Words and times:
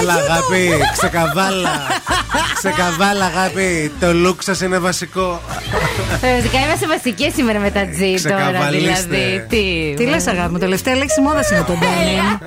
Έλα 0.00 0.12
αγάπη, 0.12 0.70
ξεκαβάλα. 0.92 1.70
ξεκαβάλα 2.54 3.24
αγάπη. 3.24 3.92
Το 4.00 4.06
look 4.26 4.36
σας 4.38 4.60
είναι 4.60 4.78
βασικό. 4.78 5.40
Φυσικά 6.20 6.58
είμαστε 6.64 6.86
βασικέ 6.86 7.30
σήμερα 7.36 7.58
με 7.58 7.70
τα 7.70 7.80
G 7.84 8.20
τώρα. 8.22 8.68
Δηλαδή. 8.70 9.46
Τι, 9.48 9.94
Τι 9.96 10.04
λες, 10.04 10.26
αγάπη 10.26 10.52
μου, 10.52 10.58
τελευταία 10.58 10.94
λέξη 10.96 11.20
μόδας 11.20 11.50
είναι 11.50 11.64
το 11.66 11.78
denim. 11.80 12.38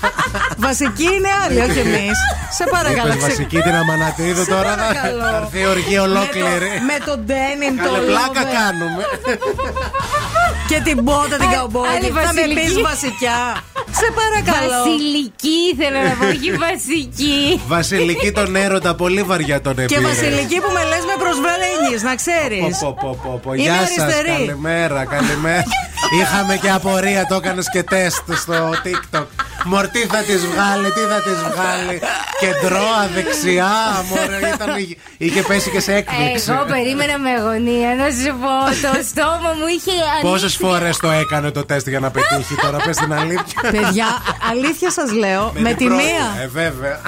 Βασική 0.66 1.02
είναι 1.02 1.28
άλλη, 1.44 1.60
όχι 1.60 1.78
εμείς. 1.78 2.18
Σε 2.58 2.64
παρακαλώ. 2.70 3.12
Είπες 3.12 3.22
βασική 3.22 3.58
την 3.60 3.74
αμανατίδου 3.74 4.44
τώρα. 4.46 4.70
Θα 4.70 4.76
παρακαλώ. 4.76 5.22
θα 5.22 5.40
έρθει 5.42 5.58
η 5.60 5.66
οργή 5.66 5.98
ολόκληρη. 5.98 6.70
Με 6.90 6.96
το 7.06 7.14
denim 7.28 7.74
το 7.84 7.92
Καλέ 7.92 8.06
πλάκα 8.06 8.42
lover 8.42 8.54
κάνουμε. 8.56 9.02
και 10.68 10.80
την 10.84 11.02
μπότα 11.02 11.36
την 11.36 11.42
άλλη 11.46 11.54
καουμπόκι. 11.54 11.88
Θα 11.88 12.14
με 12.14 12.20
βασιλική. 12.20 12.74
πει 12.74 12.80
βασικιά. 12.82 13.38
Σε 14.00 14.08
παρακαλώ. 14.20 14.82
Βασιλική 14.82 15.60
θέλω 15.80 15.98
να 16.08 16.12
πω, 16.18 16.24
όχι 16.34 16.50
βασική. 16.66 17.60
Βασιλική 17.66 18.32
τον 18.32 18.56
έρωτα, 18.56 18.94
πολύ 18.94 19.22
βαριά 19.22 19.60
τον 19.60 19.74
Και 19.74 19.82
επήρε. 19.82 20.00
Βασιλική 20.00 20.58
που 20.60 20.70
με 20.76 20.82
λες 20.90 21.04
με 21.10 21.16
προσβέλενη, 21.24 21.92
να 22.02 22.14
ξέρεις. 22.14 22.78
Πω, 22.78 22.96
πω, 23.00 23.08
πω, 23.12 23.20
πω, 23.22 23.40
πω. 23.42 23.52
Είμαι 23.54 23.62
Γεια 23.62 23.74
σας, 23.86 23.98
αριστερή. 23.98 24.28
καλημέρα, 24.28 25.04
καλημέρα. 25.04 25.64
Είχαμε 26.20 26.56
και 26.56 26.70
απορία, 26.70 27.26
το 27.26 27.34
έκανες 27.34 27.66
και 27.70 27.82
τεστ 27.82 28.22
στο 28.34 28.70
TikTok. 28.84 29.26
Μορ, 29.64 29.88
τι 29.88 29.98
θα 29.98 30.18
τη 30.28 30.36
βγάλει, 30.36 30.88
τι 30.96 31.00
θα 31.12 31.18
τη 31.26 31.30
βγάλει. 31.48 32.00
Κεντρώα, 32.40 33.00
δεξιά, 33.14 33.72
μωρέ, 34.08 34.38
ήταν, 34.54 34.70
είχε 35.18 35.42
πέσει 35.42 35.70
και 35.70 35.80
σε 35.80 35.92
έκπληξη. 35.94 36.50
Εγώ 36.52 36.64
περίμενα 36.64 37.18
με 37.18 37.30
αγωνία 37.30 37.90
να 38.00 38.06
σου 38.18 38.32
πω. 38.42 38.54
Το 38.86 38.92
στόμα 39.10 39.50
μου 39.58 39.66
είχε 39.76 39.90
Πόσες 40.22 40.40
ανοίξει. 40.42 40.58
φορές 40.58 40.96
το 40.96 41.10
έκανε 41.10 41.50
το 41.50 41.64
τεστ 41.64 41.88
για 41.88 42.00
να 42.00 42.10
πετύχει 42.10 42.54
τώρα, 42.62 42.76
πες 42.84 42.96
την 42.96 43.12
αλήθεια. 43.14 43.60
Παιδιά, 43.70 44.06
αλήθεια 44.50 44.90
σας 44.90 45.12
λέω, 45.12 45.52
με 45.56 45.68
τη 45.68 45.74
την 45.74 45.86
πρώτη. 45.86 46.02
μία. 46.02 46.42
Ε, 46.42 46.46
βέβαια. 46.48 47.00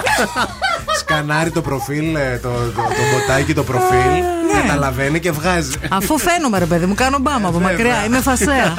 Σκανάρει 0.98 1.51
το 1.51 1.61
προφίλ, 1.62 2.14
ε, 2.14 2.39
το, 2.42 2.48
το, 2.48 2.83
το 2.83 3.03
μποτάκι, 3.12 3.55
το 3.55 3.62
προφίλ. 3.64 4.12
Ναι. 4.53 4.61
Καταλαβαίνει 4.61 5.20
και 5.20 5.31
βγάζει. 5.31 5.73
Αφού 5.89 6.19
φαίνομαι, 6.19 6.59
ρε 6.59 6.64
παιδί 6.67 6.86
μου, 6.86 6.95
κάνω 6.95 7.19
μπάμα 7.19 7.48
από 7.48 7.59
Βέβαια. 7.59 7.70
μακριά. 7.73 8.05
Είμαι 8.05 8.20
φασέα. 8.20 8.75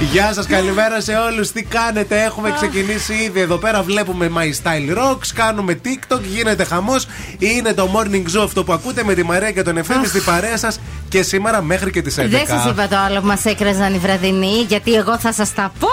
Γεια 0.00 0.32
σας, 0.32 0.46
καλημέρα 0.46 1.00
σε 1.00 1.12
όλους. 1.14 1.50
Τι 1.52 1.62
κάνετε, 1.62 2.22
έχουμε 2.22 2.50
ξεκινήσει 2.50 3.14
ήδη 3.14 3.40
εδώ 3.40 3.56
πέρα. 3.56 3.82
Βλέπουμε 3.82 4.30
My 4.36 4.42
Style 4.62 4.98
Rocks, 4.98 5.26
κάνουμε 5.34 5.80
TikTok, 5.84 6.20
γίνεται 6.22 6.64
χαμός. 6.64 7.06
Είναι 7.38 7.72
το 7.74 7.88
morning 7.94 8.36
zoo 8.36 8.42
αυτό 8.44 8.64
που 8.64 8.72
ακούτε 8.72 9.04
με 9.04 9.14
τη 9.14 9.22
Μαρία 9.22 9.50
και 9.50 9.62
τον 9.62 9.76
Εφέμι 9.76 10.06
στην 10.06 10.24
παρέα 10.24 10.56
σας 10.56 10.80
και 11.08 11.22
σήμερα 11.22 11.62
μέχρι 11.62 11.90
και 11.90 12.02
τις 12.02 12.18
11. 12.18 12.26
Δεν 12.28 12.46
σας 12.46 12.64
είπα 12.70 12.88
το 12.88 12.96
άλλο 12.96 13.20
που 13.20 13.26
μας 13.26 13.44
έκραζαν 13.44 13.94
οι 13.94 13.98
βραδινοί, 13.98 14.64
γιατί 14.68 14.94
εγώ 14.94 15.18
θα 15.18 15.32
σας 15.32 15.54
τα 15.54 15.72
πω. 15.78 15.88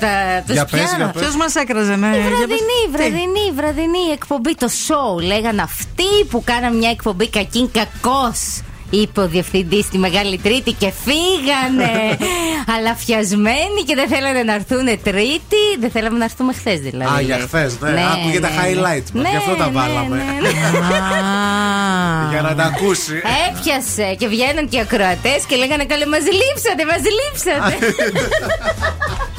Θα 0.00 0.42
τους 0.46 0.54
Για 0.54 0.64
πες, 0.64 0.80
για 0.80 0.88
πιάνω. 0.96 1.12
πες. 1.12 1.22
Ποιος 1.22 1.36
μας 1.36 1.54
έκραζε, 1.54 1.96
ναι. 1.96 2.06
Η 2.06 2.10
για 2.10 2.20
πες. 2.20 2.28
βραδινή, 2.28 2.58
Τι; 2.84 2.96
βραδινή, 2.96 3.52
βραδινή 3.54 4.04
εκπομπή, 4.12 4.54
το 4.54 4.68
show. 4.88 5.22
Λέγαν 5.22 5.58
αυτοί 5.58 6.24
που 6.30 6.42
κάναν 6.44 6.76
μια 6.76 6.90
εκπομπή 6.90 7.28
κακήν 7.28 7.70
κακός. 7.70 8.60
Είπε 8.90 9.20
ο 9.20 9.28
διευθυντή 9.28 9.82
στη 9.82 9.98
Μεγάλη 9.98 10.38
Τρίτη 10.38 10.72
και 10.72 10.92
φύγανε. 11.04 12.16
Αλαφιασμένοι 12.78 13.82
και 13.86 13.94
δεν 13.94 14.08
θέλανε 14.08 14.42
να 14.42 14.54
έρθουν 14.54 14.86
Τρίτη. 15.02 15.62
Δεν 15.80 15.90
θέλαμε 15.90 16.18
να 16.18 16.24
έρθουμε 16.24 16.52
χθες 16.52 16.80
δηλαδή. 16.80 17.14
Α, 17.16 17.20
για 17.20 17.38
χθες, 17.38 17.80
ναι. 17.80 18.04
Άκουγε 18.12 18.40
τα 18.40 18.48
highlights 18.48 19.10
μας, 19.12 19.30
γι' 19.30 19.36
αυτό 19.36 19.54
τα 19.54 19.70
βάλαμε. 19.70 20.16
ναι, 20.16 20.22
ναι. 20.40 20.48
Α. 20.48 22.30
Για 22.32 22.42
να 22.42 22.54
τα 22.54 22.64
ακούσει. 22.64 23.22
Έπιασε 23.48 24.14
και 24.18 24.26
βγαίνουν 24.28 24.68
και 24.68 24.76
οι 24.76 24.80
ακροατές 24.80 25.44
και 25.48 25.56
λέγανε 25.56 25.84
καλέ, 25.84 26.06
μας 26.06 26.20
λείψατε, 26.40 26.84
μας 26.90 27.02
λείψατε. 27.18 27.74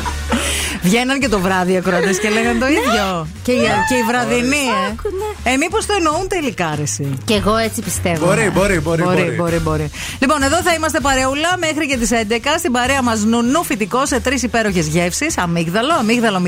Βγαίναν 0.82 1.20
και 1.20 1.28
το 1.28 1.40
βράδυ 1.40 1.72
οι 1.74 1.78
ακροατές 1.78 2.20
και 2.20 2.30
λέγανε 2.30 2.60
το 2.60 2.68
ίδιο. 2.68 3.28
Και, 3.44 3.52
οι, 3.52 3.62
και 3.90 3.96
οι 3.96 4.04
βραδινοί, 4.08 4.56
ε. 4.56 4.92
Άκουνε. 4.92 5.26
Ε, 5.44 5.56
μήπως 5.58 5.86
το 5.86 5.94
εννοούν 5.98 6.28
τελικά, 6.28 6.74
ρε, 6.76 6.82
εσύ; 6.82 7.18
και 7.26 7.34
εγώ 7.34 7.56
έτσι 7.56 7.82
πιστεύω. 7.82 8.26
Μπορεί, 8.26 8.50
μπορεί, 8.50 8.80
μπορεί. 8.80 9.02
Μπορεί, 9.04 9.24
μπορεί, 9.38 9.60
μπορεί. 9.60 9.92
Λοιπόν, 10.20 10.44
εδώ 10.44 10.62
θα 10.62 10.74
είμαστε 10.74 11.00
παρεούλα 11.00 11.58
μέχρι 11.58 11.88
και 11.88 11.98
τις 11.98 12.10
11. 12.12 12.56
Στην 12.58 12.72
παρέα 12.72 13.02
μας 13.02 13.24
νουνού 13.24 13.64
φυτικό 13.64 14.06
σε 14.06 14.20
τρεις 14.20 14.44
υπέροχες 14.44 14.88
γεύσεις. 14.88 15.38
Αμύγδαλο, 15.38 15.94
αμύγδαλο 15.94 16.42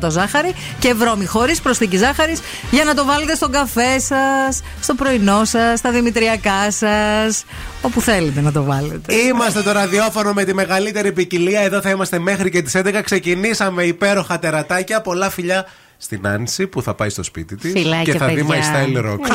0% 0.00 0.10
ζάχαρη 0.10 0.54
και 0.78 0.94
βρώμη 0.94 1.26
χωρίς 1.26 1.60
προσθήκη 1.60 1.96
ζάχαρης 1.96 2.40
για 2.70 2.84
να 2.84 2.94
το 2.94 3.04
βάλετε 3.04 3.34
στον 3.34 3.52
καφέ 3.52 3.98
σας, 3.98 4.62
στο 4.80 4.94
πρωινό 4.94 5.44
σας, 5.44 5.78
στα 5.78 5.90
δημητριακά 5.90 6.70
σας. 6.70 7.44
Όπου 7.84 8.00
θέλετε 8.00 8.40
να 8.40 8.52
το 8.52 8.62
βάλετε. 8.64 9.14
Είμαστε 9.14 9.62
το 9.62 9.72
ραδιόφωνο 9.72 10.32
με 10.32 10.44
τη 10.44 10.54
μεγαλύτερη 10.54 11.12
ποικιλία. 11.12 11.60
Εδώ 11.60 11.80
θα 11.80 11.90
είμαστε 11.90 12.18
μέχρι 12.18 12.50
και 12.50 12.62
τις 12.62 12.74
11. 12.76 13.00
Ξεκινήσαμε 13.04 13.82
υπέροχα 13.84 14.38
τερατάκια. 14.38 15.00
Πολλά 15.00 15.30
φιλιά 15.30 15.66
στην 15.96 16.26
Άνση 16.26 16.66
που 16.66 16.82
θα 16.82 16.94
πάει 16.94 17.08
στο 17.08 17.22
σπίτι 17.22 17.56
της 17.56 17.72
Φιλάκια, 17.72 18.12
και 18.12 18.18
θα 18.18 18.26
δει 18.26 18.44
My 18.48 18.50
παιδιά. 18.50 18.72
Style 18.72 19.04
Rock. 19.04 19.18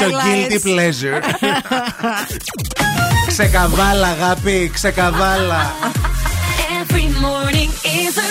Το 0.00 0.06
guilty 0.24 0.52
Highlights. 0.52 0.64
pleasure. 0.68 1.20
ξεκαβάλα, 3.32 4.06
αγάπη, 4.06 4.70
ξεκαβάλα. 4.74 5.72
Every 6.80 7.06
morning 7.26 7.70
is 8.02 8.14
a 8.18 8.30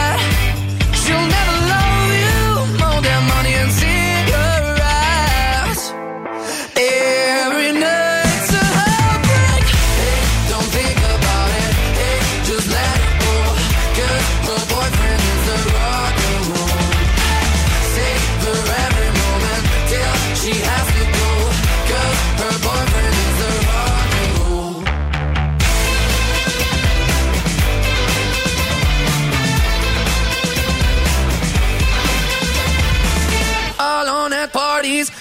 you'll 1.11 1.27
never 1.27 1.40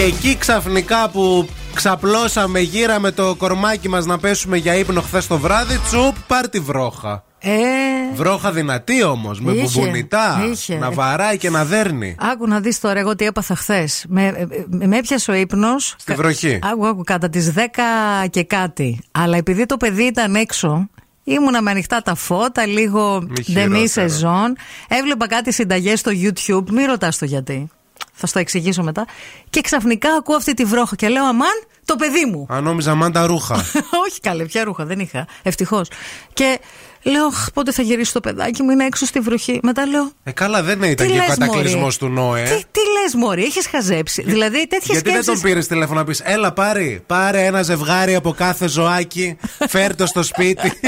Και 0.00 0.06
εκεί 0.06 0.36
ξαφνικά 0.36 1.08
που 1.08 1.48
ξαπλώσαμε, 1.74 2.60
γύραμε 2.60 3.10
το 3.10 3.34
κορμάκι 3.34 3.88
μας 3.88 4.06
να 4.06 4.18
πέσουμε 4.18 4.56
για 4.56 4.74
ύπνο 4.74 5.00
χθες 5.00 5.26
το 5.26 5.38
βράδυ, 5.38 5.78
τσουπ, 5.78 6.14
πάρ 6.26 6.48
τη 6.48 6.58
βρόχα. 6.60 7.24
Ε, 7.38 7.50
Βρόχα 8.14 8.52
δυνατή 8.52 9.02
όμως, 9.02 9.40
με 9.40 9.52
Είχε, 9.52 9.62
μπουμπουνιτά. 9.62 10.46
είχε. 10.52 10.76
Να 10.78 10.90
βαράει 10.90 11.36
και 11.38 11.50
να 11.50 11.64
δέρνει. 11.64 12.16
άκου 12.18 12.46
να 12.46 12.60
δεις 12.60 12.80
τώρα 12.80 13.00
εγώ 13.00 13.14
τι 13.16 13.24
έπαθα 13.24 13.54
χθες. 13.54 14.04
Με, 14.08 14.26
ε, 14.26 14.40
ε, 14.40 14.86
με 14.86 14.96
έπιασε 14.98 15.30
ο 15.30 15.34
ύπνος. 15.34 15.94
Στη 15.98 16.14
βροχή. 16.14 16.58
Άκου, 16.62 16.86
άκου, 16.86 17.02
κατά 17.04 17.28
τις 17.28 17.52
10 17.52 17.60
και 18.30 18.44
κάτι. 18.44 19.00
Αλλά 19.10 19.36
επειδή 19.36 19.66
το 19.66 19.76
παιδί 19.76 20.02
ήταν 20.02 20.34
έξω, 20.34 20.88
ήμουνα 21.24 21.62
με 21.62 21.70
ανοιχτά 21.70 22.02
τα 22.02 22.14
φώτα, 22.14 22.66
λίγο 22.66 23.20
Μη 23.22 23.26
ντεμή 23.28 23.42
χειρότερα. 23.44 23.86
σεζόν. 23.88 24.56
Έβλεπα 24.88 25.26
κάτι 25.28 25.52
συνταγές 25.52 25.98
στο 26.00 26.10
YouTube. 26.14 26.70
Μην 26.70 26.86
ρωτάς 26.86 27.18
το 27.18 27.24
γιατί. 27.24 27.70
Θα 28.20 28.26
στο 28.26 28.38
εξηγήσω 28.38 28.82
μετά. 28.82 29.06
Και 29.50 29.60
ξαφνικά 29.60 30.12
ακούω 30.12 30.36
αυτή 30.36 30.54
τη 30.54 30.64
βρόχα 30.64 30.96
και 30.96 31.08
λέω 31.08 31.24
Αμάν, 31.24 31.62
το 31.84 31.96
παιδί 31.96 32.24
μου. 32.24 32.46
Αν 32.48 32.62
νόμιζα 32.62 32.94
μαν 32.94 33.12
τα 33.12 33.26
ρούχα. 33.26 33.54
Όχι 34.06 34.20
καλέ, 34.20 34.44
ποια 34.44 34.64
ρούχα 34.64 34.84
δεν 34.84 34.98
είχα. 35.00 35.26
Ευτυχώς. 35.42 35.88
Και 36.32 36.60
λέω, 37.02 37.26
«Αχ, 37.26 37.46
πότε 37.54 37.72
θα 37.72 37.82
γυρίσει 37.82 38.12
το 38.12 38.20
παιδάκι 38.20 38.62
μου, 38.62 38.70
είναι 38.70 38.84
έξω 38.84 39.06
στη 39.06 39.20
βροχή. 39.20 39.60
Μετά 39.62 39.86
λέω, 39.86 40.10
ε, 40.24 40.30
καλά, 40.30 40.62
δεν 40.62 40.82
ήταν 40.82 41.06
τι 41.06 41.12
και 41.12 41.18
ο 41.18 41.22
λες, 41.26 41.26
κατακλυσμός 41.38 41.98
μωρή; 41.98 42.14
του 42.14 42.20
Νόε. 42.20 42.42
Τι, 42.42 42.48
τι 42.50 42.80
λες, 43.02 43.14
Μωρή, 43.14 43.42
έχεις 43.42 43.66
χαζέψει. 43.66 44.22
δηλαδή 44.22 44.66
τέτοιες 44.68 44.84
Γιατί 44.90 45.10
δεν 45.10 45.22
σκέψει. 45.22 45.40
τον 45.42 45.50
πήρες 45.50 45.66
τηλέφωνο 45.66 45.98
να 45.98 46.04
πεις: 46.06 46.20
Έλα, 46.24 46.52
πάρει, 46.52 47.02
πάρε 47.06 47.44
ένα 47.44 47.62
ζευγάρι 47.62 48.14
από 48.14 48.32
κάθε 48.32 48.68
ζωάκι, 48.68 49.36
φέρ 49.68 49.96
το 49.96 50.06
στο 50.06 50.22
σπίτι. 50.22 50.72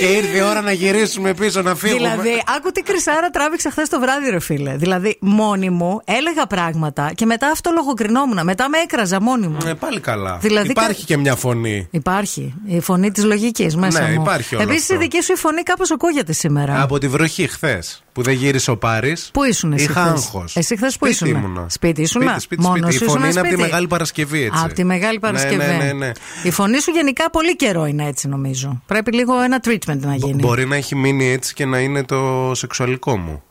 και 0.00 0.04
ήρθε 0.06 0.36
η 0.36 0.40
ώρα 0.40 0.60
να 0.60 0.72
γυρίσουμε 0.72 1.34
πίσω 1.34 1.62
να 1.62 1.74
φύγουμε. 1.74 1.98
Δηλαδή, 2.08 2.42
άκου 2.56 2.70
τι 2.70 2.82
κρυσάρα 2.82 3.30
τράβηξα 3.30 3.70
χθες 3.70 3.88
το 3.88 4.00
βράδυ, 4.00 4.30
ρε 4.30 4.40
φίλε. 4.40 4.76
Δηλαδή, 4.76 5.16
μόνη 5.20 5.70
μου 5.70 6.00
έλεγα 6.04 6.46
πράγματα 6.46 7.12
και 7.14 7.26
μετά 7.26 7.48
αυτό 7.50 7.70
λογοκρινόμουν. 7.70 8.40
Μετά 8.44 8.68
με 8.68 8.78
έκραζα 8.78 9.20
μόνη 9.20 9.46
μου. 9.46 9.56
Ε, 9.66 9.72
πάλι 9.72 10.00
καλά. 10.00 10.38
Δηλαδή, 10.40 10.70
Υπάρχει 10.70 11.00
κα- 11.00 11.06
και 11.06 11.16
μια 11.16 11.34
φωνή. 11.36 11.88
Υπάρχει. 11.90 12.54
Η 12.66 12.80
φωνή 12.80 13.10
της 13.10 13.24
λογικής 13.24 13.76
μέσα 13.76 14.00
Ναι, 14.02 14.08
μου. 14.14 14.22
υπάρχει 14.22 14.54
όλο 14.54 14.63
Επίσης, 14.64 14.90
αυτό. 14.90 14.94
η 14.94 14.98
δική 14.98 15.22
σου 15.22 15.32
η 15.32 15.36
φωνή 15.36 15.62
κάπως 15.62 15.90
ακούγεται 15.90 16.32
σήμερα. 16.32 16.82
Από 16.82 16.98
τη 16.98 17.08
βροχή 17.08 17.46
χθες 17.46 18.02
που 18.12 18.22
δεν 18.22 18.34
γύρισε 18.34 18.70
ο 18.70 18.76
Πάρης. 18.76 19.30
Πού 19.32 19.44
ήσουν 19.44 19.72
εσύ 19.72 19.84
Είχα 19.84 20.00
χθες; 20.00 20.12
άγχος. 20.12 20.56
Εσύ 20.56 20.76
χθες 20.76 20.96
πού 20.96 21.06
ήσουν; 21.06 21.28
Ήμουνα. 21.28 21.66
Σπίτι 21.68 22.02
ήσουνα; 22.02 22.26
Σπίτι, 22.26 22.42
σπίτι, 22.42 22.62
Μόνος 22.62 22.78
σπίτι. 22.78 22.94
Η 22.94 22.98
σου 22.98 23.04
φωνή 23.04 23.28
ήσουνα 23.28 23.30
είναι 23.30 23.40
από 23.40 23.48
τη 23.48 23.54
σπίτι; 23.54 23.68
Μεγάλη 23.68 23.86
Παρασκευή 23.86 24.42
έτσι. 24.42 24.62
Από 24.64 24.74
τη 24.74 24.84
Μεγάλη 24.84 25.18
Παρασκευή. 25.18 25.56
Ναι, 25.56 25.66
ναι, 25.66 25.76
ναι, 25.84 25.92
ναι. 25.92 26.12
Η 26.42 26.50
φωνή 26.50 26.80
σου 26.80 26.90
γενικά 26.90 27.30
πολύ 27.30 27.56
καιρό 27.56 27.86
είναι 27.86 28.06
έτσι, 28.06 28.28
νομίζω. 28.28 28.82
Πρέπει 28.86 29.12
λίγο 29.12 29.40
ένα 29.40 29.60
treatment 29.64 29.98
να 29.98 30.14
γίνει. 30.14 30.42
Μπορεί 30.42 30.66
να 30.66 30.76
έχει 30.76 30.94
μείνει 30.96 31.30
έτσι 31.30 31.54
και 31.54 31.64
να 31.64 31.78
είναι 31.78 32.04
το 32.04 32.50
σεξουαλικό 32.54 33.16
μου. 33.16 33.42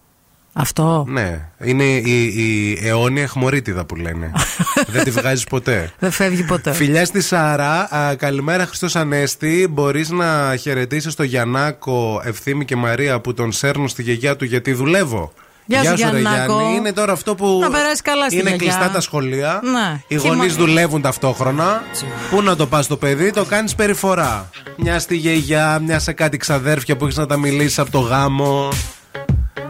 Αυτό; 0.53 1.05
Ναι. 1.07 1.39
Είναι 1.63 1.83
η, 1.83 2.23
η 2.23 2.79
αιώνια 2.87 3.21
αιχμωρίτιδα 3.23 3.85
που 3.85 3.95
λένε. 3.95 4.31
δεν 4.93 5.03
τη 5.03 5.11
βγάζεις 5.11 5.43
ποτέ. 5.43 5.91
Δεν 5.99 6.11
φεύγει 6.11 6.43
ποτέ. 6.43 6.73
Φιλιά 6.73 7.05
στη 7.05 7.21
Σάρα, 7.21 7.95
α, 7.95 8.15
καλημέρα 8.15 8.65
Χριστός 8.65 8.95
Ανέστη. 8.95 9.67
Μπορείς 9.69 10.09
να 10.09 10.55
χαιρετήσεις 10.55 11.15
το 11.15 11.23
Γιαννάκο, 11.23 12.21
Ευθύμη 12.25 12.65
και 12.65 12.75
Μαρία 12.75 13.19
που 13.19 13.33
τον 13.33 13.51
σέρνουν 13.51 13.87
στη 13.87 14.01
γιαγιά 14.03 14.35
του 14.35 14.45
γιατί 14.45 14.73
δουλεύω. 14.73 15.33
Γεια 15.65 15.83
σου, 15.83 15.89
ρε 15.89 15.95
Γιαννάκο. 15.95 16.59
Γιάννη. 16.59 16.75
Είναι 16.77 16.93
τώρα 16.93 17.11
αυτό 17.11 17.35
που. 17.35 17.57
Να 17.61 17.69
περάσει 17.69 18.01
καλά 18.01 18.25
στη 18.25 18.35
Είναι 18.39 18.49
γιαγιά. 18.49 18.65
κλειστά 18.73 18.89
τα 18.93 19.01
σχολεία. 19.01 19.59
Ναι. 19.63 20.01
Οι 20.07 20.17
Χειμω- 20.19 20.35
γονείς 20.35 20.55
δουλεύουν 20.55 21.01
ταυτόχρονα. 21.01 21.83
Πού 22.29 22.41
να 22.41 22.55
το 22.55 22.67
πας 22.67 22.87
το 22.87 22.97
παιδί, 22.97 23.31
το 23.31 23.45
κάνεις 23.45 23.75
περιφορά. 23.75 24.49
Μια 24.77 24.99
στη 24.99 25.15
γιαγιά, 25.15 25.79
μια 25.85 25.99
σε 25.99 26.11
κάτι 26.11 26.37
ξαδέρφια 26.37 26.97
που 26.97 27.03
έχεις 27.05 27.17
να 27.17 27.25
τα 27.25 27.37
μιλήσεις 27.37 27.79
από 27.79 27.91
το 27.91 27.99
γάμο. 27.99 28.69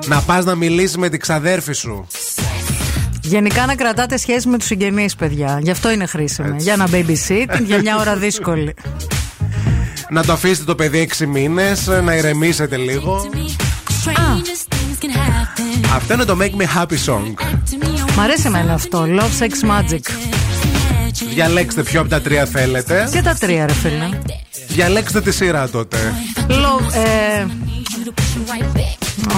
Να 0.05 0.21
πας 0.21 0.45
να 0.45 0.55
μιλήσεις 0.55 0.97
με 0.97 1.09
την 1.09 1.19
ξαδέρφη 1.19 1.73
σου. 1.73 2.07
Γενικά 3.21 3.65
να 3.65 3.75
κρατάτε 3.75 4.17
σχέση 4.17 4.47
με 4.47 4.57
τους 4.57 4.67
συγγενείς, 4.67 5.15
παιδιά. 5.15 5.59
Γι' 5.61 5.71
αυτό 5.71 5.91
είναι 5.91 6.05
χρήσιμο. 6.05 6.55
Για 6.57 6.73
ένα 6.73 6.87
babysit, 6.91 7.61
για 7.65 7.77
μια 7.81 7.97
ώρα 7.97 8.15
δύσκολη. 8.15 8.73
Να 10.09 10.23
το 10.23 10.33
αφήσετε 10.33 10.63
το 10.63 10.75
παιδί 10.75 11.09
6 11.17 11.25
μήνες, 11.25 11.87
να 12.03 12.15
ηρεμήσετε 12.15 12.77
λίγο. 12.77 13.29
Αυτό 15.95 16.13
είναι 16.13 16.25
το 16.25 16.37
Make 16.39 16.61
Me 16.61 16.81
Happy 16.81 16.97
Song. 17.05 17.33
Μ' 18.15 18.19
αρέσει 18.19 18.43
εμένα 18.45 18.73
αυτό. 18.73 19.05
Love 19.07 19.43
Sex 19.43 19.69
Magic. 19.69 20.01
Διαλέξτε 21.33 21.83
ποιο 21.83 21.99
από 21.99 22.09
τα 22.09 22.21
τρία 22.21 22.45
θέλετε. 22.45 23.09
Και 23.11 23.21
τα 23.21 23.33
τρία, 23.33 23.65
ρε 23.65 23.73
φίλε. 23.73 24.09
Διαλέξτε 24.67 25.21
τη 25.21 25.31
σειρά 25.31 25.69
τότε. 25.69 25.97
Love. 26.49 26.93
Ε... 26.93 27.45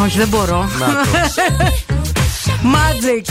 Όχι, 0.04 0.18
δεν 0.18 0.28
μπορώ. 0.28 0.70
Να 0.80 0.86
το. 0.86 1.10
Magic. 2.64 3.26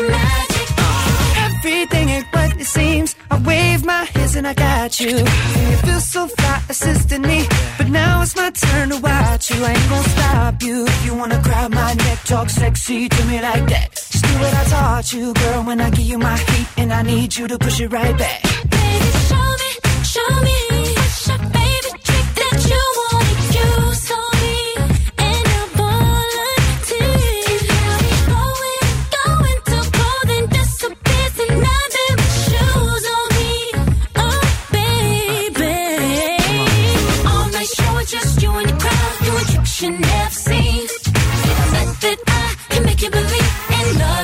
magic. 0.00 0.68
Everything 1.46 2.08
ain't 2.08 2.26
what 2.32 2.60
it 2.60 2.64
seems. 2.64 3.14
I 3.30 3.38
wave 3.42 3.84
my 3.84 4.04
hands 4.04 4.34
and 4.36 4.46
I 4.46 4.54
got 4.54 5.00
you. 5.00 5.16
And 5.16 5.70
you 5.70 5.76
feel 5.86 6.00
so 6.00 6.26
fly 6.26 6.62
assisting 6.68 7.22
me. 7.22 7.46
But 7.78 7.88
now 7.88 8.22
it's 8.22 8.34
my 8.34 8.50
turn 8.50 8.90
to 8.90 8.98
watch 8.98 9.50
you. 9.50 9.64
I 9.64 9.70
ain't 9.70 9.88
gonna 9.88 10.08
stop 10.08 10.62
you. 10.62 10.86
If 10.86 11.06
you 11.06 11.14
wanna 11.14 11.40
grab 11.42 11.72
my 11.72 11.92
neck, 11.94 12.18
talk 12.24 12.48
sexy 12.50 13.08
to 13.08 13.24
me 13.26 13.40
like 13.40 13.66
that. 13.68 13.90
Just 13.94 14.24
do 14.24 14.32
what 14.40 14.54
I 14.54 14.64
taught 14.64 15.12
you, 15.12 15.32
girl. 15.34 15.62
When 15.64 15.80
I 15.80 15.90
give 15.90 16.06
you 16.12 16.18
my 16.18 16.36
heat, 16.36 16.68
and 16.76 16.92
I 16.92 17.02
need 17.02 17.36
you 17.36 17.46
to 17.48 17.58
push 17.58 17.80
it 17.80 17.92
right 17.92 18.16
back. 18.16 18.42
Baby, 18.42 19.10
show 19.28 19.48
me, 19.62 19.70
show 20.14 20.30
me, 20.46 20.56
your 21.28 21.38
baby. 21.50 22.01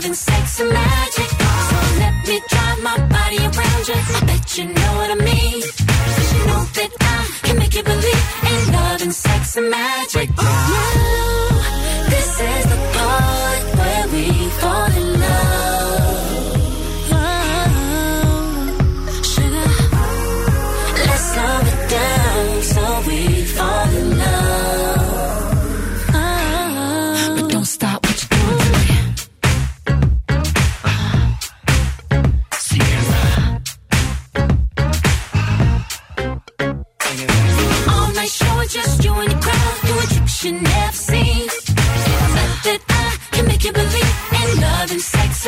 In 0.09 0.15
love 0.15 0.17
and 0.17 0.17
sex 0.17 0.61
and 0.61 0.71
magic. 0.73 1.31
So 1.69 1.77
let 1.99 2.29
me 2.29 2.41
drive 2.49 2.83
my 2.83 2.99
body 3.09 3.39
around 3.39 3.89
you. 3.89 3.95
I 4.17 4.21
bet 4.27 4.59
you 4.59 4.65
know 4.65 4.93
what 4.99 5.11
I 5.11 5.15
mean. 5.15 5.63
'Cause 5.63 6.33
you 6.35 6.47
know 6.47 6.63
that 6.77 6.91
I 7.01 7.47
can 7.47 7.59
make 7.59 7.75
you 7.75 7.83
believe 7.83 8.27
in 8.53 8.73
love 8.73 9.03
and 9.03 9.15
sex 9.15 9.57
and 9.57 9.71
magic. 9.71 10.29
Now, 10.37 11.38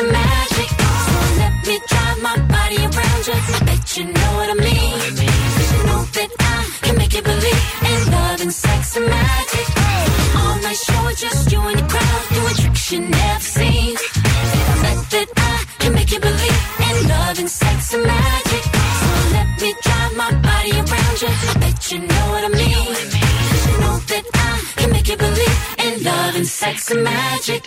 and 0.01 0.11
magic. 0.11 0.69
So 1.07 1.17
let 1.41 1.53
me 1.67 1.75
drive 1.91 2.19
my 2.27 2.37
body 2.55 2.79
around 2.87 3.21
you. 3.29 3.37
I 3.57 3.59
bet 3.67 3.83
you 3.97 4.05
know 4.17 4.31
what 4.37 4.49
I 4.55 4.57
mean. 4.67 4.99
'Cause 5.53 5.71
you 5.73 5.81
know 5.89 6.01
that 6.17 6.31
I 6.39 6.57
can 6.83 6.95
make 7.01 7.13
you 7.17 7.23
believe 7.31 7.63
in 7.91 7.99
love 8.15 8.39
and 8.45 8.53
sex 8.63 8.81
and 8.97 9.07
magic. 9.17 9.67
All 10.39 10.55
night 10.65 10.79
show 10.87 11.05
just 11.23 11.51
you 11.51 11.61
and 11.69 11.77
the 11.79 11.87
crowd 11.93 12.21
doing 12.35 12.55
tricks 12.61 12.91
you 12.91 12.99
never 13.17 13.43
seen. 13.55 13.95
Bet 14.83 14.99
that 15.13 15.29
I 15.51 15.55
can 15.81 15.91
make 15.97 16.11
you 16.15 16.21
believe 16.29 16.61
in 16.87 16.95
love 17.13 17.37
and 17.41 17.51
sex 17.61 17.93
and 17.95 18.03
magic. 18.13 18.63
So 19.01 19.09
let 19.35 19.47
me 19.61 19.69
drive 19.85 20.13
my 20.23 20.31
body 20.47 20.71
around 20.83 21.15
you. 21.23 21.31
I 21.51 21.53
bet 21.63 21.79
you 21.91 21.99
know 22.11 22.25
what 22.33 22.43
I 22.49 22.51
mean. 22.63 22.95
'Cause 23.49 23.63
you 23.69 23.75
know 23.83 23.95
that 24.11 24.25
I 24.49 24.51
can 24.79 24.89
make 24.95 25.07
you 25.11 25.17
believe 25.25 25.57
in 25.85 25.93
love 26.09 26.33
and 26.39 26.47
sex 26.47 26.77
and 26.91 27.03
magic. 27.03 27.61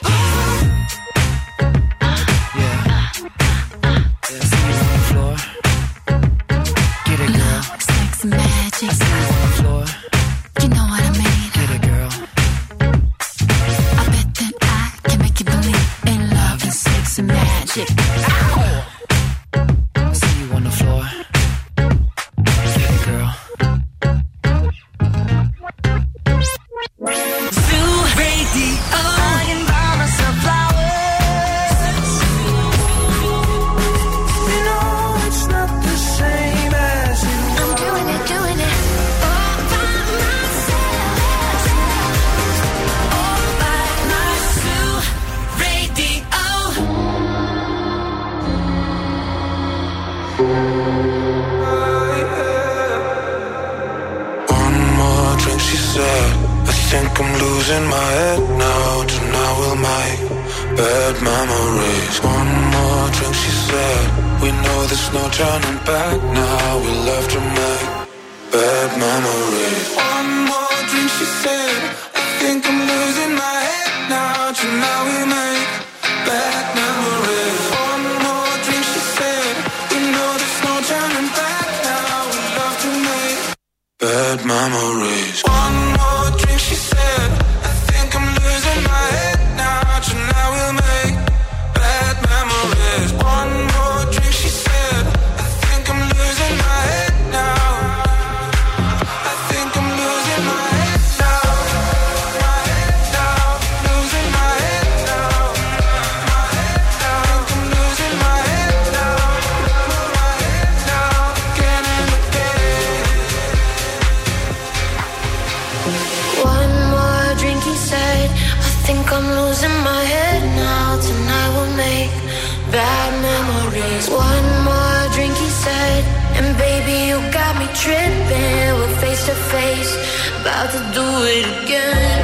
Bad 122.75 123.12
memories. 123.31 124.11
One 124.11 124.47
more 124.66 125.02
drink, 125.14 125.35
he 125.45 125.50
said. 125.64 126.02
And 126.37 126.47
baby, 126.59 126.97
you 127.09 127.19
got 127.31 127.52
me 127.61 127.66
tripping. 127.83 128.69
We're 128.78 128.97
face 129.04 129.23
to 129.31 129.37
face, 129.54 129.93
about 130.40 130.69
to 130.75 130.81
do 130.99 131.07
it 131.37 131.47
again. 131.62 132.21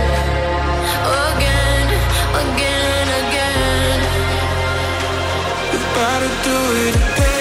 Again, 1.30 1.87
again, 2.42 3.07
again. 3.23 3.99
About 5.78 6.21
to 6.26 6.30
do 6.49 6.59
it 6.87 6.95
again, 7.09 7.39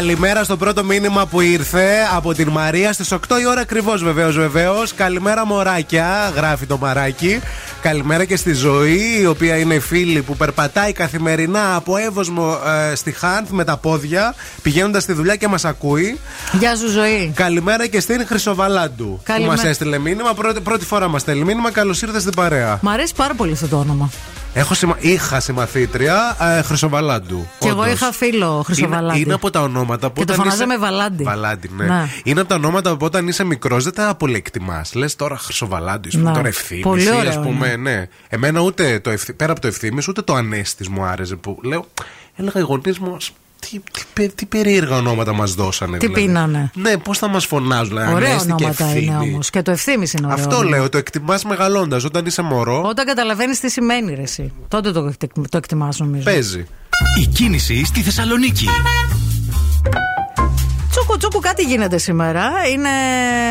Καλημέρα 0.00 0.44
στο 0.44 0.56
πρώτο 0.56 0.84
μήνυμα 0.84 1.26
που 1.26 1.40
ήρθε 1.40 1.88
από 2.14 2.34
την 2.34 2.48
Μαρία 2.48 2.92
στις 2.92 3.12
8 3.12 3.18
η 3.40 3.46
ώρα 3.46 3.60
ακριβώς, 3.60 4.02
βεβαίως, 4.02 4.36
βεβαίως. 4.36 4.94
Καλημέρα, 4.94 5.46
μωράκια, 5.46 6.32
γράφει 6.34 6.66
το 6.66 6.78
μαράκι. 6.78 7.40
Καλημέρα 7.80 8.24
και 8.24 8.36
στη 8.36 8.52
ζωή, 8.52 9.18
η 9.20 9.26
οποία 9.26 9.56
είναι 9.56 9.78
φίλη 9.78 10.22
που 10.22 10.36
περπατάει 10.36 10.92
καθημερινά 10.92 11.74
από 11.74 11.96
εύωσμο 11.96 12.58
ε, 12.90 12.94
στη 12.94 13.12
Χάνθ 13.12 13.50
με 13.50 13.64
τα 13.64 13.76
πόδια, 13.76 14.34
πηγαίνοντας 14.62 15.02
στη 15.02 15.12
δουλειά 15.12 15.36
και 15.36 15.48
μας 15.48 15.64
ακούει. 15.64 16.18
Γεια 16.52 16.76
σου, 16.76 16.88
ζωή. 16.88 17.32
Καλημέρα 17.34 17.86
και 17.86 18.00
στην 18.00 18.26
Χρυσοβαλάντου 18.26 19.20
Καλημέρα. 19.22 19.52
που 19.52 19.60
μας 19.60 19.70
έστειλε 19.70 19.98
μήνυμα. 19.98 20.34
Πρώτη, 20.34 20.60
πρώτη 20.60 20.84
φορά 20.84 21.08
μας 21.08 21.20
στέλνει 21.20 21.44
μήνυμα. 21.44 21.70
Καλώς 21.70 22.02
ήρθες 22.02 22.22
στην 22.22 22.34
παρέα. 22.34 22.78
Μ' 22.82 22.88
αρέσει 22.88 23.14
πάρα 23.14 23.34
πολύ 23.34 23.52
αυτό 23.52 23.66
το 23.66 23.78
όνομα. 23.78 24.10
Έχω 24.54 24.74
συμα... 24.74 24.96
Είχα 25.00 25.40
συμμαθήτρια 25.40 26.36
ε, 26.40 26.62
Χρυσοβαλάντου. 26.62 27.46
Και 27.58 27.68
εγώ 27.68 27.80
όντως. 27.80 27.92
είχα 27.92 28.12
φίλο 28.12 28.62
Χρυσοβαλάντη. 28.66 29.14
Είναι, 29.14 29.18
είναι 29.24 29.34
από 29.34 29.50
τα 29.50 29.62
ονόματα 29.62 30.10
που. 30.10 30.20
Και 30.20 30.24
το 30.26 30.32
όταν 30.32 30.44
φωνάζαμε 30.44 30.74
είσαι- 30.74 30.82
Βαλάντι. 30.82 31.22
Βαλάντι, 31.22 31.70
ναι. 31.76 31.84
Ναι. 31.84 32.08
Είναι 32.24 32.40
από 32.40 32.48
τα 32.48 32.54
ονόματα 32.54 32.96
που 32.96 33.04
όταν 33.04 33.28
είσαι 33.28 33.44
μικρός 33.44 33.84
δεν 33.84 33.94
τα 33.94 34.14
πολύ 34.14 34.34
εκτιμά. 34.36 34.84
Λες 34.94 35.16
τώρα 35.16 35.36
Χρυσοβαλάντι, 35.36 36.08
ας 36.08 36.14
πούμε, 36.14 36.28
Ναι. 36.30 36.36
τώρα 36.36 36.48
ευθύνη. 36.48 36.80
Πολύ 36.80 37.12
ωραίο 37.14 37.40
Α 37.40 37.42
πούμε, 37.42 37.76
ναι. 37.76 38.06
Εμένα 38.28 38.60
ούτε 38.60 39.00
το 39.00 39.10
ευθύ... 39.10 39.32
πέρα 39.32 39.52
από 39.52 39.60
το 39.60 39.66
ευθύνη, 39.66 40.02
ούτε 40.08 40.22
το 40.22 40.34
ανέστη 40.34 40.90
μου 40.90 41.02
άρεσε. 41.04 41.36
Που 41.36 41.58
λέω, 41.64 41.86
έλεγα 42.36 42.60
οι 42.60 42.62
γονείς 42.62 42.98
μου. 42.98 43.16
«Ας- 43.62 43.68
Τι, 43.70 43.78
τι, 43.92 44.02
πε- 44.12 44.34
τι 44.34 44.46
περίεργα 44.46 44.96
ονόματα 44.96 45.32
μας 45.32 45.54
δώσανε. 45.54 45.98
Τι 45.98 46.06
δηλαδή. 46.06 46.24
πίνανε; 46.26 46.70
Ναι, 46.74 46.96
πώς 46.98 47.18
θα 47.18 47.28
μας 47.28 47.46
φωνάζουν. 47.46 47.88
δηλαδή, 47.88 48.12
Ωραία 48.14 48.28
Ανέστη 48.28 48.46
και 48.46 48.52
ονόματα 48.52 48.84
είναι 48.84 48.92
ευθύνη. 49.12 49.30
όμως. 49.32 49.50
Και 49.50 49.62
το 49.62 49.70
ευθύνη 49.70 50.06
είναι 50.18 50.26
ωραίο. 50.26 50.44
Αυτό 50.44 50.56
όνομα. 50.56 50.76
λέω, 50.76 50.88
το 50.88 50.98
εκτιμάς 50.98 51.44
μεγαλώντας. 51.44 52.04
Όταν 52.04 52.26
είσαι 52.26 52.42
μωρό, 52.42 52.82
Όταν 52.88 53.06
καταλαβαίνεις 53.06 53.60
τι 53.60 53.70
σημαίνει 53.70 54.14
ρε, 54.14 54.22
εσύ. 54.22 54.52
Τότε 54.68 54.90
το, 54.92 55.12
το 55.50 55.56
εκτιμάς, 55.56 55.98
νομίζω. 55.98 56.24
παίζει. 56.24 56.66
Η 57.20 57.26
κίνηση 57.26 57.84
στη 57.84 58.00
Θεσσαλονίκη. 58.00 58.66
Τσούκου 60.90 61.16
τσούκου 61.16 61.40
κάτι 61.40 61.62
γίνεται 61.62 61.98
σήμερα. 61.98 62.50
Είναι 62.72 62.88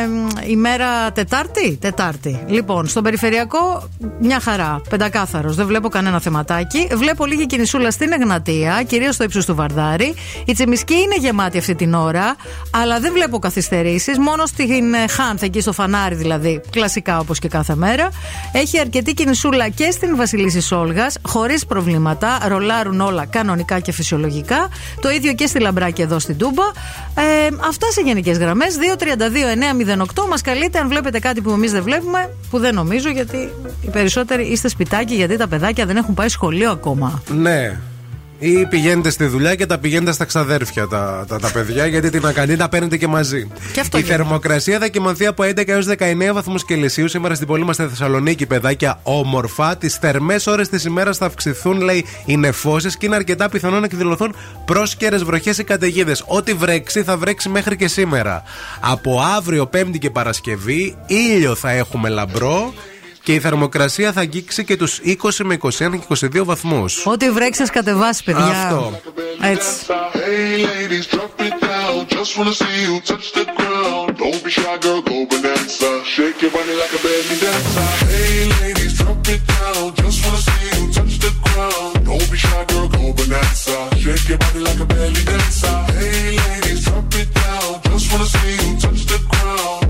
μ, 0.07 0.27
η 0.49 0.55
μέρα 0.55 1.11
Τετάρτη; 1.11 1.77
Τετάρτη. 1.81 2.43
Λοιπόν, 2.47 2.87
στον 2.87 3.03
περιφερειακό 3.03 3.89
μια 4.19 4.39
χαρά. 4.39 4.81
Πεντακάθαρος. 4.89 5.55
Δεν 5.55 5.65
βλέπω 5.65 5.89
κανένα 5.89 6.19
θεματάκι. 6.19 6.87
Βλέπω 6.93 7.25
λίγη 7.25 7.45
κινησούλα 7.45 7.91
στην 7.91 8.11
Εγνατία, 8.11 8.83
κυρίως 8.87 9.15
στο 9.15 9.23
ύψος 9.23 9.45
του 9.45 9.55
Βαρδάρη. 9.55 10.13
Η 10.45 10.53
Τσιμισκή 10.53 10.93
είναι 10.93 11.15
γεμάτη 11.19 11.57
αυτή 11.57 11.75
την 11.75 11.93
ώρα, 11.93 12.35
αλλά 12.71 12.99
δεν 12.99 13.13
βλέπω 13.13 13.39
καθυστερήσεις. 13.39 14.17
Μόνο 14.17 14.45
στην 14.45 14.93
ε, 14.93 15.07
Χάνθ, 15.07 15.43
εκεί 15.43 15.61
στο 15.61 15.73
φανάρι 15.73 16.15
δηλαδή, 16.15 16.61
κλασικά 16.69 17.19
όπως 17.19 17.39
και 17.39 17.47
κάθε 17.47 17.75
μέρα. 17.75 18.09
Έχει 18.51 18.79
αρκετή 18.79 19.13
κινησούλα 19.13 19.69
και 19.69 19.91
στην 19.91 20.15
Βασιλίση 20.15 20.61
Σόλγας, 20.61 21.17
χωρίς 21.21 21.65
προβλήματα. 21.65 22.39
Ρολάρουν 22.47 23.01
όλα 23.01 23.25
κανονικά 23.25 23.79
και 23.79 23.91
φυσιολογικά. 23.91 24.69
Το 25.01 25.09
ίδιο 25.09 25.33
και 25.33 25.47
στη 25.47 25.59
Λαμπράκη 25.59 26.01
εδώ 26.01 26.19
στην 26.19 26.37
Τούμπα. 26.37 26.63
Ε, 27.29 27.49
αυτά 27.67 27.91
σε 27.91 28.01
γενικές 28.01 28.37
γραμμές. 28.37 28.77
232-908 28.77 30.27
μας 30.29 30.41
καλείτε 30.41 30.79
αν 30.79 30.87
βλέπετε 30.87 31.19
κάτι 31.19 31.41
που 31.41 31.49
εμείς 31.49 31.71
δεν 31.71 31.83
βλέπουμε, 31.83 32.29
που 32.49 32.59
δεν 32.59 32.73
νομίζω 32.73 33.09
γιατί 33.09 33.37
οι 33.81 33.89
περισσότεροι 33.91 34.47
είστε 34.47 34.67
σπιτάκι 34.67 35.15
γιατί 35.15 35.37
τα 35.37 35.47
παιδάκια 35.47 35.85
δεν 35.85 35.97
έχουν 35.97 36.13
πάει 36.13 36.27
σχολείο 36.27 36.71
ακόμα. 36.71 37.23
Ναι. 37.29 37.79
Ή 38.39 38.65
πηγαίνετε 38.65 39.09
στη 39.09 39.25
δουλειά 39.25 39.55
και 39.55 39.65
τα 39.65 39.77
πηγαίνετε 39.77 40.11
στα 40.11 40.25
ξαδέρφια 40.25 40.87
τα, 40.87 41.25
τα, 41.27 41.39
τα 41.39 41.51
παιδιά, 41.51 41.85
γιατί 41.85 42.09
την 42.09 42.25
ακανή 42.25 42.55
τα 42.55 42.69
παίρνετε 42.69 42.97
και 42.97 43.07
μαζί. 43.07 43.47
Και 43.73 43.79
αυτό 43.79 43.97
Η 43.97 44.01
γίνεται. 44.01 44.17
θερμοκρασία 44.17 44.79
θα 44.79 44.87
κοιμανθεί 44.87 45.25
από 45.25 45.43
11 45.43 45.67
έως 45.67 45.85
19 45.87 46.33
βαθμούς 46.33 46.65
Κελσίου. 46.65 47.07
Σήμερα 47.07 47.35
στην 47.35 47.47
πόλη 47.47 47.63
μα 47.63 47.73
στη 47.73 47.83
Θεσσαλονίκη, 47.83 48.45
παιδάκια 48.45 48.99
όμορφα. 49.03 49.77
Τις 49.77 49.95
θερμές 49.95 50.47
ώρες 50.47 50.69
της 50.69 50.83
ημέρας 50.85 51.17
θα 51.17 51.25
αυξηθούν, 51.25 51.81
λέει, 51.81 52.05
οι 52.25 52.37
νεφώσεις 52.37 52.97
και 52.97 53.05
είναι 53.05 53.15
αρκετά 53.15 53.49
πιθανό 53.49 53.79
να 53.79 53.85
εκδηλωθούν 53.85 54.35
πρόσκαιρες 54.65 55.23
βροχές 55.23 55.57
ή 55.57 55.63
καταιγίδες. 55.63 56.23
Ό,τι 56.27 56.53
βρέξει 56.53 57.03
θα 57.03 57.17
βρέξει 57.17 57.49
μέχρι 57.49 57.75
και 57.75 57.87
σήμερα. 57.87 58.43
Από 58.79 59.21
αύριο, 59.37 59.65
Πέμπτη 59.65 59.99
και 59.99 60.09
Παρασκευή, 60.09 60.95
ήλιο 61.07 61.55
θα 61.55 61.71
έχουμε 61.71 62.09
λαμπρό. 62.09 62.73
Και 63.29 63.35
η 63.35 63.39
θερμοκρασία 63.39 64.11
θα 64.11 64.19
αγγίξει 64.19 64.63
και 64.63 64.77
τους 64.77 64.99
20 65.05 65.29
με 65.43 65.57
21 65.61 65.69
και 65.77 66.27
22 66.39 66.43
βαθμούς. 66.43 67.05
Ό,τι 67.05 67.31
βρέξει, 67.31 67.63
κατεβάσει, 67.63 68.23
παιδιά. 68.23 68.43
Αυτό. 68.43 68.99
Έτσι. 69.41 69.69
Hey 70.13 70.57
ladies, 70.67 71.05
drop 71.13 71.41
it 71.47 71.55
down. 71.69 71.97
Just 72.15 72.31
wanna 72.37 72.55
see 72.61 72.77
you 72.87 72.95
touch 73.09 73.27
the 73.37 73.45
ground. 73.57 74.07
Don't 74.21 74.41
be 74.45 74.51
shy, 74.57 74.75
girl, 74.83 75.01
go 75.09 75.17
bonanza. 75.29 75.89
Shake 76.13 76.39
your 76.43 76.51
body 76.55 76.73
like 76.81 76.93
a 76.97 76.99
belly 77.05 77.37
dancer. 77.43 77.89
Hey 78.09 78.37
ladies, 78.59 78.93
drop 78.99 79.27
it 79.33 79.41
down. 79.55 79.83
Just 80.01 80.19
wanna 80.23 80.41
see 80.47 80.63
you 80.73 80.83
touch 80.97 81.15
the 81.21 81.31
ground. 81.43 81.49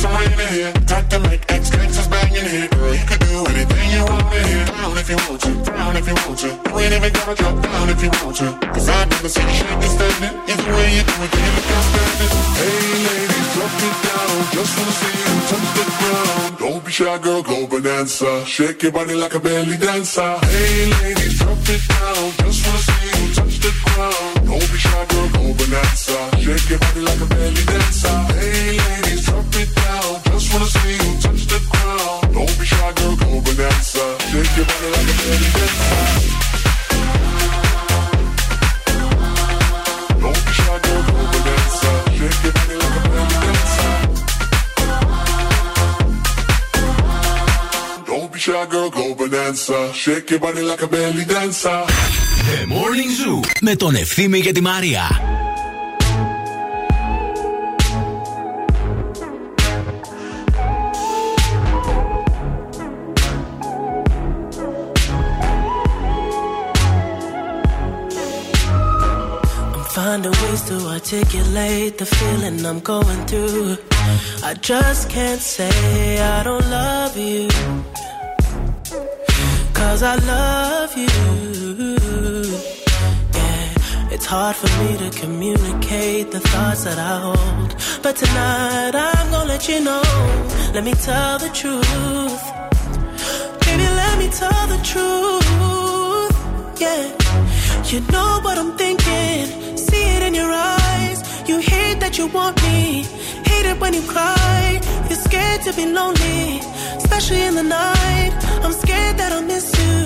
Some 0.00 0.16
rain 0.16 0.32
in 0.32 0.48
here. 0.48 0.72
Time 0.88 1.06
to 1.12 1.18
make 1.28 1.44
ex 1.52 1.68
gangsters 1.68 2.08
bang 2.08 2.32
in 2.32 2.46
here. 2.48 2.68
Girl, 2.72 2.94
you 2.94 3.04
could 3.04 3.20
do 3.20 3.44
anything 3.52 3.86
you 3.92 4.02
want 4.08 4.32
in 4.32 4.44
here. 4.48 4.64
Down 4.64 4.96
if 4.96 5.08
you 5.12 5.18
want 5.28 5.40
to, 5.44 5.52
down 5.68 5.96
if 6.00 6.06
you 6.08 6.16
want 6.24 6.38
to. 6.40 6.48
You 6.48 6.78
ain't 6.80 6.94
even 6.96 7.12
gotta 7.12 7.34
drop 7.40 7.56
down 7.62 7.88
if 7.92 8.00
you 8.02 8.10
want 8.20 8.36
to. 8.40 8.48
Cause 8.72 8.88
I 8.88 9.04
never 9.12 9.28
see 9.28 9.44
you 9.44 9.56
shaking 9.60 9.92
standing. 9.96 10.34
Either 10.50 10.72
way 10.76 10.88
you 10.96 11.02
do 11.04 11.14
it, 11.24 11.32
you 11.36 11.50
look 11.56 11.68
outstanding. 11.76 12.32
Hey 12.60 12.88
ladies, 13.08 13.48
drop 13.54 13.76
it 13.88 13.96
down. 14.08 14.36
Just 14.56 14.72
wanna 14.76 15.00
see 15.00 15.16
you 15.20 15.34
touch 15.50 15.68
the 15.76 15.84
ground. 15.98 16.52
Don't 16.62 16.82
be 16.84 16.92
shy, 16.96 17.18
girl, 17.24 17.42
go 17.42 17.66
bonanza. 17.66 18.30
Shake 18.46 18.82
your 18.82 18.92
body 18.92 19.14
like 19.14 19.34
a 19.34 19.40
belly 19.40 19.76
dancer. 19.76 20.32
Hey 20.48 20.88
ladies, 21.02 21.38
drop 21.38 21.60
it 21.74 21.82
down. 21.92 22.24
Just 22.40 22.60
wanna 22.64 22.82
see 22.88 23.04
you 23.18 23.34
touch 23.36 23.56
the 23.64 23.72
ground. 23.84 24.34
Don't 24.48 24.68
be 24.72 24.78
shy, 24.84 25.04
girl, 25.12 25.28
go 25.36 25.42
bonanza. 25.58 26.19
Bonanza. 49.70 49.94
Shake 49.94 50.30
your 50.30 50.40
body 50.40 50.62
like 50.62 50.82
a 50.82 50.86
belly 50.86 51.24
dancer. 51.24 51.84
The 52.46 52.66
Morning 52.66 53.10
Zoo 53.10 53.40
με 53.60 53.76
τον 53.76 53.94
Ευθύμη 53.94 54.40
και 54.40 54.52
τη 54.52 54.60
Μαρία. 54.60 55.08
I'm 69.72 70.22
Finding 70.22 70.36
ways 70.42 70.62
to 70.70 70.76
articulate 70.96 71.98
the 71.98 72.06
feeling 72.16 72.56
I'm 72.70 72.80
going 72.92 73.22
through. 73.30 73.76
I 74.50 74.52
just 74.70 75.02
can't 75.14 75.42
say 75.56 75.74
I 76.36 76.42
don't 76.48 76.66
love 76.78 77.14
you. 77.16 77.48
Cause 79.80 80.02
I 80.02 80.14
love 80.34 80.92
you. 81.04 81.08
Yeah, 83.38 84.14
it's 84.14 84.26
hard 84.26 84.54
for 84.54 84.70
me 84.80 84.90
to 85.02 85.08
communicate 85.18 86.30
the 86.30 86.40
thoughts 86.40 86.84
that 86.84 86.98
I 86.98 87.14
hold. 87.26 87.70
But 88.02 88.14
tonight 88.22 88.94
I'm 88.94 89.30
gonna 89.30 89.48
let 89.48 89.68
you 89.70 89.80
know. 89.80 90.02
Let 90.74 90.84
me 90.84 90.92
tell 91.08 91.38
the 91.38 91.50
truth. 91.60 92.44
Baby, 93.64 93.86
let 94.02 94.14
me 94.22 94.28
tell 94.40 94.64
the 94.74 94.80
truth. 94.90 96.34
Yeah, 96.84 97.04
you 97.90 98.00
know 98.12 98.30
what 98.44 98.58
I'm 98.58 98.72
thinking. 98.76 99.76
See 99.78 100.04
it 100.16 100.22
in 100.28 100.34
your 100.34 100.52
eyes. 100.52 101.18
You 101.48 101.58
hate 101.58 101.98
that 102.00 102.18
you 102.18 102.26
want 102.26 102.56
me. 102.68 103.04
Hate 103.50 103.66
it 103.72 103.80
when 103.80 103.94
you 103.94 104.02
cry. 104.02 104.78
You're 105.08 105.22
scared 105.28 105.62
to 105.62 105.72
be 105.72 105.86
lonely, 105.86 106.60
especially 107.20 107.46
in 107.46 107.54
the 107.54 107.62
night. 107.62 108.32
I'm 108.64 108.72
scared 108.72 109.18
that 109.18 109.30
I'll 109.32 109.42
miss 109.42 109.68
you. 109.80 110.00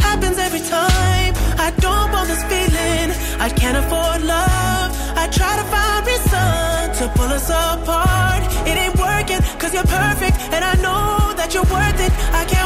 Happens 0.00 0.38
every 0.38 0.60
time. 0.60 1.32
I 1.66 1.68
don't 1.84 2.10
want 2.12 2.28
this 2.28 2.42
feeling. 2.48 3.08
I 3.46 3.48
can't 3.50 3.76
afford 3.76 4.22
love. 4.24 4.88
I 5.22 5.28
try 5.38 5.52
to 5.60 5.64
find 5.74 6.00
reason 6.08 6.82
to 6.98 7.04
pull 7.18 7.30
us 7.38 7.48
apart. 7.50 8.42
It 8.68 8.76
ain't 8.82 8.96
working, 8.96 9.40
cause 9.60 9.72
you're 9.76 9.90
perfect. 10.00 10.36
And 10.54 10.62
I 10.64 10.74
know 10.84 11.36
that 11.36 11.52
you're 11.52 11.70
worth 11.76 12.00
it. 12.06 12.12
I 12.32 12.44
can't 12.46 12.65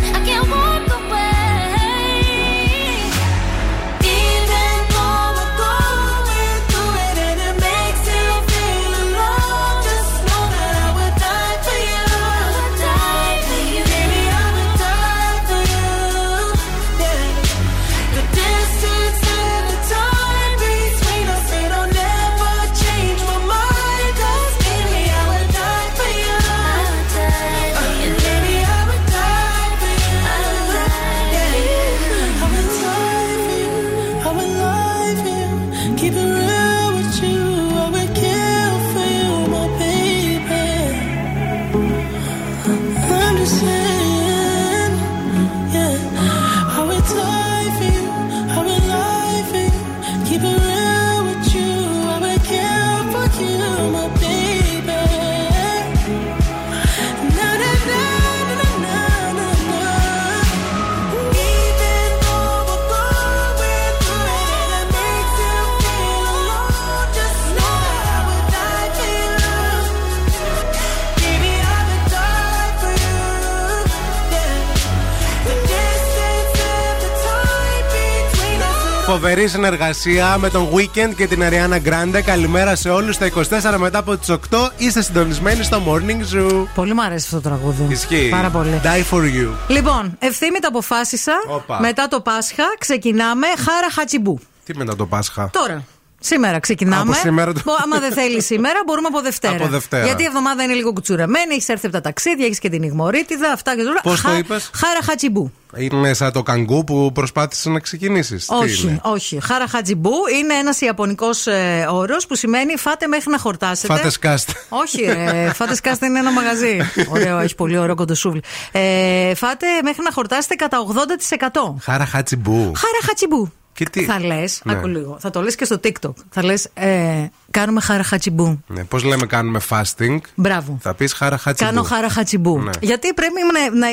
Φοβερή 79.11 79.47
συνεργασία 79.47 80.37
με 80.37 80.49
τον 80.49 80.69
Weekend 80.73 81.15
και 81.15 81.27
την 81.27 81.41
Ariana 81.43 81.81
Grande. 81.87 82.21
Καλημέρα 82.25 82.75
σε 82.75 82.89
όλους. 82.89 83.15
Στα 83.15 83.25
24 83.25 83.77
μετά 83.77 83.97
από 83.97 84.17
τις 84.17 84.29
8 84.29 84.37
είστε 84.77 85.01
συντονισμένοι 85.01 85.63
στο 85.63 85.81
Morning 85.87 86.35
Zoo. 86.35 86.65
Πολύ 86.75 86.93
μου 86.93 87.03
αρέσει 87.03 87.25
αυτό 87.25 87.41
το 87.41 87.49
τραγούδι. 87.49 87.87
Ισχύει. 87.89 88.27
Πάρα 88.31 88.49
πολύ. 88.49 88.81
Die 88.83 89.15
for 89.15 89.21
you. 89.21 89.49
Λοιπόν, 89.67 90.15
ευθύμη 90.19 90.59
τα 90.59 90.67
αποφάσισα. 90.67 91.33
Όπα. 91.47 91.79
Μετά 91.79 92.07
το 92.07 92.21
Πάσχα 92.21 92.63
ξεκινάμε 92.79 93.47
χάρα 93.57 93.91
χατσιμπού. 93.91 94.39
Τι 94.65 94.77
μετά 94.77 94.95
το 94.95 95.05
Πάσχα; 95.05 95.49
Τώρα. 95.53 95.83
Σήμερα 96.23 96.59
ξεκινάμε. 96.59 97.01
Από 97.01 97.13
σήμερα 97.13 97.53
το- 97.53 97.61
Μπο- 97.65 97.75
άμα 97.83 97.99
δεν 97.99 98.11
θέλεις 98.11 98.45
σήμερα, 98.45 98.79
μπορούμε 98.85 99.07
από 99.07 99.21
Δευτέρα. 99.21 99.53
Από 99.55 99.67
Δευτέρα. 99.67 100.05
Γιατί 100.05 100.23
η 100.23 100.25
εβδομάδα 100.25 100.63
είναι 100.63 100.73
λίγο 100.73 100.93
κουτσουρεμένη, 100.93 101.53
έχεις 101.53 101.69
έρθει 101.69 101.85
από 101.85 101.95
τα 101.95 102.01
ταξίδια, 102.01 102.45
έχεις 102.45 102.59
και 102.59 102.69
την 102.69 102.83
ηγμορίτιδα, 102.83 103.51
αυτά 103.51 103.75
και 103.75 103.83
τώρα. 103.83 103.99
Πώς 104.03 104.21
το 104.21 104.31
είπες; 104.35 104.69
Χάρα 104.73 104.99
χατσιμπού. 105.03 105.51
Είναι 105.75 106.13
σαν 106.13 106.31
το 106.31 106.43
καγκού 106.43 106.83
που 106.83 107.11
προσπάθησε 107.13 107.69
να 107.69 107.79
ξεκινήσεις. 107.79 108.45
Όχι, 108.49 108.99
όχι. 109.03 109.39
Χάρα 109.43 109.67
χατζιμπού 109.67 110.11
είναι 110.39 110.53
ένας 110.53 110.81
Ιαπωνικός 110.81 111.47
ε, 111.47 111.87
όρος 111.91 112.27
που 112.27 112.35
σημαίνει 112.35 112.77
φάτε 112.77 113.07
μέχρι 113.07 113.31
να 113.31 113.37
χορτάσετε. 113.37 113.93
Φάτε 113.93 114.09
σκάστε. 114.09 114.53
Όχι, 114.69 115.01
ρε. 115.03 115.51
φάτε 115.53 115.75
σκάστε 115.75 116.05
είναι 116.05 116.19
ένα 116.19 116.31
μαγαζί. 116.31 116.77
Ωραίο, 117.09 117.37
έχει 117.39 117.55
πολύ 117.55 117.77
ωραίο 117.77 117.95
κοντοσούβλι. 117.95 118.41
Ε, 118.71 119.35
φάτε 119.35 119.65
μέχρι 119.83 120.03
να 120.03 120.11
χορτάσετε 120.11 120.55
κατά 120.55 120.77
80%. 120.79 121.75
Χάρα 121.81 122.05
χάτσιμπού. 122.05 122.71
Χάρα 122.75 122.97
χατσιμπού. 123.07 123.51
Και 123.83 123.89
τι; 123.89 124.03
Θα 124.05 124.19
λες, 124.19 124.61
Ναι. 124.63 124.71
άκου 124.73 124.87
λίγο. 124.87 125.17
Θα 125.19 125.29
το 125.29 125.41
λες 125.41 125.55
και 125.55 125.65
στο 125.65 125.79
TikTok. 125.83 126.13
Θα 126.29 126.43
λες, 126.43 126.67
ε, 126.73 127.25
κάνουμε 127.51 127.81
χάρα 127.81 128.03
χατσιμπού. 128.03 128.63
Ναι, 128.67 128.83
Πώς 128.83 129.03
λέμε, 129.03 129.25
κάνουμε 129.25 129.59
fasting. 129.69 130.17
Μπράβο. 130.35 130.77
Θα 130.81 130.93
πεις 130.93 131.13
χάρα 131.13 131.37
χάτσιμπού. 131.37 131.69
Κάνω 131.71 131.83
χάρα 131.83 132.09
χατσιμπού. 132.09 132.59
Ναι. 132.59 132.69
Γιατί 132.81 133.13
πρέπει 133.13 133.33
να, 133.73 133.79
να, 133.79 133.87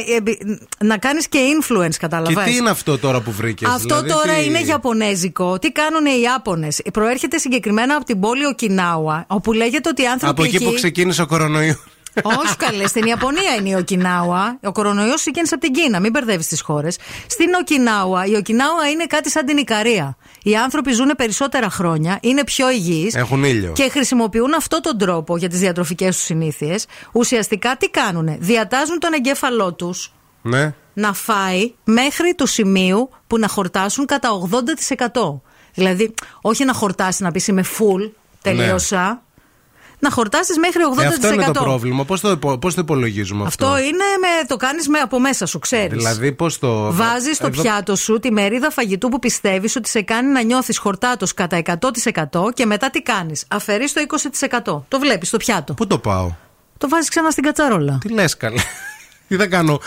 να 0.86 0.96
κάνεις 0.98 1.28
και 1.28 1.38
influence, 1.60 1.90
Και 1.90 1.96
καταλαβαίνεις. 1.98 2.50
τι 2.52 2.56
είναι 2.56 2.70
αυτό 2.70 2.98
τώρα 2.98 3.20
που 3.20 3.32
βρήκες. 3.32 3.68
Αυτό 3.68 4.04
τώρα 4.04 4.40
είναι 4.44 4.58
Ιαπωνέζικο. 4.58 5.58
Τι 5.58 5.72
κάνουν 5.72 6.06
οι 6.06 6.20
Ιάπωνες; 6.22 6.80
Προέρχεται 6.92 7.38
συγκεκριμένα 7.38 7.94
από 7.94 8.04
την 8.04 8.20
πόλη 8.20 8.46
Οκινάουα, 8.46 9.24
όπου 9.28 9.52
λέγεται 9.52 9.88
ότι 9.88 10.02
οι 10.02 10.06
άνθρωποι. 10.06 10.32
Από 10.40 10.44
εκεί 10.44 10.64
που 10.64 10.72
ξεκίνησε 10.74 11.22
ο 11.22 11.26
κορονοϊός. 11.26 11.76
Όχι 12.22 12.56
καλέ, 12.56 12.86
στην 12.86 13.04
Ιαπωνία 13.04 13.54
είναι 13.58 13.68
η 13.68 13.74
Οκινάουα. 13.74 14.58
Ο 14.62 14.72
κορονοϊός 14.72 15.14
ξεκίνησε 15.20 15.54
από 15.54 15.64
την 15.64 15.72
Κίνα, 15.72 16.00
μην 16.00 16.10
μπερδεύεις 16.10 16.46
τις 16.46 16.60
χώρες. 16.60 16.98
Στην 17.26 17.54
Οκινάουα, 17.60 18.24
η 18.24 18.34
Οκινάουα 18.34 18.88
είναι 18.90 19.06
κάτι 19.06 19.30
σαν 19.30 19.46
την 19.46 19.56
Ικαρία. 19.56 20.16
Οι 20.42 20.56
άνθρωποι 20.56 20.92
ζουν 20.92 21.12
περισσότερα 21.16 21.70
χρόνια, 21.70 22.18
είναι 22.22 22.44
πιο 22.44 22.70
υγιείς. 22.70 23.14
Έχουν 23.14 23.44
ήλιο. 23.44 23.72
Και 23.72 23.88
χρησιμοποιούν 23.90 24.54
αυτόν 24.54 24.82
τον 24.82 24.98
τρόπο 24.98 25.36
για 25.36 25.48
τις 25.48 25.58
διατροφικές 25.58 26.16
τους 26.16 26.24
συνήθειες. 26.24 26.86
Ουσιαστικά 27.12 27.76
τι 27.76 27.88
κάνουνε, 27.90 28.36
διατάζουν 28.40 28.98
τον 28.98 29.12
εγκέφαλό 29.12 29.72
τους 29.74 30.12
Ναι. 30.42 30.74
να 30.92 31.12
φάει 31.12 31.72
μέχρι 31.84 32.34
το 32.34 32.46
σημείο 32.46 33.08
που 33.26 33.38
να 33.38 33.48
χορτάσουν 33.48 34.06
κατά 34.06 34.28
80%. 34.32 35.42
Δηλαδή, 35.74 36.14
όχι 36.40 36.64
να 36.64 36.72
χορτάσει 36.72 37.22
να 37.22 37.30
πεις 37.30 37.46
είμαι 37.46 37.64
full, 37.78 38.10
τελείωσα. 38.42 39.22
Να 39.98 40.10
χορτάσεις 40.10 40.58
μέχρι 40.58 40.80
80%. 40.96 41.02
Ε, 41.02 41.06
αυτό 41.06 41.32
είναι 41.32 41.44
το 41.44 41.62
πρόβλημα. 41.62 42.04
Πώς 42.04 42.20
το, 42.20 42.30
υπο- 42.30 42.58
πώς 42.58 42.74
το 42.74 42.80
υπολογίζουμε 42.80 43.44
αυτό. 43.46 43.66
Αυτό; 43.66 43.78
είναι 43.78 44.04
με, 44.20 44.46
το 44.46 44.56
κάνεις 44.56 44.86
από 45.02 45.20
μέσα 45.20 45.46
σου, 45.46 45.58
ξέρεις. 45.58 45.96
Δηλαδή, 45.96 46.32
πώς 46.32 46.58
το. 46.58 46.92
Βάζεις 46.92 47.36
στο 47.36 47.46
Εδώ- 47.46 47.62
πιάτο 47.62 47.96
σου 47.96 48.18
τη 48.18 48.32
μερίδα 48.32 48.70
φαγητού 48.70 49.08
που 49.08 49.18
πιστεύεις 49.18 49.76
ότι 49.76 49.88
σε 49.88 50.02
κάνει 50.02 50.28
να 50.32 50.42
νιώθεις 50.42 50.78
χορτάτος 50.78 51.34
κατά 51.34 51.56
100% 51.56 52.52
και 52.54 52.66
μετά 52.66 52.90
τι 52.90 53.02
κάνεις. 53.02 53.44
Αφαιρείς 53.48 53.92
το 53.92 54.00
20%. 54.00 54.82
Το 54.88 54.98
βλέπεις 54.98 55.28
στο 55.28 55.36
πιάτο. 55.36 55.74
Πού 55.74 55.86
το 55.86 55.98
πάω; 55.98 56.30
Το 56.78 56.88
βάζεις 56.88 57.08
ξανά 57.08 57.30
στην 57.30 57.44
κατσαρόλα. 57.44 57.98
Τι 58.00 58.08
λες, 58.12 58.36
καλέ; 58.36 58.60
Τι 59.28 59.36
θα 59.36 59.46
κάνω, 59.46 59.80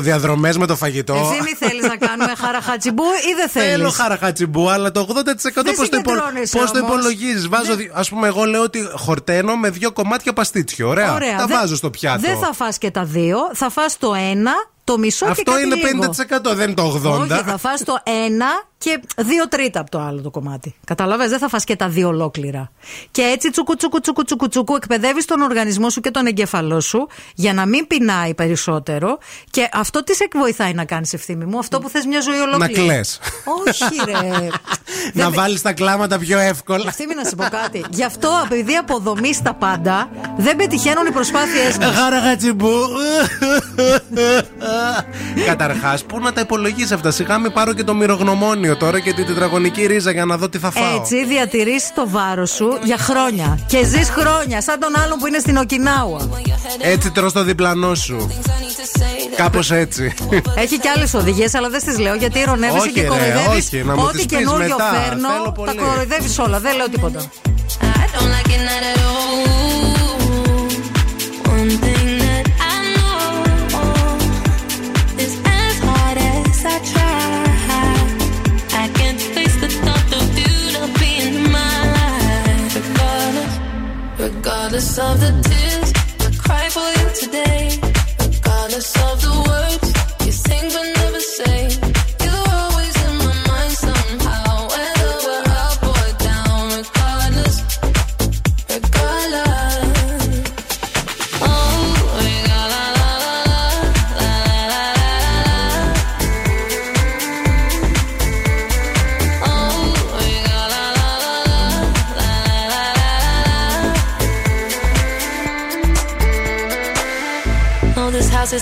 διαδρομές 0.00 0.58
με 0.58 0.66
το 0.66 0.76
φαγητό; 0.76 1.14
Εσύ 1.14 1.42
μη 1.42 1.66
θέλεις 1.66 1.82
να 1.82 1.96
κάνουμε 1.96 2.32
χαραχατσιμπού 2.44 3.02
ή 3.02 3.34
δεν 3.36 3.48
θέλεις; 3.48 3.70
Θέλω 3.70 3.90
χαραχατσιμπού, 3.90 4.70
αλλά 4.70 4.90
το 4.90 5.00
80% 5.00 5.04
πώς 5.04 5.42
το, 5.52 5.70
υπο... 5.70 5.84
συγκεντρώνεσαι 5.84 6.58
πώς 6.58 6.70
το 6.70 6.78
όμως. 6.78 6.90
υπολογίζεις; 6.94 7.48
Βάζω, 7.48 7.72
Α 7.92 8.00
πούμε, 8.08 8.26
εγώ 8.26 8.44
λέω 8.44 8.62
ότι 8.62 8.88
χορταίνω 8.94 9.56
με 9.56 9.70
δύο 9.70 9.92
κομμάτια 9.92 10.32
παστίτσιο. 10.32 10.88
Ωραία. 10.88 11.14
Ωραία. 11.14 11.36
Τα 11.36 11.46
Δεν- 11.46 11.56
βάζω 11.58 11.76
στο 11.76 11.90
πιάτο. 11.90 12.20
Δεν 12.20 12.38
θα 12.38 12.52
φας 12.52 12.78
και 12.78 12.90
τα 12.90 13.04
δύο, 13.04 13.38
θα 13.54 13.70
φας 13.70 13.98
το 13.98 14.14
ένα, 14.30 14.52
το 14.84 14.98
μισό 14.98 15.24
και 15.24 15.30
Αυτό 15.30 15.50
κάτι 15.50 15.62
είναι 15.64 15.74
λίγο. 15.74 16.14
50%, 16.50 16.54
δεν 16.54 16.64
είναι 16.66 16.74
το 16.74 17.00
80%. 17.04 17.20
Όχι, 17.20 17.42
θα 17.46 17.58
φας 17.58 17.84
το 17.84 17.98
ένα 18.26 18.46
και 18.78 19.00
δύο 19.16 19.48
τρίτα 19.48 19.80
από 19.80 19.90
το 19.90 20.00
άλλο 20.00 20.20
το 20.20 20.30
κομμάτι. 20.30 20.74
Καταλαβες, 20.86 21.30
δεν 21.30 21.38
θα 21.38 21.48
φας 21.48 21.64
και 21.64 21.76
τα 21.76 21.88
δύο 21.88 22.08
ολόκληρα. 22.08 22.70
Και 23.10 23.22
έτσι 23.22 23.50
τσουκου 23.50 23.76
τσουκου 23.76 24.00
τσουκου 24.00 24.22
τσουκου 24.24 24.48
τσουκου 24.48 24.74
εκπαιδεύεις 24.76 25.24
τον 25.24 25.40
οργανισμό 25.40 25.90
σου 25.90 26.00
και 26.00 26.10
τον 26.10 26.26
εγκέφαλό 26.26 26.80
σου 26.80 27.08
για 27.34 27.52
να 27.52 27.66
μην 27.66 27.86
πεινάει 27.86 28.34
περισσότερο. 28.34 29.18
Και 29.50 29.68
αυτό 29.72 30.04
τις 30.04 30.16
σε 30.16 30.28
βοηθάει 30.32 30.72
να 30.74 30.84
κάνεις 30.84 31.12
ευθύμη 31.12 31.44
μου, 31.44 31.58
αυτό 31.58 31.78
που 31.78 31.88
θες 31.88 32.04
μια 32.04 32.20
ζωή 32.20 32.36
Να 32.36 32.42
ολόκληρη. 32.42 32.72
κλαις. 32.72 33.20
Όχι 33.66 33.84
ρε. 34.04 34.48
Να 35.22 35.30
βάλεις 35.30 35.62
τα 35.62 35.72
κλάματα 35.72 36.18
πιο 36.18 36.38
εύκολα. 36.38 36.84
Ευθύμη 36.86 37.14
να 37.14 37.24
σου 37.24 37.34
πω 37.36 37.44
κάτι. 37.50 37.84
Γι' 37.90 38.04
αυτό 38.04 38.30
επειδή 38.44 38.74
αποδομείς 38.74 39.42
τα 39.42 39.54
πάντα, 39.54 40.08
δεν 40.36 40.56
πετυχαίνουν 40.56 41.06
οι 41.06 41.10
προσπάθειές 41.10 41.78
μας. 41.78 41.94
Χαραχατσιμπού. 41.96 42.72
Καταρχάς, 45.46 46.04
πού 46.04 46.20
να 46.20 46.32
τα 46.32 46.40
υπολογίσει 46.40 46.94
αυτά; 46.94 47.10
Σιγά 47.10 47.38
μην 47.38 47.52
πάρω 47.52 47.72
και 47.72 47.84
το 47.84 47.94
μυρογνωμόνιο 48.66 48.76
τώρα 48.76 49.00
και 49.00 49.12
την 49.12 49.26
τετραγωνική 49.26 49.86
ρίζα 49.86 50.10
για 50.10 50.24
να 50.24 50.36
δω 50.36 50.48
τι 50.48 50.58
θα 50.58 50.70
φάω. 50.70 50.96
Έτσι 50.96 51.24
διατηρείς 51.26 51.90
το 51.94 52.08
βάρος 52.08 52.50
σου 52.50 52.78
για 52.84 52.98
χρόνια. 52.98 53.58
Και 53.66 53.84
ζεις 53.84 54.08
χρόνια, 54.10 54.62
σαν 54.62 54.78
τον 54.80 54.96
άλλον 55.02 55.18
που 55.18 55.26
είναι 55.26 55.38
στην 55.38 55.56
Οκινάουα. 55.56 56.28
Έτσι 56.80 57.10
τρως 57.10 57.32
το 57.32 57.42
διπλανό 57.44 57.94
σου. 57.94 58.30
Κάπως 59.36 59.70
έτσι. 59.70 60.14
Έχει 60.56 60.78
και 60.78 60.88
άλλες 60.96 61.14
οδηγίες, 61.14 61.54
αλλά 61.54 61.68
δεν 61.68 61.80
τι 61.84 62.00
λέω 62.00 62.14
γιατί 62.14 62.38
ηρωνεύεσαι 62.38 62.78
Όχι, 62.78 62.92
και 62.92 63.00
ρε, 63.00 63.06
κοροϊδεύεις. 63.06 63.64
όχι, 63.66 63.82
να 63.84 63.94
μου 63.96 64.02
Ό,τι 64.04 64.16
τις 64.16 64.26
πεις 64.26 64.36
καινούριο 64.36 64.68
μετά. 64.68 64.92
φέρνω, 65.04 65.28
Θέλω 65.28 65.44
τα 65.44 65.52
πολύ. 65.52 65.76
κοροϊδεύεις 65.76 66.38
όλα. 66.38 66.60
Δεν 66.60 66.76
λέω 66.76 66.88
τίποτα. 66.88 67.20
I 67.20 67.84
don't 68.14 68.30
like 68.34 68.50
it 68.56 68.62
not 68.68 68.82
at 68.90 68.98
all. 69.02 70.05
goddess 84.68 84.98
of 84.98 85.20
the 85.20 85.48
day. 85.48 85.55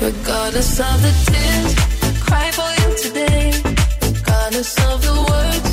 Regardless 0.00 0.78
of 0.78 1.02
the 1.02 1.12
tears 1.26 1.74
cry 2.20 2.50
for 2.52 2.70
you 2.80 2.88
today, 3.02 3.50
regardless 4.00 4.72
of 4.88 5.02
the 5.02 5.14
words 5.28 5.67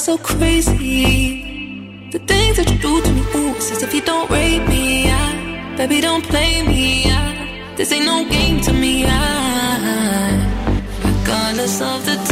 so 0.00 0.16
crazy? 0.16 2.08
The 2.10 2.18
things 2.20 2.56
that 2.56 2.70
you 2.70 2.78
do 2.78 3.02
to 3.02 3.12
me, 3.12 3.20
ooh, 3.34 3.54
it's 3.54 3.70
as 3.70 3.82
if 3.82 3.92
you 3.92 4.00
don't 4.00 4.30
rape 4.30 4.66
me. 4.66 5.10
I, 5.10 5.76
baby, 5.76 6.00
don't 6.00 6.24
play 6.24 6.62
me. 6.66 7.04
I, 7.10 7.74
this 7.76 7.92
ain't 7.92 8.06
no 8.06 8.24
game 8.28 8.60
to 8.62 8.72
me. 8.72 9.04
Regardless 11.04 11.82
of 11.82 12.06
the 12.06 12.29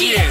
οι 0.00 0.27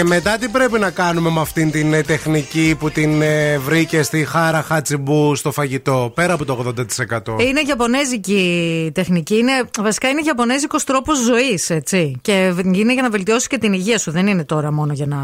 Και 0.00 0.06
μετά 0.06 0.38
τι 0.38 0.48
πρέπει 0.48 0.78
να 0.78 0.90
κάνουμε 0.90 1.30
με 1.30 1.40
αυτήν 1.40 1.70
την 1.70 1.92
ε, 1.92 2.02
τεχνική 2.02 2.76
που 2.78 2.90
την 2.90 3.22
ε, 3.22 3.58
βρήκε 3.58 4.02
στη 4.02 4.24
Χάρα 4.24 4.62
Χατσιμπού 4.62 5.34
στο 5.34 5.52
φαγητό, 5.52 6.12
πέρα 6.14 6.32
από 6.32 6.44
το 6.44 6.72
80%. 7.36 7.40
Είναι 7.40 7.62
γιαπωνέζικη 7.62 8.90
τεχνική. 8.94 9.36
Είναι, 9.36 9.52
βασικά 9.78 10.08
είναι 10.08 10.20
γιαπωνέζικος 10.20 10.84
τρόπος 10.84 11.18
ζωής, 11.18 11.70
έτσι. 11.70 12.18
Και 12.22 12.54
είναι 12.72 12.92
για 12.92 13.02
να 13.02 13.10
βελτιώσεις 13.10 13.46
και 13.46 13.58
την 13.58 13.72
υγεία 13.72 13.98
σου. 13.98 14.10
Δεν 14.10 14.26
είναι 14.26 14.44
τώρα 14.44 14.72
μόνο 14.72 14.92
για 14.92 15.06
να 15.06 15.16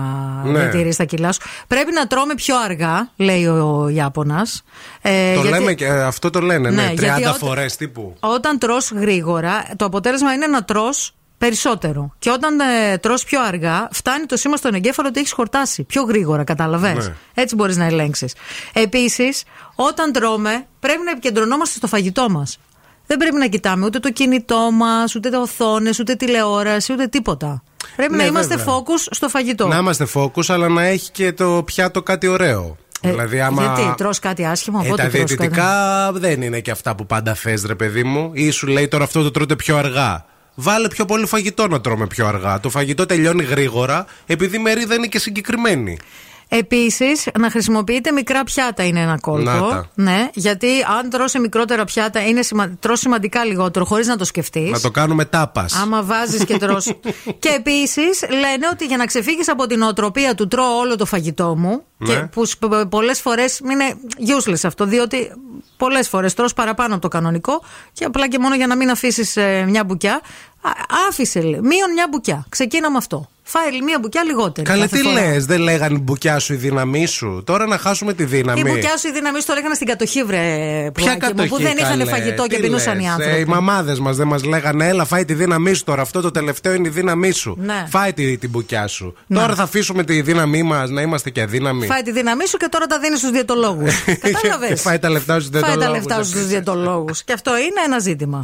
Ναι. 0.50 0.58
διατηρήσει 0.58 0.98
τα 0.98 1.04
κιλά 1.04 1.32
σου. 1.32 1.40
Πρέπει 1.66 1.92
να 1.92 2.06
τρώμε 2.06 2.34
πιο 2.34 2.54
αργά, 2.64 3.10
λέει 3.16 3.46
ο 3.46 3.88
Ιάπωνας. 3.94 4.62
Ε, 5.02 5.34
το 5.34 5.40
γιατί- 5.40 5.58
λέμε 5.58 5.72
και 5.74 5.86
αυτό 5.88 6.30
το 6.30 6.40
λένε, 6.40 6.70
ναι, 6.70 6.82
Ναι, 6.82 6.88
30 6.88 6.94
γιατί 7.00 7.20
όταν- 7.22 7.34
φορές 7.34 7.76
τύπου. 7.76 8.16
Όταν 8.20 8.58
τρως 8.58 8.90
γρήγορα, 8.90 9.64
το 9.76 9.84
αποτέλεσμα 9.84 10.32
είναι 10.32 10.46
να 10.46 10.64
τρως 10.64 11.14
περισσότερο. 11.38 12.14
Και 12.18 12.30
όταν 12.30 12.60
ε, 12.60 12.98
τρως 12.98 13.24
πιο 13.24 13.42
αργά, 13.42 13.88
φτάνει 13.92 14.26
το 14.26 14.36
σήμα 14.36 14.56
στον 14.56 14.74
εγκέφαλο 14.74 15.08
ότι 15.08 15.20
έχεις 15.20 15.32
χορτάσει. 15.32 15.82
Πιο 15.84 16.02
γρήγορα, 16.02 16.44
κατάλαβε. 16.44 16.92
Ναι. 16.92 17.14
Έτσι 17.34 17.54
μπορείς 17.54 17.76
να 17.76 17.84
ελέγξεις. 17.84 18.34
Επίσης, 18.72 19.42
όταν 19.74 20.12
τρώμε, 20.12 20.66
πρέπει 20.80 21.00
να 21.04 21.10
επικεντρωνόμαστε 21.10 21.76
στο 21.78 21.86
φαγητό 21.86 22.30
μας. 22.30 22.58
Δεν 23.06 23.16
πρέπει 23.18 23.36
να 23.36 23.46
κοιτάμε 23.46 23.84
ούτε 23.84 23.98
το 23.98 24.10
κινητό 24.12 24.68
μας, 24.72 25.14
ούτε 25.14 25.36
οθόνες, 25.36 25.98
ούτε 25.98 26.14
τηλεόραση, 26.14 26.92
ούτε 26.92 27.06
τίποτα. 27.06 27.62
Πρέπει 27.96 28.12
Ναι, 28.12 28.16
να 28.22 28.24
είμαστε 28.26 28.56
βέβαια. 28.56 28.74
focus 28.74 29.06
στο 29.10 29.28
φαγητό. 29.28 29.66
Να 29.66 29.76
είμαστε 29.76 30.06
focus, 30.14 30.44
αλλά 30.48 30.68
να 30.68 30.82
έχει 30.84 31.10
και 31.10 31.32
το 31.32 31.62
πιάτο 31.64 32.02
κάτι 32.02 32.26
ωραίο. 32.26 32.76
Ε, 33.00 33.10
δηλαδή, 33.10 33.40
άμα. 33.40 33.62
Γιατί; 33.62 33.94
Τρως 33.96 34.18
κάτι 34.18 34.44
άσχημο, 34.44 34.80
Ε, 34.84 34.88
πότε 34.88 35.02
τα 35.02 35.08
τρως 35.08 35.20
κάτι- 35.20 35.34
διαιτητικά 35.34 36.10
δεν 36.12 36.42
είναι 36.42 36.60
και 36.60 36.70
αυτά 36.70 36.94
που 36.94 37.06
πάντα 37.06 37.34
θες, 37.34 37.64
ρε 37.64 37.74
παιδί 37.74 38.04
μου. 38.04 38.30
Ή 38.34 38.50
σου 38.50 38.66
λέει 38.66 38.88
τώρα 38.88 39.04
αυτό 39.04 39.22
το 39.22 39.30
τρώτε 39.30 39.56
πιο 39.56 39.76
αργά. 39.76 40.24
Βάλε 40.58 40.88
πιο 40.88 41.04
πολύ 41.04 41.26
φαγητό 41.26 41.68
να 41.68 41.80
τρώμε 41.80 42.06
πιο 42.06 42.26
αργά. 42.26 42.60
Το 42.60 42.70
φαγητό 42.70 43.06
τελειώνει 43.06 43.42
γρήγορα, 43.42 44.06
επειδή 44.26 44.56
η 44.56 44.58
μερίδα 44.58 44.94
είναι 44.94 45.06
και 45.06 45.18
συγκεκριμένη. 45.18 45.98
Επίσης, 46.48 47.28
να 47.38 47.50
χρησιμοποιείτε 47.50 48.12
μικρά 48.12 48.44
πιάτα 48.44 48.84
είναι 48.84 49.00
ένα 49.00 49.10
Να 49.10 49.18
κόλπο. 49.18 49.50
τα. 49.50 49.90
Ναι, 49.94 50.28
γιατί 50.34 50.68
αν 50.98 51.10
τρώσει 51.10 51.38
μικρότερα 51.38 51.84
πιάτα, 51.84 52.26
είναι 52.26 52.42
σημα... 52.42 52.76
τρως 52.80 53.00
σημαντικά 53.00 53.44
λιγότερο, 53.44 53.84
χωρίς 53.84 54.06
να 54.06 54.16
το 54.16 54.24
σκεφτείς. 54.24 54.70
Να 54.70 54.80
το 54.80 54.90
κάνουμε 54.90 55.24
τάπας. 55.24 55.74
Άμα 55.74 56.02
βάζεις 56.02 56.44
και 56.44 56.58
τρως. 56.58 56.84
και 57.38 57.48
επίσης 57.56 58.20
λένε 58.30 58.68
ότι 58.72 58.84
για 58.84 58.96
να 58.96 59.06
ξεφύγεις 59.06 59.48
από 59.48 59.66
την 59.66 59.82
οτροπία 59.82 60.34
του 60.34 60.48
τρώω 60.48 60.78
όλο 60.78 60.96
το 60.96 61.06
φαγητό 61.06 61.56
μου. 61.56 61.82
Ναι. 61.96 62.14
Και 62.14 62.28
που 62.32 62.42
πολλές 62.88 63.20
φορές 63.20 63.58
είναι 63.58 63.94
useless 64.38 64.60
αυτό, 64.64 64.84
διότι 64.84 65.32
πολλές 65.76 66.08
φορές 66.08 66.34
τρως 66.34 66.52
παραπάνω 66.52 66.92
από 66.92 67.02
το 67.02 67.08
κανονικό 67.08 67.62
και 67.92 68.04
απλά 68.04 68.28
και 68.28 68.38
μόνο 68.38 68.54
για 68.54 68.66
να 68.66 68.76
μην 68.76 68.90
αφήσεις 68.90 69.36
μια 69.66 69.84
μπουκιά. 69.84 70.20
Α, 70.68 71.06
Άφησε, 71.08 71.40
λέει, 71.40 71.60
μείον 71.62 71.92
μια 71.94 72.06
μπουκιά. 72.10 72.46
Ξεκίνα 72.48 72.90
με 72.90 72.96
αυτό. 72.96 73.28
Φάει 73.48 73.82
μια 73.82 73.98
μπουκιά 74.00 74.22
λιγότερη. 74.24 74.66
Καλέ, 74.66 74.80
κάθε 74.80 74.96
τι 74.96 75.02
φορά. 75.02 75.14
λες, 75.20 75.44
δεν 75.46 75.60
λέγανε 75.60 75.94
η 75.94 76.00
μπουκιά 76.02 76.38
σου 76.38 76.52
η 76.52 76.56
δύναμή 76.56 77.06
σου. 77.06 77.42
Τώρα 77.46 77.66
να 77.66 77.78
χάσουμε 77.78 78.12
τη 78.12 78.24
δύναμη. 78.24 78.60
Η 78.60 78.64
μπουκιά 78.66 78.96
σου 78.96 79.08
η 79.08 79.12
δύναμη 79.12 79.40
σου 79.40 79.46
το 79.46 79.54
λέγανε 79.54 79.74
στην 79.74 79.86
κατοχή, 79.86 80.22
βρε 80.24 80.38
Ποια 80.38 80.90
πουλάκι 80.92 81.14
μου, 81.14 81.18
κατοχή, 81.18 81.48
που 81.48 81.56
δεν 81.56 81.76
είχαν 81.76 81.98
καλέ, 81.98 82.04
φαγητό 82.04 82.46
και 82.46 82.56
τι 82.56 82.62
πεινούσαν 82.62 82.94
λες, 82.94 83.04
οι 83.04 83.06
άνθρωποι. 83.06 83.36
Ε, 83.36 83.38
οι 83.38 83.44
μαμάδες 83.44 83.98
μας 83.98 84.16
δεν 84.16 84.26
μας 84.26 84.44
λέγανε, 84.44 84.88
έλα, 84.88 85.04
φάει 85.04 85.24
τη 85.24 85.34
δύναμή 85.34 85.74
σου 85.74 85.84
τώρα. 85.84 86.02
Αυτό 86.02 86.20
το 86.20 86.30
τελευταίο 86.30 86.72
είναι 86.72 86.88
η 86.88 86.90
δύναμή 86.90 87.30
σου. 87.30 87.56
Ναι. 87.60 87.86
Φάει 87.88 88.12
τη, 88.12 88.38
την 88.38 88.50
μπουκιά 88.50 88.86
σου. 88.86 89.14
Ναι. 89.26 89.38
Τώρα 89.38 89.54
θα 89.54 89.62
αφήσουμε 89.62 90.04
τη 90.04 90.20
δύναμή 90.22 90.62
μας 90.62 90.90
να 90.90 91.00
είμαστε 91.00 91.30
και 91.30 91.42
αδύναμοι. 91.42 91.86
Φάει 91.86 92.02
τη 92.02 92.12
δύναμή 92.12 92.46
σου 92.46 92.56
και 92.56 92.68
τώρα 92.70 92.86
τα 92.86 92.98
δίνεις 92.98 93.18
στους 93.18 93.30
διαιτολόγους. 93.30 94.04
Κατάλαβες; 94.20 94.68
Και 94.68 94.76
φάει 94.76 94.98
τα 94.98 95.10
λεφτά 95.10 95.40
στους 95.40 95.48
Φάει 95.52 95.60
τα 95.62 95.66
διαιτολόγους, 95.68 95.96
λεφτά 96.06 96.14
στους 96.14 96.30
επίσης. 96.30 96.48
διαιτολόγους. 96.48 97.24
Και 97.24 97.32
αυτό 97.32 97.56
είναι 97.56 97.80
ένα 97.86 97.98
ζήτημα. 97.98 98.42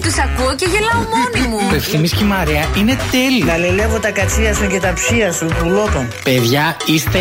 Τους 0.00 0.18
ακούω 0.18 0.54
και 0.54 0.66
γελάω 0.66 1.02
μόνη 1.14 1.48
μου. 1.48 1.68
Το 1.68 1.74
ευθύμης 1.74 2.12
και 2.12 2.24
η 2.24 2.26
Μαρία 2.26 2.68
είναι 2.76 2.96
τέλειο. 3.10 3.44
Να 3.46 3.56
λελεύω 3.56 3.98
τα 3.98 4.10
κατσία 4.10 4.54
σου 4.54 4.66
και 4.66 4.78
τα 4.80 4.92
ψία 4.92 5.32
σου, 5.32 5.46
πουλότων. 5.58 6.08
Παιδιά, 6.24 6.76
είστε 6.86 7.18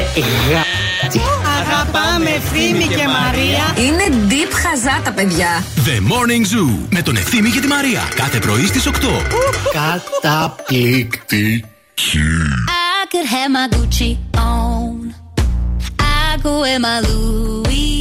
γα... 0.52 0.64
Αγαπάμε 1.60 2.30
Ευθύμη 2.30 2.84
και 2.84 3.08
Μαρία. 3.08 3.76
Είναι 3.86 4.04
deep 4.30 4.52
χαζά 4.64 5.02
τα 5.04 5.12
παιδιά. 5.12 5.64
The 5.76 6.00
Morning 6.12 6.46
Zoo 6.54 6.78
με 6.90 7.02
τον 7.02 7.16
Ευθύμη 7.16 7.50
και 7.50 7.60
τη 7.60 7.68
Μαρία. 7.68 8.02
Κάθε 8.16 8.40
πρωί 8.40 8.66
στις 8.66 8.88
8. 8.88 8.92
Καταπληκτική. 10.22 11.66
I 11.98 13.06
could 13.12 13.28
have 13.36 13.52
my 13.58 13.66
Gucci 13.74 14.12
on. 14.36 15.14
I 16.00 16.38
could 16.42 16.60
wear 16.64 16.80
my 16.80 16.98
Louis 17.08 18.01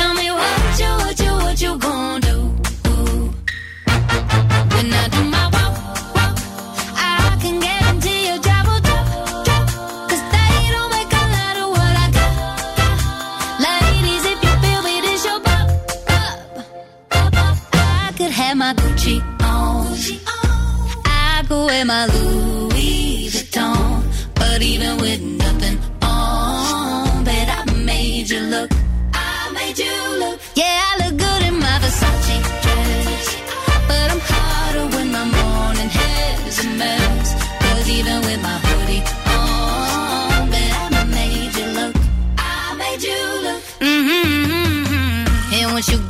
tell 0.00 0.14
me 0.14 0.28
what 0.40 0.80
you, 0.80 0.90
what 1.02 1.16
you, 1.22 1.32
do? 2.28 2.36
When 4.72 4.86
I 5.00 5.04
do 5.14 5.22
my 5.36 5.44
walk, 5.54 5.74
walk, 6.16 6.36
I 6.96 7.38
can 7.42 7.56
your 8.28 8.40
they 10.34 10.56
don't 10.74 10.90
make 10.96 11.12
a 11.22 11.24
lot 11.36 11.56
of 11.62 11.68
what 11.76 11.94
I 12.04 12.06
got. 12.18 12.32
Ladies, 13.66 14.24
if 14.32 14.38
you 14.46 14.54
feel 14.62 14.82
me, 14.88 14.94
this 15.06 15.22
your 15.28 15.40
bop. 15.46 15.66
I 17.72 18.12
could 18.18 18.32
have 18.40 18.56
my 18.62 18.72
Gucci 18.80 19.16
on. 19.52 19.86
I 21.04 21.44
could 21.46 21.64
wear 21.66 21.84
my 21.84 22.06
Louis 22.12 22.39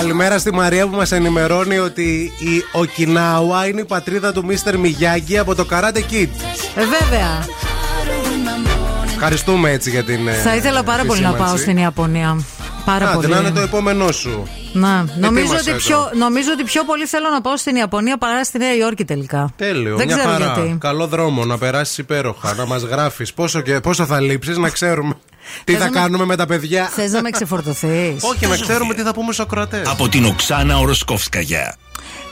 Καλημέρα 0.00 0.38
στη 0.38 0.54
Μαρία 0.54 0.86
που 0.88 0.96
μας 0.96 1.12
ενημερώνει 1.12 1.78
ότι 1.78 2.32
η 2.38 2.62
Οκινάουα 2.72 3.66
είναι 3.66 3.80
η 3.80 3.84
πατρίδα 3.84 4.32
του 4.32 4.44
Μίστερ 4.44 4.78
Μιγιάγκη 4.78 5.38
από 5.38 5.54
το 5.54 5.66
Karate 5.70 5.96
Kid. 5.96 6.28
Ε, 6.74 6.80
βέβαια. 6.84 7.46
Ευχαριστούμε 9.06 9.70
έτσι 9.70 9.90
για 9.90 10.04
την. 10.04 10.28
ε, 10.28 10.32
Θα 10.32 10.56
ήθελα 10.56 10.82
πάρα 10.82 11.04
πολύ 11.04 11.20
να 11.20 11.26
πάω 11.26 11.36
επισήμανση. 11.36 11.62
στην 11.62 11.76
Ιαπωνία. 11.76 12.44
Πάρα 12.84 13.04
Άντε, 13.08 13.14
πολύ. 13.14 13.28
να 13.28 13.38
είναι 13.38 13.50
το 13.50 13.60
επόμενό 13.60 14.12
σου. 14.12 14.48
Να, 14.72 15.04
νομίζω, 15.18 15.44
Ετοίμασε 15.44 15.70
ότι 15.70 15.70
το. 15.70 15.76
πιο, 15.76 16.10
νομίζω 16.18 16.48
ότι 16.52 16.64
πιο 16.64 16.84
πολύ 16.84 17.06
θέλω 17.06 17.28
να 17.32 17.40
πάω 17.40 17.56
στην 17.56 17.76
Ιαπωνία 17.76 18.16
παρά 18.18 18.44
στη 18.44 18.58
Νέα 18.58 18.74
Υόρκη 18.76 19.04
τελικά. 19.04 19.52
Τέλειο, 19.56 19.96
Δεν 19.96 20.06
μια 20.06 20.16
ξέρω 20.16 20.30
χαρά. 20.32 20.44
γιατί. 20.54 20.76
Καλό 20.80 21.06
δρόμο 21.06 21.44
να 21.44 21.58
περάσεις 21.58 21.98
υπέροχα, 21.98 22.54
να 22.54 22.66
μας 22.66 22.82
γράφεις 22.82 23.32
πόσο, 23.32 23.60
και, 23.60 23.80
πόσο 23.80 24.06
θα 24.06 24.20
λείψεις, 24.20 24.56
να 24.56 24.68
ξέρουμε 24.70 25.14
τι 25.64 25.72
Θες 25.72 25.80
θα 25.80 25.84
να 25.86 25.90
με- 25.90 26.00
κάνουμε 26.00 26.24
με 26.24 26.36
τα 26.36 26.46
παιδιά; 26.46 26.84
Θες 26.94 27.12
να 27.12 27.22
με 27.22 27.30
ξεφορτωθείς; 27.30 28.22
Όχι, 28.22 28.46
να 28.46 28.56
ξέρουμε 28.56 28.94
τι 28.94 29.02
θα 29.02 29.12
πούμε 29.14 29.32
στους 29.32 29.44
ακροατές. 29.44 29.88
Από 29.88 30.08
την 30.08 30.24
Οξάνα 30.24 30.78
Οροσκόφσκαγια. 30.78 31.76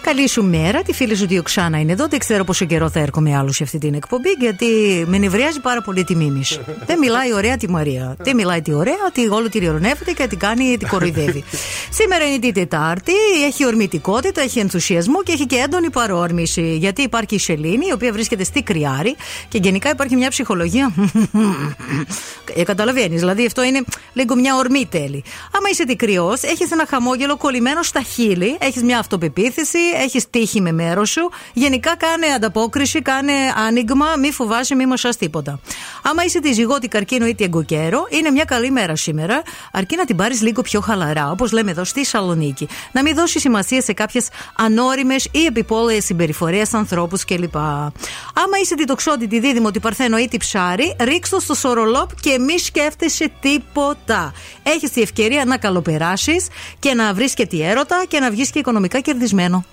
Καλή 0.05 0.29
σου 0.29 0.45
μέρα, 0.45 0.83
τη 0.83 0.93
φίλη 0.93 1.15
σου 1.15 1.27
Διοξάνα 1.27 1.81
είναι 1.81 1.93
εδώ. 1.93 2.07
Δεν 2.09 2.19
ξέρω 2.19 2.45
πόσο 2.45 2.65
καιρό 2.65 2.91
θα 2.91 3.01
έρχομαι 3.01 3.37
άλλο 3.37 3.53
σε 3.53 3.63
αυτή 3.63 3.79
την 3.79 3.95
εκπομπή, 3.95 4.29
γιατί 4.39 4.67
με 5.07 5.19
νευριάζει 5.19 5.61
πάρα 5.61 5.83
πολύ 5.83 6.05
τη 6.05 6.17
μίμη. 6.17 6.43
Δεν 6.89 6.99
μιλάει 6.99 7.35
ωραία 7.35 7.57
τη 7.57 7.71
Μαρία. 7.71 8.17
Δεν 8.19 8.37
μιλάει 8.37 8.63
τη 8.63 8.73
ωραία, 8.73 8.95
ότι 9.07 9.29
όλο 9.29 9.49
τη 9.49 9.59
ριορνεύεται 9.59 10.13
και 10.13 10.27
την 10.27 10.39
κάνει, 10.39 10.77
την 10.77 10.89
κοροϊδεύει. 10.89 11.45
Σήμερα 11.99 12.27
είναι 12.27 12.39
τη 12.39 12.53
Τετάρτη, 12.53 13.13
έχει 13.47 13.67
ορμητικότητα, 13.67 14.41
έχει 14.41 14.59
ενθουσιασμό 14.59 15.23
και 15.23 15.33
έχει 15.33 15.47
και 15.47 15.57
έντονη 15.57 15.91
παρόρμηση. 15.91 16.77
Γιατί 16.77 17.03
υπάρχει 17.03 17.35
η 17.35 17.39
Σελήνη, 17.39 17.87
η 17.87 17.93
οποία 17.93 18.13
βρίσκεται 18.13 18.45
στη 18.45 18.63
Κριάρη 18.63 19.17
και 19.49 19.59
γενικά 19.63 19.91
υπάρχει 19.91 20.17
μια 20.17 20.29
ψυχολογία. 20.29 20.93
ε, 22.55 22.63
Καταλαβαίνεις, 22.63 23.21
δηλαδή 23.21 23.47
αυτό 23.47 23.63
είναι 23.63 23.85
λίγο 24.13 24.35
μια 24.35 24.57
ορμή 24.57 24.87
τέλει. 24.87 25.25
Άμα 25.57 25.69
είσαι 25.71 25.85
τικριό, 25.85 26.37
έχεις 26.41 26.71
ένα 26.71 26.87
χαμόγελο 26.89 27.37
κολλημένο 27.37 27.83
στα 27.83 28.03
χείλη, 28.03 28.57
έχεις 28.61 28.83
μια 28.83 28.99
αυτοπεποίθηση, 28.99 29.79
έχεις 30.03 30.31
τύχη 30.31 30.61
με 30.61 30.73
μέρος 30.73 31.11
σου. 31.11 31.31
Γενικά 31.53 31.97
κάνε 31.97 32.27
ανταπόκριση, 32.27 33.03
κάνε 33.03 33.33
άνοιγμα, 33.67 34.07
μη 34.21 34.33
φοβάσαι, 34.33 34.75
μη 34.75 34.87
μοσά 34.87 35.09
τίποτα. 35.09 35.61
Άμα 36.03 36.25
είσαι 36.25 36.41
τη 36.41 36.53
ζυγότη 36.53 36.89
καρκίνο 36.89 37.27
ή 37.27 37.35
τη 37.35 37.45
εγκοκέρο, 37.45 38.07
είναι 38.09 38.31
μια 38.31 38.45
καλή 38.45 38.71
μέρα 38.71 38.97
σήμερα, 38.97 39.43
αρκεί 39.73 39.97
να 39.97 40.05
την 40.05 40.17
πάρεις 40.17 40.41
λίγο 40.41 40.63
πιο 40.63 40.81
χαλαρά, 40.81 41.31
όπως 41.31 41.53
λέμε 41.53 41.71
εδώ 41.71 41.85
στη 41.85 42.05
Σαλονίκη. 42.05 42.69
Να 42.93 43.03
μην 43.03 43.15
δώσει 43.15 43.41
σημασία 43.41 43.83
σε 43.83 43.93
κάποιες 43.93 44.29
ανώριμες 44.57 45.29
ή 45.31 45.45
επιπόλαιες 45.45 46.05
συμπεριφορές 46.05 46.75
ανθρώπους 46.75 47.25
κλπ. 47.25 47.57
Άμα 47.57 48.59
είσαι 48.63 48.75
τη 48.75 48.85
τοξότη, 48.85 49.27
δίδυμο, 49.27 49.71
τη 49.71 49.81
παρθένο 49.81 50.19
ή 50.19 50.29
τη 50.29 50.37
ψάρι, 50.37 50.97
ρίξ' 51.01 51.29
το 51.29 51.41
στο 51.41 51.55
σορολόπ 51.55 52.21
και 52.21 52.39
μη 52.39 52.59
σκέφτεσαι 52.59 53.33
τίποτα. 53.41 54.33
Έχεις 54.63 54.91
τη 54.91 55.03
ευκαιρία 55.03 55.45
να 55.45 55.57
καλοπεράσεις 55.57 56.47
και 56.79 56.95
να 56.95 57.15
βρεις 57.15 57.35
και 57.35 57.47
τη 57.47 57.63
έρωτα 57.63 58.05
και 58.09 58.21
να 58.21 58.31
βγεις 58.31 58.51
και 58.51 58.59
οικονομικά 58.59 59.01
κερδισμένο. 59.01 59.65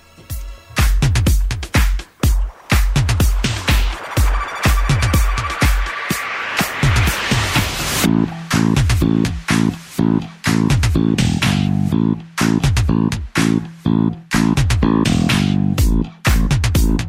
Thank 10.94 11.20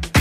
you. 0.04 0.13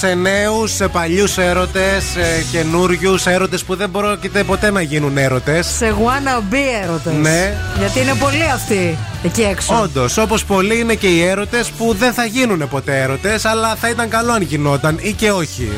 Σε 0.00 0.14
νέους, 0.14 0.74
σε 0.74 0.88
παλιούς 0.88 1.38
έρωτες, 1.38 2.04
καινούριους 2.52 3.26
έρωτες 3.26 3.64
που 3.64 3.76
δεν 3.76 3.90
πρόκειται 3.90 4.42
ποτέ 4.42 4.70
να 4.70 4.80
γίνουν 4.80 5.18
έρωτες. 5.18 5.66
Σε 5.66 5.94
wannabe 5.98 6.56
έρωτες. 6.82 7.12
Ναι. 7.12 7.54
Γιατί 7.78 8.00
είναι 8.00 8.14
πολλοί 8.14 8.42
αυτοί 8.54 8.98
εκεί 9.24 9.42
έξω. 9.42 9.80
Όντως, 9.82 10.16
όπως 10.18 10.44
πολλοί 10.44 10.78
είναι 10.78 10.94
και 10.94 11.06
οι 11.06 11.22
έρωτες 11.22 11.70
που 11.70 11.94
δεν 11.98 12.12
θα 12.12 12.24
γίνουν 12.24 12.68
ποτέ 12.68 13.00
έρωτες, 13.00 13.44
αλλά 13.44 13.74
θα 13.74 13.88
ήταν 13.88 14.08
καλό 14.08 14.32
αν 14.32 14.42
γινόταν 14.42 14.98
ή 15.00 15.12
και 15.12 15.30
όχι. 15.30 15.68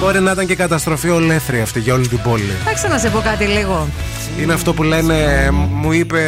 Μπορεί 0.00 0.20
να 0.20 0.30
ήταν 0.30 0.46
και 0.46 0.54
καταστροφή 0.54 1.10
ολέθρη 1.10 1.60
αυτή 1.60 1.80
για 1.80 1.94
όλη 1.94 2.08
την 2.08 2.20
πόλη. 2.22 2.52
Θα 2.80 2.88
να 2.88 2.98
σε 2.98 3.08
πω 3.08 3.20
κάτι 3.20 3.44
λίγο. 3.44 3.88
Είναι 4.40 4.52
αυτό 4.52 4.74
που 4.74 4.82
λένε, 4.82 5.48
μου 5.70 5.92
είπε, 5.92 6.20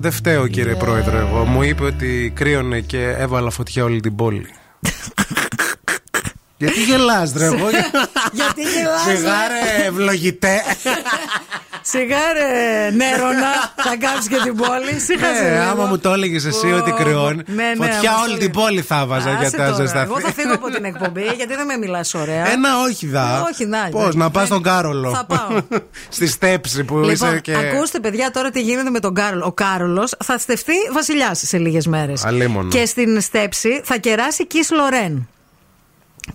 δεν 0.00 0.10
φταίω 0.10 0.46
κύριε 0.46 0.74
πρόεδρε 0.74 1.16
εγώ, 1.16 1.44
μου 1.44 1.62
είπε 1.62 1.84
ότι 1.84 2.32
κρύωνε 2.34 2.80
και 2.80 3.14
έβαλα 3.18 3.50
φωτιά 3.50 3.84
όλη 3.84 4.00
την 4.00 4.16
πόλη. 4.16 4.46
Γιατί 6.60 6.82
γελάς 6.82 7.32
ρε 7.36 7.44
εγώ; 7.44 7.68
Γιατί 8.32 8.62
γελάς 8.62 9.00
Σιγάρε 9.02 9.86
ευλογητέ 9.86 10.62
Σιγάρε 11.82 12.90
νέρονα 12.96 13.50
Θα 13.76 13.96
κάψεις 13.96 14.28
και 14.28 14.36
την 14.44 14.56
πόλη 14.56 15.00
Σύχασε 15.00 15.42
Ναι, 15.42 15.48
λίγο. 15.50 15.70
άμα 15.70 15.84
μου 15.84 15.98
το 15.98 16.12
έλεγες 16.12 16.44
εσύ 16.44 16.72
ότι 16.72 16.90
κρυώνει 16.92 17.42
Ναι, 17.46 17.62
ναι, 17.64 17.74
Φωτιά 17.76 18.10
όμως 18.14 18.22
όλη 18.22 18.32
το 18.32 18.38
την 18.38 18.52
λέω. 18.54 18.62
πόλη 18.64 18.82
θα 18.82 19.06
βάζα 19.06 19.30
για 19.30 19.46
Άσε 19.46 19.56
τα 19.56 19.64
τώρα. 19.64 19.76
ζεσταθή 19.76 20.04
Εγώ 20.10 20.20
θα 20.20 20.32
φύγω 20.32 20.54
από 20.54 20.70
την 20.70 20.84
εκπομπή 20.84 21.22
γιατί 21.36 21.54
δεν 21.56 21.66
με 21.66 21.76
μιλάς 21.76 22.14
ωραία. 22.14 22.50
Ένα 22.50 22.68
όχι 22.88 23.06
δα 23.06 23.42
Όχι, 23.52 23.66
να, 23.66 23.88
Πώς, 23.90 24.14
ναι. 24.14 24.22
να 24.24 24.30
πας 24.30 24.46
στον 24.46 24.62
Κάρολο 24.62 25.10
Θα 25.10 25.24
πάω. 25.24 25.78
Στη 26.08 26.26
στέψη 26.26 26.84
που 26.84 26.94
Λοιπόν, 26.98 27.10
είσαι 27.12 27.40
και 27.42 27.54
ακούστε 27.54 28.00
παιδιά 28.00 28.30
τώρα 28.30 28.50
τι 28.50 28.60
γίνεται 28.60 28.90
με 28.90 29.00
τον 29.00 29.14
Κάρολο. 29.14 29.44
Ο 29.46 29.52
Κάρολος 29.52 30.14
θα 30.24 30.38
στεφτεί 30.38 30.72
βασιλιάς 30.92 31.40
σε 31.44 31.58
λίγες 31.58 31.86
μέρες. 31.86 32.24
Αλίμονο. 32.24 32.68
Και 32.68 32.86
στην 32.86 33.20
στέψη 33.20 33.80
θα 33.84 33.96
κεράσει 33.96 34.46
Κις 34.46 34.70
Λορέν. 34.70 35.28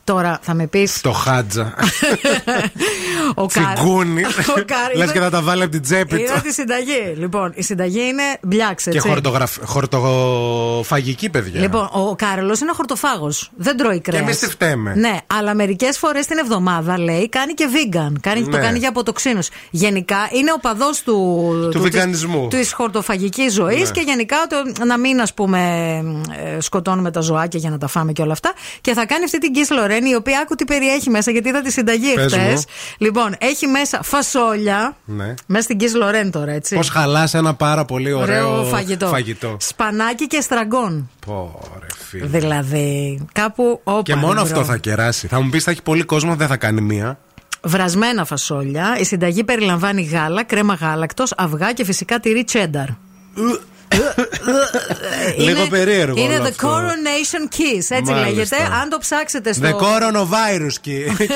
Τώρα 0.04 0.40
θα 0.42 0.54
με 0.54 0.68
πει. 0.68 0.90
Το 1.02 1.12
χάτζα 1.12 1.74
Ο 3.36 3.46
Κάρ- 3.46 3.74
Τσιγκούνι 3.76 4.22
Ο 4.58 4.62
Κάρ- 4.66 4.96
Λες 4.96 5.12
και 5.12 5.20
θα 5.20 5.30
τα 5.30 5.42
βάλει 5.42 5.62
από 5.64 5.72
την 5.72 5.82
τσέπη 5.82 6.16
Είδα 6.22 6.34
του 6.34 6.42
τη 6.42 6.54
συνταγή. 6.54 7.14
Λοιπόν, 7.18 7.52
η 7.56 7.64
συνταγή 7.64 8.00
είναι 8.08 8.24
μπλιάξ, 8.42 8.84
Και 8.84 8.90
έτσι. 8.90 9.08
χορτογραφ... 9.10 9.58
χορτοφαγική 9.66 11.30
παιδιά 11.30 11.60
Λοιπόν, 11.62 11.90
ο 11.92 12.16
Κάρολο 12.16 12.58
είναι 12.62 12.72
χορτοφάγος. 12.76 13.52
Δεν 13.56 13.78
τρώει 13.78 14.00
κρέα. 14.00 14.20
εμείς 14.20 14.40
τι 14.40 14.50
φταίμε. 14.50 14.94
Ναι, 14.96 15.18
αλλά 15.28 15.54
μερικές 15.56 15.98
φορές 15.98 16.26
την 16.26 16.38
εβδομάδα 16.38 17.00
λέει 17.00 17.30
κάνει 17.30 17.54
και 17.54 17.68
vegan. 17.74 18.12
Κάνει, 18.22 18.44
Το 18.44 18.50
Ναι. 18.50 18.58
κάνει 18.64 18.80
για 18.80 18.90
αποτοξίνου. 18.90 19.40
Γενικά 19.70 20.18
είναι 20.32 20.52
ο 20.52 20.60
παδός 20.60 21.02
του. 21.04 21.14
Του 21.72 21.80
της- 21.82 21.92
βιγανισμού. 21.92 22.48
Της 22.48 22.74
χορτοφαγικής 22.74 23.54
ζωής 23.54 23.82
Ναι. 23.84 23.92
και 23.92 24.02
γενικά 24.06 24.38
το, 24.50 24.86
να 24.86 24.98
μην, 24.98 25.22
ας 25.22 25.34
πούμε, 25.34 25.60
ε, 26.56 26.60
σκοτώνουμε 26.62 27.12
τα 27.12 27.20
ζωάκια 27.22 27.60
για 27.60 27.70
να 27.70 27.78
τα 27.78 27.88
φάμε 27.88 28.12
και 28.12 28.22
όλα 28.22 28.32
αυτά. 28.32 28.54
Και 28.82 28.94
θα 28.94 29.06
κάνει 29.06 29.24
αυτή 29.24 29.38
την 29.38 29.52
Kiss 29.56 29.83
η 29.92 30.16
οποία 30.16 30.40
άκου 30.40 30.56
τι 30.56 30.66
περιέχει 30.66 31.10
μέσα, 31.10 31.32
γιατί 31.32 31.50
είδα 31.50 31.62
τη 31.62 31.72
συνταγή 31.72 32.14
εχθές. 32.18 32.66
Λοιπόν, 32.98 33.36
έχει 33.38 33.68
μέσα 33.68 34.04
φασόλια. 34.04 34.98
Ναι. 35.06 35.34
Μέσα 35.46 35.64
στην 35.64 35.78
Κις 35.78 35.96
Λορέν 35.96 36.32
τώρα, 36.32 36.52
έτσι. 36.52 36.76
Πώς 36.76 36.90
χαλάς 36.90 37.34
ένα 37.34 37.54
πάρα 37.54 37.86
πολύ 37.86 38.14
ωραίο, 38.14 38.52
ωραίο 38.52 38.64
φαγητό. 38.64 39.08
φαγητό. 39.08 39.58
Σπανάκι 39.60 40.28
και 40.28 40.42
στραγγόν. 40.42 41.10
Πόρε, 41.26 41.88
φίλε. 42.10 42.26
Δηλαδή, 42.26 43.26
κάπου 43.32 43.82
όπου. 43.84 44.02
Και 44.02 44.16
μόνο 44.16 44.42
αυτό 44.42 44.64
θα 44.64 44.78
κεράσει. 44.78 45.28
Θα 45.28 45.42
μου 45.42 45.50
πεις, 45.50 45.64
θα 45.64 45.72
έχει 45.72 45.82
πολύ 45.82 46.04
κόσμο, 46.04 46.36
δεν 46.36 46.48
θα 46.48 46.58
κάνει 46.58 46.82
μία. 46.82 47.20
Βρασμένα 47.62 48.26
φασόλια. 48.26 48.98
Η 49.00 49.04
συνταγή 49.04 49.44
περιλαμβάνει 49.44 50.02
γάλα, 50.02 50.44
κρέμα 50.44 50.74
γάλακτος, 50.74 51.34
αυγά 51.38 51.74
και 51.74 51.86
φυσικά 51.86 52.20
τυρί 52.20 52.44
τσένταρ 52.44 52.88
είναι, 55.38 55.52
Λίγο 55.52 55.68
περίεργο. 55.68 56.20
Είναι 56.20 56.38
the 56.38 56.48
αυτό. 56.50 56.68
coronation 56.68 57.56
kiss, 57.56 57.86
έτσι 57.90 58.12
Μάλιστα. 58.12 58.30
λέγεται. 58.30 58.56
Αν 58.82 58.90
το 58.90 58.98
ψάξετε 58.98 59.54
στο. 59.54 59.68
The 59.68 59.72
coronavirus 59.72 60.76
kiss. 60.86 61.28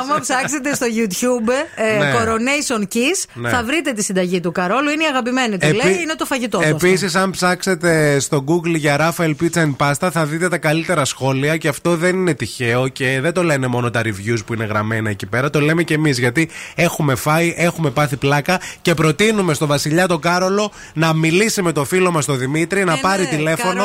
Άμα 0.00 0.20
ψάξετε 0.20 0.74
στο 0.74 0.86
YouTube 0.96 1.50
ε, 1.74 1.98
ναι. 1.98 2.12
coronation 2.14 2.82
kiss, 2.94 3.24
ναι. 3.34 3.48
θα 3.48 3.62
βρείτε 3.64 3.92
τη 3.92 4.02
συνταγή 4.02 4.40
του 4.40 4.52
Καρόλου. 4.52 4.90
Είναι 4.90 5.02
η 5.02 5.06
αγαπημένη 5.06 5.58
του. 5.58 5.66
Επί... 5.66 5.76
Λέει 5.76 5.98
είναι 6.02 6.14
το 6.14 6.24
φαγητό 6.24 6.58
του. 6.58 6.64
Επίσης, 6.66 7.14
αν 7.14 7.30
ψάξετε 7.30 8.18
στο 8.18 8.44
Google 8.48 8.74
για 8.76 8.96
Rafael 9.00 9.34
Pizza 9.40 9.62
and 9.62 9.76
Pasta, 9.76 10.08
θα 10.12 10.24
δείτε 10.24 10.48
τα 10.48 10.58
καλύτερα 10.58 11.04
σχόλια 11.04 11.56
και 11.56 11.68
αυτό 11.68 11.96
δεν 11.96 12.16
είναι 12.16 12.34
τυχαίο 12.34 12.88
και 12.88 13.18
δεν 13.22 13.32
το 13.32 13.42
λένε 13.42 13.66
μόνο 13.66 13.90
τα 13.90 14.02
reviews 14.04 14.38
που 14.46 14.54
είναι 14.54 14.64
γραμμένα 14.64 15.10
εκεί 15.10 15.26
πέρα. 15.26 15.50
Το 15.50 15.60
λέμε 15.60 15.82
και 15.82 15.94
εμείς 15.94 16.18
γιατί 16.18 16.48
έχουμε 16.74 17.14
φάει, 17.14 17.54
έχουμε 17.56 17.90
πάθει 17.90 18.16
πλάκα 18.16 18.60
και 18.82 18.94
προτείνουμε 18.94 19.54
στο 19.54 19.66
Βασιλιά 19.66 20.06
τον 20.06 20.20
Κάρολο 20.20 20.72
να 20.94 21.12
μιλήσει 21.12 21.62
με 21.66 21.72
το 21.72 21.84
φίλο 21.84 22.10
μας 22.10 22.24
τον 22.24 22.38
Δημήτρη 22.38 22.84
να 22.84 22.92
ε, 22.92 22.98
πάρει 23.00 23.22
ναι, 23.22 23.28
τηλέφωνο 23.28 23.82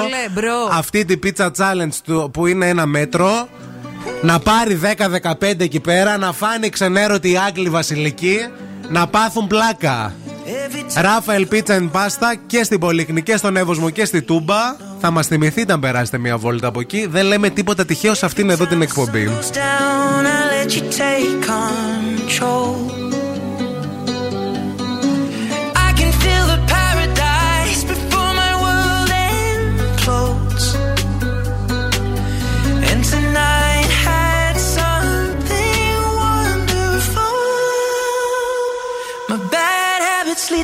αυτή 0.72 1.06
την 1.06 1.20
πίτσα 1.20 1.52
challenge 1.58 2.32
που 2.32 2.48
είναι 2.48 2.68
ένα 2.68 2.86
μέτρο. 2.86 3.48
Να 4.22 4.40
πάρει 4.40 4.80
10-15 5.32 5.60
εκεί 5.60 5.80
πέρα, 5.80 6.18
να 6.18 6.34
φάνει 6.34 6.70
ξενέρωτη 6.70 7.32
η 7.32 7.38
Άγγλοι 7.38 7.70
Βασιλική, 7.70 8.38
να 8.90 9.08
πάθουν 9.08 9.48
πλάκα. 9.48 10.14
Ράφαελ 10.96 11.46
Πίτσα 11.46 11.74
εν 11.74 11.90
Πάστα 11.90 12.36
και 12.48 12.64
στην 12.64 12.80
Πολυκνή 12.80 13.22
και 13.22 13.38
στον 13.38 13.58
Εύωσμο 13.58 13.90
και 13.90 14.06
στη 14.06 14.22
Τούμπα. 14.22 14.76
Θα 15.00 15.12
μας 15.12 15.28
θυμηθείτε 15.28 15.74
αν 15.74 15.80
περάσετε 15.80 16.18
μια 16.18 16.38
βόλτα 16.38 16.68
από 16.68 16.80
εκεί. 16.80 17.08
Δεν 17.10 17.26
λέμε 17.26 17.50
τίποτα 17.50 17.86
τυχαίο 17.86 18.14
σε 18.14 18.26
αυτήν 18.26 18.50
εδώ 18.50 18.66
την 18.66 18.82
εκπομπή. 18.82 19.30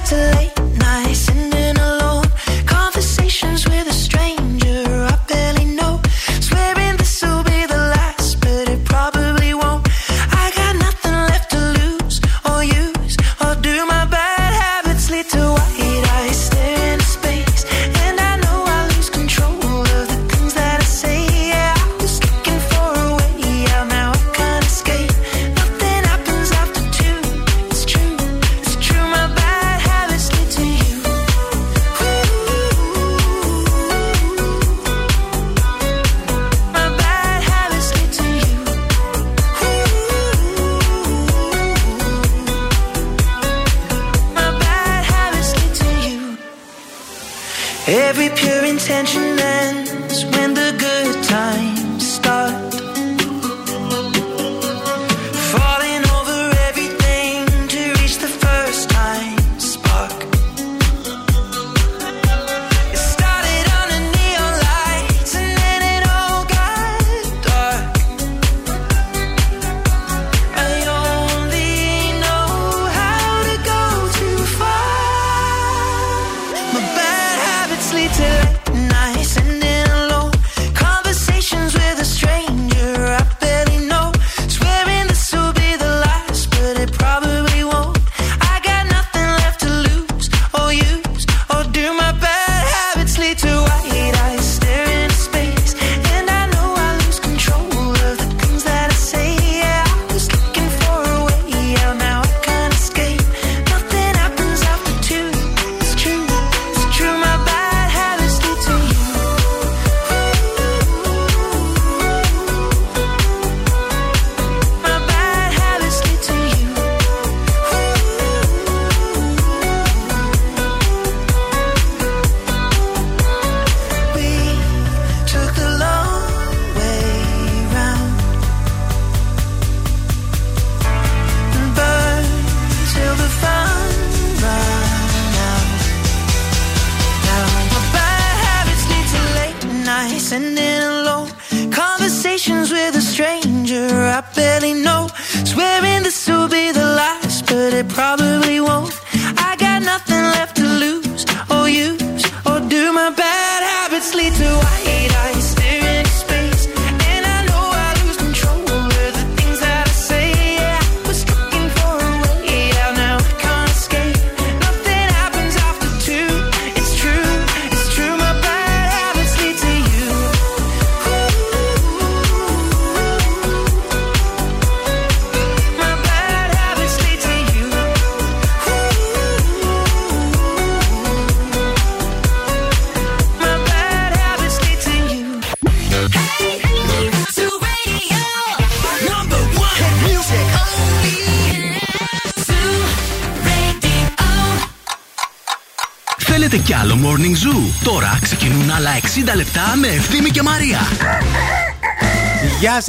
too 0.08 0.16
late. 0.16 0.57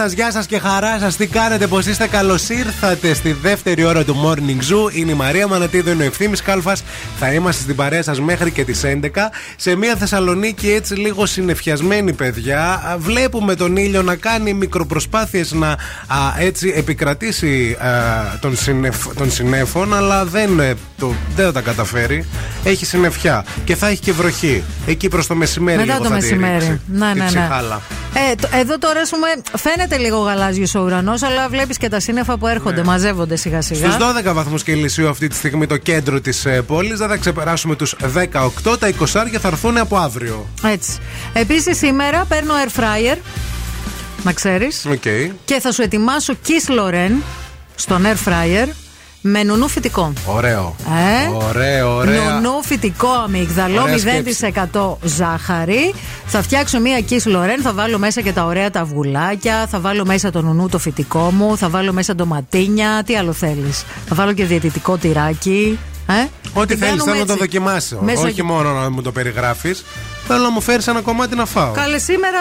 Σας, 0.02 0.12
γεια 0.12 0.30
σας 0.30 0.46
και 0.46 0.58
χαρά 0.58 0.98
σας. 0.98 1.16
Τι 1.16 1.26
κάνετε, 1.26 1.66
πώ 1.66 1.78
είστε, 1.78 2.06
καλώς 2.06 2.48
ήρθατε 2.48 3.14
στη 3.14 3.32
δεύτερη 3.32 3.84
ώρα 3.84 4.04
του 4.04 4.16
Morning 4.24 4.58
Zoo. 4.72 4.92
Είναι 4.94 5.10
η 5.10 5.14
Μαρία 5.14 5.46
Μανατίδο, 5.46 5.90
είναι 5.90 6.02
ο 6.02 6.06
ευθύνη 6.06 6.36
Κάλφας. 6.36 6.82
Θα 7.18 7.32
είμαστε 7.32 7.62
στην 7.62 7.74
παρέα 7.76 8.02
σας 8.02 8.20
μέχρι 8.20 8.50
και 8.50 8.64
τις 8.64 8.84
11. 8.84 9.30
Σε 9.56 9.76
μια 9.76 9.96
Θεσσαλονίκη 9.96 10.70
έτσι 10.70 10.94
λίγο 10.94 11.26
συνεφιασμένη, 11.26 12.12
παιδιά. 12.12 12.60
Α, 12.72 12.96
Βλέπουμε 12.98 13.54
τον 13.54 13.76
ήλιο 13.76 14.02
να 14.02 14.14
κάνει 14.16 14.52
μικροπροσπάθειες 14.52 15.52
να 15.52 15.70
α, 15.70 15.76
έτσι 16.38 16.72
επικρατήσει 16.76 17.76
α, 17.80 17.88
τον, 18.40 18.56
συνεφ, 18.56 18.96
τον 19.14 19.30
συνέφων, 19.30 19.94
αλλά 19.94 20.24
δεν, 20.24 20.60
ε, 20.60 20.74
το, 20.98 21.14
δεν 21.36 21.52
τα 21.52 21.60
καταφέρει. 21.60 22.24
Έχει 22.64 22.86
συννεφιά 22.86 23.44
και 23.64 23.76
θα 23.76 23.88
έχει 23.88 24.00
και 24.00 24.12
βροχή. 24.12 24.62
Εκεί 24.86 25.08
προς 25.08 25.26
το 25.26 25.34
μεσημέρι 25.34 25.78
Μετά 25.78 25.92
λίγο 25.92 26.04
το 26.04 26.10
θα 26.10 26.16
τη 26.16 26.20
μεσημέρι. 26.20 26.52
ρίξει. 26.54 26.80
Ναι, 26.86 27.12
Τη 27.12 27.18
ναι, 27.18 27.24
ναι. 27.24 27.26
ψυχάλα. 27.26 27.82
Ε, 28.30 28.34
το- 28.34 28.48
εδώ 28.52 28.78
τώρα, 28.78 29.00
ας 29.00 29.10
πούμε, 29.10 29.26
φαίνεται 29.56 29.96
λίγο 29.96 30.18
γαλάζιος 30.18 30.74
ο 30.74 30.80
ουρανός, 30.80 31.22
αλλά 31.22 31.48
βλέπεις 31.48 31.76
και 31.76 31.88
τα 31.88 32.00
σύννεφα 32.00 32.38
που 32.38 32.46
έρχονται, 32.46 32.84
μαζεύονται 32.84 33.36
σιγά-σιγά. 33.36 33.90
Στους 33.90 33.96
12 33.96 34.32
βαθμούς 34.34 34.62
Κελσίου 34.62 35.08
αυτή 35.08 35.28
τη 35.28 35.34
στιγμή 35.34 35.66
το 35.66 35.76
κέντρο 35.76 36.20
της 36.20 36.46
πόλης. 36.66 36.98
Δεν 36.98 37.08
θα 37.08 37.16
ξεπεράσουμε 37.16 37.76
τους 37.76 37.94
18. 38.14 38.76
Τα 38.78 38.88
20 38.88 39.38
θα 39.38 39.48
έρθουν 39.48 39.76
από 39.78 39.96
αύριο. 39.96 40.46
Έτσι. 40.64 40.92
Επίσης, 41.32 41.78
σήμερα 41.78 42.24
παίρνω 42.28 42.52
air 42.64 42.80
fryer. 42.80 43.16
Να 44.22 44.32
ξέρεις. 44.32 44.86
Οκ. 44.90 45.02
Και 45.44 45.60
θα 45.60 45.72
σου 45.72 45.82
ετοιμάσω 45.82 46.34
κις 46.46 46.70
λορέν 46.80 47.22
στον 47.74 48.02
air 48.04 48.28
fryer 48.28 48.68
με 49.20 49.42
νουνού 49.42 49.68
φυτικό. 49.68 50.12
Ωραίο. 50.26 50.76
Ε; 50.86 51.28
Ωραίο, 51.48 51.94
ωραία. 51.96 52.30
Νουνού 52.30 52.62
φυτικό 52.62 53.08
αμύγδαλο, 53.08 53.82
Ωραία 53.82 53.96
0% 53.96 54.98
ζάχαρη. 55.02 55.94
Θα 56.30 56.42
φτιάξω 56.42 56.80
μία 56.80 57.00
Kiss 57.08 57.22
Loren, 57.36 57.60
θα 57.62 57.72
βάλω 57.72 57.98
μέσα 57.98 58.20
και 58.20 58.32
τα 58.32 58.44
ωραία 58.44 58.70
τα 58.70 58.80
αυγουλάκια, 58.80 59.66
θα 59.66 59.80
βάλω 59.80 60.04
μέσα 60.04 60.30
το 60.30 60.42
νουνού 60.42 60.68
το 60.68 60.78
φυτικό 60.78 61.30
μου, 61.30 61.56
θα 61.56 61.68
βάλω 61.68 61.92
μέσα 61.92 62.14
ντοματίνια. 62.14 63.02
Τι 63.06 63.16
άλλο 63.16 63.32
θέλεις. 63.32 63.84
Θα 64.08 64.14
βάλω 64.14 64.32
και 64.32 64.44
διαιτητικό 64.44 64.96
τυράκι. 64.96 65.78
Ε; 66.08 66.12
Ό,τι 66.52 66.66
Την 66.66 66.78
θέλεις, 66.78 66.78
κάνουμε 66.78 67.04
θέλω 67.04 67.18
να 67.18 67.26
το 67.26 67.32
έτσι. 67.32 67.44
δοκιμάσω. 67.44 67.98
Μέσα- 68.02 68.22
Όχι 68.26 68.42
μόνο 68.42 68.72
να 68.72 68.90
μου 68.90 69.02
το 69.02 69.12
περιγράφεις. 69.12 69.84
Θέλω 70.30 70.42
να 70.42 70.50
μου 70.50 70.60
φέρεις 70.60 70.86
ένα 70.86 71.00
κομμάτι 71.00 71.36
να 71.36 71.44
φάω. 71.46 71.72
Καλέ, 71.72 71.98
σήμερα 71.98 72.38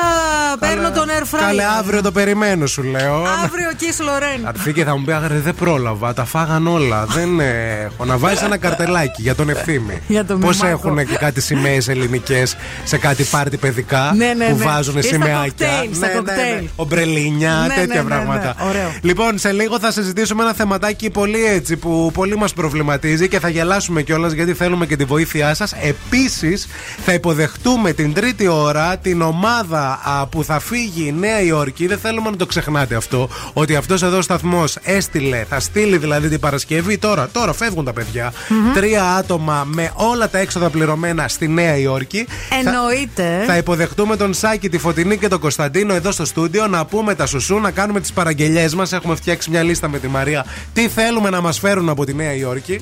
παίρνω 0.59 0.91
τον 0.91 1.05
air 1.07 1.35
fryer. 1.35 1.39
Καλέ, 1.39 1.63
αύριο 1.79 2.01
το 2.01 2.11
περιμένω, 2.11 2.65
σου 2.65 2.83
λέω. 2.83 3.15
Αύριο 3.43 3.69
Kiss 3.79 4.01
Loren. 4.01 4.39
Θα 4.43 4.49
έρθει 4.55 4.73
και 4.73 4.83
θα 4.83 4.97
μου 4.97 5.03
πει 5.05 5.11
Αγρε, 5.11 5.35
δεν 5.39 5.55
πρόλαβα, 5.55 6.13
τα 6.13 6.25
φάγαν 6.25 6.67
όλα. 6.67 7.05
δεν 7.05 7.39
ε, 7.39 7.81
έχω. 7.85 8.05
Να 8.05 8.17
βάζεις 8.17 8.41
ένα 8.41 8.57
καρτελάκι 8.57 9.21
για 9.21 9.35
τον 9.35 9.49
ευθύμη. 9.49 10.01
Για 10.07 10.25
τον 10.25 10.39
Πώς 10.39 10.57
Μημάκο. 10.61 10.87
έχουν 10.89 11.07
και 11.07 11.15
κάτι 11.15 11.41
σημαίες 11.41 11.87
ελληνικές 11.87 12.55
σε 12.83 12.97
κάτι 12.97 13.23
πάρτι 13.23 13.57
παιδικά 13.57 14.13
Ναι, 14.15 14.33
ναι, 14.37 14.45
που 14.49 14.57
ναι. 14.57 14.63
βάζουν 14.63 14.97
Ή 14.97 15.01
στα 15.01 15.11
σημαίακια. 15.13 15.67
κοκτέιλ, 15.67 15.95
στα 15.95 16.07
κοκτέιλ. 16.07 16.67
Ομπρελίνια, 16.75 17.51
Ναι, 17.51 17.67
ναι, 17.67 17.73
τέτοια 17.73 18.03
ναι, 18.03 18.15
ναι. 18.15 18.15
πράγματα. 18.15 18.55
Ωραίο. 18.67 18.91
Λοιπόν, 19.01 19.37
σε 19.37 19.51
λίγο 19.51 19.79
θα 19.79 19.91
συζητήσουμε 19.91 20.43
ένα 20.43 20.53
θεματάκι 20.53 21.09
πολύ 21.09 21.45
έτσι 21.45 21.77
που 21.77 22.11
πολύ 22.13 22.37
μας 22.37 22.53
προβληματίζει 22.53 23.27
και 23.27 23.39
θα 23.39 23.49
γελάσουμε 23.49 24.01
κιόλας 24.01 24.31
γιατί 24.31 24.53
θέλουμε 24.53 24.85
και 24.85 24.95
τη 24.95 25.03
βοήθειά 25.03 25.53
σας. 25.53 25.73
Επίσης, 25.81 26.67
θα 27.05 27.13
υποδεχτούμε 27.13 27.75
την 27.85 28.13
τρίτη 28.13 28.47
ώρα 28.47 28.97
την 28.97 29.21
ομάδα 29.21 29.99
α, 30.03 30.27
που 30.27 30.43
θα 30.43 30.59
φύγει 30.59 31.07
η 31.07 31.11
Νέα 31.19 31.41
Υόρκη. 31.41 31.87
Δεν 31.87 31.97
θέλουμε 31.97 32.29
να 32.29 32.35
το 32.35 32.45
ξεχνάτε 32.45 32.95
αυτό. 32.95 33.29
Ότι 33.53 33.75
αυτός 33.75 34.03
εδώ 34.03 34.17
ο 34.17 34.21
σταθμός 34.21 34.77
έστειλε, 34.83 35.45
θα 35.49 35.59
στείλει 35.59 35.97
δηλαδή 35.97 36.29
την 36.29 36.39
Παρασκευή. 36.39 36.97
Τώρα, 36.97 37.29
τώρα 37.31 37.53
φεύγουν 37.53 37.85
τα 37.85 37.93
παιδιά. 37.93 38.33
Τρία 38.73 39.03
άτομα 39.03 39.63
με 39.67 39.91
όλα 39.93 40.29
τα 40.29 40.37
έξοδα 40.37 40.69
πληρωμένα 40.69 41.27
στη 41.27 41.47
Νέα 41.47 41.77
Υόρκη. 41.77 42.25
Θα- 42.49 42.55
Εννοείται. 42.69 43.43
θα 43.47 43.57
υποδεχτούμε 43.57 44.15
τον 44.15 44.33
Σάκη, 44.33 44.69
τη 44.69 44.77
Φωτεινή 44.77 45.17
και 45.17 45.27
τον 45.27 45.39
Κωνσταντίνο 45.39 45.93
εδώ 45.93 46.11
στο 46.11 46.25
στούντιο 46.25 46.67
να 46.67 46.85
πούμε 46.85 47.15
τα 47.15 47.25
σουσού, 47.25 47.59
να 47.59 47.71
κάνουμε 47.71 47.99
τις 47.99 48.11
παραγγελίε 48.11 48.67
μας. 48.75 48.91
Έχουμε 48.93 49.15
φτιάξει 49.15 49.49
μια 49.49 49.63
λίστα 49.63 49.87
με 49.89 49.99
τη 49.99 50.07
Μαρία. 50.07 50.45
Τι 50.73 50.87
θέλουμε 50.87 51.29
να 51.29 51.41
μας 51.41 51.59
φέρουν 51.59 51.89
από 51.89 52.05
τη 52.05 52.13
Νέα 52.13 52.33
Υόρκη; 52.33 52.79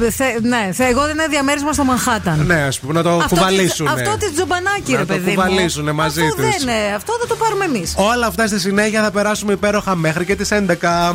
Ε, 0.00 0.10
θε, 0.10 0.24
ναι, 0.42 0.70
θε, 0.72 0.84
εγώ 0.86 1.00
δεν 1.02 1.10
είναι 1.10 1.26
διαμέρισμα 1.30 1.72
στο 1.72 1.84
Μανχάταν. 1.84 2.44
Ναι, 2.46 2.62
ας 2.62 2.78
πούμε, 2.78 2.92
να 2.92 3.02
το 3.02 3.24
κουβαλήσουν. 3.28 3.88
Αυτό 3.88 4.16
τη 4.28 4.32
τζομπανάκι, 4.34 4.92
Να 4.92 4.98
ρε 4.98 5.04
το 5.04 5.12
παιδί. 5.14 5.30
μου. 5.30 5.34
κουβαλήσουνε 5.34 5.92
μαζί 5.92 6.22
αυτό 6.22 6.34
τους. 6.34 6.44
Δεν, 6.50 6.62
είναι, 6.62 6.94
αυτό 6.94 7.12
θα 7.20 7.26
το 7.26 7.34
πάρουμε 7.36 7.64
εμείς. 7.64 7.94
Όλα 7.96 8.26
αυτά 8.26 8.46
στη 8.46 8.58
συνέχεια 8.60 9.02
θα 9.02 9.10
περάσουμε 9.10 9.52
υπέροχα 9.52 9.94
μέχρι 9.94 10.24
και 10.24 10.36
τις 10.36 10.48
11. 10.52 11.14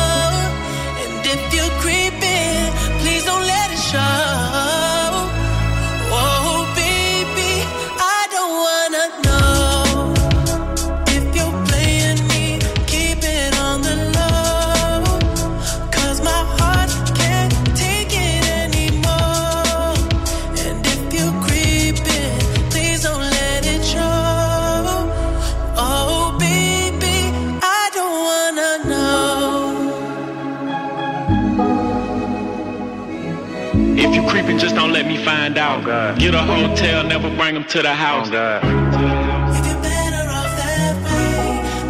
let 35.60 35.60
me 35.60 35.60
find 35.60 35.60
out. 35.60 36.18
Get 36.18 36.34
a 36.34 36.42
hotel, 36.42 37.04
never 37.04 37.30
bring 37.38 37.54
them 37.54 37.64
to 37.64 37.82
the 37.82 37.94
house. 37.94 38.28
If 38.28 39.66
you're 39.68 39.82
better 39.88 40.24
off 40.38 40.52
that 40.62 40.94
way, 41.06 41.28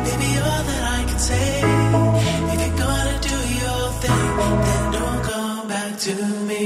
baby, 0.06 0.30
all 0.46 0.62
that 0.70 0.82
I 0.98 1.00
can 1.08 1.18
say. 1.28 1.48
If 2.52 2.58
you're 2.62 2.78
gonna 2.84 3.16
do 3.30 3.36
your 3.62 3.82
thing, 4.02 4.28
then 4.66 4.82
don't 4.96 5.22
come 5.30 5.68
back 5.68 5.92
to 6.06 6.14
me. 6.48 6.62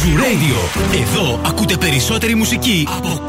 Zoo 0.00 0.16
Radio. 0.24 0.56
Εδώ 1.02 1.40
ακούτε 1.46 1.76
περισσότερη 1.76 2.34
μουσική 2.34 2.88
από 2.96 3.20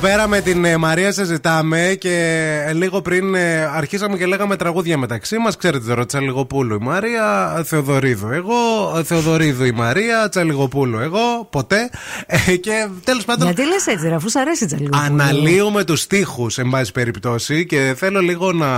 πέρα 0.00 0.28
με 0.28 0.40
την 0.40 0.64
ε, 0.64 0.76
Μαρία 0.76 1.12
συζητάμε 1.12 1.96
και 2.00 2.14
ε, 2.66 2.72
λίγο 2.72 3.02
πριν 3.02 3.34
ε, 3.34 3.64
αρχίσαμε 3.74 4.16
και 4.16 4.26
λέγαμε 4.26 4.56
τραγούδια 4.56 4.98
μεταξύ 4.98 5.38
μας. 5.38 5.56
Ξέρετε, 5.56 5.86
τώρα 5.88 6.06
Τσαλιγοπούλου 6.06 6.74
η 6.74 6.84
Μαρία, 6.84 7.52
Θεοδωρίδου 7.64 8.28
εγώ, 8.30 8.54
Θεοδωρίδου 9.04 9.64
η 9.64 9.72
Μαρία, 9.72 10.28
Τσαλιγοπούλου 10.28 10.98
εγώ, 10.98 11.46
ποτέ. 11.50 11.90
Ε, 12.26 12.56
και 12.56 12.88
τέλος 13.04 13.24
πάντων. 13.24 13.46
Γιατί 13.46 13.66
λες 13.66 13.86
έτσι, 13.86 14.08
ρε, 14.08 14.14
αφού 14.14 14.28
σ' 14.28 14.36
αρέσει 14.36 14.76
λίγο. 14.78 14.90
Αναλύουμε 15.04 15.84
τους 15.84 16.06
τοίχου, 16.06 16.46
εν 16.56 16.68
πάση 16.70 16.92
περιπτώσει, 16.92 17.66
και 17.66 17.94
θέλω 17.96 18.20
λίγο 18.20 18.52
να 18.52 18.68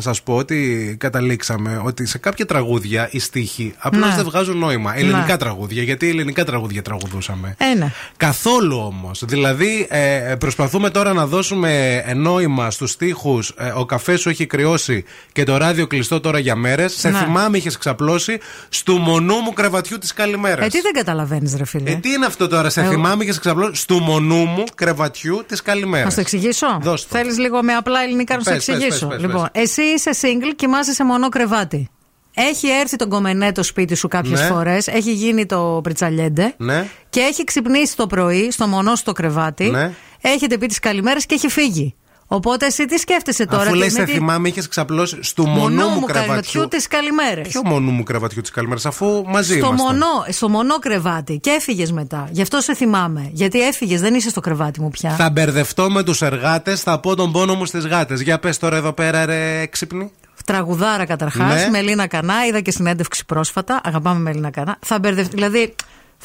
σας 0.00 0.22
πω 0.22 0.34
ότι 0.36 0.96
καταλήξαμε 1.00 1.80
ότι 1.84 2.06
σε 2.06 2.18
κάποια 2.18 2.46
τραγούδια 2.46 3.08
οι 3.10 3.18
στίχοι 3.18 3.74
απλώς 3.78 4.08
Ναι. 4.08 4.14
δεν 4.14 4.24
βγάζουν 4.24 4.58
νόημα. 4.58 4.96
Ελληνικά 4.98 5.26
Ναι. 5.26 5.36
τραγούδια, 5.36 5.82
γιατί 5.82 6.08
ελληνικά 6.08 6.44
τραγούδια 6.44 6.82
τραγουδούσαμε. 6.82 7.54
Ένα. 7.74 7.92
Καθόλου 8.16 8.76
όμως. 8.76 9.22
Δηλαδή, 9.26 9.86
ε, 9.90 10.34
προσπαθούμε 10.38 10.62
τώρα 10.92 11.12
να 11.12 11.26
δώσουμε 11.26 12.02
νόημα 12.16 12.70
στους 12.70 12.96
τοίχου. 12.96 13.38
ο 13.76 13.84
καφέ 13.84 14.16
σου 14.16 14.28
έχει 14.28 14.46
κρυώσει 14.46 15.04
και 15.32 15.44
το 15.44 15.56
ράδιο 15.56 15.86
κλειστό 15.86 16.20
τώρα 16.20 16.38
για 16.38 16.54
μέρες. 16.56 16.92
Σε 16.98 17.08
Ναι. 17.10 17.18
θυμάμαι, 17.18 17.56
είχες 17.58 17.78
ξαπλώσει 17.78 18.38
στου 18.68 18.96
μονού 18.96 19.34
μου 19.34 19.52
κρεβατιού 19.52 19.98
της 19.98 20.12
καλημέρας. 20.12 20.66
Ε, 20.66 20.68
τι 20.68 20.80
δεν 20.80 20.92
καταλαβαίνεις, 20.92 21.54
ρε 21.56 21.64
φίλε. 21.64 21.90
Ε, 21.90 21.94
τι 21.94 22.12
είναι 22.12 22.26
αυτό 22.26 22.48
τώρα, 22.48 22.70
σε 22.70 22.80
Εγώ- 22.80 22.90
θυμάμαι, 22.90 23.24
είχες 23.24 23.38
ξαπλώσει 23.38 23.80
στου 23.80 23.98
μονού 23.98 24.44
μου 24.44 24.64
κρεβατιού 24.74 25.44
της 25.48 25.62
καλημέρας. 25.62 26.04
Να 26.04 26.10
σου 26.10 26.16
το 26.16 26.20
εξηγήσω; 26.20 26.78
Δώσ' 26.82 27.02
το. 27.06 27.16
Θέλεις 27.16 27.38
λίγο 27.38 27.62
με 27.62 27.72
απλά 27.72 28.02
ελληνικά 28.02 28.34
να 28.36 28.40
σου 28.42 28.46
το 28.48 28.54
Πες, 28.54 28.64
πες, 28.64 28.74
εξηγήσω; 28.74 29.06
πες, 29.06 29.16
πες, 29.16 29.26
λοιπόν, 29.26 29.48
εσύ 29.52 29.82
είσαι 29.82 30.10
single, 30.20 30.52
κοιμάσαι 30.56 30.92
σε 30.92 31.04
μονό 31.04 31.28
κρεβάτι. 31.28 31.88
Έχει 32.36 32.66
έρθει 32.68 32.96
τον 32.96 33.08
κομμενέ 33.08 33.52
το 33.52 33.62
σπίτι 33.62 33.94
σου 33.94 34.08
κάποιες 34.08 34.40
Ναι. 34.40 34.46
φορές. 34.46 34.86
Έχει 34.88 35.12
γίνει 35.12 35.46
το 35.46 35.80
πριτσαλιέντε. 35.82 36.54
Ναι. 36.56 36.86
Και 37.10 37.20
έχει 37.20 37.44
ξυπνήσει 37.44 37.96
το 37.96 38.06
πρωί 38.06 38.50
στο 38.50 38.66
μονό 38.66 38.94
στο 38.96 39.12
κρεβάτι. 39.12 39.64
Ναι. 39.64 39.92
Έχετε 40.28 40.58
πει 40.58 40.66
τις 40.66 40.78
καλημέρες 40.78 41.26
και 41.26 41.34
έχει 41.34 41.48
φύγει. 41.48 41.94
Οπότε 42.26 42.66
εσύ 42.66 42.84
τι 42.86 42.98
σκέφτεσαι 42.98 43.46
τώρα. 43.46 43.62
Αφού 43.62 43.72
τι- 43.72 43.78
λες, 43.78 43.92
με 43.92 43.98
σε 43.98 44.04
τι- 44.04 44.12
θυμάμαι, 44.12 44.48
είχες 44.48 44.68
ξαπλώσει 44.68 45.18
στο 45.20 45.46
μονό 45.46 45.60
Μονό 45.60 45.88
μου 45.88 45.98
μου 46.00 46.06
κρεβατιού. 46.06 46.26
κρεβατιού 46.32 46.68
τις 46.68 46.86
καλημέρες. 46.88 47.48
Ποιο 47.48 47.60
μονό 47.64 47.90
μου 47.90 48.02
κρεβατιού 48.02 48.42
τη 48.42 48.50
καλημέρα, 48.50 48.80
αφού 48.84 49.24
μαζί 49.26 49.56
Στο 49.58 49.66
ήμασταν. 49.66 49.86
μονό, 49.86 50.24
στο 50.28 50.48
μονό 50.48 50.78
κρεβάτι. 50.78 51.38
Και 51.38 51.50
έφυγες 51.50 51.92
μετά. 51.92 52.28
Γι' 52.30 52.42
αυτό 52.42 52.60
σε 52.60 52.74
θυμάμαι. 52.74 53.28
Γιατί 53.32 53.60
έφυγες, 53.66 54.00
δεν 54.00 54.14
είσαι 54.14 54.28
στο 54.28 54.40
κρεβάτι 54.40 54.80
μου 54.80 54.90
πια. 54.90 55.10
Θα 55.10 55.30
μπερδευτώ 55.30 55.90
με 55.90 56.02
τους 56.02 56.22
εργάτες, 56.22 56.80
θα 56.80 57.00
πω 57.00 57.14
τον 57.14 57.32
πόνο 57.32 57.54
μου 57.54 57.64
στις 57.64 57.86
γάτες. 57.86 58.20
Για 58.20 58.38
πες 58.38 58.58
τώρα 58.58 58.76
εδώ 58.76 58.92
πέρα, 58.92 59.24
ρε 59.26 59.58
έξυπνη. 59.60 60.10
Τραγουδάρα 60.44 61.04
καταρχάς. 61.04 61.62
Ναι. 61.64 61.68
Μελίνα 61.70 62.06
Κανά. 62.06 62.46
Είδα 62.46 62.60
και 62.60 62.70
συνέντευξη 62.70 63.24
πρόσφατα. 63.24 63.80
Αγαπάμε 63.84 64.20
Μελίνα 64.20 64.50
Κανά. 64.50 64.76
Θα 64.80 64.98
μπερδευ... 64.98 65.26
Δηλαδή, 65.28 65.74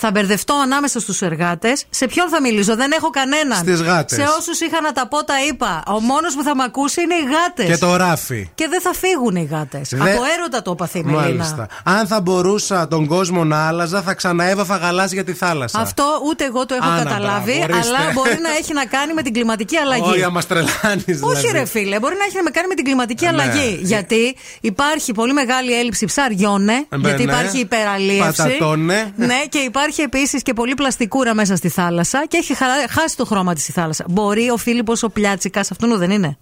θα 0.01 0.11
μπερδευτώ 0.11 0.53
ανάμεσα 0.63 0.99
στους 0.99 1.21
εργάτες. 1.21 1.85
Σε 1.89 2.05
ποιον 2.07 2.29
θα 2.29 2.41
μιλήσω, 2.41 2.75
δεν 2.75 2.91
έχω 2.91 3.09
κανέναν. 3.09 3.57
Στις 3.57 3.81
γάτες. 3.81 4.17
Σε 4.17 4.23
όσους 4.39 4.59
είχα 4.59 4.81
να 4.81 4.91
τα 4.91 5.07
πω, 5.07 5.23
τα 5.23 5.33
είπα. 5.49 5.83
Ο 5.87 5.99
μόνος 5.99 6.35
που 6.35 6.43
θα 6.43 6.55
με 6.55 6.63
ακούσει 6.63 7.01
είναι 7.01 7.13
οι 7.15 7.23
γάτες. 7.33 7.65
Και 7.65 7.77
το 7.85 7.95
ράφι. 7.95 8.49
Και 8.55 8.67
δεν 8.69 8.81
θα 8.81 8.93
φύγουν 8.93 9.35
οι 9.35 9.47
γάτες. 9.51 9.89
Δε- 9.91 10.11
Από 10.13 10.21
έρωτα 10.37 10.61
το 10.61 10.71
έπαθε 10.71 10.97
η 10.97 11.03
Μελίνα. 11.03 11.21
Μάλιστα. 11.21 11.67
Αν 11.83 12.07
θα 12.07 12.21
μπορούσα 12.21 12.87
τον 12.87 13.05
κόσμο 13.07 13.43
να 13.43 13.67
άλλαζα, 13.67 14.01
θα 14.01 14.13
ξαναέβαφα 14.13 14.75
γαλάζια 14.77 15.13
για 15.13 15.23
τη 15.23 15.33
θάλασσα. 15.33 15.79
Αυτό 15.79 16.03
ούτε 16.29 16.45
εγώ 16.45 16.65
το 16.65 16.73
έχω 16.75 16.89
Άνα, 16.89 17.03
καταλάβει, 17.03 17.51
μπράβο, 17.57 17.73
ορίστε. 17.73 17.95
αλλά 17.95 18.11
μπορεί 18.13 18.37
να 18.41 18.49
έχει 18.59 18.73
να 18.73 18.85
κάνει 18.85 19.13
με 19.13 19.21
την 19.21 19.33
κλιματική 19.33 19.75
αλλαγή. 19.83 20.09
Όχι, 20.09 20.23
άμα 20.23 20.41
τρελάνεις. 20.41 21.19
Όχι, 21.21 21.47
ρε 21.51 21.65
φίλε, 21.65 21.99
μπορεί 21.99 22.15
να 22.19 22.25
έχει 22.25 22.37
να 22.43 22.51
κάνει 22.51 22.67
με 22.67 22.73
την 22.73 22.83
κλιματική 22.85 23.23
Ναι. 23.23 23.29
αλλαγή. 23.29 23.79
Γιατί 23.81 24.35
υπάρχει 24.61 25.11
πολύ 25.11 25.33
μεγάλη 25.33 25.79
έλλειψη 25.79 26.05
ψαριώνε, 26.05 26.73
Ε, 26.89 26.95
γιατί 26.97 27.23
ναι. 27.25 27.31
υπάρχει 27.31 27.59
υπεραλίευση. 27.59 28.41
Πατατώνε. 28.43 29.13
Ναι, 29.15 29.35
και 29.49 29.57
υπάρχει 29.57 29.88
επίσης 29.97 30.41
και 30.41 30.53
πολύ 30.53 30.73
πλαστικούρα 30.73 31.33
μέσα 31.33 31.55
στη 31.55 31.69
θάλασσα 31.69 32.25
και 32.27 32.37
έχει 32.37 32.53
χα- 32.55 32.65
χάσει 32.89 33.15
το 33.17 33.25
χρώμα 33.25 33.53
της 33.53 33.67
η 33.67 33.71
θάλασσα. 33.71 34.05
Μπορεί 34.09 34.49
ο 34.49 34.57
Φίλιππος 34.57 35.03
ο 35.03 35.09
Πλιάτσικας, 35.09 35.71
αυτόν 35.71 35.97
δεν 35.97 36.11
είναι; 36.11 36.37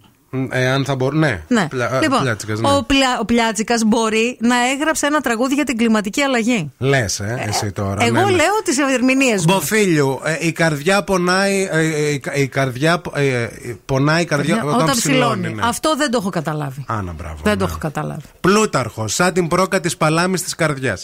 Ε, 0.50 0.68
αν 0.68 0.84
θα 0.84 0.94
μπορώ. 0.96 1.16
Ναι. 1.16 1.42
Ναι. 1.48 1.66
Πλα- 1.68 1.98
λοιπόν, 2.02 2.20
πλάτσικας, 2.20 2.60
ναι. 2.60 2.68
ο, 2.70 2.82
πλα, 2.86 3.18
ο 3.20 3.24
Πλιάτσικας 3.24 3.82
μπορεί 3.86 4.36
να 4.40 4.56
έγραψε 4.74 5.06
ένα 5.06 5.20
τραγούδι 5.20 5.54
για 5.54 5.64
την 5.64 5.76
κλιματική 5.76 6.22
αλλαγή. 6.22 6.72
Λες, 6.78 7.20
ε, 7.20 7.44
εσύ 7.48 7.72
τώρα. 7.72 8.04
Εγώ 8.04 8.12
ναι, 8.14 8.24
ναι. 8.24 8.30
λέω 8.30 8.62
τις 8.64 8.78
ερμηνείες 8.78 9.46
μου. 9.46 9.52
Μποφίλιου, 9.54 10.20
ε, 10.24 10.36
η 10.46 10.52
καρδιά 10.52 11.04
πονάει. 11.04 11.68
ε, 11.70 11.78
ε, 11.80 12.12
η, 12.12 12.18
κα- 12.18 12.34
η 12.34 12.48
καρδιά. 12.48 13.00
ε, 13.14 13.42
ε, 13.42 13.48
πονάει 13.84 14.22
η 14.22 14.24
καρδιά 14.24 14.64
όταν, 14.64 14.90
ψηλώνει. 14.90 15.52
ναι. 15.52 15.62
Αυτό 15.64 15.96
δεν 15.96 16.10
το 16.10 16.18
έχω 16.20 16.30
καταλάβει. 16.30 16.84
Άνα, 16.88 17.12
μπράβο. 17.12 17.36
δεν 17.42 17.58
το 17.58 17.64
ναι. 17.64 17.70
έχω 17.70 17.78
καταλάβει. 17.80 18.22
Πλούταρχος, 18.40 19.14
σαν 19.14 19.32
την 19.32 19.48
πρόκα 19.48 19.80
της 19.80 19.96
παλάμης 19.96 20.42
της 20.42 20.54
καρδιάς. 20.54 21.02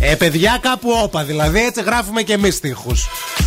Ε, 0.00 0.14
παιδιά, 0.14 0.58
κάπου 0.60 0.90
όπα. 1.02 1.24
Δηλαδή, 1.24 1.64
έτσι 1.64 1.82
γράφουμε 1.82 2.22
και 2.22 2.32
εμείς 2.32 2.60
τείχου. 2.60 2.92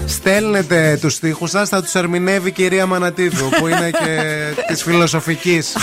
Στέλνετε 0.06 0.98
τους 1.00 1.14
στίχους 1.14 1.50
σας 1.50 1.68
Θα 1.68 1.82
τους 1.82 1.94
ερμηνεύει 1.94 2.48
η 2.48 2.52
κυρία 2.52 2.86
Μανατίδου 2.86 3.48
Που 3.48 3.66
είναι 3.66 3.90
και 3.90 4.20
της 4.68 4.82
φιλοσοφικής 4.82 5.76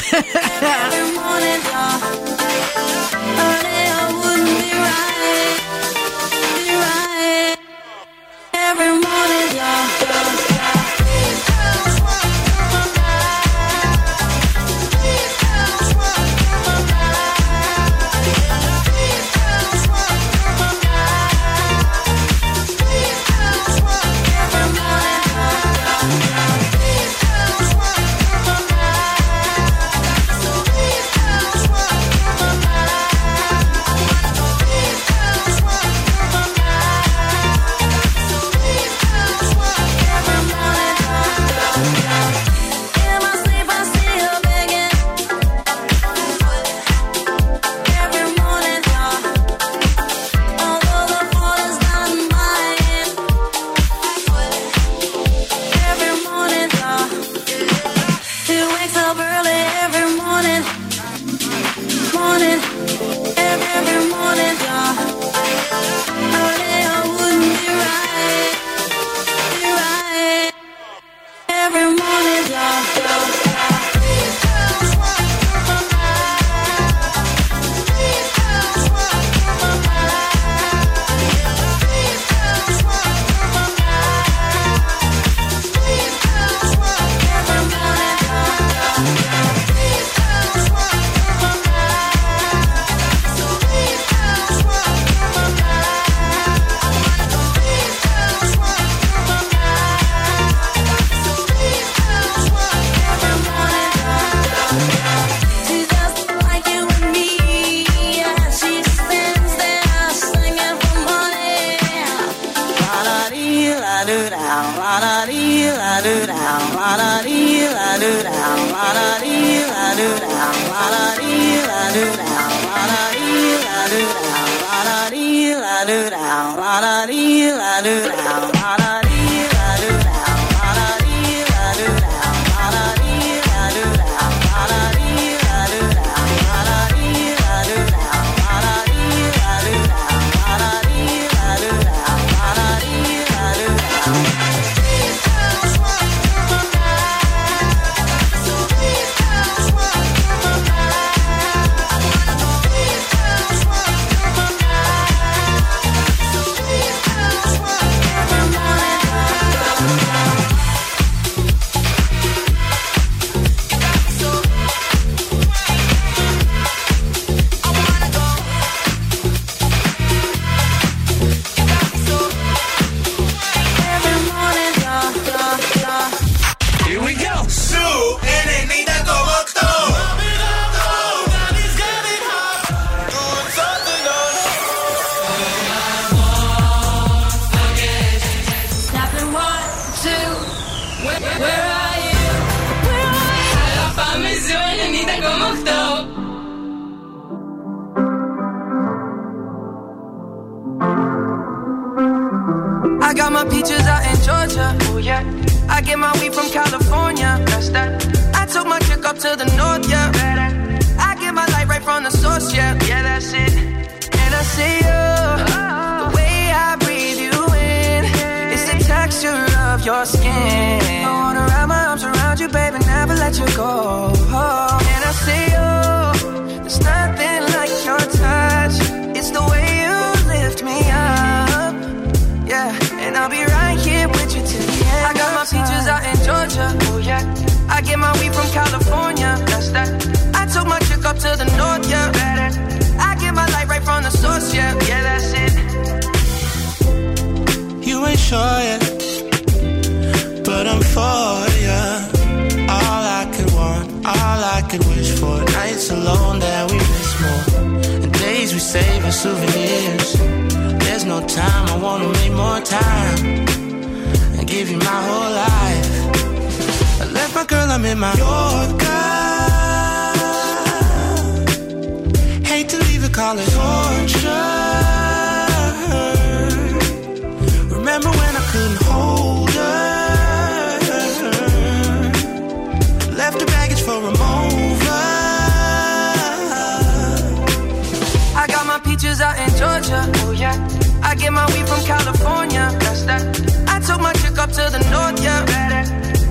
get 291.20 291.34
my 291.34 291.46
weed 291.54 291.68
from 291.68 291.84
California. 291.84 292.66
That's 292.80 293.04
that. 293.04 293.22
I 293.68 293.80
took 293.80 294.00
my 294.02 294.14
chick 294.14 294.38
up 294.40 294.52
to 294.52 294.64
the 294.72 294.82
north. 294.90 295.22
Yeah. 295.22 295.44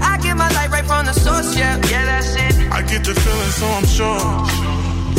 I 0.01 0.19
get 0.19 0.36
my 0.36 0.48
light 0.56 0.70
right 0.70 0.85
from 0.85 1.05
the 1.06 1.12
source. 1.12 1.55
Yeah. 1.56 1.77
Yeah, 1.93 2.05
that's 2.06 2.35
it. 2.35 2.55
I 2.73 2.81
get 2.82 3.05
the 3.05 3.15
feeling, 3.15 3.52
so 3.60 3.66
I'm 3.78 3.86
sure. 3.86 4.24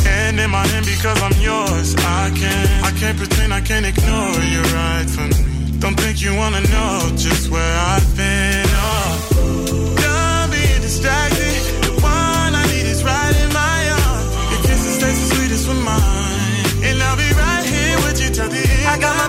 And 0.09 0.39
in 0.39 0.49
my 0.49 0.65
hand 0.67 0.85
because 0.85 1.21
I'm 1.21 1.37
yours. 1.39 1.95
I 1.97 2.31
can't, 2.35 2.69
I 2.89 2.91
can't 2.99 3.17
pretend, 3.17 3.53
I 3.53 3.61
can't 3.61 3.85
ignore 3.85 4.41
you 4.53 4.61
right 4.73 5.07
from 5.07 5.29
me. 5.29 5.77
Don't 5.79 5.95
think 5.95 6.21
you 6.21 6.35
wanna 6.35 6.61
know 6.73 7.11
just 7.15 7.49
where 7.49 7.75
I've 7.93 8.09
been. 8.17 8.65
Oh, 8.67 9.95
done 10.01 10.49
being 10.51 10.81
distracted. 10.81 11.61
The 11.85 11.93
one 12.01 12.51
I 12.61 12.63
need 12.71 12.87
is 12.95 13.03
right 13.03 13.35
in 13.43 13.49
my 13.53 13.79
arms. 14.03 14.27
Your 14.51 14.61
kisses 14.67 14.97
taste 14.99 15.19
the 15.23 15.35
sweetest 15.35 15.67
with 15.69 15.81
mine, 15.83 16.83
and 16.87 16.97
I'll 17.03 17.15
be 17.15 17.31
right 17.43 17.63
here 17.63 17.97
with 18.03 18.17
you 18.23 18.29
till 18.29 18.49
the 18.49 18.59
end. 18.59 18.87
I 18.87 18.99
got 18.99 19.15
my 19.15 19.28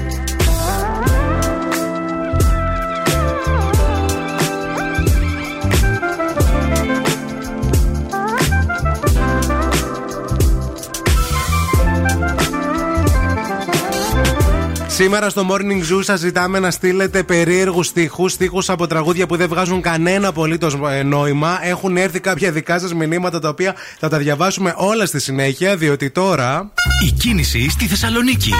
Σήμερα 15.01 15.29
στο 15.29 15.47
Morning 15.49 15.93
Zoo 15.93 16.03
σας 16.03 16.19
ζητάμε 16.19 16.59
να 16.59 16.71
στείλετε 16.71 17.23
περίεργους 17.23 17.87
στίχους, 17.87 18.31
στίχους 18.31 18.69
από 18.69 18.87
τραγούδια 18.87 19.27
που 19.27 19.35
δεν 19.35 19.47
βγάζουν 19.47 19.81
κανένα 19.81 20.27
απολύτως 20.27 20.77
νόημα. 21.05 21.59
Έχουν 21.61 21.97
έρθει 21.97 22.19
κάποια 22.19 22.51
δικά 22.51 22.79
σας 22.79 22.93
μηνύματα 22.93 23.39
τα 23.39 23.49
οποία 23.49 23.75
θα 23.99 24.09
τα 24.09 24.17
διαβάσουμε 24.17 24.73
όλα 24.77 25.05
στη 25.05 25.19
συνέχεια, 25.19 25.75
διότι 25.75 26.09
τώρα. 26.09 26.71
Η 27.05 27.11
κίνηση 27.11 27.69
στη 27.69 27.85
Θεσσαλονίκη. 27.85 28.53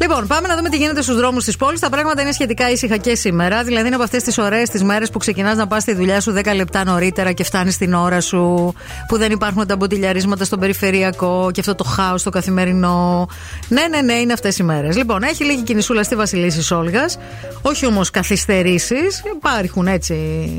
Λοιπόν, 0.00 0.26
πάμε 0.26 0.48
να 0.48 0.56
δούμε 0.56 0.68
τι 0.68 0.76
γίνεται 0.76 1.02
στους 1.02 1.16
δρόμους 1.16 1.44
της 1.44 1.56
πόλης. 1.56 1.80
Τα 1.80 1.88
πράγματα 1.90 2.22
είναι 2.22 2.32
σχετικά 2.32 2.70
ήσυχα 2.70 2.96
και 2.96 3.14
σήμερα. 3.14 3.62
Δηλαδή, 3.62 3.86
είναι 3.86 3.94
από 3.94 4.04
αυτές 4.04 4.22
τις 4.22 4.38
ωραίες 4.38 4.68
τις 4.68 4.82
μέρες 4.82 5.10
που 5.10 5.18
ξεκινάς 5.18 5.56
να 5.56 5.66
πας 5.66 5.82
στη 5.82 5.94
δουλειά 5.94 6.20
σου 6.20 6.32
10 6.32 6.54
λεπτά 6.54 6.84
νωρίτερα 6.84 7.32
και 7.32 7.44
φτάνεις 7.44 7.76
την 7.76 7.94
ώρα 7.94 8.20
σου. 8.20 8.74
Που 9.08 9.18
δεν 9.18 9.32
υπάρχουν 9.32 9.66
τα 9.66 9.76
μποτιλιαρίσματα 9.76 10.44
στον 10.44 10.58
περιφερειακό 10.60 11.50
και 11.52 11.60
αυτό 11.60 11.74
το 11.74 11.84
χάος 11.84 12.22
το 12.22 12.30
καθημερινό. 12.30 13.28
Ναι, 13.68 13.82
ναι, 13.90 14.00
ναι, 14.00 14.12
είναι 14.12 14.32
αυτές 14.32 14.58
οι 14.58 14.62
μέρες. 14.62 14.96
Λοιπόν, 14.96 15.22
έχει 15.22 15.44
λίγη 15.44 15.62
κινησούλα 15.62 16.02
στη 16.02 16.14
Βασιλίση 16.14 16.74
Όλγας. 16.74 17.18
Όχι 17.62 17.86
όμως 17.86 18.10
καθυστερήσεις. 18.10 19.22
Υπάρχουν 19.36 19.86
έτσι 19.86 20.16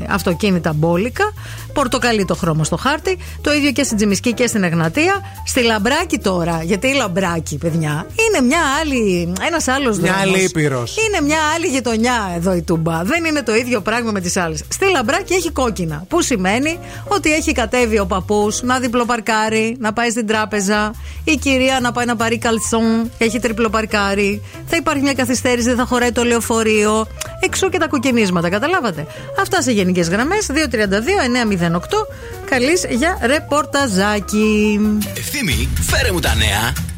αυτοκίνητα 0.08 0.72
μπόλικα. 0.72 1.32
Πορτοκαλί 1.72 2.24
το 2.24 2.34
χρώμα 2.34 2.64
στο 2.64 2.76
χάρτη. 2.76 3.18
Το 3.40 3.52
ίδιο 3.52 3.72
και 3.72 3.82
στην 3.82 3.96
Τζιμισκή 3.96 4.32
και 4.32 4.46
στην 4.46 4.62
Εγνατία. 4.62 5.20
Στη 5.46 5.62
Λαμπράκη 5.62 6.18
τώρα. 6.18 6.62
Γιατί 6.62 6.86
η 6.86 6.94
Λαμπράκη, 6.94 7.58
παιδιά, 7.58 8.06
είναι 8.28 8.46
μια 8.46 8.60
άλλη. 8.80 9.31
Ένας 9.46 9.68
άλλος 9.68 9.98
δρόμο. 9.98 10.12
Μια 10.12 10.22
άλλη 10.22 10.44
ήπειρος. 10.44 10.96
Είναι 10.96 11.26
μια 11.26 11.38
άλλη 11.54 11.66
γειτονιά 11.66 12.32
εδώ 12.36 12.54
η 12.54 12.62
Τούμπα. 12.62 13.02
Δεν 13.02 13.24
είναι 13.24 13.42
το 13.42 13.54
ίδιο 13.54 13.80
πράγμα 13.80 14.10
με 14.10 14.20
τις 14.20 14.36
άλλες. 14.36 14.62
Στη 14.68 14.90
Λαμπράκη 14.90 15.34
έχει 15.34 15.50
κόκκινα. 15.50 16.04
Που 16.08 16.22
σημαίνει 16.22 16.78
ότι 17.08 17.32
έχει 17.32 17.52
κατέβει 17.52 17.98
ο 17.98 18.06
παππούς 18.06 18.62
να 18.62 18.78
διπλοπαρκάρει, 18.78 19.76
να 19.78 19.92
πάει 19.92 20.10
στην 20.10 20.26
τράπεζα. 20.26 20.94
Η 21.24 21.36
κυρία 21.36 21.78
να 21.80 21.92
πάει 21.92 22.04
να 22.04 22.16
πάρει 22.16 22.38
καλτσόν, 22.38 23.10
έχει 23.18 23.38
τριπλοπαρκάρει. 23.38 24.42
Θα 24.66 24.76
υπάρχει 24.76 25.02
μια 25.02 25.14
καθυστέρηση, 25.14 25.68
δεν 25.68 25.76
θα 25.76 25.84
χωράει 25.84 26.12
το 26.12 26.22
λεωφορείο. 26.22 27.06
Εξού 27.40 27.68
και 27.68 27.78
τα 27.78 27.88
κοκκινίσματα, 27.88 28.48
καταλάβατε. 28.48 29.06
Αυτά 29.40 29.62
σε 29.62 29.72
γενικές 29.72 30.08
γραμμές. 30.08 30.46
232-908. 30.46 32.06
Καλής 32.44 32.84
για 32.88 33.18
ρεπορταζάκι. 33.22 34.80
Ευθύμη, 35.16 35.68
φέρε 35.80 36.12
μου 36.12 36.20
τα 36.20 36.34
νέα. 36.34 36.91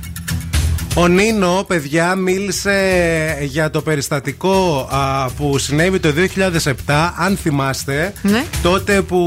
Ο 0.96 1.08
Νίνο, 1.08 1.64
παιδιά, 1.66 2.14
μίλησε 2.14 3.38
για 3.42 3.70
το 3.70 3.82
περιστατικό 3.82 4.88
α, 4.92 5.30
που 5.30 5.58
συνέβη 5.58 5.98
το 5.98 6.08
2007, 6.64 6.72
αν 7.18 7.36
θυμάστε. 7.36 8.12
Ναι. 8.22 8.44
Τότε 8.62 9.02
που 9.02 9.20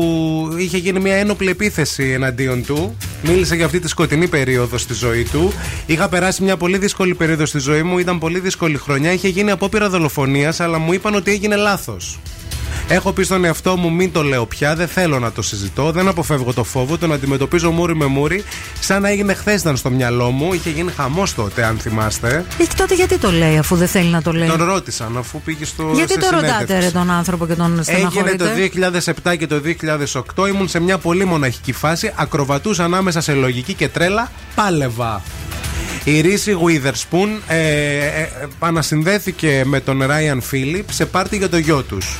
είχε 0.57 0.77
γίνει 0.77 0.99
μια 0.99 1.15
ένοπλη 1.15 1.49
επίθεση 1.49 2.03
εναντίον 2.11 2.65
του. 2.65 2.97
Μίλησε 3.21 3.55
για 3.55 3.65
αυτή 3.65 3.79
τη 3.79 3.87
σκοτεινή 3.87 4.27
περίοδο 4.27 4.77
στη 4.77 4.93
ζωή 4.93 5.23
του. 5.23 5.53
Είχα 5.85 6.09
περάσει 6.09 6.43
μια 6.43 6.57
πολύ 6.57 6.77
δύσκολη 6.77 7.15
περίοδο 7.15 7.45
στη 7.45 7.59
ζωή 7.59 7.83
μου, 7.83 7.97
ήταν 7.97 8.19
πολύ 8.19 8.39
δύσκολη 8.39 8.77
χρονιά. 8.77 9.11
Είχε 9.11 9.27
γίνει 9.27 9.51
απόπειρα 9.51 9.89
δολοφονίας, 9.89 10.59
αλλά 10.59 10.77
μου 10.77 10.93
είπαν 10.93 11.15
ότι 11.15 11.31
έγινε 11.31 11.55
λάθος. 11.55 12.19
Έχω 12.89 13.11
πει 13.11 13.23
στον 13.23 13.45
εαυτό 13.45 13.77
μου 13.77 13.91
μην 13.91 14.11
το 14.11 14.23
λέω 14.23 14.45
πια, 14.45 14.75
δεν 14.75 14.87
θέλω 14.87 15.19
να 15.19 15.31
το 15.31 15.41
συζητώ, 15.41 15.91
δεν 15.91 16.07
αποφεύγω 16.07 16.53
το 16.53 16.63
φόβο, 16.63 16.97
τον 16.97 17.13
αντιμετωπίζω 17.13 17.71
μούρι 17.71 17.95
με 17.95 18.05
μούρι. 18.05 18.43
Σαν 18.79 19.01
να 19.01 19.09
έγινε 19.09 19.33
χθες 19.33 19.61
ήταν 19.61 19.77
στο 19.77 19.89
μυαλό 19.89 20.31
μου, 20.31 20.53
είχε 20.53 20.69
γίνει 20.69 20.91
χαμός 20.91 21.33
τότε, 21.35 21.63
αν 21.63 21.77
θυμάστε. 21.77 22.45
Ε, 22.57 22.63
Και 22.63 22.69
τότε 22.77 22.95
γιατί 22.95 23.17
το 23.17 23.31
λέει 23.31 23.57
αφού 23.57 23.75
δεν 23.75 23.87
θέλει 23.87 24.09
να 24.09 24.21
το 24.21 24.31
λέει; 24.31 24.47
Τον 24.47 24.63
ρώτησαν 24.63 25.17
αφού 25.17 25.41
πήγε 25.41 25.65
στο. 25.65 25.91
Γιατί 25.95 26.13
σε 26.13 26.19
το 26.19 26.25
ρωτάτε 26.25 26.53
συνέντευξη. 26.53 26.85
ρε 26.85 26.91
τον 26.91 27.11
άνθρωπο 27.11 27.47
και 27.47 27.53
τον 27.53 27.71
Έγινε 27.71 27.83
στεναχωρείτε; 27.83 28.37
το 28.37 29.31
2007 29.31 29.37
και 29.37 29.47
το 29.47 29.61
2008. 30.35 30.47
Ήμουν 30.47 30.67
σε 30.67 30.79
μια 30.79 30.97
πολύ 30.97 31.25
μοναχική 31.25 31.71
φάση. 31.73 32.11
Ακροβατούσα 32.15 32.83
ανάμεσα 32.83 33.21
σε 33.21 33.33
λογική 33.33 33.73
και 33.73 33.87
τρέλα. 33.87 34.31
Πάλευα. 34.55 35.21
Η 36.03 36.21
Ρίση 36.21 36.57
Witherspoon 36.65 37.27
ε, 37.47 37.57
ε, 37.57 38.05
ε, 38.05 38.29
επανασυνδέθηκε 38.43 39.63
με 39.65 39.79
τον 39.79 40.03
Ράιαν 40.03 40.41
Φίλιπ 40.41 40.91
σε 40.91 41.05
πάρτι 41.05 41.37
για 41.37 41.49
το 41.49 41.57
γιο 41.57 41.81
τους. 41.81 42.17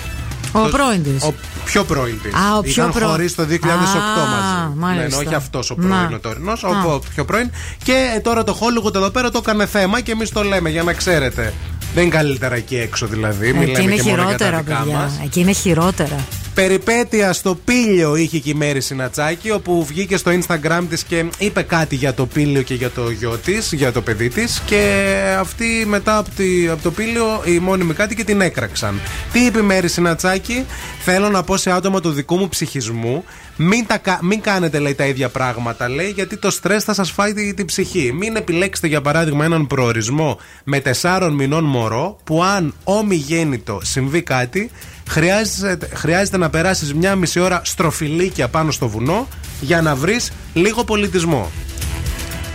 Ο 0.52 0.60
πρώην 0.69 1.03
της. 1.03 1.24
Ο 1.24 1.34
πιο 1.65 1.84
πρώην 1.84 2.22
της. 2.22 2.34
Α, 2.34 2.57
ο 2.57 2.61
πιο 2.61 2.72
Είχαν 2.72 2.91
πρώην. 2.91 3.10
χωρίσει 3.10 3.36
το 3.36 3.44
2008 3.44 3.56
Α, 3.69 4.26
μαζί. 4.26 4.78
μάλιστα. 4.78 5.07
Ναι, 5.10 5.15
ναι, 5.15 5.26
όχι 5.28 5.36
αυτός 5.36 5.69
ο 5.69 5.76
πρώην, 5.76 5.90
Να. 5.91 6.10
ο 6.15 6.19
τωρινός, 6.19 6.64
Α. 6.64 6.69
ο 6.94 6.99
πιο 7.15 7.26
πρώην. 7.26 7.52
Και 7.84 7.94
ε, 8.15 8.19
τώρα 8.19 8.44
το 8.44 8.57
Hollywood 8.61 8.95
εδώ 8.95 9.10
πέρα 9.10 9.32
το 9.32 9.38
έκανε 9.44 9.65
θέμα 9.65 10.02
και 10.02 10.11
εμείς 10.11 10.30
το 10.30 10.44
λέμε 10.44 10.69
για 10.69 10.84
να 10.84 10.94
ξέρετε. 10.94 11.53
Δεν 11.94 12.03
είναι 12.06 12.15
καλύτερα 12.15 12.56
εκεί 12.56 12.76
έξω 12.78 13.06
δηλαδή. 13.07 13.53
Μην 13.53 13.61
Εκεί 13.61 13.72
λέμε 13.72 13.84
είναι 13.84 13.95
και 14.02 14.10
μόνο 14.10 14.15
για 14.24 14.38
τα 14.38 14.45
χειρότερα, 14.45 14.57
δικά 14.61 14.78
παιδιά. 14.80 14.98
μας. 14.98 15.19
Εκεί 15.24 15.40
είναι 15.40 15.52
χειρότερα. 15.52 16.15
Περιπέτεια 16.61 17.34
στο 17.34 17.55
πήλιο 17.65 18.15
είχε 18.15 18.39
και 18.39 18.49
η 18.49 18.53
Μέρη 18.53 18.81
Συνατσάκη, 18.81 19.51
όπου 19.51 19.85
βγήκε 19.85 20.17
στο 20.17 20.31
Instagram 20.31 20.81
της 20.89 21.03
και 21.03 21.25
είπε 21.38 21.61
κάτι 21.61 21.95
για 21.95 22.13
το 22.13 22.25
πήλιο 22.25 22.61
και 22.61 22.73
για 22.73 22.89
το 22.89 23.09
γιο 23.09 23.38
της, 23.38 23.71
για 23.73 23.91
το 23.91 24.01
παιδί 24.01 24.29
της. 24.29 24.61
Και 24.65 25.03
αυτή 25.39 25.65
μετά 25.88 26.17
από, 26.17 26.29
τη, 26.35 26.67
από 26.67 26.81
το 26.84 26.91
πήλιο, 26.91 27.41
οι 27.45 27.59
μόνιμοι 27.59 27.93
κάτοικοι 27.93 28.23
την 28.23 28.41
έκραξαν. 28.41 28.99
Τι 29.31 29.39
είπε 29.45 29.59
η 29.59 29.61
Μέρη 29.61 29.88
Συνατσάκη, 29.88 30.65
Θέλω 31.09 31.29
να 31.29 31.43
πω 31.43 31.57
σε 31.57 31.71
άτομα 31.71 31.99
του 32.01 32.11
δικού 32.11 32.38
μου 32.38 32.49
ψυχισμού, 32.49 33.23
μην, 33.57 33.85
τα, 33.88 33.97
κα- 33.97 34.19
μην 34.21 34.41
κάνετε 34.41 34.79
λέει 34.79 34.95
τα 34.95 35.05
ίδια 35.05 35.29
πράγματα, 35.29 35.89
λέει, 35.89 36.09
γιατί 36.09 36.38
το 36.38 36.49
στρες 36.51 36.84
θα 36.84 36.93
σας 36.93 37.11
φάει 37.11 37.34
τη- 37.34 37.53
την 37.53 37.65
ψυχή. 37.65 38.11
Μην 38.13 38.35
επιλέξετε 38.35 38.88
για 38.88 39.01
παράδειγμα 39.01 39.45
έναν 39.45 39.67
προορισμό 39.67 40.39
με 40.63 40.79
τεσσάρων 40.79 41.34
μηνών 41.34 41.63
μωρό, 41.63 42.17
που 42.23 42.43
αν 42.43 42.73
ομιγέννητο 42.84 43.79
συμβεί 43.84 44.21
κάτι, 44.21 44.69
χρειάζεται, 45.07 45.89
χρειάζεται 45.93 46.38
να 46.38 46.49
περάσεις 46.49 46.93
μια 46.93 47.15
μισή 47.15 47.39
ώρα 47.39 47.61
στροφιλίκια 47.63 48.47
πάνω 48.47 48.71
στο 48.71 48.88
βουνό 48.88 49.27
για 49.61 49.81
να 49.81 49.95
βρεις 49.95 50.31
λίγο 50.53 50.84
πολιτισμό. 50.84 51.51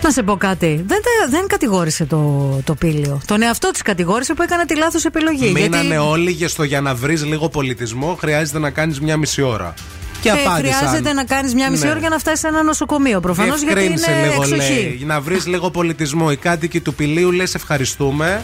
Να 0.01 0.11
σε 0.11 0.23
πω 0.23 0.35
κάτι. 0.37 0.67
Δεν, 0.67 1.01
τε- 1.01 1.29
δεν 1.29 1.47
κατηγόρησε 1.47 2.05
το, 2.05 2.49
το 2.63 2.75
πήλιο. 2.75 3.21
Τον 3.25 3.41
εαυτό 3.41 3.71
της 3.71 3.81
κατηγόρησε 3.81 4.33
που 4.33 4.41
έκανε 4.41 4.65
τη 4.65 4.75
λάθος 4.77 5.05
επιλογή. 5.05 5.51
Μείνανε 5.51 5.97
όλοι 5.97 6.31
για 6.31 6.47
στο 6.47 6.63
για 6.63 6.81
να 6.81 6.95
βρεις 6.95 7.25
λίγο 7.25 7.49
πολιτισμό, 7.49 8.17
χρειάζεται 8.19 8.59
να 8.59 8.69
κάνεις 8.69 8.99
μια 9.01 9.17
μισή 9.17 9.41
ώρα. 9.41 9.73
Και, 10.21 10.29
Και 10.29 10.39
απάντησαν. 10.45 10.77
χρειάζεται 10.79 11.13
να 11.13 11.23
κάνεις 11.23 11.53
μια 11.53 11.69
μισή 11.71 11.83
Ναι. 11.83 11.89
ώρα 11.89 11.99
για 11.99 12.09
να 12.09 12.17
φτάσεις 12.17 12.39
σε 12.39 12.47
ένα 12.47 12.63
νοσοκομείο. 12.63 13.19
Προφανώς 13.19 13.61
γιατί 13.61 13.79
είναι 13.85 13.95
Διευκρίνησε 13.95 14.29
λίγο, 14.29 14.43
εξοχή. 14.43 14.71
λέει, 14.81 15.01
να 15.05 15.21
βρεις 15.21 15.47
λίγο 15.47 15.69
πολιτισμό. 15.69 16.31
Οι 16.31 16.35
κάτοικοι 16.37 16.79
του 16.79 16.93
πηλίου 16.93 17.31
λες 17.31 17.55
ευχαριστούμε. 17.55 18.41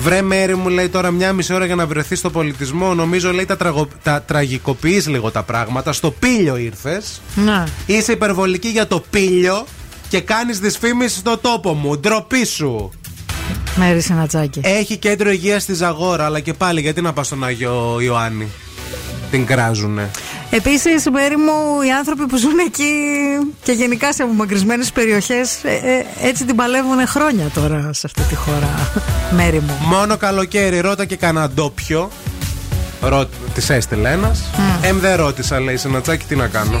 Βρε 0.00 0.22
μέρη 0.22 0.56
μου 0.56 0.68
λέει 0.68 0.88
τώρα 0.88 1.10
μια 1.10 1.32
μισή 1.32 1.54
ώρα 1.54 1.64
για 1.66 1.74
να 1.74 1.86
βρεθεί 1.86 2.14
στο 2.14 2.30
πολιτισμό. 2.30 2.94
Νομίζω 2.94 3.32
λέει 3.32 3.44
τα, 3.44 3.56
τραγω... 3.56 3.88
τα 4.02 4.22
τραγικοποιείς 4.22 5.08
λίγο 5.08 5.30
τα 5.30 5.42
πράγματα. 5.42 5.92
Στο 5.92 6.10
πήλιο 6.10 6.56
ήρθες. 6.56 7.20
Να. 7.34 7.68
Είσαι 7.86 8.12
υπερβολική 8.12 8.68
για 8.68 8.86
το 8.86 9.04
πήλιο 9.10 9.66
και 10.08 10.20
κάνεις 10.20 10.58
δυσφήμιση 10.58 11.18
στο 11.18 11.38
τόπο 11.38 11.72
μου. 11.72 11.98
Ντροπή 11.98 12.44
σου. 12.44 12.90
Μέρη 13.76 14.00
Συνατσάκη. 14.00 14.60
Έχει 14.64 14.96
κέντρο 14.96 15.30
υγείας 15.30 15.62
στη 15.62 15.74
Ζαγόρα, 15.74 16.24
αλλά 16.24 16.40
και 16.40 16.52
πάλι 16.52 16.80
γιατί 16.80 17.00
να 17.00 17.12
πας 17.12 17.26
στον 17.26 17.44
Άγιο 17.44 17.98
Ιωάννη; 18.00 18.48
Την 19.30 19.46
κράζουνε. 19.46 20.10
Επίσης, 20.50 21.10
μέρη 21.10 21.36
μου, 21.36 21.82
οι 21.86 21.90
άνθρωποι 21.90 22.26
που 22.26 22.36
ζουν 22.36 22.58
εκεί 22.66 22.92
και 23.62 23.72
γενικά 23.72 24.12
σε 24.12 24.22
απομακρυσμένες 24.22 24.92
περιοχές 24.92 25.58
έτσι 26.22 26.44
την 26.44 26.56
παλεύουν 26.56 27.06
χρόνια 27.06 27.50
τώρα 27.54 27.90
σε 27.92 28.02
αυτή 28.06 28.22
τη 28.22 28.34
χώρα. 28.34 28.92
μέρη 29.36 29.60
μου. 29.60 29.76
Μόνο 29.84 30.16
καλοκαίρι, 30.16 30.80
ρώτα 30.80 31.04
και 31.04 31.16
κανένα 31.16 31.48
ντόπιο. 31.48 32.10
Ρω... 33.00 33.28
Τη 33.54 33.74
έστειλε 33.74 34.10
ένας. 34.10 34.50
Εμ 34.82 34.98
δεν 34.98 35.16
ρώτησα, 35.16 35.60
λέει 35.60 35.76
Συνατσάκη, 35.76 36.24
τι 36.24 36.36
να 36.36 36.46
κάνω. 36.46 36.80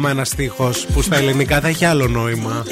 Ακόμα 0.00 0.20
ένα 0.20 0.24
στίχος 0.24 0.86
που 0.92 1.02
στα 1.02 1.16
ελληνικά 1.16 1.60
θα 1.60 1.68
έχει 1.68 1.84
άλλο 1.84 2.08
νόημα. 2.08 2.64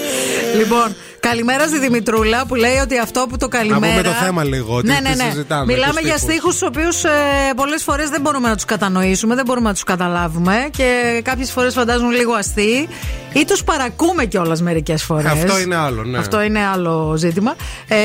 Λοιπόν, 0.56 0.96
καλημέρα 1.20 1.66
στη 1.66 1.78
Δημητρούλα 1.78 2.46
που 2.46 2.54
λέει 2.54 2.76
ότι 2.82 2.98
αυτό 2.98 3.26
που 3.28 3.36
το 3.36 3.48
καλημέρα. 3.48 3.94
Να 3.94 4.00
πούμε 4.00 4.02
το 4.02 4.24
θέμα 4.24 4.44
λίγο. 4.44 4.80
Τι, 4.80 4.86
ναι, 4.86 4.98
ναι, 5.02 5.10
τι 5.10 5.16
ναι. 5.16 5.30
συζητάμε, 5.30 5.72
Μιλάμε 5.72 6.00
τους 6.00 6.08
για 6.08 6.16
στίχους. 6.16 6.34
στίχους 6.34 6.58
του 6.58 6.66
οποίους 6.70 7.04
ε, 7.04 7.10
πολλές 7.56 7.82
φορές 7.82 8.08
δεν 8.08 8.20
μπορούμε 8.20 8.48
να 8.48 8.54
τους 8.54 8.64
κατανοήσουμε, 8.64 9.34
δεν 9.34 9.44
μπορούμε 9.44 9.68
να 9.68 9.74
τους 9.74 9.84
καταλάβουμε 9.84 10.68
και 10.76 11.20
κάποιες 11.24 11.50
φορές 11.50 11.74
φαντάζουν 11.74 12.10
λίγο 12.10 12.32
αστείοι 12.32 12.88
ή 13.32 13.44
τους 13.44 13.64
παρακούμε 13.64 14.24
κιόλας 14.24 14.62
μερικές 14.62 15.02
φορές. 15.02 15.30
Αυτό 15.30 15.58
είναι 15.58 15.76
άλλο, 15.76 16.04
ναι. 16.04 16.18
Αυτό 16.18 16.42
είναι 16.42 16.60
άλλο 16.66 17.14
ζήτημα. 17.16 17.54
Ε, 17.88 17.96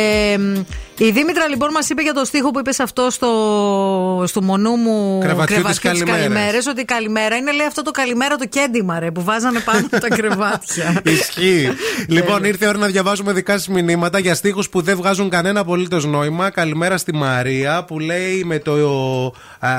η 0.98 1.12
Δήμητρα 1.12 1.48
λοιπόν 1.48 1.70
μας 1.74 1.90
είπε 1.90 2.02
για 2.02 2.14
το 2.14 2.26
στίχο 2.26 2.52
που 2.52 2.60
είπες 2.60 2.80
αυτό 2.80 3.10
στο, 3.10 3.30
στο 4.28 4.44
μονού 4.44 4.76
μου 4.76 5.20
Κρεβατιού 5.20 5.56
της 5.56 5.66
της 5.66 5.80
καλημέρας. 5.80 6.20
καλημέρες, 6.20 6.68
ότι 6.68 6.82
η 6.82 6.86
καλημέρα 6.86 7.36
είναι 7.36 7.52
λέει 7.52 7.66
αυτό 7.66 7.82
το 7.82 7.92
καλημέρα 7.92 8.36
το 8.36 8.46
κέντημα 8.46 9.00
ρε, 9.00 9.12
που 9.12 9.24
βάζανε 9.24 9.60
πάνω 9.60 9.88
από 9.92 10.00
τα 10.00 10.08
κρεβάτια. 10.18 11.02
Ισχύει. 11.06 11.70
λοιπόν, 12.16 12.44
ήρθε 12.44 12.66
η 12.66 12.68
ώρα 12.68 12.78
να 12.78 12.88
διαβάζουμε 12.88 13.34
δικά 13.34 13.54
σας 13.54 13.68
μηνύματα 13.68 14.20
για 14.20 14.36
στίχους 14.36 14.70
που 14.70 14.82
δεν 14.82 14.98
βγάζουν 14.98 15.30
κανένα 15.30 15.60
απολύτως 15.60 16.06
νόημα. 16.06 16.50
Καλημέρα 16.50 16.98
στη 16.98 17.14
Μαρία 17.14 17.84
που 17.84 18.00
λέει 18.00 18.44
με 18.44 18.60
το 18.60 18.74
α, 19.60 19.70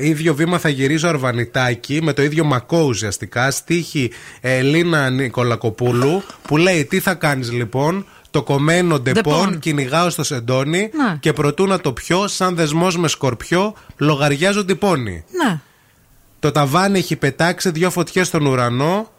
ίδιο 0.00 0.34
βήμα 0.34 0.58
θα 0.58 0.68
γυρίζω 0.68 1.08
Αρβανιτάκη, 1.08 2.00
με 2.02 2.12
το 2.12 2.22
ίδιο 2.22 2.44
μακό 2.44 2.82
ουσιαστικά. 2.82 3.50
Στίχοι 3.50 4.10
Ελίνα 4.40 5.10
Νικολακοπούλου 5.10 6.22
που 6.42 6.56
λέει 6.56 6.84
τι 6.84 7.00
θα 7.00 7.14
κάνεις 7.14 7.52
λοιπόν. 7.52 8.06
Το 8.30 8.42
κομμένο 8.42 8.98
ντεπόν 9.00 9.22
Ντεπόν. 9.44 9.58
κυνηγάω 9.58 10.10
στο 10.10 10.24
σεντόνι 10.24 10.90
Ναι. 10.94 11.16
και 11.20 11.32
προτού 11.32 11.66
να 11.66 11.80
το 11.80 11.92
πιω, 11.92 12.28
σαν 12.28 12.54
δεσμός 12.54 12.96
με 12.98 13.08
σκορπιό, 13.08 13.74
λογαριάζω 13.96 14.64
τι 14.64 14.79
πονεί. 14.79 15.24
ναι. 15.44 15.60
Το 16.40 16.50
ταβάνι 16.50 16.98
έχει 16.98 17.16
πετάξει 17.16 17.70
δύο 17.70 17.90
φωτιές 17.90 18.26
στον 18.26 18.46
ουρανό. 18.46 19.10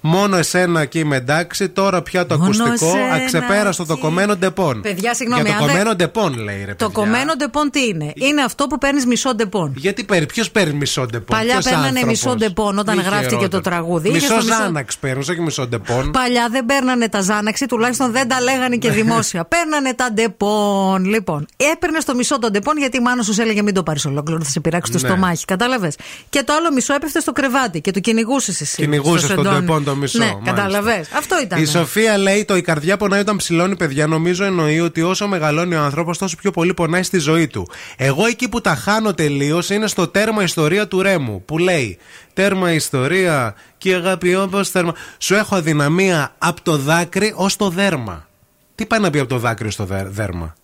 Μόνο 0.00 0.36
εσένα 0.36 0.80
εκεί 0.80 0.98
είμαι 0.98 1.16
εντάξει. 1.16 1.68
Τώρα 1.68 2.02
πια 2.02 2.26
το 2.26 2.38
Μόνο 2.38 2.64
ακουστικό. 2.64 2.96
εσένα 2.96 3.14
Αξεπέραστο 3.14 3.86
το 3.86 3.96
κομμένο 3.98 4.36
ντεπόν. 4.36 4.80
Παιδιά, 4.80 5.14
συγγνώμη, 5.14 5.42
Για 5.42 5.50
το 5.52 5.56
αν 5.56 5.60
δεν- 5.66 5.68
κομμένο 5.70 5.94
ντεπόν 5.94 6.38
λέει 6.38 6.56
ρε 6.64 6.74
Το 6.74 6.86
παιδιά. 6.86 6.88
κομμένο 6.92 7.34
ντεπόν 7.36 7.70
τι 7.70 7.86
είναι; 7.86 8.12
Είναι 8.14 8.42
αυτό 8.42 8.66
που 8.66 8.78
παίρνεις 8.78 9.06
μισό 9.06 9.34
ντεπόν. 9.34 9.72
Γιατί 9.76 10.04
παίρνει, 10.04 10.26
ποιος 10.26 10.50
παίρνει 10.50 10.72
μισό 10.74 11.06
ντεπόν; 11.06 11.36
Παλιά 11.38 11.52
ποιος 11.52 11.64
παίρνανε 11.64 11.86
άνθρωπος; 11.86 12.08
μισό 12.24 12.34
ντεπόν 12.36 12.78
όταν 12.78 12.96
Μη 12.96 13.02
γράφτηκε 13.02 13.28
χαιρόταν. 13.28 13.50
το 13.50 13.60
τραγούδι. 13.60 14.08
Είχες 14.08 14.20
Μισό 14.22 14.34
το 14.34 14.44
μισό- 14.44 14.56
Ζάναξ 14.62 14.96
παίρνεις, 14.98 15.28
όχι 15.28 15.40
μισό 15.40 15.66
ντεπόν. 15.66 16.10
Παλιά 16.20 16.48
δεν 16.50 16.64
παίρνανε 16.66 17.08
τα 17.08 17.20
Ζάναξ, 17.20 17.66
τουλάχιστον 17.66 18.12
δεν 18.12 18.28
τα 18.28 18.40
λέγανε 18.40 18.76
και 18.76 18.90
δημόσια. 18.90 19.44
παίρνανε 19.54 19.94
τα 19.94 20.12
ντεπόν. 20.12 21.04
Λοιπόν, 21.04 21.46
έπαιρνες 21.72 22.04
το 22.04 22.14
μισό 22.14 22.38
το 22.38 22.50
ντεπόν 22.52 22.78
γιατί 22.78 22.96
η 22.96 23.00
μάνα 23.00 23.22
σου 23.22 23.34
έλεγε 23.38 23.62
μην 23.62 23.74
το 23.74 23.82
πάρεις 23.82 24.04
ολόκληρο, 24.04 24.42
θα 24.44 24.50
σε 24.50 24.60
πειράξει 24.60 24.92
το 24.92 24.98
Ναι. 25.02 25.08
στομάχι. 25.08 25.44
Κατάλαβες. 25.44 25.96
Και 26.30 26.42
το 26.42 26.52
άλλο 26.52 26.72
μισό 26.72 26.94
έπεφτε 26.94 27.20
στο 27.20 27.32
κρεβάτι 27.32 27.80
και 27.80 27.90
το 27.90 28.00
κυνηγούσες 28.00 28.60
εσύ. 28.60 28.76
Κυνηγούσες 28.82 29.22
στο 29.24 29.34
τον 29.34 29.44
σεντόνι. 29.44 29.60
ντεπόν 29.60 29.84
το 29.88 29.96
μισό, 29.96 30.18
Ναι, 30.18 30.24
μάλιστα. 30.24 30.50
κατάλαβε. 30.54 31.04
Αυτό 31.16 31.40
ήταν. 31.42 31.62
Η 31.62 31.66
Σοφία 31.66 32.18
λέει: 32.18 32.44
Το 32.44 32.56
η 32.56 32.60
καρδιά 32.62 32.96
πονάει 32.96 33.20
όταν 33.20 33.36
ψηλώνει, 33.36 33.76
παιδιά. 33.76 34.06
Νομίζω 34.06 34.44
εννοεί 34.44 34.80
ότι 34.80 35.02
όσο 35.02 35.28
μεγαλώνει 35.28 35.74
ο 35.74 35.80
άνθρωπος, 35.80 36.18
τόσο 36.18 36.36
πιο 36.36 36.50
πολύ 36.50 36.74
πονάει 36.74 37.02
στη 37.02 37.18
ζωή 37.18 37.46
του. 37.46 37.70
Εγώ 37.96 38.26
εκεί 38.26 38.48
που 38.48 38.60
τα 38.60 38.74
χάνω 38.74 39.14
τελείως 39.14 39.70
είναι 39.70 39.86
στο 39.86 40.08
τέρμα 40.08 40.42
ιστορία 40.42 40.88
του 40.88 41.02
Ρέμου. 41.02 41.44
Που 41.44 41.58
λέει: 41.58 41.98
Τέρμα 42.32 42.72
ιστορία 42.72 43.54
και 43.78 43.88
η 43.88 43.94
αγάπη 43.94 44.34
όπως 44.34 44.70
τέρμα. 44.70 44.94
Σου 45.18 45.34
έχω 45.34 45.54
αδυναμία 45.56 46.34
από 46.38 46.62
το 46.62 46.76
δάκρυ 46.76 47.32
ως 47.36 47.56
το 47.56 47.68
δέρμα. 47.68 48.26
Τι 48.74 48.86
πάει 48.86 49.00
να 49.00 49.10
πει 49.10 49.18
από 49.18 49.28
το 49.28 49.38
δάκρυ 49.38 49.70
στο 49.70 49.84
δέ- 49.84 50.06
δέρμα; 50.08 50.54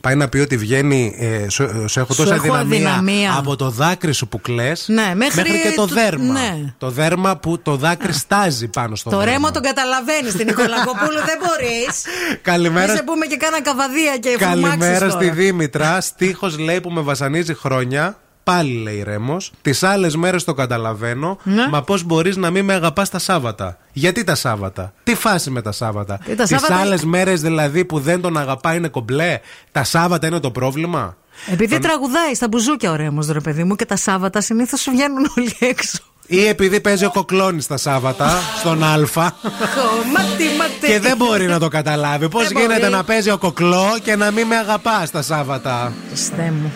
Πάει 0.00 0.14
να 0.14 0.28
πει 0.28 0.38
ότι 0.38 0.56
βγαίνει. 0.56 1.14
Ε, 1.18 1.48
σου, 1.48 1.84
σου 1.88 2.00
έχω 2.00 2.12
Σου 2.12 2.22
τόσα 2.22 2.34
έχω 2.34 2.52
αδυναμία, 2.54 2.88
αδυναμία. 2.90 3.34
από 3.38 3.56
το 3.56 3.70
δάκρυ 3.70 4.12
σου 4.12 4.28
που 4.28 4.40
κλε. 4.40 4.72
Ναι, 4.86 5.12
μέχρι 5.14 5.42
και 5.42 5.72
το 5.76 5.86
το- 5.86 5.94
δέρμα. 5.94 6.32
ναι. 6.32 6.74
Το 6.78 6.90
δέρμα 6.90 7.36
που 7.36 7.62
το 7.62 7.76
δάκρυ 7.76 8.12
στάζει 8.12 8.68
πάνω 8.68 8.96
στο 8.96 9.10
Το 9.10 9.16
δέρμα. 9.18 9.32
ρέμα 9.32 9.50
τον 9.50 9.62
καταλαβαίνεις. 9.62 10.32
Την 10.36 10.46
Νικολακοπούλου 10.46 11.18
δεν 11.26 11.38
μπορείς. 11.40 12.02
Καλημέρα. 12.42 12.86
Μην 12.86 12.96
σε 12.96 13.02
πούμε 13.02 13.26
και 13.26 13.36
κάνα 13.36 13.62
καβαδία 13.62 14.16
και 14.20 14.36
Καλημέρα 14.38 14.72
φουμάξεις 14.74 15.12
στη 15.12 15.24
τώρα. 15.24 15.32
Δήμητρα. 15.32 16.00
Στίχος 16.00 16.58
λέει 16.58 16.80
που 16.80 16.90
με 16.90 17.00
βασανίζει 17.00 17.54
χρόνια. 17.54 18.16
Πάλι 18.44 18.72
λέει 18.72 19.02
Ρέμος. 19.02 19.52
Τις 19.62 19.82
άλλες 19.82 20.16
μέρες 20.16 20.44
το 20.44 20.54
καταλαβαίνω. 20.54 21.38
Ναι. 21.42 21.68
Μα 21.68 21.82
πώς 21.82 22.02
μπορείς 22.02 22.36
να 22.36 22.50
μην 22.50 22.64
με 22.64 22.72
αγαπάς 22.72 23.08
τα 23.10 23.18
Σάββατα. 23.18 23.78
Γιατί 23.92 24.24
τα 24.24 24.34
Σάββατα; 24.34 24.92
Τι 25.02 25.14
φάση 25.14 25.50
με 25.50 25.62
τα 25.62 25.72
Σάββατα; 25.72 26.18
Ε, 26.26 26.34
τα 26.34 26.42
Τις 26.44 26.50
Σάββατα- 26.60 26.76
άλλες 26.80 27.04
μέρες 27.04 27.40
δηλαδή 27.40 27.84
που 27.84 27.98
δεν 28.00 28.20
τον 28.20 28.36
αγαπά 28.36 28.74
είναι 28.74 28.88
κομπλέ. 28.88 29.38
Τα 29.72 29.84
Σάββατα 29.84 30.26
είναι 30.26 30.40
το 30.40 30.50
πρόβλημα; 30.50 31.16
Επειδή 31.50 31.72
Τον- 31.72 31.80
τραγουδάει 31.80 32.34
στα 32.34 32.48
μπουζούκια 32.48 32.90
ο 32.90 32.94
Ρέμος, 32.96 33.26
ρε 33.26 33.40
παιδί 33.40 33.64
μου, 33.64 33.76
και 33.76 33.84
τα 33.86 33.96
Σάββατα 33.96 34.40
συνήθως 34.40 34.86
βγαίνουν 34.90 35.26
όλοι 35.36 35.56
έξω. 35.58 35.98
Ή 36.26 36.46
επειδή 36.46 36.80
παίζει 36.80 37.04
ο 37.04 37.10
κοκλώνης 37.10 37.66
τα 37.66 37.76
Σάββατα 37.76 38.30
στον 38.58 38.84
Α 38.84 38.94
Κομμάτι, 38.96 40.44
ματι. 40.58 40.86
και 40.86 41.00
δεν 41.00 41.16
μπορεί 41.16 41.46
να 41.46 41.58
το 41.58 41.68
καταλάβει. 41.68 42.28
Πώς 42.28 42.48
Δεν 42.48 42.56
γίνεται 42.58 42.80
μπορεί. 42.80 42.92
να 42.92 43.04
παίζει 43.04 43.30
ο 43.30 43.38
κοκλό 43.38 43.84
και 44.02 44.16
να 44.16 44.30
μην 44.30 44.46
με 44.46 44.56
αγαπάς 44.56 45.10
τα 45.10 45.22
Σάββατα. 45.22 45.92
Χριστέ 46.08 46.52
μου. 46.62 46.72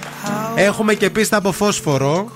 Έχουμε 0.54 0.94
και 0.94 1.10
πίστα 1.10 1.36
από 1.36 1.52
φόσφορο 1.52 2.30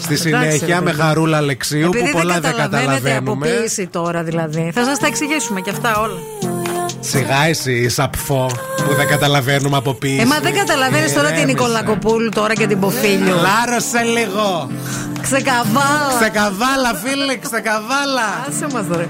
στη 0.00 0.16
συνέχεια 0.16 0.66
ρε 0.78 0.80
με 0.84 0.90
παιδί. 0.90 1.00
χαρούλα 1.02 1.36
Αλεξίου 1.36 1.90
Επειδή 1.94 2.10
που 2.10 2.18
πολλά 2.18 2.32
δεν 2.32 2.42
καταλαβαίνετε 2.42 2.92
καταλαβαίνουμε. 2.92 3.46
αποποίηση 3.48 3.86
τώρα 3.86 4.22
δηλαδή. 4.22 4.70
Θα 4.74 4.84
σας 4.84 4.98
τα 4.98 5.06
εξηγήσουμε 5.06 5.60
και 5.60 5.70
αυτά 5.70 5.98
όλα. 6.00 6.18
Σιγά 7.06 7.46
εσύ, 7.46 7.88
σαπφό 7.88 8.46
που 8.76 8.94
δεν 8.94 9.06
καταλαβαίνουμε 9.06 9.76
από 9.76 9.94
πίσω. 9.94 10.22
Ε, 10.22 10.24
μα 10.24 10.40
δεν 10.40 10.54
καταλαβαίνεις 10.54 11.12
τώρα 11.12 11.30
την 11.30 11.44
Νικολακοπούλου 11.46 12.28
τώρα 12.28 12.54
και 12.54 12.66
την 12.66 12.80
Ποφίλιο. 12.80 13.34
Λάρωσε 13.34 14.02
λίγο. 14.02 14.70
Ξεκαβάλα. 15.22 16.20
Ξεκαβάλα, 16.20 16.94
φίλε, 17.04 17.36
ξεκαβάλα. 17.36 18.44
Άσε 18.48 18.66
μας 18.72 18.86
τώρα. 18.86 19.06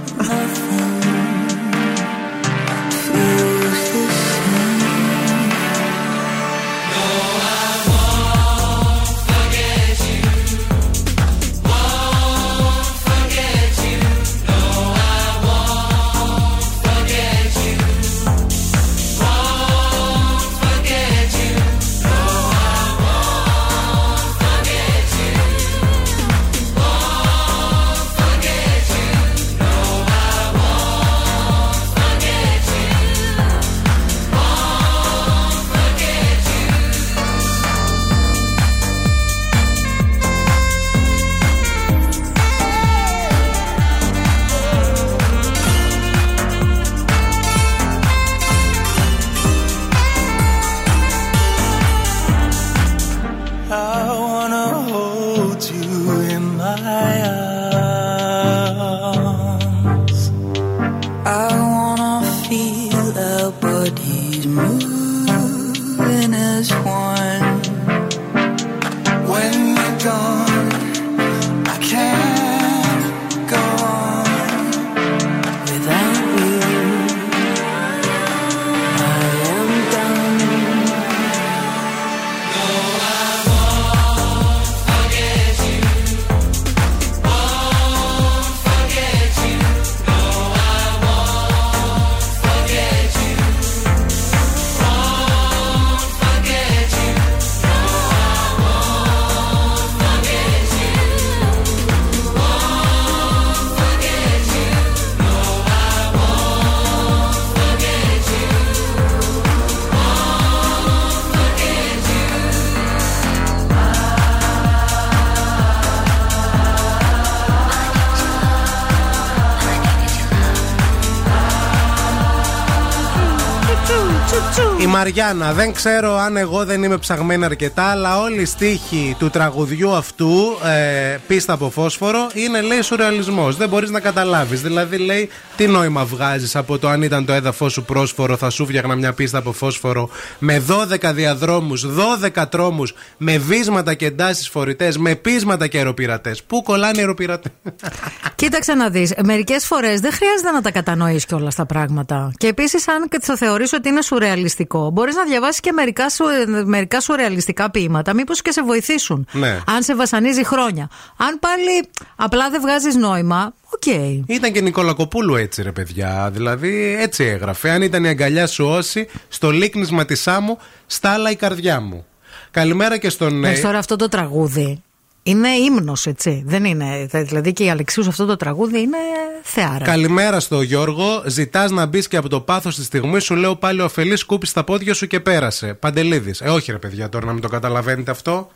Μαριάννα, 125.04 125.52
δεν 125.52 125.72
ξέρω 125.72 126.16
αν 126.16 126.36
εγώ 126.36 126.64
δεν 126.64 126.82
είμαι 126.82 126.96
ψαγμένη 126.96 127.44
αρκετά, 127.44 127.82
αλλά 127.82 128.20
όλοι 128.20 128.40
οι 128.40 128.44
στίχοι 128.44 129.16
του 129.18 129.30
τραγουδιού 129.30 129.94
αυτού, 129.94 130.58
ε, 130.64 131.16
πίστα 131.26 131.52
από 131.52 131.70
φόσφορο, 131.70 132.30
είναι 132.34 132.60
λέει 132.60 132.82
σουρεαλισμός. 132.82 133.56
Δεν 133.56 133.68
μπορείς 133.68 133.90
να 133.90 134.00
καταλάβεις. 134.00 134.62
Δηλαδή 134.62 134.96
λέει, 134.96 135.28
τι 135.56 135.66
νόημα 135.66 136.04
βγάζεις 136.04 136.56
από 136.56 136.78
το 136.78 136.88
αν 136.88 137.02
ήταν 137.02 137.24
το 137.24 137.32
έδαφος 137.32 137.72
σου 137.72 137.84
πρόσφορο, 137.84 138.36
θα 138.36 138.50
σου 138.50 138.66
φτιάχνα 138.66 138.94
μια 138.94 139.12
πίστα 139.12 139.38
από 139.38 139.52
φόσφορο 139.52 140.08
με 140.38 140.62
12 140.68 141.12
διαδρόμους, 141.12 141.86
12 141.86 142.48
τρόμους, 142.48 142.94
με 143.16 143.38
βίσματα 143.38 143.94
και 143.94 144.06
εντάσεις 144.06 144.48
φορητές, 144.48 144.98
με 144.98 145.14
πείσματα 145.14 145.66
και 145.66 145.78
αεροπειρατές. 145.78 146.42
Πού 146.42 146.62
κολλάνε 146.62 146.96
οι 146.96 147.00
αεροπειρατές; 147.00 147.52
Κοίταξε 148.34 148.74
να 148.74 148.88
δεις. 148.88 149.14
Μερικές 149.24 149.66
φορές 149.66 150.00
δεν 150.00 150.12
χρειάζεται 150.12 150.50
να 150.50 150.60
τα 150.60 150.70
κατανοείς 150.70 151.26
κιόλας 151.26 151.54
τα 151.54 151.66
πράγματα. 151.66 152.32
Και 152.36 152.46
επίσης, 152.46 152.88
αν 152.88 153.08
και 153.08 153.18
θα 153.20 153.36
θεωρήσει 153.36 153.74
ότι 153.74 153.88
είναι 153.88 154.02
σουρεαλιστικό, 154.02 154.90
μπορείς 154.94 155.14
να 155.14 155.24
διαβάσεις 155.24 155.60
και 155.60 155.72
μερικά, 155.72 156.08
σου, 156.08 156.24
μερικά 156.64 157.00
σουρεαλιστικά 157.00 157.70
ποίηματα, 157.70 158.14
μήπως 158.14 158.42
και 158.42 158.50
σε 158.50 158.62
βοηθήσουν. 158.62 159.26
Ναι. 159.32 159.60
Αν 159.66 159.82
σε 159.82 159.94
βασανίζει 159.94 160.44
χρόνια. 160.44 160.88
Αν 161.16 161.38
πάλι 161.38 161.88
απλά 162.16 162.50
δεν 162.50 162.60
βγάζεις 162.60 162.94
νόημα, 162.96 163.54
οκ. 163.70 163.86
Ήταν 164.26 164.52
και 164.52 164.60
Νικολακοπούλου 164.60 165.34
έτσι, 165.34 165.62
ρε 165.62 165.72
παιδιά. 165.72 166.30
Δηλαδή, 166.32 166.96
έτσι 167.00 167.24
έγραφε. 167.24 167.70
Αν 167.70 167.82
ήταν 167.82 168.04
η 168.04 168.08
αγκαλιά 168.08 168.46
σου 168.46 168.64
όση, 168.64 169.08
στο 169.28 169.50
λίκνισμα 169.50 170.04
της 170.04 170.28
άμμου, 170.28 170.58
στάλα 170.86 171.30
η 171.30 171.36
καρδιά 171.36 171.80
μου. 171.80 172.06
Καλημέρα 172.50 172.98
και 172.98 173.08
στον. 173.08 173.44
Εντάξει, 173.44 173.62
τώρα 173.62 173.78
αυτό 173.78 173.96
το 173.96 174.08
τραγούδι 174.08 174.82
είναι 175.26 175.48
ύμνος, 175.48 176.06
έτσι. 176.06 176.42
Δεν 176.46 176.64
είναι. 176.64 177.08
Δηλαδή 177.12 177.52
και 177.52 177.64
η 177.64 177.70
Αλεξίου 177.70 178.02
σε 178.02 178.08
αυτό 178.08 178.24
το 178.26 178.36
τραγούδι 178.36 178.80
είναι 178.80 178.96
θεάρα. 179.42 179.84
Καλημέρα 179.84 180.40
στο 180.40 180.62
Γιώργο. 180.62 181.22
Ζητάς 181.26 181.70
να 181.70 181.86
μπεις 181.86 182.08
και 182.08 182.16
από 182.16 182.28
το 182.28 182.40
πάθος 182.40 182.74
της 182.74 182.84
στιγμής 182.86 183.24
σου 183.24 183.34
λέω 183.34 183.56
πάλι 183.56 183.80
ο 183.80 183.84
αφελής 183.84 184.20
σκούπισε 184.20 184.52
τα 184.52 184.64
πόδια 184.64 184.94
σου 184.94 185.06
και 185.06 185.20
πέρασε. 185.20 185.74
Παντελίδη. 185.74 186.34
Ε, 186.40 186.48
όχι 186.50 186.70
ρε 186.72 186.78
παιδιά 186.78 187.08
τώρα 187.08 187.26
να 187.26 187.32
μην 187.32 187.42
το 187.42 187.48
καταλαβαίνετε 187.48 188.10
αυτό. 188.10 188.50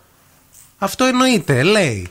Αυτό 0.78 1.04
εννοείται, 1.04 1.62
λέει. 1.62 2.08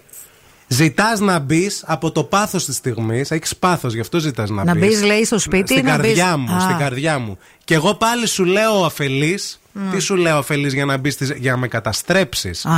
Ζητάς 0.68 1.20
να 1.20 1.40
μπεις 1.40 1.84
από 1.88 2.12
το 2.12 2.24
πάθος 2.24 2.66
της 2.66 2.76
στιγμής. 2.76 3.32
Έχεις 3.32 3.56
πάθος, 3.56 3.94
γι' 3.94 4.00
αυτό 4.00 4.20
ζητάς 4.20 4.50
να, 4.50 4.64
Να 4.64 4.76
μπεις. 4.76 4.88
μπεις, 4.88 5.04
λέει, 5.04 5.26
στο 5.26 5.40
σπίτι, 5.40 5.72
Στην 5.74 5.86
να 5.86 5.92
καρδιά 5.92 6.38
μπεις- 6.38 6.50
μου, 6.50 6.56
Α. 6.56 6.60
στην 6.62 6.78
καρδιά 6.78 7.20
μου. 7.20 7.38
Και 7.64 7.74
εγώ 7.74 7.94
πάλι 7.94 8.28
σου 8.28 8.44
λέω 8.46 8.86
αφελής. 8.86 9.60
Τι 9.92 10.00
σου 10.00 10.16
λέω 10.16 10.38
αφελή 10.38 10.68
για 10.68 10.86
να 10.86 10.98
μπεις 10.98 11.18
για 11.38 11.52
να 11.52 11.58
με 11.58 11.68
καταστρέψεις; 11.68 12.66
Α, 12.66 12.72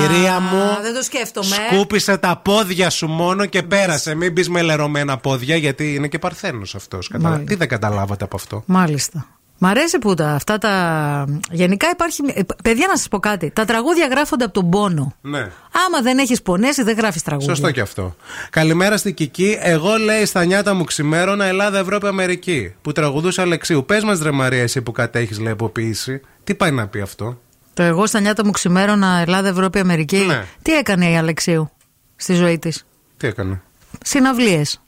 Κυρία 0.00 0.40
μου, 0.40 0.82
Δεν 0.82 0.94
το 0.94 1.02
σκέφτομαι. 1.02 1.56
Σκούπισε 1.70 2.16
τα 2.16 2.36
πόδια 2.36 2.90
σου 2.90 3.06
μόνο 3.06 3.46
και 3.46 3.62
πέρασε. 3.62 4.14
Μην 4.14 4.32
μπεις 4.32 4.48
με 4.48 4.62
λερωμένα 4.62 5.16
πόδια, 5.16 5.56
γιατί 5.56 5.94
είναι 5.94 6.08
και 6.08 6.18
παρθένος 6.18 6.74
αυτός. 6.74 7.10
Μάλιστα. 7.18 7.44
Τι 7.44 7.54
δεν 7.54 7.68
καταλάβατε 7.68 8.24
από 8.24 8.36
αυτό; 8.36 8.62
Μάλιστα. 8.66 9.26
Μ' 9.64 9.66
αρέσει 9.66 9.98
που 9.98 10.14
τα, 10.14 10.30
αυτά 10.30 10.58
τα. 10.58 11.24
Γενικά 11.50 11.86
υπάρχει. 11.92 12.22
ε, 12.34 12.40
Παιδιά, 12.64 12.86
να 12.86 12.96
σας 12.96 13.08
πω 13.08 13.18
κάτι. 13.18 13.50
Τα 13.50 13.64
τραγούδια 13.64 14.06
γράφονται 14.06 14.44
από 14.44 14.52
τον 14.52 14.70
πόνο. 14.70 15.14
Ναι. 15.20 15.38
Άμα 15.86 16.00
δεν 16.02 16.18
έχεις 16.18 16.42
πονέσει, 16.42 16.82
δεν 16.82 16.96
γράφεις 16.96 17.22
τραγούδια. 17.22 17.54
Σωστό 17.54 17.70
και 17.70 17.80
αυτό. 17.80 18.16
Καλημέρα 18.50 18.96
στην 18.96 19.14
Κική. 19.14 19.56
Εγώ 19.60 19.96
λέει 19.96 20.24
στα 20.24 20.44
νιάτα 20.44 20.74
μου 20.74 20.84
ξημέρωνα 20.84 21.44
Ελλάδα, 21.44 21.78
Ευρώπη, 21.78 22.06
Αμερική. 22.06 22.74
Που 22.82 22.92
τραγουδούσε 22.92 23.40
Αλεξίου. 23.40 23.84
Πες 23.84 24.04
μας, 24.04 24.20
ρε 24.20 24.30
Μαρία, 24.30 24.62
εσύ 24.62 24.82
που 24.82 24.92
κατέχεις 24.92 25.38
λέει 25.40 25.52
αποποίηση. 25.52 26.20
Τι 26.44 26.54
πάει 26.54 26.70
να 26.70 26.86
πει 26.86 27.00
αυτό; 27.00 27.40
Το 27.74 27.82
εγώ 27.82 28.06
στα 28.06 28.20
νιάτα 28.20 28.44
μου 28.44 28.50
ξημέρωνα 28.50 29.18
Ελλάδα, 29.26 29.48
Ευρώπη, 29.48 29.78
Αμερική. 29.78 30.16
Ναι. 30.16 30.44
Τι 30.62 30.72
έκανε 30.76 31.10
η 31.10 31.16
Αλεξίου 31.16 31.70
στη 32.16 32.34
ζωή 32.34 32.58
της; 32.58 32.86
Τι 33.16 33.26
έκανε; 33.26 33.60
Συναυλίες. 34.04 34.80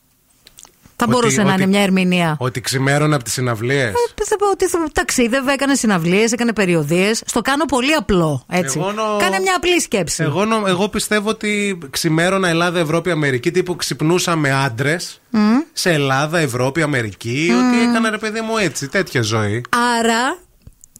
Θα 1.04 1.10
Ότι- 1.10 1.20
μπορούσε 1.20 1.42
να 1.42 1.52
ότι- 1.52 1.62
είναι 1.62 1.70
μια 1.70 1.80
ερμηνεία. 1.82 2.36
Ότι 2.38 2.60
ξημέρωνα 2.60 3.14
από 3.14 3.24
τις 3.24 3.32
συναυλίες. 3.32 3.92
Πιστεύω 4.14 4.50
ότι 4.52 4.66
θα- 4.66 4.88
ταξίδευε, 4.92 5.52
έκανε 5.52 5.74
συναυλίες, 5.74 6.32
έκανε 6.32 6.52
περιοδίες. 6.52 7.22
Στο 7.26 7.40
κάνω 7.40 7.64
πολύ 7.64 7.92
απλό. 7.92 8.44
Έτσι. 8.50 8.78
Εγώ 8.78 8.92
νο- 8.92 9.16
Κάνε 9.18 9.38
μια 9.38 9.52
απλή 9.56 9.80
σκέψη. 9.80 10.22
Εγώ, 10.22 10.44
νο- 10.44 10.64
εγώ 10.66 10.88
πιστεύω 10.88 11.28
ότι 11.28 11.78
ξημέρωνα 11.90 12.48
Ελλάδα, 12.48 12.78
Ευρώπη, 12.78 13.10
Αμερική. 13.10 13.50
Τύπου 13.50 13.76
ξυπνούσα 13.76 14.36
με 14.36 14.52
άντρες 14.52 15.20
Μμ. 15.30 15.40
σε 15.72 15.92
Ελλάδα, 15.92 16.38
Ευρώπη, 16.38 16.82
Αμερική. 16.82 17.48
Μμ. 17.50 17.56
Ότι 17.68 17.82
έκανα 17.90 18.10
ρε 18.10 18.18
παιδί 18.18 18.40
μου 18.40 18.56
έτσι, 18.56 18.88
τέτοια 18.88 19.22
ζωή. 19.22 19.64
Άρα, 19.98 20.38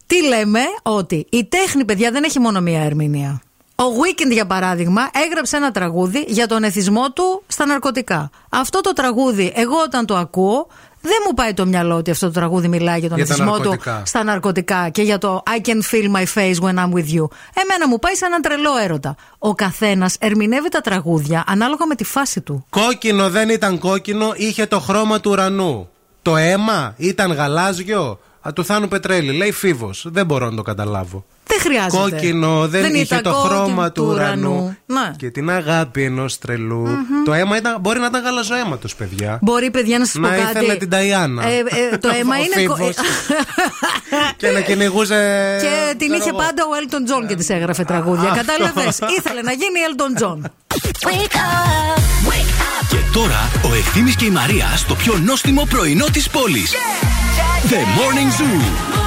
τι 0.06 0.22
λέμε, 0.22 0.60
ότι 0.82 1.26
η 1.30 1.44
τέχνη, 1.44 1.84
παιδιά, 1.84 2.10
δεν 2.10 2.24
έχει 2.24 2.38
μόνο 2.40 2.60
μία 2.60 2.82
ερμηνεία. 2.82 3.42
Ο 3.76 3.84
Weekend, 3.84 4.32
για 4.32 4.46
παράδειγμα, 4.46 5.10
έγραψε 5.24 5.56
ένα 5.56 5.70
τραγούδι 5.70 6.24
για 6.28 6.46
τον 6.46 6.62
εθισμό 6.62 7.10
του 7.12 7.42
στα 7.46 7.66
ναρκωτικά. 7.66 8.30
Αυτό 8.48 8.80
το 8.80 8.92
τραγούδι, 8.92 9.52
εγώ 9.56 9.74
όταν 9.84 10.06
το 10.06 10.16
ακούω, 10.16 10.66
δεν 11.00 11.16
μου 11.26 11.34
πάει 11.34 11.54
το 11.54 11.66
μυαλό 11.66 11.96
ότι 11.96 12.10
αυτό 12.10 12.26
το 12.26 12.32
τραγούδι 12.32 12.68
μιλάει 12.68 12.98
για 12.98 13.08
τον 13.08 13.18
Για 13.18 13.26
τα 13.26 13.32
εθισμό 13.32 13.52
του 13.52 13.58
ναρκωτικά. 13.58 14.02
στα 14.06 14.24
ναρκωτικά 14.24 14.88
και 14.88 15.02
για 15.02 15.18
το 15.18 15.42
I 15.46 15.66
can 15.68 15.80
feel 15.90 16.16
my 16.16 16.24
face 16.34 16.68
when 16.68 16.74
I'm 16.74 16.92
with 16.92 17.08
you. 17.16 17.26
Εμένα 17.54 17.88
μου 17.88 17.98
πάει 17.98 18.14
σε 18.14 18.24
έναν 18.26 18.42
τρελό 18.42 18.76
έρωτα. 18.82 19.16
Ο 19.38 19.54
καθένας 19.54 20.16
ερμηνεύει 20.20 20.68
τα 20.68 20.80
τραγούδια 20.80 21.44
ανάλογα 21.46 21.86
με 21.86 21.94
τη 21.94 22.04
φάση 22.04 22.40
του. 22.40 22.66
Κόκκινο 22.70 23.30
δεν 23.30 23.48
ήταν 23.48 23.78
κόκκινο, 23.78 24.32
είχε 24.36 24.66
το 24.66 24.80
χρώμα 24.80 25.20
του 25.20 25.30
ουρανού. 25.30 25.88
Το 26.22 26.36
αίμα 26.36 26.94
ήταν 26.96 27.32
γαλάζιο. 27.32 28.18
Α, 28.48 28.52
του 28.52 28.64
Θάνου 28.64 28.88
Πετρέλη. 28.88 29.32
Λέει 29.32 29.52
φίβος. 29.52 30.06
Δεν 30.10 30.26
μπορώ 30.26 30.50
να 30.50 30.56
το 30.56 30.62
καταλάβω. 30.62 31.24
Δεν 31.46 31.60
χρειάζεται. 31.60 31.96
Κόκκινο 31.96 32.68
δεν, 32.68 32.94
είχε 32.94 33.02
ήταν 33.02 33.22
το 33.22 33.30
κόκκινο 33.30 33.48
χρώμα 33.54 33.92
του 33.92 34.04
ουρανού. 34.04 34.76
Ναι. 34.86 35.10
Και 35.16 35.30
την 35.30 35.50
αγάπη 35.50 36.02
ενός 36.02 36.38
τρελού. 36.38 36.88
Το 37.24 37.32
αίμα 37.32 37.56
ήταν, 37.56 37.76
μπορεί 37.80 37.98
να 37.98 38.06
ήταν 38.06 38.22
γαλαζοαίματο, 38.22 38.88
παιδιά. 38.98 39.38
Μπορεί, 39.42 39.70
παιδιά, 39.70 39.98
να 39.98 40.04
σας 40.04 40.14
πω 40.14 40.20
Να 40.20 40.28
κάτι. 40.36 40.50
ήθελε 40.50 40.74
την 40.74 40.90
Ταϊάννα. 40.90 41.46
Ε, 41.46 41.56
ε, 41.92 41.96
το 41.98 42.08
αίμα 42.20 42.36
Ο 42.36 42.42
είναι. 42.56 42.66
κο- 42.66 42.74
Φίβος. 42.76 42.94
και 44.36 44.50
να 44.50 44.60
κυνηγούσε. 44.60 45.56
Και 45.60 45.94
την 45.96 46.06
ξέρω 46.08 46.20
είχε 46.20 46.28
εγώ. 46.28 46.38
πάντα 46.38 46.62
ο 46.64 46.68
Elton 46.80 47.22
John 47.24 47.28
και 47.28 47.34
της 47.34 47.48
έγραφε 47.48 47.84
τραγούδια. 47.84 48.30
Αυτό. 48.30 48.44
Κατάλαβες; 48.46 48.98
Ήθελε 49.18 49.42
να 49.42 49.52
γίνει 49.52 49.78
Elton 49.88 50.22
John. 50.22 50.38
Και 52.88 52.96
τώρα 53.12 53.50
ο 53.70 53.74
Ευθύμης 53.74 54.16
και 54.16 54.24
η 54.24 54.30
Μαρία 54.30 54.66
στο 54.76 54.94
πιο 54.94 55.18
νόστιμο 55.24 55.66
πρωινό 55.70 56.04
της 56.12 56.28
πόλης. 56.30 56.72
The 57.66 57.82
Morning 57.96 58.30
Zoo. 58.30 59.03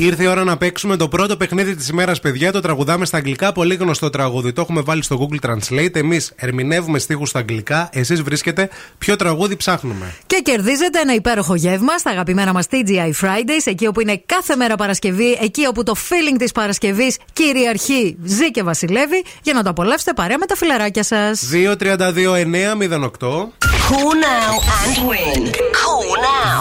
Ήρθε 0.00 0.22
η 0.22 0.26
ώρα 0.26 0.44
να 0.44 0.56
παίξουμε 0.56 0.96
το 0.96 1.08
πρώτο 1.08 1.36
παιχνίδι 1.36 1.74
της 1.74 1.88
ημέρας, 1.88 2.20
παιδιά. 2.20 2.52
Το 2.52 2.60
τραγουδάμε 2.60 3.06
στα 3.06 3.16
αγγλικά. 3.16 3.52
Πολύ 3.52 3.74
γνωστό 3.74 4.10
τραγούδι. 4.10 4.52
Το 4.52 4.60
έχουμε 4.60 4.80
βάλει 4.80 5.02
στο 5.02 5.18
Google 5.20 5.36
Translate. 5.50 5.96
Εμείς 5.96 6.32
ερμηνεύουμε 6.36 6.98
στίχους 6.98 7.28
στα 7.28 7.38
αγγλικά. 7.38 7.88
Εσείς 7.92 8.22
βρίσκετε 8.22 8.68
ποιο 8.98 9.16
τραγούδι 9.16 9.56
ψάχνουμε. 9.56 10.14
Και 10.26 10.40
κερδίζετε 10.44 11.00
ένα 11.00 11.14
υπέροχο 11.14 11.54
γεύμα 11.54 11.98
στα 11.98 12.10
αγαπημένα 12.10 12.52
μας 12.52 12.66
TGI 12.70 13.24
Fridays, 13.24 13.62
εκεί 13.64 13.86
όπου 13.86 14.00
είναι 14.00 14.22
κάθε 14.26 14.56
μέρα 14.56 14.76
Παρασκευή, 14.76 15.38
εκεί 15.40 15.66
όπου 15.66 15.82
το 15.82 15.94
feeling 16.08 16.36
της 16.38 16.52
Παρασκευής 16.52 17.16
κυριαρχεί, 17.32 18.16
ζει 18.24 18.50
και 18.50 18.62
βασιλεύει, 18.62 19.24
για 19.42 19.52
να 19.52 19.62
το 19.62 19.70
απολαύσετε 19.70 20.12
παρέα 20.12 20.38
με 20.38 20.46
τα 20.46 20.56
φιλαράκια 20.56 21.02
σας. 21.02 21.48
2-32-9-08. 21.52 23.48
Cool 23.90 24.14
now 24.30 24.52
and 24.80 24.96
win. 25.08 25.40
Cool 25.80 26.10
now. 26.28 26.58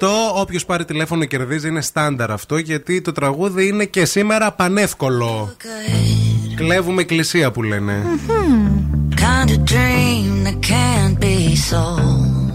2-32-9-08. 0.00 0.08
Όποιος 0.34 0.64
πάρει 0.64 0.84
τηλέφωνο 0.84 1.24
κερδίζει. 1.24 1.57
Είναι 1.64 1.80
στάνταρ 1.80 2.30
αυτό 2.30 2.56
γιατί 2.56 3.00
το 3.00 3.12
τραγούδι 3.12 3.66
είναι 3.66 3.84
και 3.84 4.04
σήμερα 4.04 4.52
πανεύκολο. 4.52 5.56
Κλέβουμε 6.56 7.00
εκκλησία 7.00 7.50
που 7.50 7.62
λένε. 7.62 8.02
Kind 9.28 9.50
of 9.50 9.60
dream 9.74 10.44
that 10.46 10.58
can't 10.72 11.16
be 11.26 11.36
sold. 11.70 12.48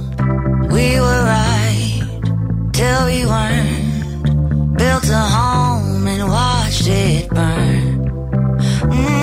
We 0.75 0.87
were 1.05 1.23
right 1.37 2.01
till 2.77 3.01
we 3.11 3.19
weren't. 3.33 3.91
Built 4.79 5.07
a 5.21 5.25
home 5.37 6.07
and 6.13 6.23
watched 6.37 6.87
it 6.87 7.23
burn. 7.37 7.83
Mm, 8.97 9.22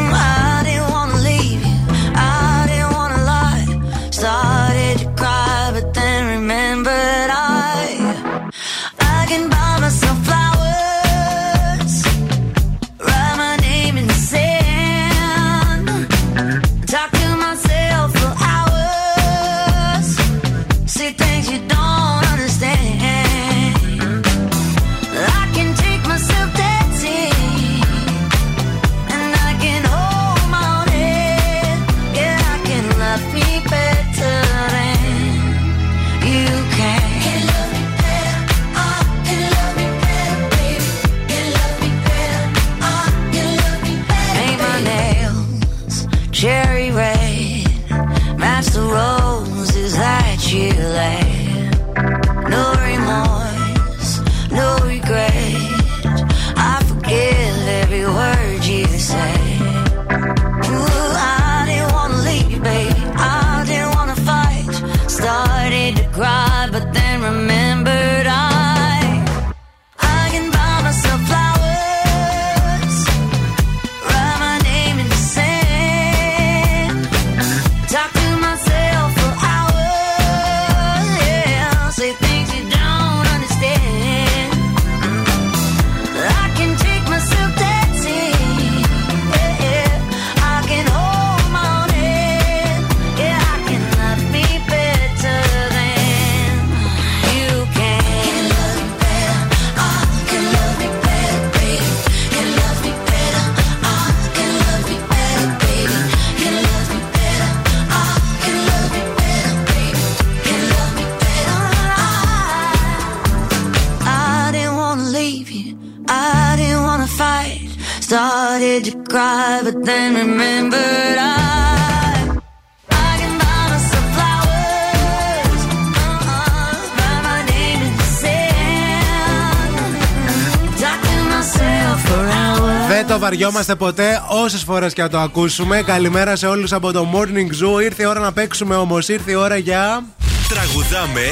Δεν 132.88 133.06
το 133.06 133.18
βαριόμαστε 133.18 133.74
ποτέ, 133.74 134.22
όσες 134.28 134.62
φορές 134.62 134.92
και 134.92 135.06
το 135.06 135.18
ακούσουμε. 135.18 135.82
Καλημέρα 135.82 136.36
σε 136.36 136.46
όλους 136.46 136.72
από 136.72 136.92
το 136.92 137.08
Morning 137.14 137.78
Zool. 137.78 137.82
Ήρθε 137.82 138.02
η 138.02 138.06
ώρα 138.06 138.20
να 138.20 138.32
παίξουμε, 138.32 138.74
όμως 138.74 139.08
ήρθε 139.08 139.30
η 139.30 139.34
ώρα 139.34 139.56
για. 139.56 140.04
Τραγουδάμε. 140.48 141.22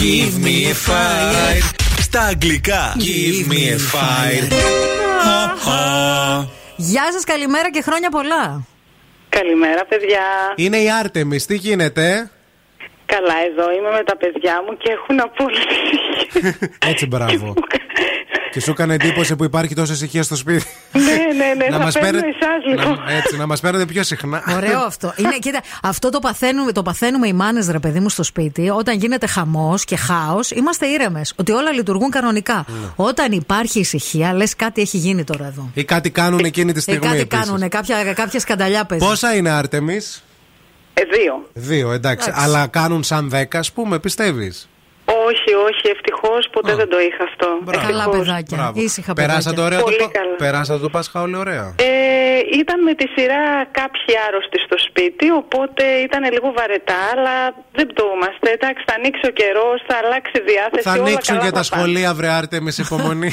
Give 0.00 0.44
me 0.44 0.66
a 0.70 0.90
fire. 0.90 1.62
Στα 2.00 2.20
αγγλικά, 2.20 2.96
give 2.98 3.52
me 3.52 3.74
a 3.74 3.78
fire. 3.78 5.05
Γεια 6.76 7.12
σας, 7.12 7.24
καλημέρα 7.24 7.70
και 7.70 7.82
χρόνια 7.82 8.10
πολλά. 8.10 8.66
Καλημέρα, 9.28 9.84
παιδιά. 9.84 10.22
Είναι 10.54 10.76
η 10.76 10.90
Άρτεμι, 10.90 11.36
τι 11.40 11.56
γίνεται; 11.56 12.30
Καλά, 13.06 13.34
εδώ 13.50 13.72
είμαι 13.72 13.90
με 13.90 14.02
τα 14.04 14.16
παιδιά 14.16 14.62
μου 14.66 14.76
και 14.76 14.90
έχουν 14.92 15.20
απόλυτη 15.20 15.76
Έτσι, 16.90 17.06
μπράβο. 17.06 17.54
Και 18.56 18.62
σου 18.62 18.70
έκανε 18.70 18.94
εντύπωση 18.94 19.36
που 19.36 19.44
υπάρχει 19.44 19.74
τόση 19.74 19.92
ησυχία 19.92 20.22
στο 20.22 20.36
σπίτι. 20.36 20.64
ναι, 20.92 21.00
ναι, 21.00 21.54
ναι, 21.64 21.70
θα 21.70 21.78
μας 21.78 21.94
παίρνω 21.94 22.10
παίρνετε- 22.10 22.36
εσάς 22.40 22.84
λίγο. 22.86 23.02
να, 23.04 23.12
έτσι, 23.12 23.36
να 23.36 23.46
μας 23.46 23.60
παίρνετε 23.60 23.84
πιο 23.86 24.02
συχνά. 24.02 24.42
Ωραίο 24.56 24.80
αυτό. 24.80 25.12
Είναι, 25.16 25.38
κοίτα, 25.38 25.60
αυτό 25.82 26.10
το 26.10 26.18
παθαίνουμε, 26.18 26.72
το 26.72 26.82
παθαίνουμε 26.82 27.28
οι 27.28 27.32
μάνες, 27.32 27.68
ρε 27.68 27.78
παιδί 27.78 28.00
μου, 28.00 28.08
στο 28.08 28.22
σπίτι. 28.22 28.68
Όταν 28.70 28.98
γίνεται 28.98 29.26
χαμός 29.26 29.84
και 29.84 29.96
χάος, 29.96 30.50
είμαστε 30.50 30.86
ήρεμες. 30.86 31.32
Ότι 31.36 31.52
όλα 31.52 31.72
λειτουργούν 31.72 32.10
κανονικά. 32.10 32.64
Ναι. 32.68 32.86
Όταν 32.96 33.32
υπάρχει 33.32 33.78
ησυχία, 33.80 34.32
λες 34.34 34.56
κάτι 34.56 34.80
έχει 34.80 34.96
γίνει 34.96 35.24
τώρα 35.24 35.46
εδώ. 35.46 35.70
Ή 35.74 35.84
κάτι 35.84 36.10
κάνουν 36.10 36.44
εκείνη 36.44 36.72
τη 36.72 36.78
Ε, 36.78 36.80
στιγμή. 36.80 37.00
κάτι 37.06 37.20
επίσης. 37.20 37.44
κάνουν, 37.46 37.68
κάποια, 37.68 38.12
κάποια 38.12 38.40
σκανταλιά 38.40 38.84
παίζουν. 38.84 39.08
Πόσα 39.08 39.34
είναι 39.36 39.50
Άρτεμι, 39.50 39.96
Ε, 40.94 41.02
δύο. 41.02 41.48
Δύο, 41.52 41.92
εντάξει. 41.92 42.28
Εντάξει. 42.30 42.46
Αλλά 42.48 42.66
κάνουν 42.66 43.02
σαν 43.02 43.28
δέκα, 43.28 43.58
ας 43.58 43.72
πούμε, 43.72 43.98
πιστεύεις; 43.98 44.68
Όχι, 45.28 45.50
όχι. 45.68 45.84
Ευτυχώς 45.94 46.42
ποτέ 46.54 46.72
δεν 46.80 46.88
το 46.94 46.98
είχα 47.08 47.22
αυτό. 47.30 47.48
Ε, 47.72 47.76
Καλά 47.86 48.04
Ευτυχώς. 48.04 48.26
παιδάκια. 48.26 48.72
Ήσυχα 48.86 49.12
Περάσατε 49.12 49.54
παιδάκια. 49.54 49.64
ωραία 49.68 49.80
Πολύ 49.86 49.96
το, 49.98 50.08
καλά. 50.18 50.34
περάσατε 50.44 50.80
το 50.86 50.90
Πάσχα 50.94 51.18
όλοι 51.26 51.36
ωραία. 51.44 51.66
Ε, 51.88 51.88
ήταν 52.60 52.78
με 52.88 52.92
τη 53.00 53.06
σειρά 53.14 53.42
κάποιοι 53.80 54.10
άρρωστοι 54.26 54.58
στο 54.66 54.76
σπίτι, 54.86 55.26
οπότε 55.42 55.82
ήταν 56.08 56.22
λίγο 56.36 56.48
βαρετά, 56.58 57.00
αλλά 57.14 57.36
δεν 57.78 57.86
πτωούμαστε. 57.90 58.46
Εντάξει, 58.56 58.82
θα 58.88 58.94
ανοίξει 58.98 59.24
ο 59.30 59.32
καιρός, 59.40 59.76
θα 59.88 59.94
αλλάξει 60.02 60.32
η 60.40 60.42
διάθεση. 60.52 60.86
Θα 60.88 60.92
όλα 60.92 61.02
ανοίξουν 61.06 61.34
καλά 61.36 61.46
και 61.46 61.52
τα 61.58 61.62
θα 61.62 61.68
πάνε. 61.70 61.82
σχολεία, 61.82 62.10
βρε 62.18 62.28
Άρτε, 62.38 62.56
με 62.60 62.70
υπομονή. 62.84 63.30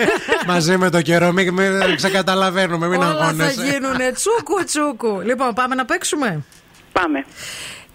Μαζί 0.52 0.74
με 0.82 0.88
το 0.90 1.00
καιρό, 1.08 1.28
μην, 1.32 1.52
μην 1.58 1.96
ξεκαταλαβαίνουμε, 1.96 2.86
μην 2.86 2.98
Όλα 3.00 3.06
θα 3.14 3.22
αγώνεσαι. 3.22 3.62
γίνουνε 3.64 4.06
τσούκου 4.18 4.58
τσούκου. 4.64 5.20
Λοιπόν, 5.24 5.50
πάμε 5.54 5.74
να 5.74 5.84
παίξουμε; 5.84 6.28
Πάμε. 6.92 7.24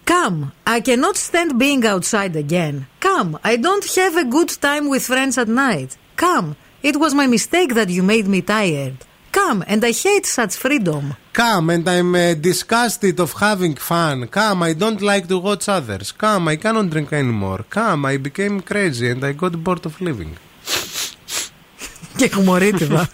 Come, 0.05 0.51
I 0.67 0.81
cannot 0.81 1.17
stand 1.17 1.57
being 1.57 1.83
outside 1.85 2.35
again. 2.35 2.87
Come, 2.99 3.39
I 3.43 3.55
don't 3.55 3.85
have 3.95 4.15
a 4.17 4.25
good 4.25 4.49
time 4.61 4.87
with 4.89 5.03
friends 5.05 5.37
at 5.37 5.47
night. 5.47 5.97
Come, 6.15 6.55
it 6.83 6.95
was 6.97 7.13
my 7.15 7.27
mistake 7.27 7.73
that 7.73 7.89
you 7.89 8.03
made 8.03 8.27
me 8.27 8.41
tired. 8.41 8.97
Come, 9.31 9.63
and 9.67 9.83
I 9.83 9.91
hate 9.91 10.25
such 10.25 10.55
freedom. 10.55 11.15
Come 11.33 11.69
and 11.69 11.89
I'm 11.89 12.15
uh, 12.15 12.35
disgusted 12.35 13.19
of 13.19 13.33
having 13.33 13.75
fun. 13.75 14.27
Come, 14.27 14.63
I 14.63 14.73
don't 14.73 15.01
like 15.01 15.27
to 15.27 15.37
watch 15.39 15.67
others. 15.67 16.11
Come, 16.13 16.47
I 16.47 16.55
cannot 16.55 16.89
drink 16.89 17.11
anymore. 17.11 17.65
Come, 17.69 18.05
I 18.05 18.15
became 18.17 18.61
crazy 18.61 19.09
and 19.09 19.21
I 19.25 19.33
got 19.33 19.61
bored 19.61 19.85
of 19.85 19.99
living. 19.99 20.37
Και 22.15 22.27
χμωρίτιδα. 22.27 23.09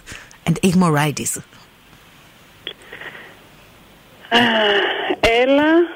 and 0.46 0.56
igmoritis. 0.62 1.36
Έλα. 5.20 5.95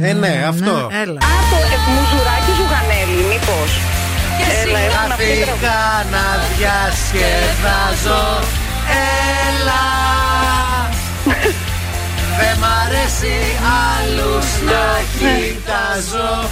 Ε, 0.00 0.12
ναι, 0.12 0.44
αυτό. 0.48 0.74
Έλα. 1.02 1.20
Α, 1.30 1.34
το 1.50 1.56
ε, 1.74 1.76
μουζουράκι 1.94 2.52
Ζουγανέλη, 2.58 3.22
μήπως. 3.30 3.70
Έλα, 4.62 4.78
έλα 4.78 5.06
να 5.08 5.14
πει 5.14 5.24
Αφήκα 5.24 5.80
να 6.14 6.24
διασκεδάζω. 6.50 8.24
Έλα. 9.46 9.84
Δεν 12.38 12.54
μ' 12.60 12.70
αρέσει 12.84 13.36
άλλους 13.90 14.46
να 14.70 14.84
κοιτάζω. 15.18 16.48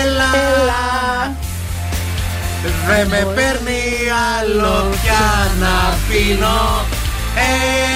Έλα. 0.00 0.32
Δεν 2.86 3.06
με 3.08 3.32
παίρνει 3.34 3.82
άλλο 4.38 4.88
πια 4.90 5.50
να 5.60 5.96
πίνω. 6.08 6.84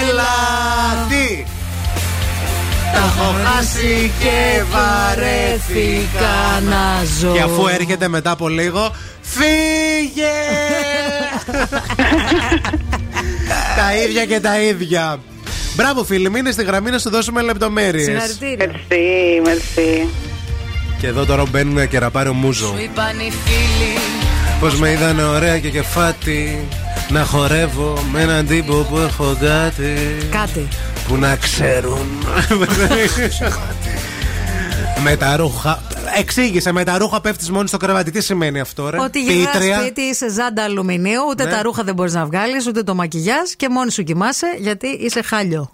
Έλα. 0.01 0.35
Τι; 1.09 1.45
Τα 2.93 2.99
έχω 2.99 3.35
χάσει 3.45 4.13
και 4.19 4.63
βαρέθηκα 4.71 6.61
να 6.69 7.05
ζω. 7.21 7.33
Και 7.33 7.41
αφού 7.41 7.67
έρχεται 7.67 8.09
μετά 8.09 8.31
από 8.31 8.49
λίγο, 8.49 8.95
φύγε! 9.21 10.37
τα 13.77 13.97
ίδια 14.05 14.25
και 14.25 14.41
τα 14.41 14.61
ίδια. 14.61 15.19
Μπράβο 15.77 16.05
φίλοι, 16.05 16.31
μείνε 16.31 16.51
στη 16.51 16.65
γραμμή 16.65 16.91
να 16.91 16.99
σου 16.99 17.11
δώσουμε 17.11 17.43
λεπτομέρειες 17.43 18.05
Συγχαρητήρια. 18.05 18.57
Μερσή, 18.67 19.41
μερσή. 19.45 20.09
Και 21.01 21.07
εδώ 21.07 21.25
τώρα 21.25 21.43
μπαίνουν 21.51 21.89
και 21.89 21.99
ραπάρει 21.99 22.29
ο 22.29 22.33
Μούζο. 22.33 22.67
Σου 22.67 22.83
είπαν 22.83 23.19
οι 23.19 23.33
φίλοι 23.45 23.99
Πως 24.61 24.79
με 24.79 24.91
είδανε 24.91 25.23
ωραία 25.23 25.59
και 25.59 25.71
κεφάτι 25.71 26.59
Να 27.09 27.25
χορεύω 27.25 28.03
με 28.13 28.23
έναν 28.23 28.47
τύπο 28.47 28.75
που 28.75 28.99
έχω 28.99 29.37
κάτι 29.41 29.95
Κάτι. 30.31 30.69
Που 31.09 31.17
να 31.17 31.37
ξέρουν 31.37 31.99
Με 35.03 35.17
τα 35.17 35.37
ρούχα 35.37 35.83
Εξήγησε, 36.19 36.73
με 36.73 36.85
τα 36.85 36.99
ρούχα 36.99 37.21
πέφτεις 37.21 37.51
μόνο 37.51 37.67
στο 37.67 37.77
κρεβάτι. 37.77 38.11
Τι 38.11 38.21
σημαίνει 38.23 38.61
αυτό, 38.61 38.91
ρε; 38.91 39.01
Ότι 39.01 39.23
γυρνάς 39.23 39.53
Πίτρια. 39.53 39.81
σπίτι, 39.81 40.01
είσαι 40.01 40.31
ζάντα 40.31 40.63
αλουμινίου, 40.65 41.21
ούτε 41.31 41.45
Ναι. 41.45 41.51
τα 41.51 41.63
ρούχα 41.63 41.83
δεν 41.85 41.95
μπορείς 41.95 42.13
να 42.15 42.25
βγάλεις, 42.27 42.67
ούτε 42.67 42.83
το 42.83 42.95
μακιγιάζ 42.95 43.51
και 43.57 43.69
μόνη 43.69 43.91
σου 43.91 44.03
κοιμάσαι 44.03 44.47
γιατί 44.59 44.87
είσαι 44.87 45.23
χάλιο. 45.23 45.71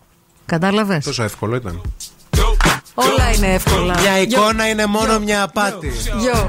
Κατάλαβες; 0.47 1.05
Τόσο 1.05 1.23
εύκολο 1.23 1.56
ήταν. 1.56 1.81
Όλα 2.94 3.31
είναι 3.36 3.55
εύκολα. 3.55 4.01
Μια 4.01 4.19
εικόνα 4.19 4.69
είναι 4.69 4.86
μόνο 4.86 5.19
μια 5.19 5.43
απάτη. 5.43 5.93
Yo. 6.35 6.48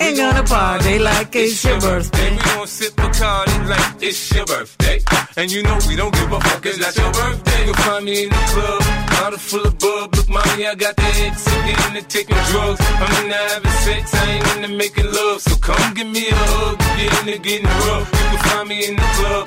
Ain't 0.00 0.16
gonna 0.16 0.42
party 0.42 0.98
like 0.98 1.34
it's 1.36 1.64
your 1.64 1.80
birthday. 1.80 2.30
We 2.30 2.36
gon' 2.36 2.66
sip 2.66 2.92
Bacardi 2.94 3.68
like 3.68 4.02
it's 4.02 4.34
your 4.34 4.46
birthday. 4.46 4.98
And 5.36 5.50
you 5.50 5.62
know 5.62 5.78
we 5.88 5.96
don't 5.96 6.12
give 6.12 6.32
a 6.32 6.40
fuck, 6.40 6.66
it's 6.66 6.78
not 6.78 6.96
your 6.96 7.12
birthday. 7.12 7.64
You'll 7.66 7.74
find 7.74 8.04
me 8.04 8.24
in 8.24 8.30
the 8.30 8.42
club, 8.52 8.82
bottle 9.10 9.38
full 9.38 9.66
of 9.66 9.78
bub. 9.78 10.14
Look, 10.16 10.28
mommy, 10.28 10.66
I 10.66 10.74
got 10.74 10.96
the 10.96 11.02
X, 11.02 11.46
I'm 11.46 11.96
into 11.96 12.08
taking 12.08 12.36
drugs. 12.50 12.80
I'm 12.80 13.24
into 13.24 13.36
having 13.36 13.70
sex, 13.86 14.14
I 14.14 14.30
ain't 14.30 14.56
into 14.56 14.76
making 14.76 15.06
love. 15.06 15.40
So 15.40 15.56
come 15.56 15.94
give 15.94 16.08
me 16.08 16.28
a 16.28 16.34
hug, 16.34 16.78
get 16.98 17.12
into 17.20 17.38
getting 17.38 17.66
rough. 17.86 18.10
You 18.12 18.26
can 18.30 18.38
find 18.50 18.68
me 18.68 18.86
in 18.88 18.96
the 18.96 19.08
club, 19.16 19.46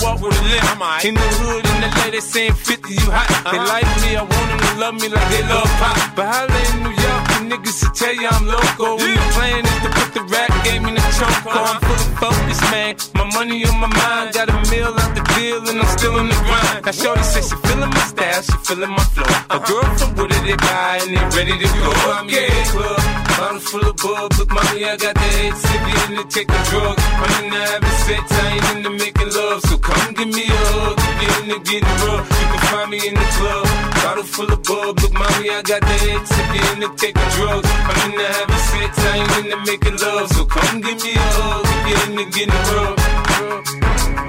walk 0.00 0.20
with 0.22 0.36
a 0.36 0.42
limp. 0.48 1.04
In 1.04 1.14
the 1.14 1.28
hood, 1.42 1.64
in 1.66 1.78
the 1.82 1.90
lady 2.02 2.20
saying 2.20 2.54
50, 2.54 2.94
you 2.94 3.10
hot. 3.10 3.28
They 3.50 3.58
like 3.58 3.88
me, 4.02 4.16
I 4.16 4.22
want 4.22 4.46
them 4.48 4.60
to 4.60 4.72
love 4.80 4.94
me 5.00 5.08
like 5.08 5.28
they 5.30 5.42
love 5.44 5.68
pop. 5.82 5.96
But 6.14 6.26
holla 6.30 6.60
in 6.72 6.86
New 6.86 6.94
York, 6.94 7.22
the 7.32 7.38
niggas 7.50 7.78
will 7.82 7.94
tell 7.94 8.14
you 8.14 8.28
I'm 8.28 8.46
loco. 8.46 8.96
When 9.02 9.14
the 9.14 9.26
plan 9.34 9.62
is 9.66 9.78
to 9.82 9.90
put 9.90 10.08
the 10.14 10.22
rap 10.30 10.50
game 10.64 10.84
in 10.86 10.94
the 10.94 11.04
trunk, 11.18 11.36
oh, 11.46 11.52
I'm 11.52 11.80
full 11.82 11.98
of 11.98 12.18
focus, 12.22 12.60
man. 12.70 12.94
My 13.14 13.26
money 13.34 13.64
on 13.66 13.76
my 13.82 13.90
mind, 13.90 14.34
got 14.34 14.48
a 14.48 14.56
meal 14.70 14.94
out 14.94 15.12
the 15.14 15.22
deal, 15.34 15.62
and 15.68 15.80
I'm 15.82 15.90
still 15.98 16.18
in 16.18 16.28
the 16.28 16.38
grind. 16.46 16.86
Now, 16.86 16.92
Shorty 16.94 17.22
says 17.22 17.50
she 17.50 17.56
feeling 17.66 17.90
my 17.90 18.04
style, 18.06 18.42
she 18.42 18.56
feeling 18.66 18.90
my 18.90 19.06
flow. 19.14 19.26
A 19.50 19.58
girl 19.66 19.86
from 19.98 20.14
Wooded, 20.14 20.42
they 20.46 20.56
buy, 20.56 21.02
and 21.02 21.10
they 21.14 21.24
ready 21.36 21.54
to 21.58 21.68
go. 21.82 21.90
I'm 22.14 22.28
in 22.28 22.46
the 22.46 22.64
club, 22.70 23.00
bottle 23.42 23.60
full 23.60 23.86
of 23.90 23.96
bub. 23.96 24.32
Look, 24.38 24.50
mommy, 24.54 24.84
I 24.84 24.96
got 24.96 25.14
the 25.14 25.28
head 25.36 25.54
sippy 25.64 25.94
in 26.06 26.12
the 26.16 26.24
taking 26.30 26.64
drugs. 26.70 27.02
I'm 27.22 27.32
in 27.42 27.50
the 27.50 27.60
having 27.70 27.98
sex, 28.06 28.24
I 28.30 28.44
ain't 28.54 28.66
into 28.72 28.90
making 29.02 29.30
love. 29.34 29.60
So 29.66 29.74
come 29.78 30.14
give 30.14 30.30
me 30.36 30.44
a 30.46 30.60
hug, 30.70 30.96
get 31.18 31.34
in 31.42 31.46
the 31.50 31.58
getting 31.66 31.96
rough. 32.06 32.26
You 32.38 32.46
can 32.52 32.62
find 32.70 32.88
me 32.92 32.98
in 33.08 33.14
the 33.18 33.28
club, 33.36 33.64
bottle 34.02 34.28
full 34.34 34.50
of 34.54 34.62
bub. 34.62 34.94
Look, 35.02 35.14
mommy, 35.20 35.46
I 35.50 35.60
got 35.70 35.82
the 35.82 35.96
head 36.06 36.22
sippy 36.32 36.60
in 36.70 36.78
the 36.84 36.88
taking 37.02 37.30
drugs. 37.34 37.68
I'm 37.90 37.98
in 38.06 38.12
the 38.20 38.26
having 38.36 38.64
sex, 38.70 38.90
I 38.98 39.12
ain't 39.18 39.34
into 39.40 39.58
making 39.70 39.96
love. 39.98 40.26
So 40.34 40.42
come 40.46 40.80
give 40.80 40.98
me 41.02 41.12
a 41.18 41.26
hug, 41.34 41.66
get 41.86 42.00
in 42.06 42.14
the 42.20 42.26
getting 42.36 42.62
rough. 42.70 42.98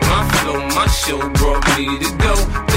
My 0.10 0.22
flow, 0.38 0.60
my 0.78 0.88
show 1.02 1.22
brought 1.38 1.62
me 1.78 1.86
to 2.02 2.10
go. 2.18 2.73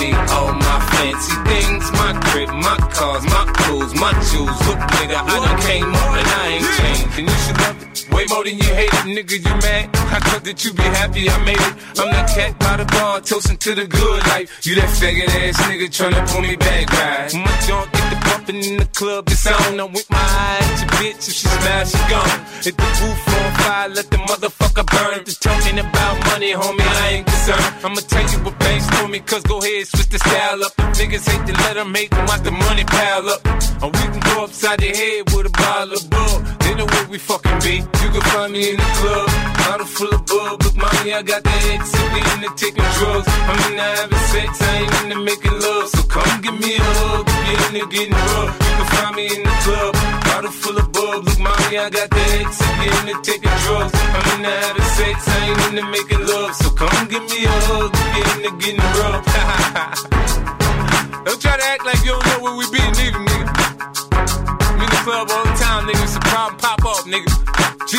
Me 0.00 0.12
all 0.34 0.52
my 0.52 0.78
fancy 0.92 1.36
things. 1.48 1.84
My 1.92 2.12
crib, 2.26 2.50
my 2.50 2.76
cars, 2.92 3.24
my 3.24 3.44
clothes, 3.56 3.94
my 3.94 4.12
jewels. 4.28 4.58
Look, 4.66 4.80
nigga, 4.96 5.18
I 5.22 5.36
done 5.44 5.60
came 5.60 5.90
up 5.94 6.12
and 6.18 6.28
I 6.40 6.44
ain't 6.56 6.70
changed. 6.78 7.18
And 7.18 7.28
you 7.28 7.38
should 7.44 7.58
love 7.64 7.82
it. 7.82 7.92
Way 8.12 8.24
more 8.28 8.44
than 8.44 8.56
you 8.58 8.70
hate 8.74 8.92
it, 8.92 9.06
nigga, 9.16 9.36
you 9.46 9.54
mad? 9.64 9.88
I 10.12 10.18
thought 10.20 10.44
that 10.44 10.64
you 10.64 10.72
be 10.72 10.82
happy 10.82 11.28
I 11.30 11.44
made 11.44 11.56
it. 11.56 11.74
I'm 11.98 12.10
that 12.12 12.28
cat 12.34 12.58
by 12.58 12.76
the 12.76 12.84
bar, 12.84 13.20
toasting 13.20 13.56
to 13.56 13.74
the 13.74 13.86
good 13.86 14.20
life. 14.28 14.64
You 14.66 14.74
that 14.76 14.90
faggot 15.00 15.28
ass 15.28 15.56
nigga 15.68 15.88
tryna 15.88 16.20
pull 16.28 16.42
me 16.42 16.56
back, 16.56 16.92
right? 16.92 17.34
My 17.34 17.56
junk 17.66 18.11
get 18.52 18.70
in 18.70 18.76
the 18.78 18.84
club, 18.86 19.28
it's 19.28 19.46
on. 19.46 19.80
I'm 19.80 19.92
with 19.92 20.08
my 20.10 20.18
eye 20.18 20.58
at 20.60 20.80
your 20.80 20.90
bitch, 21.00 21.28
if 21.28 21.34
she 21.34 21.48
smash, 21.48 21.90
she 21.92 21.98
gone. 22.10 22.40
Hit 22.62 22.76
the 22.76 22.88
roof 23.00 23.28
on 23.28 23.52
fire, 23.60 23.88
let 23.88 24.10
the 24.10 24.16
motherfucker 24.18 24.86
burn. 24.86 25.24
They 25.24 25.32
talking 25.32 25.78
about 25.78 26.14
money, 26.26 26.52
homie, 26.52 26.80
I 26.80 27.08
ain't 27.14 27.26
concerned. 27.26 27.74
I'ma 27.84 28.00
tell 28.08 28.26
you 28.30 28.38
what 28.44 28.58
banks 28.58 28.88
for 28.90 29.08
me, 29.08 29.20
cause 29.20 29.42
go 29.42 29.58
ahead, 29.58 29.86
switch 29.86 30.08
the 30.08 30.18
style 30.18 30.64
up. 30.64 30.72
If 30.78 30.98
niggas 30.98 31.28
hate 31.28 31.46
to 31.46 31.52
let 31.64 31.74
them 31.74 31.94
hate 31.94 32.10
them, 32.10 32.26
watch 32.26 32.42
the 32.42 32.50
money 32.52 32.84
pile 32.84 33.28
up. 33.28 33.40
Or 33.82 33.90
we 33.90 34.04
can 34.12 34.20
go 34.20 34.44
upside 34.44 34.80
your 34.80 34.94
head 34.94 35.30
with 35.32 35.46
a 35.46 35.50
bottle 35.50 35.94
of 35.94 36.10
bug. 36.10 36.38
They 36.60 36.74
know 36.74 36.86
where 36.86 37.06
we 37.08 37.18
fucking 37.18 37.58
be. 37.60 37.76
You 38.02 38.08
can 38.14 38.22
find 38.32 38.52
me 38.52 38.70
in 38.70 38.76
the 38.76 38.88
club, 39.00 39.26
bottle 39.64 39.86
full 39.86 40.14
of 40.14 40.26
bug. 40.26 40.62
Look, 40.64 40.76
mommy, 40.76 41.12
I 41.12 41.22
got 41.22 41.42
the 41.42 41.56
X, 41.74 41.92
we 42.14 42.20
in 42.34 42.40
the 42.44 42.50
taking 42.56 42.88
drugs. 42.98 43.26
I'm 43.28 43.58
in 43.70 43.76
the 43.76 43.82
having 43.82 44.24
sex, 44.32 44.62
I 44.62 44.76
ain't 44.82 44.94
into 45.02 45.18
making 45.24 45.58
love. 45.60 45.88
So 45.88 46.02
come 46.04 46.40
give 46.42 46.58
me 46.60 46.76
a 46.76 46.82
hug, 46.82 47.26
if 47.28 47.48
you're 47.48 47.68
in 47.68 47.74
the 47.74 47.96
getting 47.96 48.12
rough. 48.12 48.41
You 48.46 48.72
can 48.78 48.86
find 48.96 49.16
me 49.16 49.26
in 49.26 49.42
the 49.42 49.54
club, 49.64 49.92
bottle 50.26 50.50
full 50.50 50.78
of 50.78 50.92
bug. 50.92 51.24
Look, 51.24 51.38
mommy, 51.38 51.78
I 51.78 51.90
got 51.90 52.10
the 52.10 52.24
X, 52.42 52.50
we 52.78 52.86
in 52.88 53.04
the 53.10 53.16
taking 53.22 53.56
drugs. 53.64 53.92
I'm 53.94 54.26
in 54.34 54.42
the 54.42 54.50
having 54.50 54.90
sex, 54.96 55.16
I 55.28 55.38
ain't 55.48 55.60
into 55.68 55.84
making 55.90 56.22
love. 56.26 56.54
So 56.56 56.70
come 56.70 57.08
give 57.08 57.24
me 57.30 57.44
a 57.44 57.54
hug, 57.68 57.90
if 57.94 58.08
you're 58.16 58.30
in 58.34 58.42
the 58.46 58.52
getting 58.62 58.82
rough. 58.98 59.24
don't 61.24 61.40
try 61.40 61.56
to 61.56 61.64
act 61.64 61.84
like 61.84 62.02
you 62.04 62.12
don't 62.12 62.26
know 62.26 62.38
where 62.44 62.56
we 62.56 62.64
be, 62.70 62.82
neither, 62.98 63.22
nigga. 63.22 63.46
I'm 64.70 64.80
in 64.80 64.88
the 64.90 65.00
club 65.06 65.30
all 65.30 65.44
the 65.44 65.56
time, 65.60 65.86
nigga. 65.86 66.02
It's 66.02 66.16
a 66.16 66.20
problem, 66.20 66.58
pop 66.58 66.84
off, 66.84 67.04
nigga. 67.04 67.30
G 67.88 67.98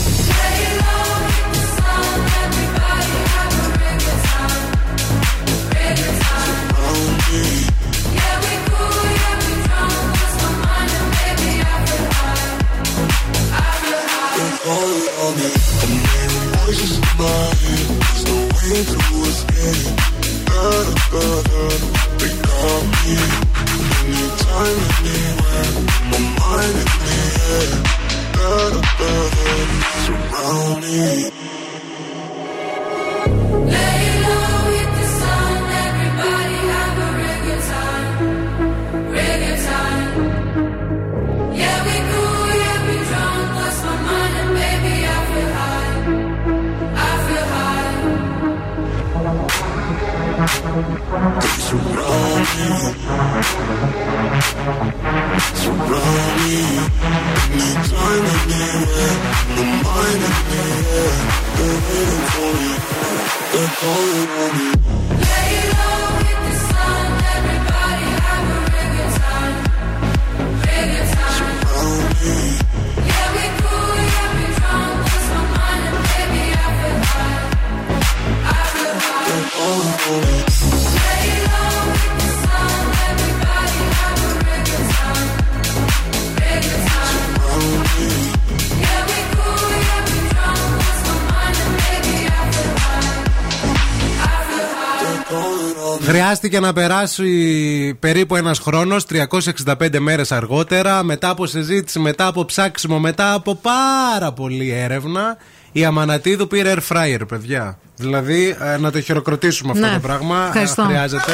Χρειάστηκε 96.43 96.65
να 96.67 96.73
περάσει 96.73 97.93
περίπου 97.99 98.35
ένας 98.35 98.59
χρόνος, 98.59 99.05
365 99.05 99.99
μέρες 99.99 100.31
αργότερα, 100.31 101.03
μετά 101.03 101.29
από 101.29 101.45
συζήτηση, 101.45 101.99
μετά 101.99 102.27
από 102.27 102.45
ψάξιμο, 102.45 102.99
μετά 102.99 103.33
από 103.33 103.55
πάρα 103.55 104.31
πολλή 104.31 104.69
έρευνα, 104.71 105.37
η 105.71 105.85
Αμανατίδου 105.85 106.47
πήρε 106.47 106.73
air 106.75 106.79
fryer, 106.97 107.19
παιδιά. 107.27 107.77
Δηλαδή, 107.95 108.55
ε, 108.59 108.77
να 108.77 108.91
το 108.91 109.01
χειροκροτήσουμε 109.01 109.71
αυτό 109.71 109.85
Ναι. 109.85 109.93
το 109.93 109.99
πράγμα. 109.99 110.43
ε, 110.43 110.47
Ευχαριστώ. 110.47 110.83
χρειάζεται. 110.83 111.31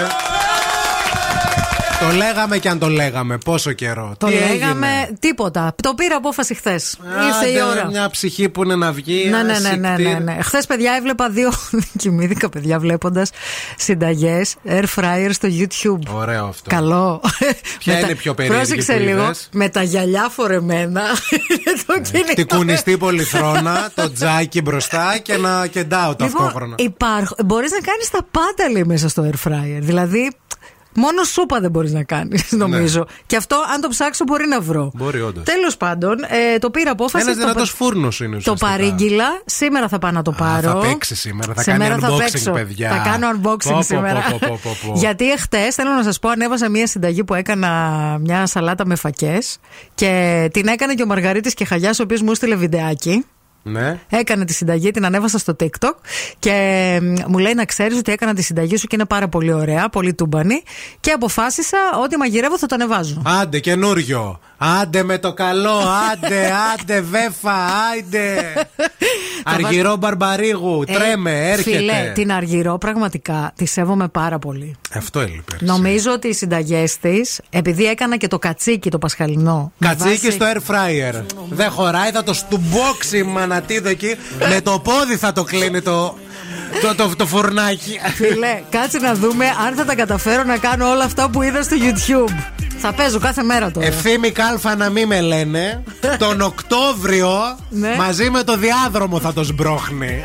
Το 2.00 2.08
λέγαμε 2.16 2.58
και 2.58 2.70
αν 2.70 2.80
το 2.80 2.88
λέγαμε. 2.88 3.38
Πόσο 3.38 3.72
καιρό. 3.72 4.16
Το 4.18 4.28
Τι 4.28 4.34
λέγαμε 4.34 4.88
έγινε; 4.88 5.18
τίποτα. 5.20 5.76
Το 5.84 5.94
πήρα 5.94 6.16
απόφαση 6.16 6.54
χθες. 6.54 6.98
Ήρθε 7.28 7.50
η 7.52 7.60
Άντε, 7.60 7.64
ώρα. 7.64 7.86
Μια 7.88 8.10
ψυχή 8.10 8.50
που 8.50 8.64
είναι 8.64 8.76
να 8.76 8.92
βγει. 8.92 9.28
Ναι, 9.30 9.38
ένα 9.40 9.44
ναι, 9.44 9.70
ναι, 9.70 9.76
ναι, 9.76 9.90
ναι, 9.90 9.96
σικτήρ. 9.98 10.22
ναι. 10.24 10.38
Χθες, 10.42 10.66
παιδιά, 10.66 10.94
έβλεπα 10.94 11.30
δύο. 11.30 11.52
Κοιμήθηκα, 11.98 12.50
παιδιά, 12.50 12.80
βλέποντας 12.80 13.30
συνταγές 13.78 14.56
air 14.70 14.84
fryer 14.96 15.30
στο 15.32 15.48
YouTube. 15.52 16.14
Ωραίο 16.14 16.46
αυτό. 16.46 16.70
Καλό. 16.70 17.22
Ποια 17.80 17.94
Με 17.94 17.94
είναι 17.94 18.02
τα- 18.02 18.10
η 18.12 18.16
πιο 18.16 18.34
περίεργη 18.34 18.64
Πρόσεξε 18.66 18.94
που 18.94 19.00
λίγο. 19.04 19.24
είδες; 19.24 19.50
Με 19.52 19.70
τα 19.70 19.82
γυαλιά 19.84 20.30
φορεμένα. 20.32 21.02
το 21.88 21.94
κινητό. 22.12 22.34
Την 22.34 22.48
κουνιστή 22.48 22.98
πολυθρόνα, 22.98 23.90
το 23.96 24.12
τζάκι 24.12 24.62
μπροστά 24.62 25.18
και 25.24 25.38
να 25.38 25.68
κεντάω 25.68 26.16
ταυτόχρονα. 26.16 26.76
Υπάρχ... 26.78 27.32
Μπορείς 27.46 27.72
να 27.72 27.80
κάνεις 27.80 28.10
τα 28.10 28.20
πάντα, 28.32 28.72
λέει, 28.72 28.84
μέσα 28.84 29.10
στο 29.10 29.30
air 29.32 29.48
fryer. 29.48 29.80
Δηλαδή, 29.80 30.32
μόνο 31.00 31.24
σούπα 31.24 31.60
δεν 31.60 31.72
μπορείς 31.72 31.92
να 31.94 32.04
κάνεις, 32.04 32.52
νομίζω. 32.52 33.06
Και 33.26 33.36
αυτό, 33.36 33.56
αν 33.74 33.82
το 33.82 33.88
ψάξω, 33.88 34.24
μπορεί 34.28 34.48
να 34.48 34.62
βρω. 34.62 34.84
Ναι. 34.84 35.04
Μπορεί, 35.04 35.22
όντως. 35.22 35.44
Τέλος 35.44 35.78
πάντων, 35.78 36.18
ε, 36.54 36.58
το 36.60 36.70
πήρα 36.70 36.92
απόφαση. 36.92 37.24
Ένας 37.26 37.36
το 37.38 37.42
δυνατός 37.42 37.70
πα- 37.72 37.78
φούρνος 37.86 38.20
είναι 38.20 38.30
Το 38.30 38.38
ουσιαστικά. 38.38 38.70
παρήγγειλα. 38.72 39.26
Σήμερα 39.46 39.88
θα 39.88 39.98
πάω 40.00 40.12
να 40.12 40.22
το 40.22 40.32
πάρω. 40.32 40.70
θα 40.70 40.78
παίξεις 40.78 41.20
σήμερα, 41.20 41.54
θα 41.54 41.62
Σήμερα 41.62 41.88
κάνει 41.90 42.02
θα 42.02 42.10
unboxing, 42.10 42.18
παίξω. 42.32 42.52
παιδιά. 42.52 42.90
Θα 42.90 43.10
κάνω 43.10 43.28
unboxing 43.36 43.70
Πω, 43.70 43.74
πω, 43.74 43.82
σήμερα. 43.82 44.26
πω, 44.30 44.38
πω, 44.48 44.60
πω, 44.64 44.78
πω. 44.88 44.94
Γιατί 45.00 45.32
εχθές, 45.32 45.76
θέλω 45.76 45.92
να 45.92 46.04
σας 46.04 46.20
πω, 46.20 46.30
ανέβασα 46.30 46.70
μια 46.70 46.88
συνταγή 46.88 47.24
που 47.24 47.34
έκανα 47.34 47.70
μια 48.22 48.46
σαλάτα 48.46 48.86
με 48.86 48.96
φακές 48.96 49.58
και 49.96 50.50
την 50.54 50.68
έκανε 50.68 50.94
και 50.94 51.04
ο 51.04 51.06
Μαργαρίτης 51.06 51.54
και 51.54 51.66
Χαγιάς, 51.66 52.00
ο 52.00 52.04
οποίος 52.04 52.22
μου 52.22 52.32
έστειλε 52.32 52.56
βιντεάκι. 52.56 53.26
Ναι. 53.68 54.00
Έκανε 54.10 54.46
τη 54.46 54.54
συνταγή, 54.54 54.92
την 54.92 55.06
ανέβασα 55.06 55.38
στο 55.38 55.56
TikTok 55.60 55.94
και 56.40 56.54
μ, 57.02 57.14
μου 57.28 57.38
λέει 57.38 57.54
να 57.54 57.66
ξέρεις 57.66 57.98
ότι 57.98 58.12
έκανα 58.12 58.34
τη 58.34 58.42
συνταγή 58.42 58.78
σου 58.78 58.88
και 58.88 58.96
είναι 58.96 59.06
πάρα 59.06 59.28
πολύ 59.28 59.54
ωραία, 59.54 59.90
πολύ 59.90 60.14
τούμπανη. 60.14 60.64
Και 61.00 61.12
αποφάσισα 61.12 61.78
ότι 62.04 62.18
μαγειρεύω 62.18 62.58
θα 62.58 62.68
το 62.68 62.76
ανεβάζω. 62.76 63.22
Άντε, 63.26 63.60
καινούριο. 63.60 64.40
Άντε 64.58 65.04
με 65.04 65.18
το 65.18 65.34
καλό. 65.34 65.80
Άντε, 66.12 66.52
άντε, 66.74 67.02
βέφα, 67.02 67.56
άντε. 67.92 68.54
Αργυρό 69.44 69.96
μπαρμπαρίγου. 69.96 70.84
Ε, 70.88 70.94
Τρέμε, 70.94 71.50
έρχεται. 71.50 71.78
Φίλε, 71.78 72.12
την 72.14 72.32
Αργυρό 72.32 72.78
πραγματικά 72.78 73.52
τη 73.56 73.66
σέβομαι 73.66 74.08
πάρα 74.08 74.40
πολύ. 74.40 74.76
Αυτό 74.94 75.20
έλειπε. 75.20 75.56
Νομίζω 75.60 76.12
ότι 76.12 76.28
οι 76.28 76.34
συνταγές 76.34 76.98
της, 76.98 77.40
επειδή 77.50 77.86
έκανα 77.86 78.18
και 78.18 78.28
το 78.28 78.40
κατσίκι 78.40 78.90
το 78.90 78.98
πασχαλινό. 78.98 79.72
με 79.78 79.88
Κατσίκι 79.88 80.10
βάση- 80.10 80.32
στο 80.32 80.46
air 80.46 80.58
fryer. 80.72 81.24
Δεν 81.50 81.70
χωράει, 81.70 82.12
θα 82.12 82.24
το 82.24 82.34
στουμπόξει 82.34 83.18
η 83.18 83.24
μανατίδο 83.24 83.90
εκεί. 83.90 84.16
με 84.50 84.62
το 84.62 84.80
πόδι 84.80 85.16
θα 85.18 85.32
το 85.34 85.44
κλείνει 85.44 85.82
το, 85.82 86.18
το, 86.82 86.96
το, 86.96 87.16
το 87.16 87.26
φουρνάκι. 87.26 88.00
Φίλε, 88.16 88.62
κάτσε 88.70 88.98
να 88.98 89.14
δούμε 89.14 89.46
αν 89.68 89.76
θα 89.76 89.86
τα 89.86 89.96
καταφέρω 89.96 90.44
να 90.44 90.58
κάνω 90.58 90.90
όλα 90.90 91.04
αυτά 91.04 91.30
που 91.30 91.42
είδα 91.42 91.64
στο 91.64 91.76
YouTube. 91.80 92.34
Θα 92.80 92.94
παίζω 92.94 93.20
κάθε 93.20 93.44
μέρα 93.44 93.72
τώρα. 93.72 93.86
Ευθύμη 93.88 94.32
κάλφα 94.32 94.76
να 94.76 94.90
μην 94.90 95.08
με 95.08 95.22
λένε. 95.22 95.84
Τον 96.24 96.42
Οκτώβριο 96.42 97.58
Ναι. 97.70 97.96
μαζί 97.98 98.30
με 98.30 98.44
το 98.44 98.58
διάδρομο 98.58 99.20
θα 99.20 99.34
το 99.34 99.44
σμπρώχνει. 99.44 100.24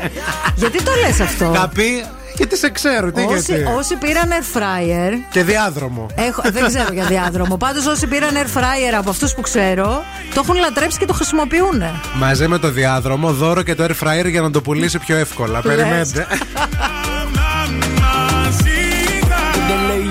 Γιατί 0.55 0.83
το 0.83 0.91
λες 1.05 1.19
αυτό; 1.19 1.51
Θα 1.55 1.67
πει 1.73 2.05
Γιατί 2.35 2.57
σε 2.57 2.69
ξέρω, 2.69 3.11
τι 3.11 3.21
Όσοι, 3.21 3.39
γιατί. 3.55 3.63
όσοι 3.77 3.95
πήραν 3.95 4.29
air 4.29 4.57
fryer. 4.57 5.11
Και 5.31 5.43
διάδρομο. 5.43 6.05
Έχω, 6.15 6.41
δεν 6.51 6.65
ξέρω 6.67 6.93
για 6.93 7.03
διάδρομο. 7.03 7.57
Πάντως, 7.57 7.85
όσοι 7.85 8.07
πήραν 8.07 8.29
air 8.33 8.57
fryer 8.59 8.93
από 8.97 9.09
αυτούς 9.09 9.33
που 9.33 9.41
ξέρω, 9.41 10.03
το 10.33 10.41
έχουν 10.43 10.55
λατρέψει 10.59 10.97
και 10.97 11.05
το 11.05 11.13
χρησιμοποιούν. 11.13 11.83
Μαζί 12.15 12.47
με 12.47 12.57
το 12.57 12.69
διάδρομο, 12.71 13.31
δώρο 13.33 13.61
και 13.61 13.75
το 13.75 13.83
air 13.83 14.07
fryer 14.07 14.25
για 14.29 14.41
να 14.41 14.51
το 14.51 14.61
πουλήσει 14.61 14.99
πιο 14.99 15.15
εύκολα. 15.15 15.61
Λες. 15.65 15.75
Περιμένετε. 15.75 16.27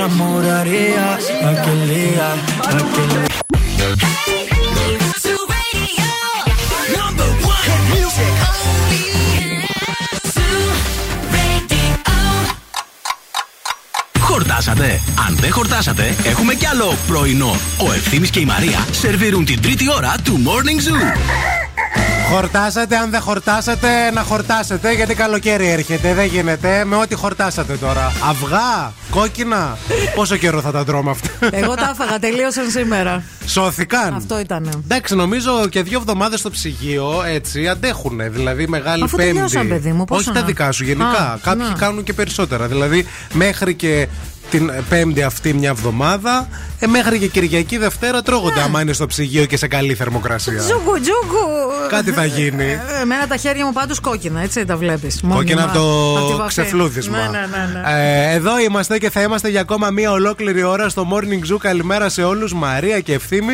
Diría 0.00 0.08
que 0.08 0.14
me 0.14 0.24
enamoraría 0.24 1.14
aquel 1.14 1.88
día, 1.88 2.32
aquel 2.64 3.08
día? 3.08 3.26
Χορτάσατε. 14.20 15.00
Αν 15.28 15.36
δεν 15.40 15.52
χορτάσατε, 15.52 16.14
έχουμε 16.24 16.54
κι 16.54 16.66
άλλο 16.66 16.94
πρωινό. 17.06 17.56
Ο 17.78 17.92
Ευθύμης 17.92 18.30
και 18.30 18.40
η 18.40 18.44
Μαρία 18.44 18.86
σερβίρουν 18.90 19.44
την 19.44 19.62
τρίτη 19.62 19.90
ώρα 19.90 20.14
του 20.24 20.40
Morning 20.44 20.88
Zoo. 20.88 21.69
Χορτάσατε, 22.30 22.96
αν 22.96 23.10
δεν 23.10 23.20
χορτάσατε, 23.20 24.10
να 24.10 24.20
χορτάσετε 24.22 24.92
γιατί 24.94 25.14
καλοκαίρι 25.14 25.68
έρχεται. 25.68 26.14
Δεν 26.14 26.24
γίνεται 26.26 26.84
με 26.84 26.96
ό,τι 26.96 27.14
χορτάσατε 27.14 27.76
τώρα. 27.76 28.12
Αυγά, 28.28 28.92
κόκκινα. 29.10 29.78
Πόσο 30.14 30.36
καιρό 30.36 30.60
θα 30.60 30.70
τα 30.70 30.84
τρώμε 30.84 31.10
αυτά; 31.10 31.28
Εγώ 31.50 31.74
τα 31.74 31.88
έφαγα, 31.92 32.18
τελείωσαν 32.18 32.70
σήμερα. 32.70 33.22
Σώθηκαν. 33.46 34.14
Αυτό 34.14 34.40
ήταν. 34.40 34.82
Εντάξει, 34.84 35.14
νομίζω 35.14 35.68
και 35.68 35.82
δύο 35.82 35.98
εβδομάδες 35.98 36.38
στο 36.40 36.50
ψυγείο 36.50 37.22
έτσι 37.26 37.68
αντέχουν. 37.68 38.20
Δηλαδή, 38.32 38.66
μεγάλη 38.68 39.02
Αφού 39.02 39.16
πέμπτη. 39.16 39.32
τελειώσαν, 39.32 39.68
παιδί 39.68 39.92
μου, 39.92 40.04
πόσο 40.04 40.20
Όχι 40.20 40.30
τα 40.32 40.40
να- 40.40 40.46
δικά 40.46 40.72
σου, 40.72 40.84
γενικά. 40.84 41.06
Α, 41.32 41.38
Κάποιοι 41.42 41.66
να. 41.68 41.78
κάνουν 41.78 42.02
και 42.04 42.12
περισσότερα. 42.12 42.66
Δηλαδή, 42.66 43.06
μέχρι 43.32 43.74
και 43.74 44.08
την 44.50 44.72
πέμπτη 44.88 45.22
αυτή 45.22 45.52
μια 45.54 45.68
εβδομάδα, 45.68 46.48
ε, 46.80 46.86
μέχρι 46.86 47.18
και 47.18 47.26
Κυριακή 47.26 47.78
Δευτέρα 47.78 48.22
τρώγονται 48.22 48.60
άμα 48.60 48.80
είναι 48.80 48.92
στο 48.92 49.06
ψυγείο 49.06 49.44
και 49.44 49.56
σε 49.56 49.66
καλή 49.66 49.94
θερμοκρασία. 49.94 50.58
Τζούκου, 50.58 51.00
τζούκου. 51.00 51.46
Κάτι 51.88 52.10
θα 52.10 52.24
γίνει. 52.24 52.64
Ε, 52.64 53.00
Εμένα 53.00 53.26
τα 53.26 53.36
χέρια 53.36 53.64
μου 53.64 53.72
πάντως 53.72 54.00
κόκκινα, 54.00 54.40
έτσι 54.42 54.64
τα 54.64 54.76
βλέπεις. 54.76 55.20
Κόκκινα 55.28 55.62
από 55.64 55.72
το 55.72 56.44
ξεφλούδισμα. 56.46 57.18
Ναι, 57.18 57.24
ναι, 57.24 57.30
ναι. 57.30 57.80
ναι. 57.80 58.30
Ε, 58.30 58.34
εδώ 58.34 58.58
είμαστε 58.58 58.98
και 58.98 59.10
θα 59.10 59.22
είμαστε 59.22 59.48
για 59.48 59.60
ακόμα 59.60 59.90
μία 59.90 60.10
ολόκληρη 60.12 60.62
ώρα 60.62 60.88
στο 60.88 61.08
Morning 61.12 61.52
Zoo. 61.52 61.56
Καλημέρα 61.60 62.08
σε 62.08 62.22
όλους. 62.22 62.52
Μαρία 62.54 63.00
και 63.00 63.12
ευθύνη. 63.12 63.52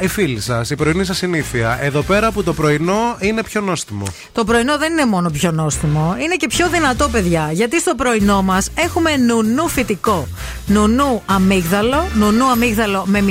Οι 0.00 0.08
φίλοι 0.08 0.40
σας, 0.40 0.70
η 0.70 0.74
πρωινή 0.74 1.04
σας 1.04 1.16
συνήθεια. 1.16 1.78
Εδώ 1.80 2.02
πέρα 2.02 2.30
που 2.30 2.42
το 2.42 2.52
πρωινό 2.52 3.16
είναι 3.18 3.42
πιο 3.42 3.60
νόστιμο. 3.60 4.04
Το 4.32 4.44
πρωινό 4.44 4.78
δεν 4.78 4.92
είναι 4.92 5.06
μόνο 5.06 5.30
πιο 5.30 5.50
νόστιμο, 5.50 6.16
είναι 6.18 6.34
και 6.34 6.46
πιο 6.46 6.68
δυνατό, 6.68 7.08
παιδιά. 7.08 7.48
Γιατί 7.52 7.80
στο 7.80 7.94
πρωινό 7.94 8.42
μας 8.42 8.70
έχουμε 8.74 9.16
νουνού 9.16 9.68
φυτικό. 9.68 10.28
Νουνού 10.66 11.22
αμύγδαλο, 11.26 12.06
νουνού 12.14 12.50
αμύγδαλο 12.52 13.04
με 13.06 13.24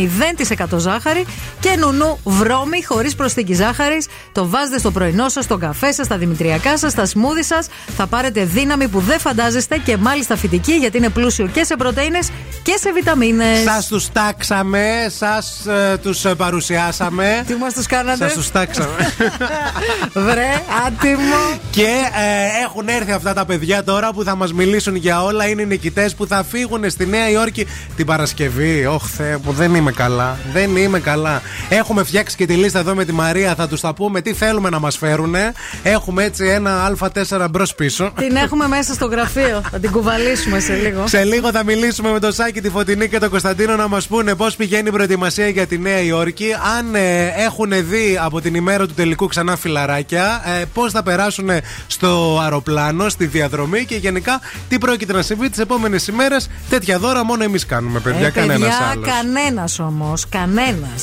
0% 0.72 0.78
ζάχαρη 0.78 1.26
και 1.60 1.76
νουνού 1.80 2.20
βρώμη 2.24 2.84
χωρίς 2.84 3.16
προσθήκη 3.16 3.54
ζάχαρης. 3.54 4.08
Το 4.32 4.48
βάζετε 4.48 4.78
στο 4.78 4.92
πρωινό 4.92 5.30
σας, 5.30 5.44
στον 5.44 5.60
καφέ 5.60 5.92
σας, 5.92 6.06
στα 6.06 6.18
δημητριακά 6.18 6.78
σας, 6.78 6.92
στα 6.92 7.06
σμούδι 7.06 7.44
σας. 7.44 7.68
Θα 7.98 8.08
πάρετε 8.08 8.44
δύναμη 8.44 8.88
που 8.88 9.00
δεν 9.00 9.20
φαντάζεστε 9.20 9.78
και 9.78 9.98
μάλιστα 9.98 10.36
φυτική 10.36 10.72
γιατί 10.72 10.98
είναι 10.98 11.10
πλούσιο 11.10 11.48
και 11.48 11.64
σε 11.64 11.76
πρωτενε 11.76 12.20
και 12.64 12.76
σε 12.80 12.92
βιταμίνες. 12.92 13.60
Σας 13.64 13.88
τους 13.88 14.12
τάξαμε, 14.12 15.08
σας 15.18 15.66
ε, 15.66 15.98
τους 15.98 16.26
παρουσιάσαμε. 16.38 17.42
Τι 17.48 17.56
μας 17.56 17.74
τους 17.74 17.86
κάνατε, 17.86 18.26
Σας 18.26 18.34
τους 18.34 18.52
τάξαμε. 18.52 19.14
Βρε, 20.26 20.62
άτιμο. 20.88 21.60
Και 21.72 21.90
ε, 22.16 22.64
έχουν 22.64 22.88
έρθει 22.88 23.12
αυτά 23.12 23.34
τα 23.34 23.46
παιδιά 23.46 23.84
τώρα 23.84 24.14
που 24.14 24.24
θα 24.24 24.36
μας 24.36 24.54
μιλήσουν 24.54 24.96
για 24.96 25.24
όλα. 25.24 25.48
Είναι 25.48 25.62
οι 25.62 25.66
νικητές 25.66 26.16
που 26.16 26.28
θα 26.28 26.44
φύγουν 26.44 26.82
έρχονται 26.82 26.90
στη 26.90 27.06
Νέα 27.06 27.30
Υόρκη 27.30 27.68
την 27.96 28.06
Παρασκευή. 28.06 28.86
Ωχ, 28.86 29.04
Θεέ 29.18 29.38
μου, 29.44 29.52
δεν 29.52 29.76
είμαι 29.76 29.92
καλά. 29.92 30.38
Δεν 30.54 30.76
είμαι 30.76 31.00
καλά. 31.00 31.42
Έχουμε 31.70 32.04
φτιάξει 32.04 32.36
και 32.36 32.46
τη 32.46 32.54
λίστα 32.54 32.80
εδώ 32.80 32.96
με 32.96 33.06
τη 33.06 33.12
Μαρία. 33.12 33.56
Θα 33.56 33.68
τους 33.68 33.82
τα 33.82 33.94
πούμε 33.94 34.22
τι 34.22 34.34
θέλουμε 34.34 34.70
να 34.70 34.80
μας 34.80 34.98
φέρουν. 34.98 35.36
Έχουμε 35.84 36.24
έτσι 36.24 36.46
ένα 36.48 36.92
Α4 37.00 37.48
μπρος 37.52 37.76
πίσω. 37.76 38.12
Την 38.18 38.36
έχουμε 38.36 38.68
μέσα 38.68 38.94
στο 38.94 39.06
γραφείο. 39.06 39.62
Θα 39.72 39.80
την 39.80 39.92
κουβαλήσουμε 39.92 40.60
σε 40.60 40.74
λίγο. 40.74 41.08
Σε 41.08 41.24
λίγο 41.24 41.52
θα 41.52 41.64
μιλήσουμε 41.64 42.12
με 42.12 42.20
τον 42.20 42.32
Σάκη, 42.34 42.62
τη 42.62 42.70
Φωτεινή 42.70 43.08
και 43.10 43.20
τον 43.20 43.30
Κωνσταντίνο 43.30 43.76
να 43.76 43.88
μας 43.88 44.08
πούνε 44.08 44.36
πώς 44.36 44.56
πηγαίνει 44.56 44.88
η 44.88 44.92
προετοιμασία 44.92 45.48
για 45.48 45.68
τη 45.68 45.78
Νέα 45.78 46.02
Υόρκη. 46.02 46.48
Αν 46.78 46.96
ε, 46.96 47.28
έχουν 47.46 47.70
δει 47.90 48.20
από 48.22 48.42
την 48.42 48.56
ημέρα 48.56 48.88
του 48.88 48.94
τελικού 48.94 49.28
ξανά 49.28 49.56
φιλαράκια, 49.56 50.42
ε, 50.62 50.64
πώς 50.74 50.92
θα 50.92 51.04
περάσουν 51.04 51.50
στο 51.88 52.40
αεροπλάνο, 52.44 53.10
στη 53.10 53.26
διαδρομή 53.26 53.86
και 53.86 53.96
γενικά 53.96 54.40
τι 54.70 54.78
πρόκειται 54.78 55.14
να 55.14 55.22
συμβεί 55.22 55.50
τις 55.50 55.60
επόμενες 55.60 56.08
ημέρες. 56.08 56.50
Τέτοια 56.70 57.00
δώρα 57.00 57.24
μόνο 57.24 57.44
εμείς 57.44 57.66
κάνουμε, 57.66 58.00
παιδιά, 58.00 58.28
Ε, 58.28 58.30
κανένας 58.30 58.60
παιδιά, 58.60 58.88
άλλος. 58.92 59.01
Κανένα 59.06 59.70
όμω. 59.80 60.14
Κανένα. 60.30 60.94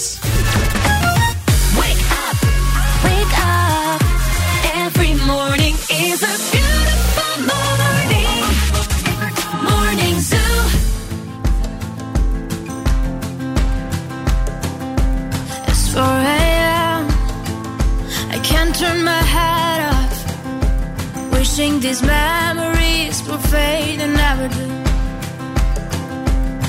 Wake 3.05 3.39
up. 3.47 4.01
Every 4.85 5.15
morning 5.33 5.75
is 6.07 6.20
a 6.33 6.35
beautiful 6.53 7.35
morning. 7.53 8.43
Morning 9.70 10.16
Zoo. 10.29 10.57
It's 15.70 15.85
4 15.93 16.03
a.m. 16.39 17.03
I 18.35 18.39
can't 18.49 18.73
turn 18.81 18.99
my 19.12 19.23
head 19.35 19.79
off. 19.95 20.15
Wishing 21.33 21.75
these 21.85 22.03
memories 22.03 23.16
will 23.27 23.43
fade 23.53 24.01
and 24.05 24.15
never 24.25 24.49
do. 24.57 24.88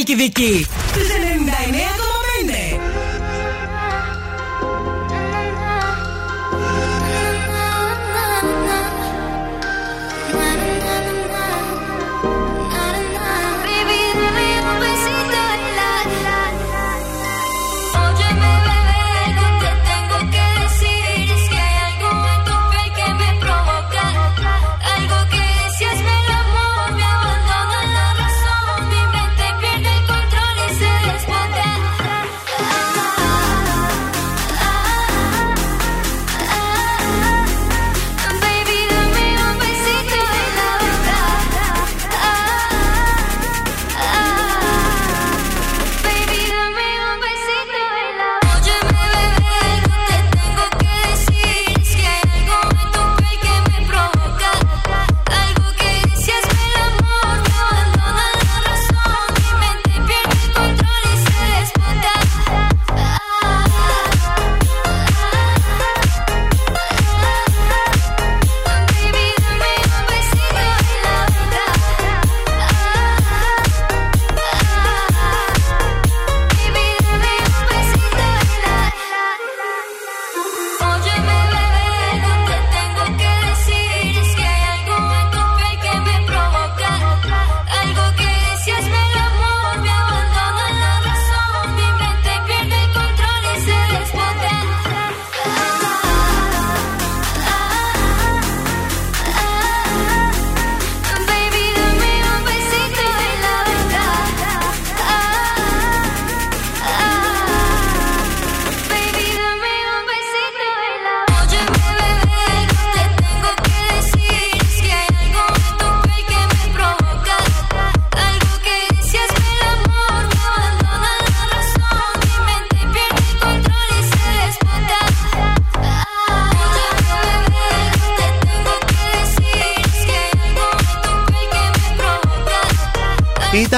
Χαλκιδική. 0.00 0.66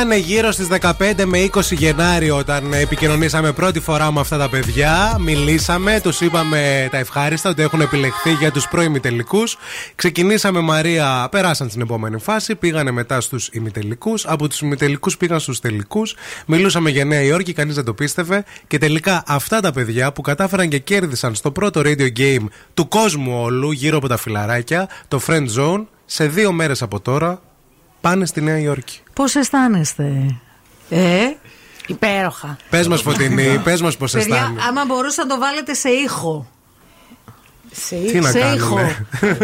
Ήταν 0.04 0.18
γύρω 0.18 0.52
στις 0.52 0.68
15 0.82 1.24
με 1.26 1.50
20 1.54 1.62
Γενάρη 1.72 2.30
όταν 2.30 2.74
επικοινωνήσαμε 2.74 3.52
πρώτη 3.52 3.80
φορά 3.80 4.12
με 4.12 4.20
αυτά 4.20 4.38
τα 4.38 4.50
παιδιά. 4.50 5.18
Μιλήσαμε, 5.20 6.00
τους 6.04 6.22
είπαμε 6.22 6.88
τα 6.92 6.98
ευχάριστα 6.98 7.50
ότι 7.50 7.62
έχουν 7.62 7.82
επιλεχθεί 7.82 8.32
για 8.32 8.52
τους 8.52 8.68
προημιτελικούς. 8.68 9.58
Ξεκινήσαμε 9.96 10.60
Μαρία, 10.60 11.28
περάσαν 11.32 11.70
στην 11.70 11.82
επόμενη 11.82 12.20
φάση, 12.20 12.56
πήγανε 12.56 12.92
μετά 12.92 13.22
στους 13.22 13.50
ημιτελικούς. 13.52 14.26
Από 14.26 14.48
τους 14.48 14.62
ημιτελικούς 14.62 15.18
πήγαν 15.18 15.40
στους 15.40 15.60
τελικούς. 15.60 16.16
Μιλούσαμε 16.46 16.90
για 16.90 17.06
Νέα 17.06 17.22
Υόρκη, 17.22 17.54
κανείς 17.54 17.76
δεν 17.76 17.84
το 17.84 17.94
πίστευε. 17.94 18.44
Και 18.68 18.78
τελικά 18.78 19.24
αυτά 19.28 19.60
τα 19.60 19.72
παιδιά 19.72 20.12
που 20.12 20.22
κατάφεραν 20.22 20.70
και 20.70 20.80
κέρδισαν 20.80 21.36
στο 21.36 21.52
πρώτο 21.52 21.82
radio 21.84 22.08
game 22.18 22.46
του 22.74 22.88
κόσμου 22.88 23.42
όλου 23.42 23.72
γύρω 23.72 23.98
από 23.98 24.08
τα 24.08 24.18
φιλαράκια, 24.18 24.90
το 25.08 25.22
Friend 25.28 25.48
Zone, 25.58 25.86
σε 26.06 26.28
δύο 26.28 26.52
μέρες 26.52 26.82
από 26.82 27.00
τώρα 27.00 27.42
πάνε 28.04 28.26
στη 28.26 28.42
Νέα 28.42 28.58
Υόρκη. 28.60 29.00
Πώς 29.14 29.36
αισθάνεστε, 29.36 30.36
Ε, 30.90 31.24
Υπέροχα. 31.88 32.58
Πες 32.70 32.88
μας, 32.88 33.02
Φωτεινή, 33.02 33.60
πες 33.64 33.82
μας 33.82 33.98
πώς 33.98 34.12
παιδιά, 34.12 34.36
αισθάνεσαι. 34.36 34.68
άμα 34.68 34.86
μπορούσα 34.86 35.26
να 35.26 35.34
το 35.34 35.40
βάλετε 35.40 35.74
σε 35.74 35.90
ήχο. 35.90 36.48
Σε 37.76 37.96
Τι 37.96 38.20
να 38.20 38.30
σε 38.30 38.40
κάνουμε. 38.40 38.56
ήχο. 38.58 38.80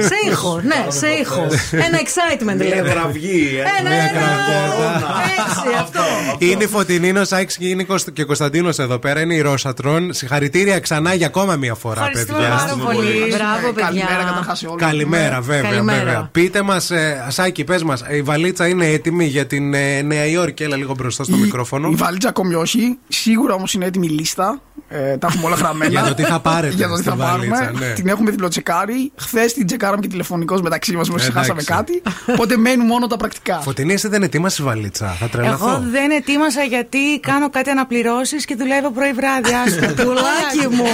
σε 0.02 0.16
ήχο, 0.32 0.62
ναι, 0.64 0.86
σε 0.88 1.08
ήχο. 1.08 1.48
Ένα 1.72 1.98
excitement 2.04 2.56
Μια 2.66 2.76
λίγο. 2.76 2.90
κραυγή, 2.90 3.50
ε. 3.58 3.80
Ένα, 3.80 3.90
Μια 3.90 4.02
ένα, 4.02 4.10
κραυγή. 4.10 5.04
Έτσι, 5.48 5.78
αυτό. 5.80 6.00
Είναι 6.40 6.64
η 6.64 6.68
Φωτεινή, 6.68 7.18
ο 7.20 7.26
Σάιξ 7.26 7.58
και 7.58 7.68
είναι 7.68 7.86
και 8.14 8.24
Κωνσταντίνος 8.24 8.80
εδώ 8.80 8.98
πέρα. 9.00 9.22
Είναι 9.22 9.34
η 9.34 9.42
Ρόσατρον. 9.42 10.14
Συγχαρητήρια 10.14 10.80
ξανά 10.80 11.14
για 11.14 11.28
ακόμα 11.28 11.56
μία 11.56 11.76
φορά, 11.76 12.00
Ευχαριστούμε 12.08 12.40
παιδιά. 12.40 12.56
πάρα 12.56 12.76
πολύ. 12.86 13.08
Μπράβο, 13.30 13.74
παιδιά. 13.74 13.84
Καλημέρα 13.86 14.24
καταρχά 14.24 14.56
σε 14.56 14.68
όλους. 14.68 14.82
Καλημέρα, 14.82 15.42
βέβαια, 15.42 15.70
Καλημέρα. 15.70 15.98
βέβαια. 16.04 16.30
Πείτε 16.32 16.62
μας, 16.62 16.92
Σάκη, 17.28 17.64
πες 17.64 17.84
μας, 17.84 18.04
η 18.12 18.22
βαλίτσα 18.22 18.68
είναι 18.68 18.86
έτοιμη 18.88 19.26
για 19.26 19.46
την 19.46 19.74
ε, 19.74 20.02
Νέα 20.02 20.26
Υόρκη; 20.26 20.64
Έλα 20.64 20.76
λίγο 20.76 20.94
μπροστά 20.96 21.24
στο 21.24 21.36
μικρόφωνο. 21.38 21.90
Η 21.92 21.96
βαλίτσα 21.96 22.30
ακόμη 22.30 22.54
όχι. 22.56 22.98
Σίγουρα 23.08 23.54
όμως 23.54 23.74
είναι 23.74 23.86
έτοιμη 23.86 24.06
η 24.06 24.10
λίστα. 24.10 24.62
Ε, 24.92 25.18
τα 25.18 25.28
έχουμε 25.32 25.46
όλα 25.46 25.56
γραμμένα. 25.56 25.92
Για 26.00 26.04
το 26.04 26.14
τι 26.14 26.24
θα 26.24 26.40
πάρετε 26.40 26.76
Για 26.76 26.88
το 26.88 26.94
τι 26.96 27.00
στη 27.02 27.10
θα 27.10 27.16
βαλίτσα, 27.16 27.64
πάρουμε. 27.64 27.86
ναι. 27.88 27.94
Την 27.94 28.08
έχουμε 28.20 28.32
διπλοτσεκάρει. 28.32 29.12
Χθες 29.16 29.54
την 29.54 29.66
τσεκάραμε 29.66 30.02
και 30.02 30.08
τηλεφωνικώ 30.08 30.62
μεταξύ 30.62 30.96
μας, 30.96 31.10
μόλις 31.10 31.28
Εντάξει. 31.28 31.52
χάσαμε 31.52 31.64
κάτι. 31.64 32.02
Οπότε 32.28 32.58
μένουν 32.58 32.86
μόνο 32.86 33.08
τα 33.08 33.18
πρακτικά. 33.18 33.60
Φωτεινή, 33.60 33.94
εσύ 33.94 34.08
δεν 34.08 34.24
ετοίμασες 34.24 34.62
βαλίτσα. 34.62 35.08
Θα 35.08 35.30
τρελαθώ. 35.30 35.70
Εγώ 35.70 35.84
δεν 35.92 36.12
ετοίμασα 36.12 36.64
γιατί 36.64 37.20
κάνω 37.20 37.50
κάτι 37.50 37.70
αναπληρώσεις 37.70 38.46
και 38.46 38.56
δουλεύω 38.56 38.92
πρωί 38.92 39.12
βράδυ. 39.14 39.52
Άστο. 39.54 39.94
Πουλάκι 40.04 40.76
μου. 40.76 40.86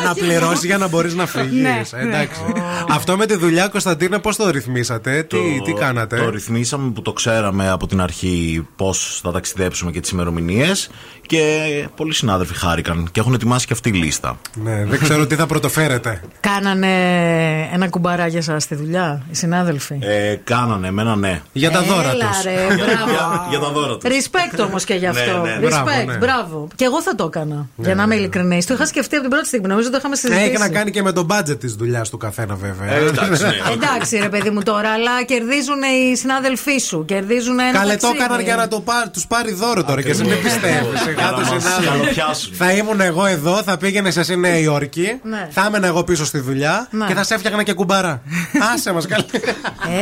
Αναπληρώσεις 0.00 0.64
για 0.64 0.78
να 0.78 0.88
μπορείς 0.88 1.14
να 1.14 1.26
φύγεις. 1.26 1.62
Ναι, 1.62 1.80
Εντάξει. 1.92 2.40
Αυτό 2.88 3.16
με 3.16 3.26
τη 3.26 3.36
δουλειά, 3.36 3.68
Κωνσταντίνε, 3.68 4.18
πώς 4.18 4.36
το 4.36 4.50
ρυθμίσατε, 4.50 5.22
τι, 5.22 5.62
τι 5.64 5.72
κάνατε; 5.72 6.16
Το 6.16 6.30
ρυθμίσαμε 6.30 6.90
που 6.90 7.02
το 7.02 7.12
ξέραμε 7.12 7.70
από 7.70 7.86
την 7.86 8.00
αρχή 8.00 8.66
πώς 8.76 9.20
θα 9.22 9.32
ταξιδέψουμε 9.32 9.90
και 9.90 10.00
τις 10.00 10.10
ημερομηνίες. 10.10 10.90
Και 11.26 11.86
πολλοί 11.96 12.14
συνάδελφοι 12.14 12.54
χάρηκαν 12.54 13.08
και 13.12 13.20
έχουν 13.20 13.34
ετοιμάσει 13.34 13.66
και 13.66 13.72
αυτή 13.72 13.88
η 13.88 13.92
λίστα. 13.92 14.38
Ναι, 14.54 14.84
δεν 14.84 14.98
ξέρω 14.98 15.26
τι 15.26 15.34
θα 15.34 15.46
πρωτοφέρετε. 15.46 16.20
Κάνανε 16.64 17.68
ένα 17.72 17.88
κουμπαρά 17.88 18.26
για 18.26 18.42
σας 18.42 18.62
στη 18.62 18.74
δουλειά, 18.74 19.22
οι 19.30 19.34
συνάδελφοι; 19.36 19.98
Ε, 20.00 20.34
κάνανε, 20.44 20.86
εμένα 20.86 21.16
ναι. 21.16 21.40
Για 21.52 21.70
τα 21.70 21.82
δώρα 21.82 22.10
Έλα, 22.10 22.26
τους. 22.28 22.42
ρε, 22.42 22.52
μπράβο. 22.66 23.10
Για, 23.10 23.46
για 23.50 23.58
τα 23.58 23.68
δώρα 23.70 23.96
τους. 23.96 24.10
Respect 24.10 24.64
όμως 24.68 24.84
και 24.84 24.94
γι' 24.94 25.06
αυτό. 25.06 25.40
Ναι, 25.42 25.50
ναι. 25.50 25.66
Respect, 25.68 25.84
Μπράβο, 25.84 26.04
ναι. 26.10 26.16
μπράβο. 26.16 26.68
Και 26.74 26.84
εγώ 26.84 27.02
θα 27.02 27.14
το 27.14 27.24
έκανα. 27.24 27.66
για 27.76 27.94
να 27.94 28.02
είμαι 28.02 28.14
ειλικρινής. 28.14 28.66
Το 28.66 28.74
είχα 28.74 28.86
σκεφτεί 28.86 29.14
από 29.14 29.22
την 29.22 29.30
πρώτη 29.32 29.46
στιγμή. 29.46 29.68
Νομίζω 29.68 29.90
το 29.90 29.96
είχαμε 29.96 30.16
συζητήσει. 30.16 30.44
Έχει 30.44 30.58
να 30.58 30.68
κάνει 30.68 30.90
και 30.90 31.02
με 31.02 31.12
το 31.12 31.26
budget 31.30 31.58
της 31.60 31.74
δουλειάς 31.74 32.08
του 32.10 32.16
καθένα, 32.16 32.54
βέβαια. 32.54 32.92
Ε, 32.92 33.06
εντάξει, 33.06 33.42
ναι. 33.42 33.52
Εντάξει, 33.74 34.16
ρε 34.16 34.28
παιδί 34.28 34.50
μου 34.50 34.62
τώρα, 34.62 34.88
αλλά 34.90 35.22
κερδίζουν 35.24 35.82
οι 35.82 36.16
συνάδελφοί 36.16 36.78
σου. 36.78 37.04
Κερδίζουν 37.04 37.58
ένα. 37.60 37.72
Καλέ 37.78 37.92
το 37.96 38.00
ταξίδι. 38.00 38.22
έκαναν 38.24 38.40
για 38.44 38.56
να 38.56 38.68
το 38.68 38.80
πά, 38.80 39.10
τους 39.12 39.26
πάρει 39.26 39.52
δώρο 39.52 39.84
τώρα 39.84 40.02
και 40.02 40.10
εσύ 40.10 40.24
μην 40.24 40.42
πιστεύεις. 40.42 41.02
Για 41.16 41.30
να 41.30 41.54
μας 41.54 41.64
καλοπιάσουν. 41.88 42.54
Θα 42.54 42.72
ήμουν 42.72 43.00
εγώ 43.00 43.26
εδώ, 43.26 43.62
θα 43.62 43.76
πήγαινες 43.76 44.16
εσύ 44.16 44.36
Νέα 44.36 44.58
Υόρκη, 44.58 45.20
Ναι. 45.22 45.48
θα 45.50 45.64
έμενα 45.66 45.86
εγώ 45.86 46.04
πίσω 46.04 46.24
στη 46.24 46.38
δουλειά 46.38 46.52
Ναι. 46.90 47.06
και 47.06 47.14
θα 47.14 47.24
σε 47.24 47.34
έφτιαχνα 47.34 47.62
και 47.62 47.72
κουμπάρα. 47.72 48.22
Άσε 48.74 48.92
μας 48.92 49.06
καλέ. 49.06 49.24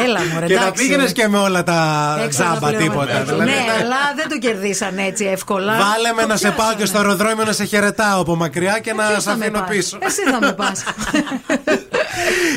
Έλα, 0.05 0.21
μωρέ, 0.33 0.47
Και 0.47 0.55
θα 0.55 0.63
εντάξει. 0.63 0.83
πήγαινες 0.83 1.13
και 1.13 1.29
με 1.29 1.39
όλα 1.39 1.63
τα 1.63 2.15
Έξω 2.25 2.29
τζάμπα 2.29 2.53
να 2.53 2.77
πληρώνω. 2.77 2.91
τίποτα. 2.91 3.23
δηλαδή. 3.25 3.45
Ναι, 3.45 3.57
αλλά 3.81 3.97
δεν 4.17 4.29
το 4.29 4.39
κερδίσαν 4.39 4.99
έτσι 4.99 5.25
εύκολα. 5.25 5.73
Βάλε 5.73 6.13
με 6.17 6.23
Το 6.23 6.29
να 6.29 6.37
σε 6.37 6.47
πάω 6.47 6.55
πιάσανε. 6.57 6.81
και 6.81 6.87
στο 6.87 6.99
αεροδρόμιο 6.99 7.45
να 7.45 7.53
σε 7.53 7.65
χαιρετάω 7.65 8.21
από 8.21 8.37
μακριά 8.37 8.79
και 8.79 8.93
να 8.93 9.07
Ποιος 9.07 9.23
σε 9.23 9.31
θα 9.31 9.37
με 9.37 9.45
αφήνω 9.45 9.59
πας; 9.59 9.69
πίσω. 9.69 9.99
Εσύ 10.01 10.23
θα 10.31 10.39
με 10.41 10.53
πας. 10.53 10.83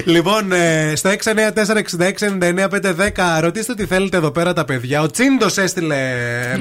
Λοιπόν, 0.06 0.52
ε, 0.52 0.94
στο 0.96 1.10
694-6699-510 1.10 3.40
ρωτήστε 3.40 3.74
τι 3.74 3.86
θέλετε 3.86 4.18
εδώ 4.18 4.32
πέρα 4.32 4.54
τα 4.54 4.66
παιδιά. 4.66 5.02
Ο 5.02 5.12
Τσίντος 5.12 5.58
έστειλε 5.58 5.98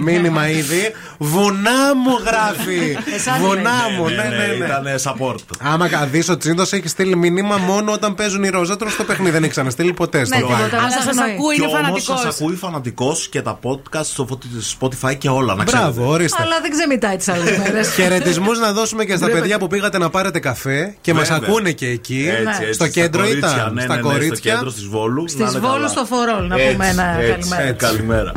μήνυμα 0.01 0.49
ήδη. 0.49 0.93
Βουνά 1.19 1.95
μου 2.05 2.19
γράφει. 2.27 2.97
Εσάς 3.15 3.39
Βουνά 3.39 3.71
λέει. 3.89 3.97
μου, 3.99 4.05
ναι, 4.09 4.15
ναι, 4.15 4.47
ναι. 4.59 4.65
Ήταν 4.65 4.85
support. 5.03 5.35
Άμα 5.61 5.89
δεις, 6.11 6.29
ο 6.29 6.37
Τσίντος 6.37 6.73
έχει 6.73 6.89
στείλει 6.89 7.17
μήνυμα 7.17 7.57
μόνο 7.57 7.93
όταν 7.93 8.15
παίζουν 8.15 8.43
οι 8.45 8.49
Ρόζατρο 8.49 8.91
στο 8.91 9.05
παιχνίδι. 9.05 9.31
Δεν 9.31 9.43
έχει 9.43 9.51
ξαναστείλει 9.53 9.93
ποτέ 9.93 10.25
στο 10.25 10.37
Ναι, 10.37 10.43
live. 10.45 10.49
τίποτα. 10.57 10.79
Αλλά 10.79 10.91
σας 10.91 11.03
σας 11.05 11.17
εννοεί. 11.17 11.33
ακούει, 11.35 11.57
Και 11.57 11.63
είναι 11.63 11.71
όμως 11.73 11.85
φανατικός. 11.87 12.21
σας 12.21 12.41
ακούει 12.41 12.55
φανατικός 12.55 13.29
και 13.29 13.43
τα 13.43 13.59
podcast 13.63 14.05
στο 14.05 14.27
Spotify 14.81 15.17
και 15.19 15.29
όλα. 15.29 15.55
Να 15.55 15.65
ξέρετε. 15.65 15.91
Μπράβο, 15.91 16.11
ορίστε. 16.13 16.43
Αλλά 16.43 16.61
δεν 16.61 16.71
ξεμητάει 16.71 17.17
τις 17.17 17.29
άλλες 17.29 17.59
μέρες. 17.59 17.93
Χαιρετισμούς 17.95 18.59
να 18.59 18.73
δώσουμε 18.73 19.05
και 19.05 19.17
στα 19.17 19.31
παιδιά 19.31 19.59
που 19.59 19.67
πήγατε 19.67 19.99
να 19.99 20.11
πάρετε 20.11 20.39
καφέ 20.39 20.95
και 21.01 21.15
μας 21.15 21.29
Βέβαια. 21.29 21.47
ακούνε 21.49 21.71
και 21.73 21.87
εκεί. 21.89 22.29
Έτσι, 22.31 22.63
έτσι, 22.63 22.79
στο 22.85 22.93
στα 22.93 23.01
κέντρο 23.01 23.23
κορίτσια, 23.23 23.57
ήταν. 23.57 23.75
ναι, 23.75 23.83
στα 23.83 23.95
ναι, 23.95 24.03
ναι, 24.03 24.09
κορίτσια. 24.09 24.37
Στο 24.37 24.49
κέντρο 24.49 24.73
τη 24.73 24.89
Βόλου. 24.89 25.29
Στις 25.29 25.59
Βόλου 25.59 25.89
στο 25.89 26.05
Φορόλ, 26.05 26.47
να 26.47 26.57
πούμε 26.57 26.89
ένα 26.89 27.73
καλημέρα. 27.77 28.33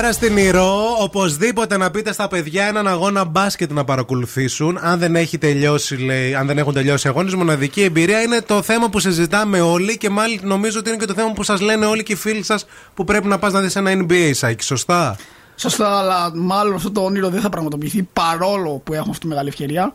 Καλημέρα 0.00 0.26
στην 0.26 0.36
Ηρώ. 0.36 0.96
Οπωσδήποτε 0.98 1.76
να 1.76 1.90
πείτε 1.90 2.12
στα 2.12 2.28
παιδιά 2.28 2.66
έναν 2.66 2.88
αγώνα 2.88 3.24
μπάσκετ 3.24 3.72
να 3.72 3.84
παρακολουθήσουν. 3.84 4.78
Αν 4.82 4.98
δεν, 4.98 5.16
έχει 5.16 5.38
τελειώσει, 5.38 5.96
λέει, 5.96 6.34
αν 6.34 6.46
δεν 6.46 6.58
έχουν 6.58 6.72
τελειώσει 6.72 7.06
οι 7.06 7.10
αγώνες, 7.10 7.34
μοναδική 7.34 7.82
εμπειρία 7.82 8.20
είναι 8.20 8.40
το 8.40 8.62
θέμα 8.62 8.88
που 8.88 8.98
συζητάμε 8.98 9.60
όλοι 9.60 9.98
και 9.98 10.10
μάλιστα 10.10 10.46
νομίζω 10.46 10.78
ότι 10.78 10.88
είναι 10.88 10.98
και 10.98 11.04
το 11.04 11.14
θέμα 11.14 11.32
που 11.32 11.42
σας 11.42 11.60
λένε 11.60 11.86
όλοι 11.86 12.02
και 12.02 12.12
οι 12.12 12.16
φίλοι 12.16 12.42
σας 12.42 12.66
που 12.94 13.04
πρέπει 13.04 13.26
να 13.28 13.38
πας 13.38 13.52
να 13.52 13.60
δεις 13.60 13.76
ένα 13.76 13.90
NBA, 13.92 14.30
Σάκη. 14.32 14.64
Σωστά; 14.64 15.16
Σωστά, 15.56 15.98
αλλά 15.98 16.32
μάλλον 16.34 16.74
αυτό 16.74 16.90
το 16.90 17.00
όνειρο 17.00 17.28
δεν 17.28 17.40
θα 17.40 17.48
πραγματοποιηθεί 17.48 18.02
παρόλο 18.02 18.80
που 18.84 18.92
έχουμε 18.92 19.10
αυτή 19.10 19.22
τη 19.22 19.26
μεγάλη 19.26 19.48
ευκαιρία. 19.48 19.92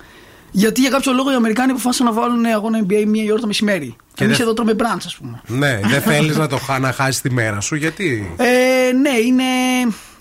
Γιατί 0.52 0.82
για 0.82 0.90
κάποιο 0.90 1.14
λόγο 1.14 1.32
οι 1.32 1.36
Αμερικάνοι 1.36 1.72
αποφάσισαν 1.72 2.06
να 2.06 2.14
βάλουν 2.14 2.46
αγώνα 2.46 2.86
NBA 2.88 3.04
μία 3.08 3.24
η 3.24 3.32
ώρα 3.32 3.42
το 3.42 3.48
μεσημέρι. 3.48 3.96
Και 4.16 4.24
εμείς 4.24 4.38
δεν- 4.38 4.46
εδώ 4.46 4.56
τρώμε 4.56 4.74
μπραντς, 4.74 5.06
ας 5.06 5.16
πούμε. 5.16 5.42
Ναι, 5.48 5.80
δεν 5.84 6.02
θέλεις 6.12 6.38
να 6.38 6.48
το 6.48 6.58
χα- 6.58 6.80
να 6.80 6.92
χάσεις 6.92 7.22
τη 7.22 7.32
μέρα 7.32 7.60
σου, 7.60 7.76
γιατί; 7.76 8.34
Ε, 8.38 8.92
ναι, 8.94 9.10
είναι, 9.26 9.44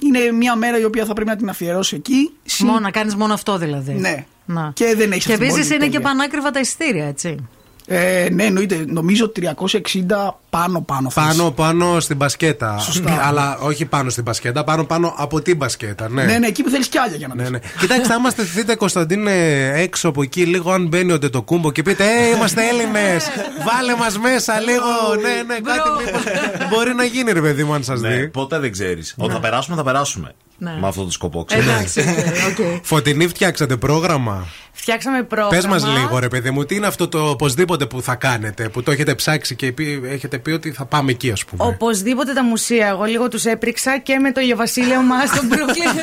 είναι 0.03 0.33
μια 0.33 0.57
μέρα 0.57 0.79
η 0.79 0.85
οποία 0.85 1.05
θα 1.05 1.13
πρέπει 1.13 1.29
να 1.31 1.37
την 1.37 1.49
αφιερώσει 1.49 1.97
εκεί. 1.97 2.31
Συν- 2.45 2.67
Μόνο 2.69 2.81
να 2.81 2.91
κάνεις 2.91 3.15
μόνο 3.15 3.33
αυτό 3.35 3.59
δηλαδή. 3.59 3.93
Ναι. 3.93 4.25
Να. 4.45 4.71
Και 4.75 4.95
δεν 4.97 5.13
έχεις 5.13 5.25
Και 5.25 5.33
αυτή 5.33 5.45
την 5.45 5.53
επίσης 5.55 5.69
πόλη 5.69 5.75
είναι 5.75 5.85
και 5.85 5.99
τέλεια. 6.01 6.01
πανάκριβα 6.01 6.51
τα 6.51 6.61
εισιτήρια, 6.61 7.05
έτσι. 7.07 7.37
Ε, 7.87 8.29
ναι, 8.33 8.45
εννοείται. 8.45 8.85
Νομίζω 8.89 9.33
360 9.37 10.35
πάνω 10.51 10.81
πάνω. 10.81 11.11
θες. 11.11 11.25
Πάνω 11.25 11.51
πάνω 11.51 12.01
στην 12.01 12.17
μπασκέτα. 12.17 12.79
Σωστά. 12.79 13.21
Αλλά 13.27 13.59
όχι 13.59 13.85
πάνω 13.85 14.11
στην 14.11 14.23
μπασκέτα, 14.23 14.65
πάνω 14.65 14.85
πάνω 14.85 15.15
από 15.17 15.41
την 15.41 15.57
μπασκέτα. 15.57 16.09
Ναι, 16.09 16.23
Ναι, 16.25 16.39
ναι, 16.39 16.47
εκεί 16.47 16.63
που 16.63 16.71
θέλεις 16.71 16.89
κι 16.89 16.99
άλλα 16.99 17.17
για 17.17 17.29
να 17.29 17.35
Ναι, 17.35 17.43
δεις. 17.43 17.51
ναι. 17.51 17.59
Κοιτάξτε, 17.81 18.15
άμα 18.15 18.31
στεθείτε 18.31 18.75
Κωνσταντίνε 18.75 19.33
έξω 19.75 20.09
από 20.09 20.23
εκεί, 20.23 20.45
λίγο 20.47 20.73
αν 20.73 20.87
μπαίνει 20.87 21.13
ο 21.13 21.19
το 21.19 21.43
κούμπο 21.43 21.73
και 21.73 21.83
πείτε 21.83 22.05
Ε, 22.05 22.37
είμαστε 22.37 22.63
Έλληνες! 22.69 23.27
Βάλε 23.67 23.97
μας 23.97 24.19
μέσα 24.19 24.61
λίγο! 24.61 25.15
ναι, 25.23 25.43
ναι, 25.55 25.61
κάτι 25.61 25.89
μήπως 26.05 26.23
μπορεί 26.71 26.95
να 26.95 27.05
γίνει, 27.05 27.33
ρε 27.33 27.41
παιδί 27.41 27.65
μου, 27.65 27.75
αν 27.75 27.85
σας 27.85 28.01
Ναι, 28.01 28.09
δει. 28.17 28.29
ποτέ 28.29 28.59
δεν 28.59 28.73
ξέρεις. 28.73 29.15
Όταν 29.19 29.35
θα 29.35 29.41
περάσουμε, 29.41 29.77
θα 29.77 29.83
περάσουμε. 29.83 30.35
Ναι. 30.59 30.77
Με 30.81 30.87
αυτό 30.89 31.05
το 31.05 31.11
σκοπό, 31.11 31.45
ξέρεις. 31.45 31.67
Εντάξει, 31.67 32.01
οκ. 32.49 32.81
Φωτεινή, 32.83 33.27
φτιάξατε 33.29 33.77
πρόγραμμα. 33.77 34.47
Φτιάξαμε 34.85 35.23
πρόγραμμα. 35.23 35.51
Πες 35.57 35.67
μας 35.67 35.85
λίγο, 35.99 36.19
ρε 36.19 36.29
παιδί 36.29 36.51
μου, 36.51 36.65
τι 36.65 36.75
είναι 36.75 36.87
αυτό 36.87 37.09
το 37.09 37.29
οπωσδήποτε 37.29 37.87
που 37.87 38.03
θα 38.03 38.15
κάνετε, 38.15 38.69
που 38.69 38.83
το 38.83 38.91
έχετε 38.91 39.15
ψάξει 39.15 39.55
και 39.55 39.73
πει- 39.73 40.03
έχετε 40.05 40.39
πει 40.39 40.51
ότι 40.51 40.71
θα 40.73 40.85
πάμε 40.85 41.11
εκεί, 41.11 41.31
ας 41.31 41.45
πούμε. 41.45 41.65
Οπωσδήποτε 41.65 42.33
τα 42.33 42.45
μουσεία. 42.45 42.87
Εγώ 42.87 43.05
λίγο 43.05 43.29
τους 43.29 43.45
έπριξα 43.45 43.99
και 43.99 44.19
με 44.19 44.33
το 44.33 44.41
ηλιοβασίλεμα 44.41 45.27
στο 45.27 45.41
Brooklyn. 45.51 45.99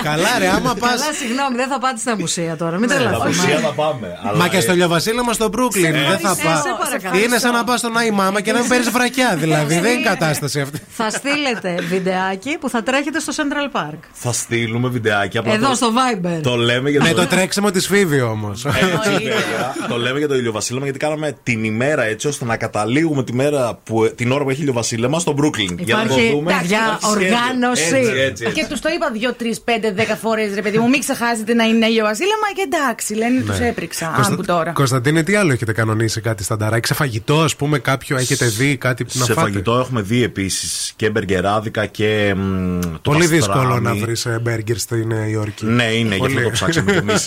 Ε, 0.00 0.02
καλά, 0.02 0.28
ρε, 0.38 0.48
άμα 0.48 0.74
πα. 0.74 0.88
Καλά, 0.88 1.12
συγγνώμη, 1.20 1.56
δεν 1.56 1.68
θα 1.68 1.78
πάτε 1.78 1.98
στα 1.98 2.16
μουσεία 2.18 2.56
τώρα. 2.56 2.78
Μην 2.78 2.88
Στα 2.88 2.98
τρελαθούμε. 2.98 3.26
μουσεία 3.28 3.58
θα 3.58 3.72
πάμε. 3.72 4.18
αλλά, 4.28 4.38
Μα 4.38 4.48
και 4.48 4.60
στο 4.60 4.72
ε, 4.72 4.74
Λιοβασίλεμα 4.74 5.32
στο 5.32 5.46
Brooklyn 5.52 5.92
δεν 5.92 6.18
θα 6.22 6.34
σε 6.34 6.42
πά. 6.42 6.62
παρακαλώ. 6.84 7.18
Είναι 7.22 7.38
σαν 7.38 7.52
να 7.52 7.64
πας 7.64 7.78
στον 7.78 7.96
Άι 7.96 8.10
Μάμα 8.10 8.40
και 8.40 8.52
να 8.52 8.58
μην 8.58 8.68
παίρνεις 8.68 8.90
βρακιά, 8.90 9.36
δηλαδή. 9.42 9.78
Δεν 9.80 9.92
είναι 9.92 10.02
κατάσταση 10.08 10.60
αυτή. 10.60 10.78
Θα 10.88 11.10
στείλετε 11.10 11.74
βιντεάκι 11.88 12.56
που 12.60 12.68
θα 12.68 12.82
τρέχετε 12.82 13.20
στο 13.20 13.32
Central 13.36 13.76
Park. 13.80 13.98
Θα 14.12 14.32
στείλουμε 14.32 14.88
βιντεάκια. 14.88 15.40
απλά 15.40 15.52
Εδώ 15.54 15.68
το- 15.68 15.74
στο 15.74 15.88
Viber. 15.96 16.40
Το 16.42 16.56
λέμε 16.56 16.90
για 16.90 17.00
Με 17.02 17.12
το 17.12 17.26
τρέξιμο 17.28 17.70
της 17.70 17.86
Φίβη 17.86 18.20
όμως. 18.20 18.64
Έτσι, 18.66 19.10
παιδιά. 19.10 19.74
το 19.88 19.96
λέμε 19.96 20.18
για 20.18 20.28
το 20.28 20.34
ηλιοβασίλεμα 20.34 20.84
γιατί 20.84 20.98
κάναμε 20.98 21.36
την 21.42 21.64
ημέρα 21.64 22.02
έτσι 22.04 22.26
ώστε 22.28 22.44
να 22.44 22.56
καταλήγουμε 22.56 23.24
τη 23.24 23.34
μέρα 23.34 23.78
που, 23.84 24.12
την 24.14 24.32
ώρα 24.32 24.44
που 24.44 24.50
έχει 24.50 24.60
ηλιοβασίλεμα 24.60 25.18
στο 25.18 25.34
Brooklyn. 25.38 25.76
για 25.78 25.96
να 25.96 26.02
το 26.06 26.14
Υπάρχει, 26.14 26.30
δούμε. 26.30 26.52
παιδιά, 26.58 26.78
Υπάρχει 26.86 27.04
σχέδιο. 27.04 27.36
οργάνωσης. 27.36 27.92
Έτσι, 27.92 28.12
έτσι, 28.20 28.44
έτσι. 28.44 28.60
και 28.60 28.66
τους 28.68 28.80
το 28.80 28.88
είπα 28.94 29.10
δύο, 29.12 29.32
τρεις, 29.34 29.60
πέντε, 29.60 29.92
δέκα 29.92 30.16
φορές, 30.16 30.54
ρε 30.54 30.62
παιδί 30.62 30.78
μου, 30.78 30.88
μην 30.88 31.00
ξεχάσετε 31.00 31.54
να 31.54 31.64
είναι 31.64 31.86
Ιωβασίλεμα 31.86 32.48
και 32.54 32.62
εντάξει, 32.72 33.14
λένε 33.14 33.40
τους 33.40 33.58
έπριξα. 33.58 34.14
Άκου 34.30 34.42
τώρα. 34.44 34.70
Κωνσταντίνε, 34.72 35.22
τι 35.22 35.34
άλλο 35.34 35.52
έχετε 35.52 35.72
κανονίσει 35.72 36.20
κάτι 36.20 36.42
στανταράκι. 36.44 36.86
Σε 36.86 36.94
φαγητό, 36.94 37.40
ας 37.40 37.56
πούμε, 37.56 37.78
κάποιο 37.78 38.16
έχετε 38.16 38.46
δει 38.46 38.76
κάτι 38.76 39.04
που 39.04 39.10
να 39.14 39.24
Σε 39.24 39.32
φάτε; 39.32 39.50
φαγητό 39.50 39.78
έχουμε 39.78 40.00
δει 40.02 40.22
επίσης 40.22 40.92
και 40.96 41.10
μπεργκεράδικα 41.10 41.86
και. 41.86 42.34
μ, 42.36 42.78
το 42.80 42.98
Πολύ 43.02 43.18
παστράμι. 43.18 43.38
δύσκολο 43.38 43.80
να 43.80 43.94
βρεις 43.94 44.26
μπέργκερ 44.42 44.76
στη 44.78 45.06
Νέα 45.06 45.28
Υόρκη. 45.28 45.64
Ναι, 45.66 45.84
είναι, 45.84 46.14
γι' 46.16 46.22
αυτό 46.22 46.34
Πολύ. 46.34 46.42
το 46.42 46.50
ψάξαμε 46.50 46.92
κι 46.92 46.98
εμείς 46.98 47.17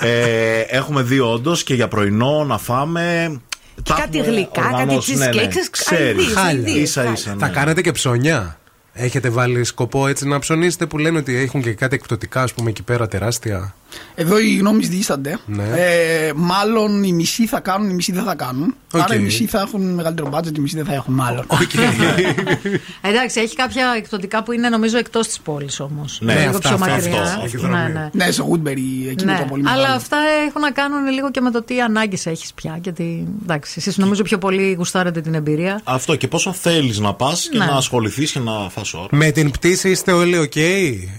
ε, 0.00 0.60
έχουμε 0.60 1.02
δει 1.02 1.20
όντως 1.20 1.62
και 1.62 1.74
για 1.74 1.88
πρωινό 1.88 2.44
να 2.44 2.58
φάμε. 2.58 3.36
Και 3.82 3.92
κάτι 3.96 4.18
γλυκά, 4.18 4.70
κάτι 4.76 4.98
cheesecakes, 5.00 5.68
Ξέρεις. 5.70 6.36
αηδίες, 6.36 6.36
αηδίες, 6.36 6.76
ίσα 6.88 7.12
ίσα. 7.12 7.36
Θα 7.38 7.46
ναι. 7.46 7.52
κάνετε 7.52 7.80
και 7.80 7.92
ψώνια. 7.92 8.58
Έχετε 8.92 9.30
βάλει 9.30 9.64
σκοπό 9.64 10.06
έτσι 10.06 10.28
να 10.28 10.38
ψωνίσετε 10.38 10.86
που 10.86 10.98
λένε 10.98 11.18
ότι 11.18 11.36
έχουν 11.36 11.62
και 11.62 11.72
κάτι 11.72 11.94
εκπτωτικά, 11.94 12.42
ας 12.42 12.52
πούμε, 12.52 12.70
εκεί 12.70 12.82
πέρα 12.82 13.08
τεράστια. 13.08 13.74
Εδώ 14.14 14.38
οι 14.38 14.56
γνώμες 14.56 14.88
διίστανται. 14.88 15.38
Ναι. 15.46 15.62
Ε, 15.76 16.32
μάλλον 16.34 17.02
οι 17.04 17.12
μισοί 17.12 17.46
θα 17.46 17.60
κάνουν, 17.60 17.90
οι 17.90 17.94
μισοί 17.94 18.12
δεν 18.12 18.24
θα 18.24 18.34
κάνουν. 18.34 18.74
Οκ. 18.92 19.00
Άρα 19.00 19.14
οι 19.14 19.18
μισοί 19.18 19.46
θα 19.46 19.60
έχουν 19.60 19.94
μεγαλύτερο 19.94 20.30
budget, 20.34 20.56
οι 20.56 20.60
μισοί 20.60 20.76
δεν 20.76 20.84
θα 20.84 20.94
έχουν 20.94 21.14
μάλλον. 21.14 21.46
Εντάξει, 23.00 23.40
έχει 23.40 23.56
κάποια 23.56 23.94
εκπτωτικά 23.96 24.42
που 24.42 24.52
είναι 24.52 24.68
νομίζω 24.68 24.98
εκτός 24.98 25.26
της 25.26 25.40
πόλης 25.40 25.80
όμως. 25.80 26.18
Ναι, 26.22 26.34
λίγο 26.38 26.48
αυτά, 26.48 26.58
πιο 26.60 26.70
αυτά, 26.74 26.88
μακριά. 26.90 27.22
αυτό, 27.22 27.42
όχι 27.44 27.56
ναι, 27.56 27.62
δρόμοι. 27.62 27.92
ναι. 27.92 28.08
Ναι, 28.12 28.30
στο 28.30 28.48
Woodbury 28.52 29.08
εκεί 29.10 29.24
είναι 29.24 29.36
το 29.38 29.44
πολύ 29.48 29.62
αλλά 29.66 29.76
μεγάλο. 29.76 29.94
αυτά 29.96 30.16
έχουν 30.48 30.60
να 30.60 30.70
κάνουν 30.70 31.06
λίγο 31.06 31.30
και 31.30 31.40
με 31.40 31.50
το 31.50 31.62
τι 31.62 31.80
ανάγκες 31.80 32.26
έχεις 32.26 32.52
πια. 32.54 32.78
Γιατί 32.82 33.26
εντάξει, 33.42 33.74
εσείς 33.76 33.96
νομίζω 33.96 34.22
πιο 34.22 34.38
πολύ 34.38 34.72
γουστάρετε 34.72 35.20
την 35.20 35.34
εμπειρία. 35.34 35.80
Αυτό 35.84 36.16
και 36.16 36.28
πόσο 36.28 36.52
θέλεις 36.52 36.98
να 36.98 37.14
πας 37.14 37.48
και 37.52 37.58
Ναι. 37.58 37.64
να 37.64 37.72
ασχοληθείς 37.76 38.30
και 38.32 38.38
να 38.38 38.52
φας 38.70 38.94
ώρα. 38.94 39.06
Με 39.10 39.30
την 39.30 39.50
πτήση 39.50 39.90
είστε 39.90 40.12
όλοι 40.12 40.38
οκ; 40.38 40.52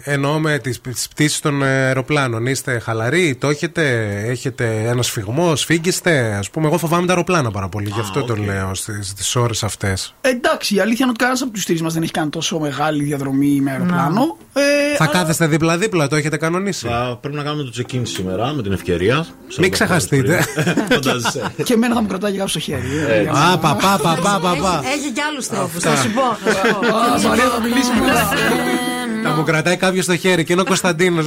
Εννοώ 0.03 0.39
με 0.39 0.57
τις 0.59 0.79
πτήσεις 1.09 1.39
των 1.39 1.63
αεροπλάνων. 1.63 2.45
Είστε 2.45 2.64
χαλαροί, 2.71 3.35
το 3.35 3.49
έχετε, 3.49 4.05
έχετε 4.27 4.83
ένας 4.87 5.05
σφιγμό, 5.05 5.55
σφίγγεστε. 5.55 6.19
Α 6.33 6.43
πούμε, 6.51 6.67
εγώ 6.67 6.77
φοβάμαι 6.77 7.05
τα 7.05 7.11
αεροπλάνα 7.13 7.51
πάρα 7.51 7.69
πολύ. 7.69 7.89
Γι' 7.93 7.99
αυτό 7.99 8.23
το 8.23 8.35
λέω 8.35 8.71
στις 8.73 9.35
ώρες 9.35 9.63
αυτές. 9.63 10.13
Εντάξει, 10.21 10.75
η 10.75 10.79
αλήθεια 10.79 10.97
είναι 10.99 11.09
ότι 11.09 11.19
κανένας 11.19 11.41
από 11.41 11.51
τους 11.51 11.65
τρεις 11.65 11.81
μας 11.81 11.93
δεν 11.93 12.03
έχει 12.03 12.11
κάνει 12.11 12.29
τόσο 12.29 12.59
μεγάλη 12.59 13.03
διαδρομή 13.03 13.59
με 13.61 13.71
αεροπλάνο. 13.71 14.37
Ε, 14.53 14.61
Θα 14.97 15.03
αλλά- 15.03 15.13
κάθεστε 15.13 15.47
δίπλα-δίπλα, 15.47 16.07
το 16.07 16.15
έχετε 16.15 16.37
κανονίσει. 16.37 16.87
Θα 16.87 17.17
πρέπει 17.21 17.35
να 17.37 17.43
κάνουμε 17.43 17.63
το 17.63 17.71
check-in 17.77 18.01
σήμερα 18.03 18.53
με 18.53 18.61
την 18.61 18.71
ευκαιρία. 18.71 19.25
Μην 19.57 19.71
ξεχαστείτε. 19.71 20.45
Φαντάζεσαι. 20.91 21.51
Και 21.63 21.73
εμένα 21.73 21.93
θα 21.95 22.01
μου 22.01 22.07
κρατάει 22.07 22.31
και 22.31 22.37
κάποιο 22.37 22.51
στο 22.51 22.59
χέρι. 22.59 22.81
Έτσι. 23.09 23.29
Α, 23.53 23.57
παπά, 23.57 23.99
παπά, 24.03 24.39
παπά. 24.41 24.81
Έχει, 24.85 24.93
έχει 24.93 25.11
και 25.13 25.21
άλλους 25.31 25.47
τρόπου. 25.47 25.63
Αυτά. 25.75 25.89
Θα 25.95 26.01
σου 26.01 26.11
πω. 26.13 26.21
θα 26.51 26.51
σου 26.67 26.87
πω. 26.89 26.95
Α, 26.97 27.29
Μαρία, 27.29 27.43
θα 27.43 27.61
μιλήσουμε 27.61 27.99
μετά. 28.05 28.29
Θα 29.23 29.31
μου 29.35 29.43
κρατάει 29.43 29.75
κάποιος 29.77 30.03
στο 30.03 30.15
χέρι 30.17 30.43
και 30.43 30.51
είναι 30.53 30.61
ο 30.61 30.65
Κωνσταντίνος. 30.65 31.25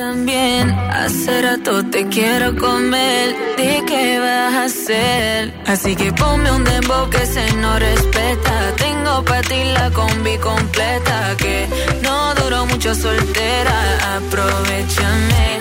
También, 0.00 0.70
hace 0.70 1.42
rato 1.42 1.84
te 1.84 2.06
quiero 2.08 2.56
comer. 2.56 3.36
Di 3.58 3.84
qué 3.86 4.18
vas 4.18 4.54
a 4.54 4.64
hacer. 4.64 5.52
Así 5.66 5.94
que 5.94 6.10
ponme 6.10 6.50
un 6.50 6.64
dembow 6.64 7.10
que 7.10 7.26
se 7.26 7.52
no 7.56 7.78
respeta. 7.78 8.74
Tengo 8.78 9.22
pa' 9.26 9.42
ti 9.42 9.62
la 9.74 9.90
combi 9.90 10.38
completa. 10.38 11.36
Que 11.36 11.68
no 12.02 12.34
duró 12.34 12.64
mucho 12.64 12.94
soltera. 12.94 14.16
Aprovechame. 14.16 15.59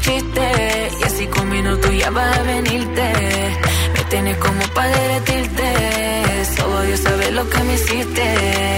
Chistes 0.00 0.92
y 1.00 1.04
así 1.04 1.26
con 1.26 1.48
minutos 1.48 1.90
ya 1.96 2.10
vas 2.10 2.38
a 2.38 2.42
venirte. 2.42 3.12
Me 3.94 4.04
tienes 4.08 4.36
como 4.38 4.62
para 4.74 4.88
derretirte. 4.88 5.64
Solo 6.56 6.82
Dios 6.82 7.00
sabe 7.00 7.30
lo 7.32 7.48
que 7.48 7.58
me 7.64 7.74
hiciste. 7.74 8.69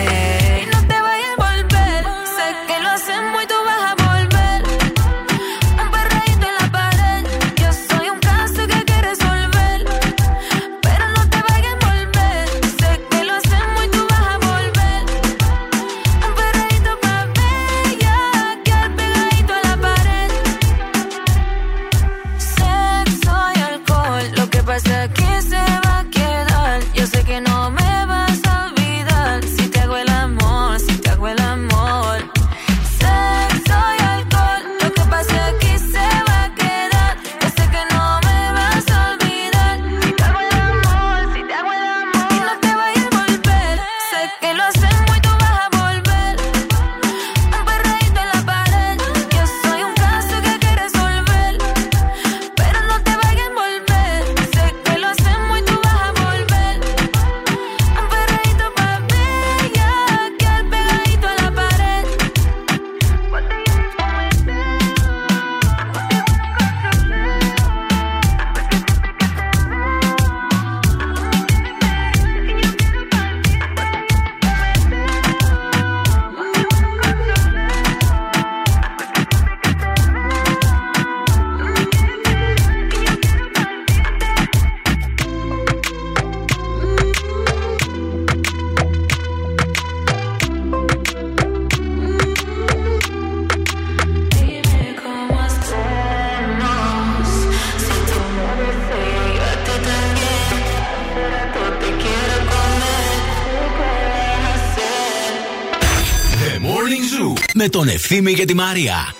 τον 107.81 107.87
Ευθύμη 107.87 108.33
και 108.33 108.45
τη 108.45 108.53
Μαρία. 108.53 109.13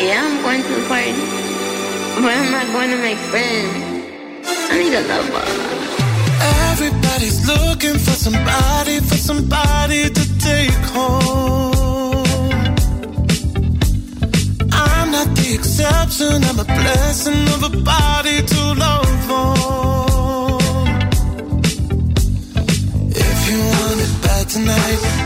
Yeah, 0.00 0.24
I'm 0.26 0.42
going 0.44 0.62
to 0.62 0.72
the 0.78 0.84
party. 0.88 1.12
But 2.22 2.32
I'm 2.38 2.50
not 2.50 2.66
going 2.76 2.90
to 2.94 3.00
make 3.08 3.20
friends. 3.30 3.74
I 4.70 4.72
need 4.80 4.94
a 5.00 5.02
lover. 5.10 5.46
Everybody's 6.70 7.38
looking 7.52 7.96
for 8.04 8.16
somebody, 8.26 9.00
for 9.08 9.20
somebody 9.30 10.02
to 10.18 10.24
take 10.50 10.82
home. 10.96 11.72
I'm 14.72 15.08
not 15.16 15.28
the 15.38 15.48
exception, 15.58 16.36
I'm 16.48 16.58
a 16.66 16.68
blessing 16.80 17.42
of 17.54 17.60
a 17.70 17.72
body 17.94 18.36
to 18.52 18.60
love 18.84 19.30
on. 19.30 20.60
If 23.28 23.38
you 23.48 23.58
want 23.74 23.98
it 24.06 24.12
bad 24.24 24.44
tonight, 24.54 25.00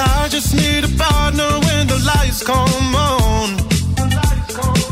I 0.00 0.28
just 0.28 0.54
need 0.54 0.84
a 0.84 0.92
partner 0.96 1.50
when 1.66 1.86
the 1.86 1.98
lights 2.10 2.42
come 2.42 2.94
on. 2.94 3.48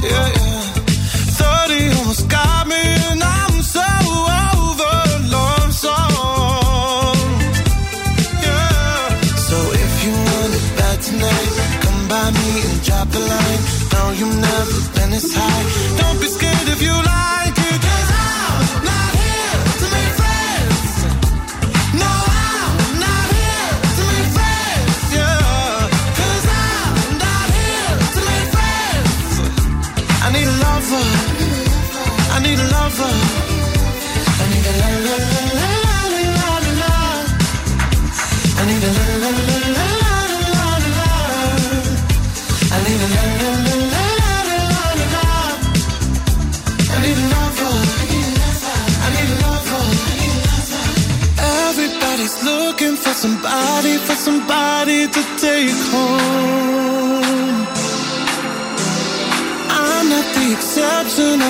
Yeah, 0.02 0.28
yeah. 0.38 0.62
30 1.38 1.98
almost 1.98 2.28
got 2.28 2.66
me, 2.66 2.82
and 3.10 3.22
I'm 3.22 3.62
so 3.62 3.80
over 3.80 4.94
love. 5.34 5.72
Yeah. 8.46 9.20
So 9.48 9.56
if 9.84 9.92
you 10.04 10.12
want 10.28 10.52
it 10.58 10.66
bad 10.78 10.98
tonight, 11.08 11.50
come 11.84 12.02
by 12.08 12.30
me 12.38 12.48
and 12.68 12.78
drop 12.84 13.14
line. 13.14 13.62
You've 14.14 14.36
never 14.40 14.51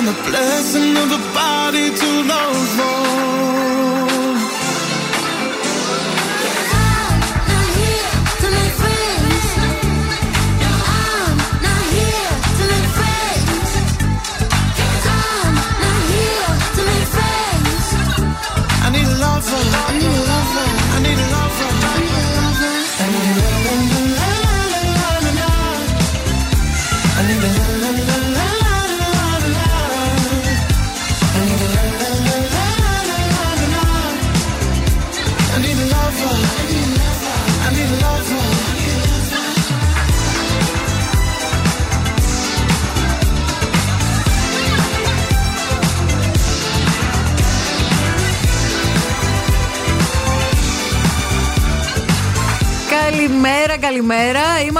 the 0.05 0.13
blessing 0.29 0.97
of 0.97 1.11
a 1.11 1.33
body 1.33 1.95
to 1.95 2.23
love 2.23 2.77
more. 2.77 3.02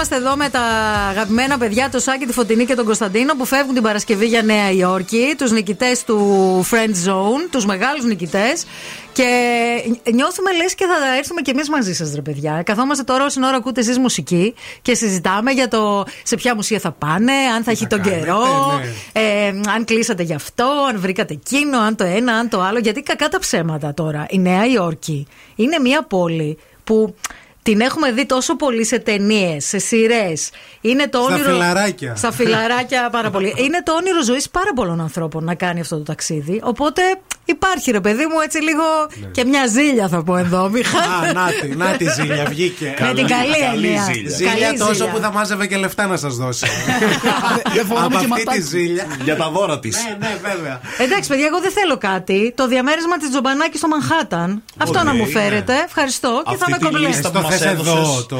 Είμαστε 0.04 0.24
εδώ 0.26 0.36
με 0.36 0.48
τα 0.48 0.60
αγαπημένα 1.10 1.58
παιδιά, 1.58 1.90
το 1.90 1.98
Σάκη, 1.98 2.26
τη 2.26 2.32
Φωτεινή 2.32 2.64
και 2.64 2.74
τον 2.74 2.84
Κωνσταντίνο, 2.84 3.34
που 3.34 3.44
φεύγουν 3.44 3.74
την 3.74 3.82
Παρασκευή 3.82 4.26
για 4.26 4.42
Νέα 4.42 4.70
Υόρκη. 4.70 5.34
Τους 5.38 5.50
νικητές 5.50 6.04
του 6.04 6.18
Friend 6.70 7.08
Zone, 7.08 7.48
τους 7.50 7.66
μεγάλους 7.66 8.04
νικητές. 8.04 8.66
Και 9.12 9.24
νιώθουμε 10.12 10.52
λες 10.52 10.74
και 10.74 10.84
θα 10.86 11.16
έρθουμε 11.16 11.40
κι 11.40 11.50
εμείς 11.50 11.68
μαζί 11.68 11.94
σας, 11.94 12.14
ρε 12.14 12.20
παιδιά. 12.20 12.62
Καθόμαστε 12.64 13.04
τώρα 13.04 13.24
όσοι 13.24 13.44
ώρα 13.44 13.56
ακούτε 13.56 13.80
εσείς 13.80 13.98
μουσική 13.98 14.54
και 14.82 14.94
συζητάμε 14.94 15.50
για 15.50 15.68
το 15.68 16.04
σε 16.22 16.36
ποια 16.36 16.54
μουσεία 16.54 16.78
θα 16.78 16.92
πάνε, 16.92 17.32
αν 17.56 17.62
θα 17.62 17.70
έχει 17.70 17.86
τον 17.86 18.02
καιρό, 18.02 18.42
ε, 19.12 19.46
αν 19.74 19.84
κλείσατε 19.84 20.22
γι' 20.22 20.34
αυτό, 20.34 20.68
αν 20.88 21.00
βρήκατε 21.00 21.32
εκείνο, 21.32 21.78
αν 21.78 21.96
το 21.96 22.04
ένα, 22.04 22.32
αν 22.32 22.48
το 22.48 22.60
άλλο. 22.60 22.78
Γιατί 22.78 23.02
κακά 23.02 23.28
τα 23.28 23.38
ψέματα 23.38 23.94
τώρα. 23.94 24.26
Η 24.30 24.38
Νέα 24.38 24.66
Υόρκη 24.66 25.26
είναι 25.54 25.78
μια 25.78 26.02
πόλη 26.02 26.58
που 26.84 27.14
την 27.64 27.80
έχουμε 27.80 28.12
δει 28.12 28.26
τόσο 28.26 28.56
πολύ 28.56 28.84
σε 28.84 28.98
ταινίες, 28.98 29.64
σε 29.66 29.78
σειρές. 29.78 30.50
Είναι 30.80 31.08
το 31.08 31.18
Στα 31.22 31.34
όνειρο. 31.34 31.50
φιλαράκια. 31.50 32.16
Στα 32.16 32.32
φιλαράκια 32.32 33.08
πάρα 33.10 33.30
πολύ. 33.30 33.54
Είναι 33.64 33.82
το 33.82 33.92
όνειρο 33.92 34.22
ζωής 34.22 34.50
πάρα 34.50 34.72
πολλών 34.74 35.00
ανθρώπων 35.00 35.44
να 35.44 35.54
κάνει 35.54 35.80
αυτό 35.80 35.96
το 35.96 36.02
ταξίδι. 36.02 36.60
Οπότε 36.64 37.02
υπάρχει 37.44 37.90
ρε 37.90 38.00
παιδί 38.00 38.22
μου 38.26 38.40
έτσι 38.44 38.62
λίγο 38.62 38.82
και 39.30 39.44
μια 39.44 39.66
ζήλια 39.66 40.08
θα 40.08 40.22
πω 40.22 40.36
εδώ. 40.36 40.68
Μιχάλη. 40.68 41.28
Α, 41.28 41.32
να 41.32 41.50
τη, 41.60 41.68
να 41.76 41.90
τη 41.96 42.04
ζήλια, 42.10 42.44
βγήκε. 42.48 42.94
Με 43.00 43.12
την 43.14 43.26
καλή 43.26 43.56
έννοια. 43.74 44.02
Ζήλια 44.36 44.52
Καλή 44.66 44.78
τόσο 44.78 44.94
ζήλια. 44.94 45.12
που 45.12 45.18
θα 45.18 45.32
μάζευε 45.32 45.66
και 45.66 45.76
λεφτά 45.76 46.06
να 46.06 46.16
σας 46.16 46.36
δώσει. 46.36 46.66
Δεν 47.74 47.86
φοράμε 47.86 48.06
Από 48.06 48.18
και 48.18 48.24
αυτή 48.24 48.40
τη 48.40 48.44
ματάκι. 48.44 48.60
ζήλια. 48.60 49.06
Για 49.24 49.36
τα 49.36 49.50
δώρα 49.50 49.78
της. 49.78 49.96
Ναι, 49.96 50.26
ναι, 50.26 50.34
βέβαια. 50.54 50.80
Εντάξει, 50.98 51.28
παιδιά, 51.28 51.46
εγώ 51.46 51.60
δεν 51.60 51.70
θέλω 51.70 51.98
κάτι. 51.98 52.52
Το 52.56 52.66
διαμέρισμα 52.68 53.16
της 53.16 53.30
Τζομπανάκης 53.30 53.78
στο 53.78 53.88
Μανχάταν. 53.88 54.62
Αυτό 54.78 55.02
να 55.02 55.14
μου 55.14 55.26
φέρετε. 55.26 55.74
Ευχαριστώ 55.86 56.42
και 56.50 56.56
θα 56.56 56.66
Αυτή 56.70 56.84
με 56.84 56.88
τη 56.88 57.53
κομπλέ. 57.58 57.72
λίστα 57.72 57.76
Το 57.76 57.84
μας 57.84 57.84
θες 57.84 57.92
εδώ 57.92 57.98
έδωσες. 57.98 58.26
το. 58.26 58.38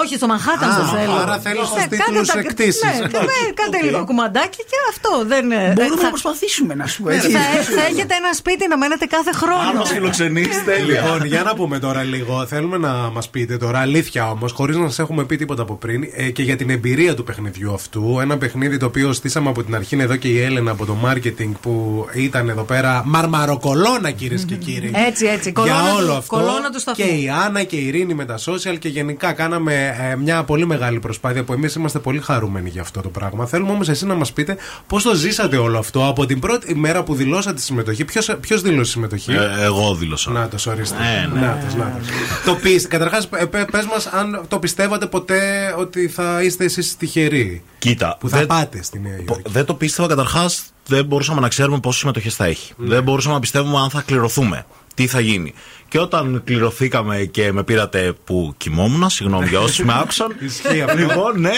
Όχι, 0.00 0.14
στο 0.20 0.26
Μανχάταν 0.32 0.70
Α, 0.70 0.76
το 0.80 0.84
θέλω. 0.96 1.12
άρα 1.22 1.36
θέλεις 1.46 1.60
τους 1.60 1.70
Ναι, 1.80 1.86
τίτλους 1.92 2.28
κάντε 2.28 2.42
τα- 2.42 2.48
εκτίσεις. 2.48 2.82
Ναι, 2.82 3.18
ναι, 3.28 3.36
κάντε 3.60 3.78
λίγο 3.86 4.04
κουμαντάκι 4.04 4.60
και 4.70 4.78
αυτό. 4.92 5.10
Δεν, 5.32 5.44
ε, 5.52 5.72
Μπορούμε 5.76 5.96
θα- 5.96 6.02
να 6.02 6.08
προσπαθήσουμε 6.16 6.72
να 6.74 6.86
σου 6.86 7.02
πω 7.02 7.08
έτσι. 7.10 7.30
θα, 7.30 7.40
θα 7.78 7.82
έχετε 7.90 8.14
ένα 8.22 8.32
σπίτι 8.40 8.64
να 8.68 8.76
μένετε 8.76 9.04
κάθε 9.16 9.30
Αν 9.34 9.38
χρόνο. 9.42 9.78
μας 9.78 9.88
φιλοξενείς, 9.90 10.54
τέλεια. 10.70 11.00
Λοιπόν, 11.02 11.24
για 11.26 11.42
να 11.42 11.54
πούμε 11.54 11.78
τώρα 11.78 12.02
λίγο. 12.02 12.46
Θέλουμε 12.46 12.78
να 12.78 12.92
μας 13.16 13.28
πείτε 13.28 13.56
τώρα, 13.56 13.78
αλήθεια 13.78 14.30
όμως, 14.30 14.52
χωρίς 14.52 14.76
να 14.76 14.88
σα 14.88 15.02
έχουμε 15.02 15.24
πει 15.24 15.36
τίποτα 15.36 15.62
από 15.62 15.74
πριν, 15.74 16.00
ε, 16.16 16.30
και 16.30 16.42
για 16.42 16.56
την 16.56 16.70
εμπειρία 16.70 17.14
του 17.14 17.24
παιχνιδιού 17.24 17.72
αυτού. 17.74 18.18
Ένα 18.20 18.36
παιχνίδι 18.38 18.76
το 18.76 18.86
οποίο 18.86 19.12
στήσαμε 19.12 19.48
από 19.48 19.62
την 19.64 19.74
αρχή 19.74 19.94
είναι 19.94 20.04
εδώ 20.04 20.16
και 20.16 20.28
η 20.28 20.40
Έλενα 20.42 20.70
από 20.70 20.84
το 20.86 20.96
marketing 21.04 21.50
που 21.62 22.06
ήταν 22.14 22.48
εδώ 22.48 22.62
πέρα 22.62 23.02
μαρμαροκολόνα, 23.04 24.10
κυρίες 24.10 24.44
και 24.44 24.54
κύριοι. 24.54 24.90
Έτσι, 25.08 25.26
έτσι. 25.26 25.52
για 25.56 25.62
Κολόνα 25.62 25.94
όλο 25.94 26.06
του- 26.06 26.12
αυτό. 26.16 26.36
κολόνα 26.36 26.70
του 26.70 26.80
σταθμού. 26.80 27.04
Και 27.04 27.10
η 27.10 27.28
Άννα 27.46 27.62
και 27.62 27.76
η 27.76 27.86
Ειρήνη 27.86 28.13
με 28.14 28.24
τα 28.24 28.38
social 28.38 28.78
και 28.78 28.88
γενικά 28.88 29.32
κάναμε 29.32 29.96
ε, 30.12 30.16
μια 30.16 30.44
πολύ 30.44 30.66
μεγάλη 30.66 30.98
προσπάθεια 31.00 31.44
που 31.44 31.52
εμείς 31.52 31.74
είμαστε 31.74 31.98
πολύ 31.98 32.18
χαρούμενοι 32.20 32.68
για 32.70 32.80
αυτό 32.80 33.00
το 33.00 33.08
πράγμα. 33.08 33.46
Θέλουμε 33.46 33.70
όμως 33.70 33.88
εσείς 33.88 34.02
να 34.02 34.14
μας 34.14 34.32
πείτε 34.32 34.56
πώς 34.86 35.02
το 35.02 35.14
ζήσατε 35.14 35.56
όλο 35.56 35.78
αυτό 35.78 36.06
από 36.06 36.26
την 36.26 36.38
πρώτη 36.40 36.74
μέρα 36.74 37.02
που 37.02 37.14
δηλώσατε 37.14 37.60
συμμετοχή. 37.60 38.04
Ποιος 38.40 38.62
δήλωσε 38.62 38.90
συμμετοχή; 38.90 39.32
Ε, 39.32 39.62
εγώ 39.64 39.94
δήλωσα. 39.94 40.30
Να 40.30 40.48
το 40.48 40.56
ορίστε. 40.68 40.96
Ε, 41.22 41.26
ναι. 41.34 41.40
Νάτος, 41.40 41.74
νάτος. 41.74 42.06
το 42.44 42.54
πείστε. 42.54 42.88
Καταρχάς, 42.88 43.28
πε 43.50 43.66
μας 43.92 44.06
αν 44.06 44.44
το 44.48 44.58
πιστεύατε 44.58 45.06
ποτέ 45.06 45.74
ότι 45.78 46.08
θα 46.08 46.42
είστε 46.42 46.64
εσείς 46.64 46.96
τυχεροί. 46.96 47.62
Κοίτα. 47.78 48.16
Που 48.20 48.28
θα 48.28 48.38
δεν- 48.38 48.46
πάτε 48.46 48.82
στη 48.82 49.00
Νέα 49.00 49.12
Υόρκη. 49.28 49.42
Δεν 49.50 49.64
το 49.64 49.74
πίστευα 49.74 50.08
καταρχάς. 50.08 50.62
Δεν 50.86 51.04
μπορούσαμε 51.04 51.40
να 51.40 51.48
ξέρουμε 51.48 51.78
πόσες 51.80 52.00
συμμετοχές 52.00 52.34
θα 52.34 52.44
έχει. 52.44 52.72
Ναι. 52.76 52.88
Δεν 52.88 53.02
μπορούσαμε 53.02 53.34
να 53.34 53.40
πιστεύουμε 53.40 53.78
αν 53.78 53.90
θα 53.90 54.02
κληρωθούμε. 54.06 54.66
Τι 54.94 55.06
θα 55.06 55.20
γίνει. 55.20 55.54
Και 55.94 56.00
όταν 56.00 56.42
κληρωθήκαμε 56.44 57.24
και 57.24 57.52
με 57.52 57.62
πήρατε 57.62 58.12
που 58.24 58.54
κοιμόμουν, 58.56 59.10
συγγνώμη 59.10 59.48
για 59.48 59.60
όσους 59.60 59.84
με 59.84 59.94
άκουσαν. 60.00 60.36
Ισχύει 60.46 60.82
αυτό. 60.82 60.98
λοιπόν, 60.98 61.40
ναι. 61.40 61.52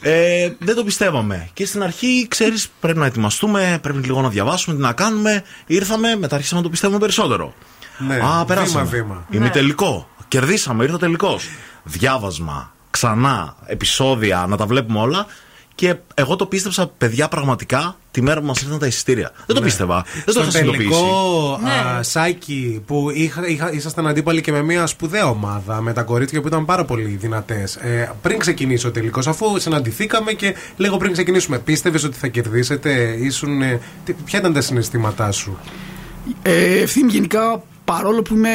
Ε, 0.00 0.52
δεν 0.58 0.74
το 0.74 0.84
πιστεύαμε. 0.84 1.48
Και 1.52 1.66
στην 1.66 1.82
αρχή, 1.82 2.26
ξέρεις, 2.28 2.68
πρέπει 2.80 2.98
να 2.98 3.06
ετοιμαστούμε, 3.06 3.78
πρέπει 3.82 3.98
λίγο 3.98 4.20
να 4.20 4.28
διαβάσουμε 4.28 4.76
τι 4.76 4.82
να 4.82 4.92
κάνουμε. 4.92 5.42
Ήρθαμε, 5.66 6.16
μετά 6.16 6.34
αρχίσαμε 6.34 6.60
να 6.60 6.66
το 6.66 6.72
πιστεύουμε 6.72 6.98
περισσότερο. 6.98 7.54
Ναι, 7.98 8.14
Α, 8.14 8.44
περάσαμε. 8.44 8.84
βήμα-βήμα. 8.84 9.26
Ημιτελικό. 9.30 10.08
Κερδίσαμε, 10.28 10.82
ήρθε 10.82 10.94
ο 10.94 10.98
τελικός. 10.98 11.48
Διάβασμα, 11.82 12.72
ξανά, 12.90 13.56
επεισόδια, 13.66 14.46
να 14.48 14.56
τα 14.56 14.66
βλέπουμε 14.66 14.98
όλα. 14.98 15.26
Και 15.74 15.96
εγώ 16.14 16.36
το 16.36 16.46
πίστεψα, 16.46 16.86
παιδιά, 16.86 17.28
πραγματικά 17.28 17.96
τη 18.18 18.24
μέρα 18.24 18.40
που 18.40 18.46
μας 18.46 18.60
ήρθαν 18.62 18.78
τα 18.78 18.86
εισιτήρια. 18.86 19.30
Δεν 19.46 19.56
το 19.56 19.62
πίστευα. 19.62 20.04
Δεν 20.24 20.34
το 20.34 20.40
είχα 20.40 20.50
Στον 20.50 20.50
συνειδητοποιήσει. 20.50 20.88
τελικό 21.00 21.60
Ναι. 21.62 21.70
α, 21.70 22.02
Σάκη 22.02 22.82
που 22.86 23.10
είχα, 23.14 23.48
είχα, 23.48 23.72
ήσασταν 23.72 24.06
αντίπαλοι 24.06 24.40
και 24.40 24.52
με 24.52 24.62
μια 24.62 24.86
σπουδαία 24.86 25.26
ομάδα 25.28 25.80
με 25.80 25.92
τα 25.92 26.02
κορίτσια 26.02 26.40
που 26.40 26.46
ήταν 26.48 26.64
πάρα 26.64 26.84
πολύ 26.84 27.04
δυνατές. 27.20 27.76
Ε, 27.76 28.12
πριν 28.22 28.38
ξεκινήσει 28.38 28.86
ο 28.86 28.90
τελικός, 28.90 29.26
αφού 29.26 29.58
συναντηθήκαμε 29.58 30.32
και 30.32 30.54
λίγο 30.76 30.96
πριν 30.96 31.12
ξεκινήσουμε, 31.12 31.58
πίστευες 31.58 32.04
ότι 32.04 32.16
θα 32.18 32.28
κερδίσετε, 32.28 33.16
ήσουν. 33.20 33.62
ε, 33.62 33.80
τι- 34.04 34.12
ποια 34.24 34.38
ήταν 34.38 34.52
τα 34.52 34.60
συναισθήματά 34.60 35.32
σου; 35.32 35.58
Ε, 36.42 36.78
ευθύμη 36.82 37.10
γενικά, 37.10 37.62
παρόλο 37.84 38.22
που 38.22 38.34
είμαι 38.34 38.50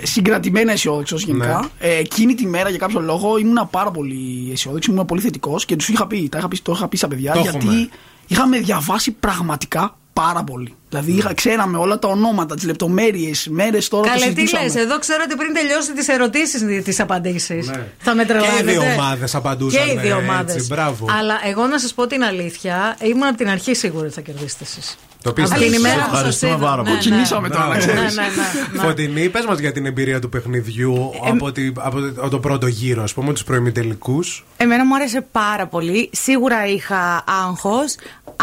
ε, 0.00 0.06
συγκρατημένα 0.06 0.72
αισιόδοξος 0.72 1.22
γενικά, 1.22 1.70
Ναι. 1.80 1.88
ε, 1.88 1.96
εκείνη 1.98 2.34
τη 2.34 2.46
μέρα 2.46 2.68
για 2.68 2.78
κάποιο 2.78 3.00
λόγο 3.00 3.38
ήμουν 3.38 3.68
πάρα 3.70 3.90
πολύ 3.90 4.48
αισιόδοξος, 4.52 4.94
ήμουν 4.94 5.06
πολύ 5.06 5.20
θετικός 5.20 5.64
και 5.64 5.76
τους 5.76 5.88
είχα 5.88 6.06
πει, 6.06 6.28
τα 6.28 6.38
είχα 6.38 6.48
πει, 6.48 6.58
το 6.62 6.72
είχα 6.76 6.88
πει 6.88 6.96
στα 6.96 7.08
παιδιά, 7.08 7.32
Το 7.32 7.40
γιατί 7.40 7.56
έχουμε. 7.58 7.88
Είχαμε 8.30 8.58
διαβάσει 8.58 9.10
πραγματικά 9.10 9.94
πάρα 10.12 10.44
πολύ. 10.44 10.74
Δηλαδή 10.88 11.12
είχα, 11.12 11.34
ξέραμε 11.34 11.78
όλα 11.78 11.98
τα 11.98 12.08
ονόματα, 12.08 12.54
τις 12.54 12.64
λεπτομέρειες, 12.64 13.48
μέρες 13.50 13.88
τώρα 13.88 14.02
το 14.02 14.08
Καλέ, 14.08 14.20
τι 14.20 14.28
συζητούσαμε. 14.30 14.62
λες, 14.64 14.74
εδώ 14.74 14.98
ξέρω 14.98 15.22
ότι 15.26 15.36
πριν 15.36 15.54
τελειώσει 15.54 15.92
τις 15.92 16.08
ερωτήσεις, 16.08 16.82
τις 16.84 17.00
απαντήσεις. 17.00 17.70
Θα 17.98 18.14
με 18.14 18.22
Ναι. 18.22 18.24
Και 18.24 18.32
οι 18.32 18.36
τρελάνετε. 18.36 18.70
δύο 18.70 18.82
ομάδες 18.92 19.34
απαντούσαν. 19.34 19.84
Και 19.84 19.90
οι 19.92 19.96
δύο 19.98 20.16
έτσι, 20.16 20.28
ομάδες. 20.28 20.66
Μπράβο. 20.68 21.06
Αλλά 21.18 21.34
εγώ 21.44 21.66
να 21.66 21.78
σας 21.78 21.94
πω 21.94 22.06
την 22.06 22.22
αλήθεια, 22.24 22.96
ήμουν 23.02 23.26
από 23.26 23.36
την 23.36 23.48
αρχή 23.48 23.74
σίγουρη 23.74 24.04
ότι 24.04 24.14
θα 24.14 24.20
κερδίσετε 24.20 24.64
εσείς. 24.64 24.96
Το 25.22 25.30
Από 25.30 25.42
την 25.58 25.72
ημέρα 25.72 25.94
που 25.94 26.00
σας 26.00 26.06
ευχαριστούμε 26.12 26.52
είδα. 26.52 26.64
πάρα 26.66 26.82
Ναι, 26.82 26.88
πολύ. 26.88 26.94
ναι. 26.94 27.00
Κινήσαμε 27.00 27.48
τώρα, 27.48 27.64
Μπράβο. 27.66 27.78
ξέρεις. 27.80 28.16
Ναι, 28.16 28.22
ναι, 28.22 28.28
ναι. 28.72 28.82
Φωτεινή, 28.86 29.28
πες 29.28 29.44
μας 29.44 29.58
για 29.58 29.72
την 29.72 29.86
εμπειρία 29.86 30.18
του 30.20 30.28
παιχνιδιού 30.28 31.10
Ε, 31.26 31.28
από, 31.30 31.52
τη- 31.52 31.72
από 31.78 32.00
το- 32.12 32.28
το 32.28 32.38
πρώτο 32.40 32.66
γύρο, 32.66 33.02
ας 33.02 33.12
πούμε, 33.14 33.32
τους 33.32 33.44
προημιτελικούς. 33.44 34.44
Εμένα 34.56 34.86
μου 34.86 34.94
άρεσε 34.94 35.26
πάρα 35.32 35.66
πολύ. 35.66 36.10
Σίγουρα 36.12 36.66
είχα 36.66 37.24
άγχος, 37.44 37.94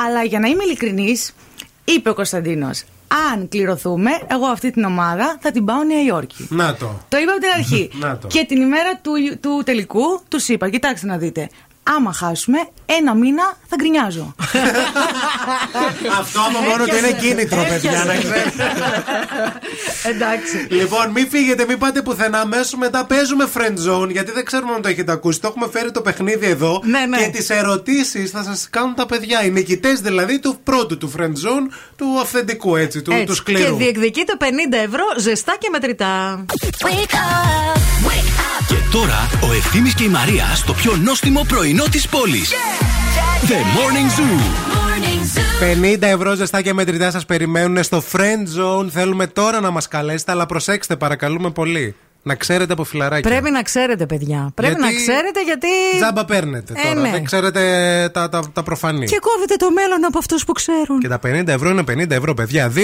αλλά 0.05 0.23
για 0.23 0.39
να 0.39 0.47
είμαι 0.47 0.63
ειλικρινής, 0.63 1.33
είπε 1.83 2.09
ο 2.09 2.13
Κωνσταντίνος, 2.13 2.83
αν 3.33 3.47
κληρωθούμε, 3.49 4.11
εγώ 4.27 4.45
αυτή 4.45 4.71
την 4.71 4.83
ομάδα 4.83 5.37
θα 5.41 5.51
την 5.51 5.65
πάω 5.65 5.83
Νέα 5.83 6.03
Υόρκη. 6.03 6.47
Να 6.49 6.75
το. 6.75 7.01
Το 7.09 7.17
είπα 7.17 7.31
από 7.31 7.41
την 7.41 7.49
αρχή. 7.55 7.89
Να 7.93 8.17
το. 8.17 8.27
και 8.27 8.45
την 8.47 8.61
ημέρα 8.61 8.99
του, 9.01 9.11
του 9.41 9.61
τελικού 9.65 10.21
του 10.29 10.39
είπα: 10.47 10.69
Κοιτάξτε 10.69 11.07
να 11.07 11.17
δείτε. 11.17 11.49
Άμα 11.95 12.13
χάσουμε, 12.13 12.57
ένα 12.85 13.13
μήνα 13.15 13.43
θα 13.67 13.75
γκρινιάζω. 13.75 14.35
Αυτό 16.19 16.39
από 16.39 16.59
μόνο 16.69 16.85
του 16.85 16.95
είναι 16.95 17.11
κίνητρο, 17.11 17.65
παιδιά, 17.69 18.03
να 18.05 18.15
ξέρετε. 18.15 18.63
Εντάξει. 20.03 20.67
Λοιπόν, 20.69 21.11
μην 21.11 21.29
φύγετε, 21.29 21.65
μην 21.67 21.77
πάτε 21.77 22.01
πουθενά. 22.01 22.39
Αμέσως 22.39 22.73
μετά 22.75 23.05
παίζουμε 23.05 23.49
friend 23.53 23.77
zone, 23.89 24.09
γιατί 24.11 24.31
δεν 24.31 24.45
ξέρουμε 24.45 24.73
αν 24.73 24.81
το 24.81 24.87
έχετε 24.87 25.11
ακούσει. 25.11 25.41
Το 25.41 25.47
έχουμε 25.47 25.67
φέρει 25.71 25.91
το 25.91 26.01
παιχνίδι 26.01 26.45
εδώ. 26.45 26.81
Ναι, 26.83 27.05
ναι. 27.05 27.17
Και 27.17 27.27
τις 27.27 27.49
ερωτήσεις 27.49 28.31
θα 28.31 28.43
σας 28.43 28.67
κάνουν 28.69 28.95
τα 28.95 29.05
παιδιά. 29.05 29.43
Οι 29.43 29.49
νικητές 29.49 29.99
δηλαδή 29.99 30.39
του 30.39 30.59
πρώτου 30.63 30.97
του 30.97 31.11
friend 31.17 31.23
zone, 31.23 31.73
του 31.95 32.05
αυθεντικού 32.21 32.75
έτσι, 32.75 33.01
του, 33.01 33.11
του 33.11 33.17
Έτσι. 33.17 33.25
Και 33.25 33.33
σκληρού. 33.33 33.75
διεκδικείτε 33.75 34.33
50 34.39 34.43
ευρώ 34.85 35.03
ζεστά 35.17 35.55
και 35.59 35.69
μετρητά. 35.71 36.45
Και 38.67 38.75
τώρα 38.91 39.29
ο 39.49 39.53
Ευθύμης 39.53 39.93
και 39.93 40.03
η 40.03 40.07
Μαρία 40.07 40.45
στο 40.55 40.73
πιο 40.73 40.95
νόστιμο 40.95 41.45
πρωινό 41.47 41.76
της 41.83 42.07
πόλης. 42.07 42.51
The 43.47 43.53
Morning 43.53 44.19
Zoo. 44.19 44.39
50 45.95 46.01
ευρώ 46.01 46.33
ζεστά 46.35 46.61
και 46.61 46.73
μετρητά 46.73 47.11
σας 47.11 47.25
περιμένουν 47.25 47.83
στο 47.83 48.03
friend 48.11 48.59
zone. 48.61 48.87
Θέλουμε 48.89 49.27
τώρα 49.27 49.59
να 49.59 49.71
μας 49.71 49.87
καλέσετε, 49.87 50.31
αλλά 50.31 50.45
προσέξτε, 50.45 50.95
παρακαλούμε 50.95 51.49
πολύ. 51.51 51.95
Να 52.23 52.35
ξέρετε 52.35 52.73
από 52.73 52.83
φιλαράκια. 52.83 53.29
Πρέπει 53.29 53.51
να 53.51 53.61
ξέρετε, 53.61 54.05
παιδιά. 54.05 54.51
Πρέπει 54.55 54.73
Γιατί 54.79 54.93
να 54.95 55.01
ξέρετε 55.01 55.43
γιατί. 55.43 55.67
Τζάμπα 55.99 56.25
παίρνετε 56.25 56.73
Ε, 56.75 56.87
τώρα. 56.87 56.99
ναι. 57.01 57.09
Δεν 57.11 57.23
ξέρετε 57.23 57.61
τα, 58.13 58.29
τα, 58.29 58.41
τα 58.53 58.63
προφανή. 58.63 59.05
Και 59.05 59.19
κόβετε 59.21 59.55
το 59.55 59.71
μέλλον 59.71 60.05
από 60.05 60.17
αυτούς 60.17 60.45
που 60.45 60.51
ξέρουν. 60.51 60.99
Και 60.99 61.07
τα 61.07 61.19
50 61.25 61.47
ευρώ 61.47 61.69
είναι 61.69 61.83
50 61.91 62.11
ευρώ, 62.11 62.33
παιδιά. 62.33 62.71
232-908. 62.75 62.83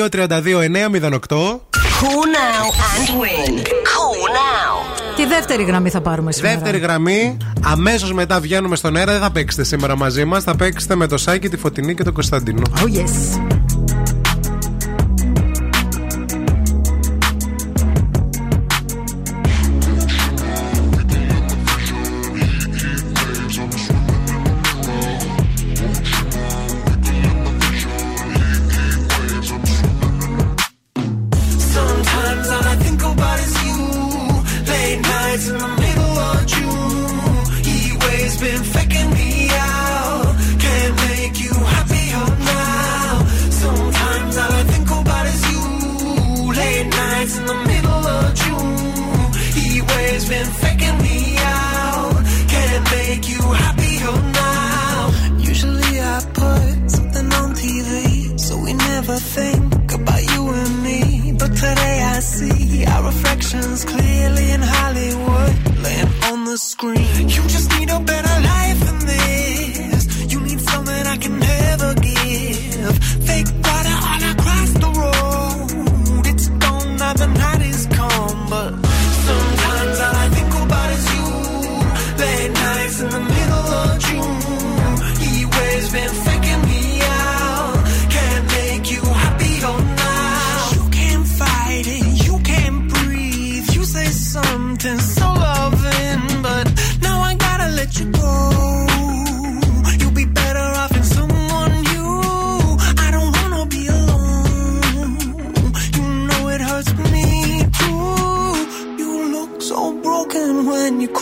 Cool 2.00 2.26
now 2.42 2.66
and 2.96 3.10
win. 3.22 3.54
Cool 3.94 4.24
now. 4.42 4.73
Τη 5.24 5.30
δεύτερη 5.30 5.64
γραμμή 5.64 5.90
θα 5.90 6.02
πάρουμε 6.02 6.32
σήμερα. 6.32 6.54
Δεύτερη 6.54 6.78
γραμμή. 6.78 7.38
Αμέσως 7.62 8.14
μετά 8.14 8.40
βγαίνουμε 8.40 8.76
στον 8.76 8.96
αέρα. 8.96 9.12
Δεν 9.12 9.22
θα 9.22 9.32
παίξετε 9.32 9.64
σήμερα 9.64 9.98
μαζί 9.98 10.26
μας. 10.26 10.44
Θα 10.44 10.56
παίξετε 10.56 10.96
με 10.96 11.08
το 11.08 11.18
Σάκη, 11.18 11.50
τη 11.50 11.58
Φωτεινή 11.58 11.96
και 11.96 12.04
τον 12.04 12.14
Κωνσταντίνο. 12.14 12.62
Oh 12.76 12.98
yes. 12.98 13.83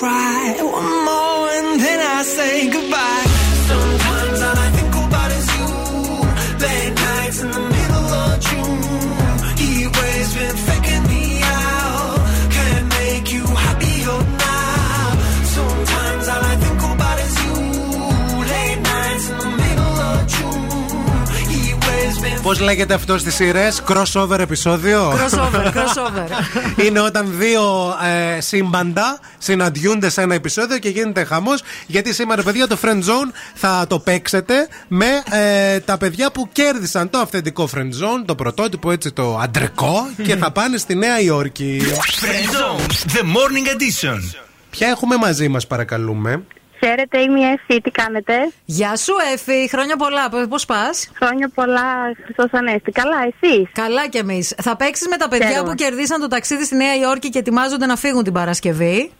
Cry. 0.01 0.40
Πώς 22.51 22.59
λέγεται 22.59 22.93
αυτό 22.93 23.17
στις 23.17 23.35
σειρές, 23.35 23.83
crossover 23.87 24.39
επεισόδιο; 24.39 25.11
Crossover, 25.11 25.65
crossover. 25.65 26.27
Είναι 26.85 26.99
όταν 26.99 27.37
δύο 27.37 27.95
ε, 28.35 28.41
σύμπαντα 28.41 29.19
συναντιούνται 29.37 30.09
σε 30.09 30.21
ένα 30.21 30.33
επεισόδιο 30.35 30.77
και 30.77 30.89
γίνεται 30.89 31.23
χαμός. 31.23 31.63
Γιατί 31.87 32.13
σήμερα, 32.13 32.43
παιδιά, 32.43 32.67
το 32.67 32.77
Friend 32.81 32.99
Zone 32.99 33.31
θα 33.53 33.85
το 33.87 33.99
παίξετε 33.99 34.67
με 34.87 35.05
ε, 35.31 35.79
τα 35.79 35.97
παιδιά 35.97 36.31
που 36.31 36.49
κέρδισαν 36.51 37.09
το 37.09 37.17
αυθεντικό 37.17 37.69
Friend 37.75 37.79
Zone, 37.89 38.25
το 38.25 38.35
πρωτότυπο 38.35 38.91
έτσι 38.91 39.11
το 39.11 39.37
αντρικό 39.37 40.09
και 40.23 40.35
θα 40.35 40.51
πάνε 40.51 40.77
στη 40.77 40.95
Νέα 40.95 41.19
Υόρκη. 41.19 41.81
Friend 41.85 42.53
Zone, 42.55 43.11
the 43.11 43.23
morning 43.23 43.67
edition. 43.67 44.19
Ποια 44.69 44.87
έχουμε 44.87 45.17
μαζί 45.17 45.47
μας, 45.47 45.67
παρακαλούμε; 45.67 46.43
Χαίρετε, 46.85 47.19
είμαι 47.21 47.39
η 47.39 47.43
Εφη, 47.43 47.81
τι 47.81 47.91
κάνετε; 47.91 48.33
Γεια 48.65 48.95
σου, 48.95 49.13
Εφη. 49.33 49.69
Χρόνια 49.69 49.95
πολλά. 49.95 50.47
Πώς 50.49 50.65
πας; 50.65 51.11
Χρόνια 51.15 51.49
πολλά, 51.55 51.83
Χριστό 52.23 52.57
Ανέστη. 52.57 52.91
Καλά, 52.91 53.17
εσύ. 53.31 53.69
Καλά 53.73 54.07
κι 54.07 54.17
εμείς. 54.17 54.53
Θα 54.61 54.75
παίξεις 54.75 55.07
με 55.07 55.17
τα 55.17 55.27
παιδιά 55.27 55.47
Χαίρομαι. 55.47 55.69
που 55.69 55.75
κερδίσαν 55.75 56.21
το 56.21 56.27
ταξίδι 56.27 56.63
στη 56.65 56.75
Νέα 56.75 56.95
Υόρκη 56.95 57.29
και 57.29 57.39
ετοιμάζονται 57.39 57.85
να 57.85 57.95
φύγουν 57.95 58.23
την 58.23 58.33
Παρασκευή; 58.33 59.11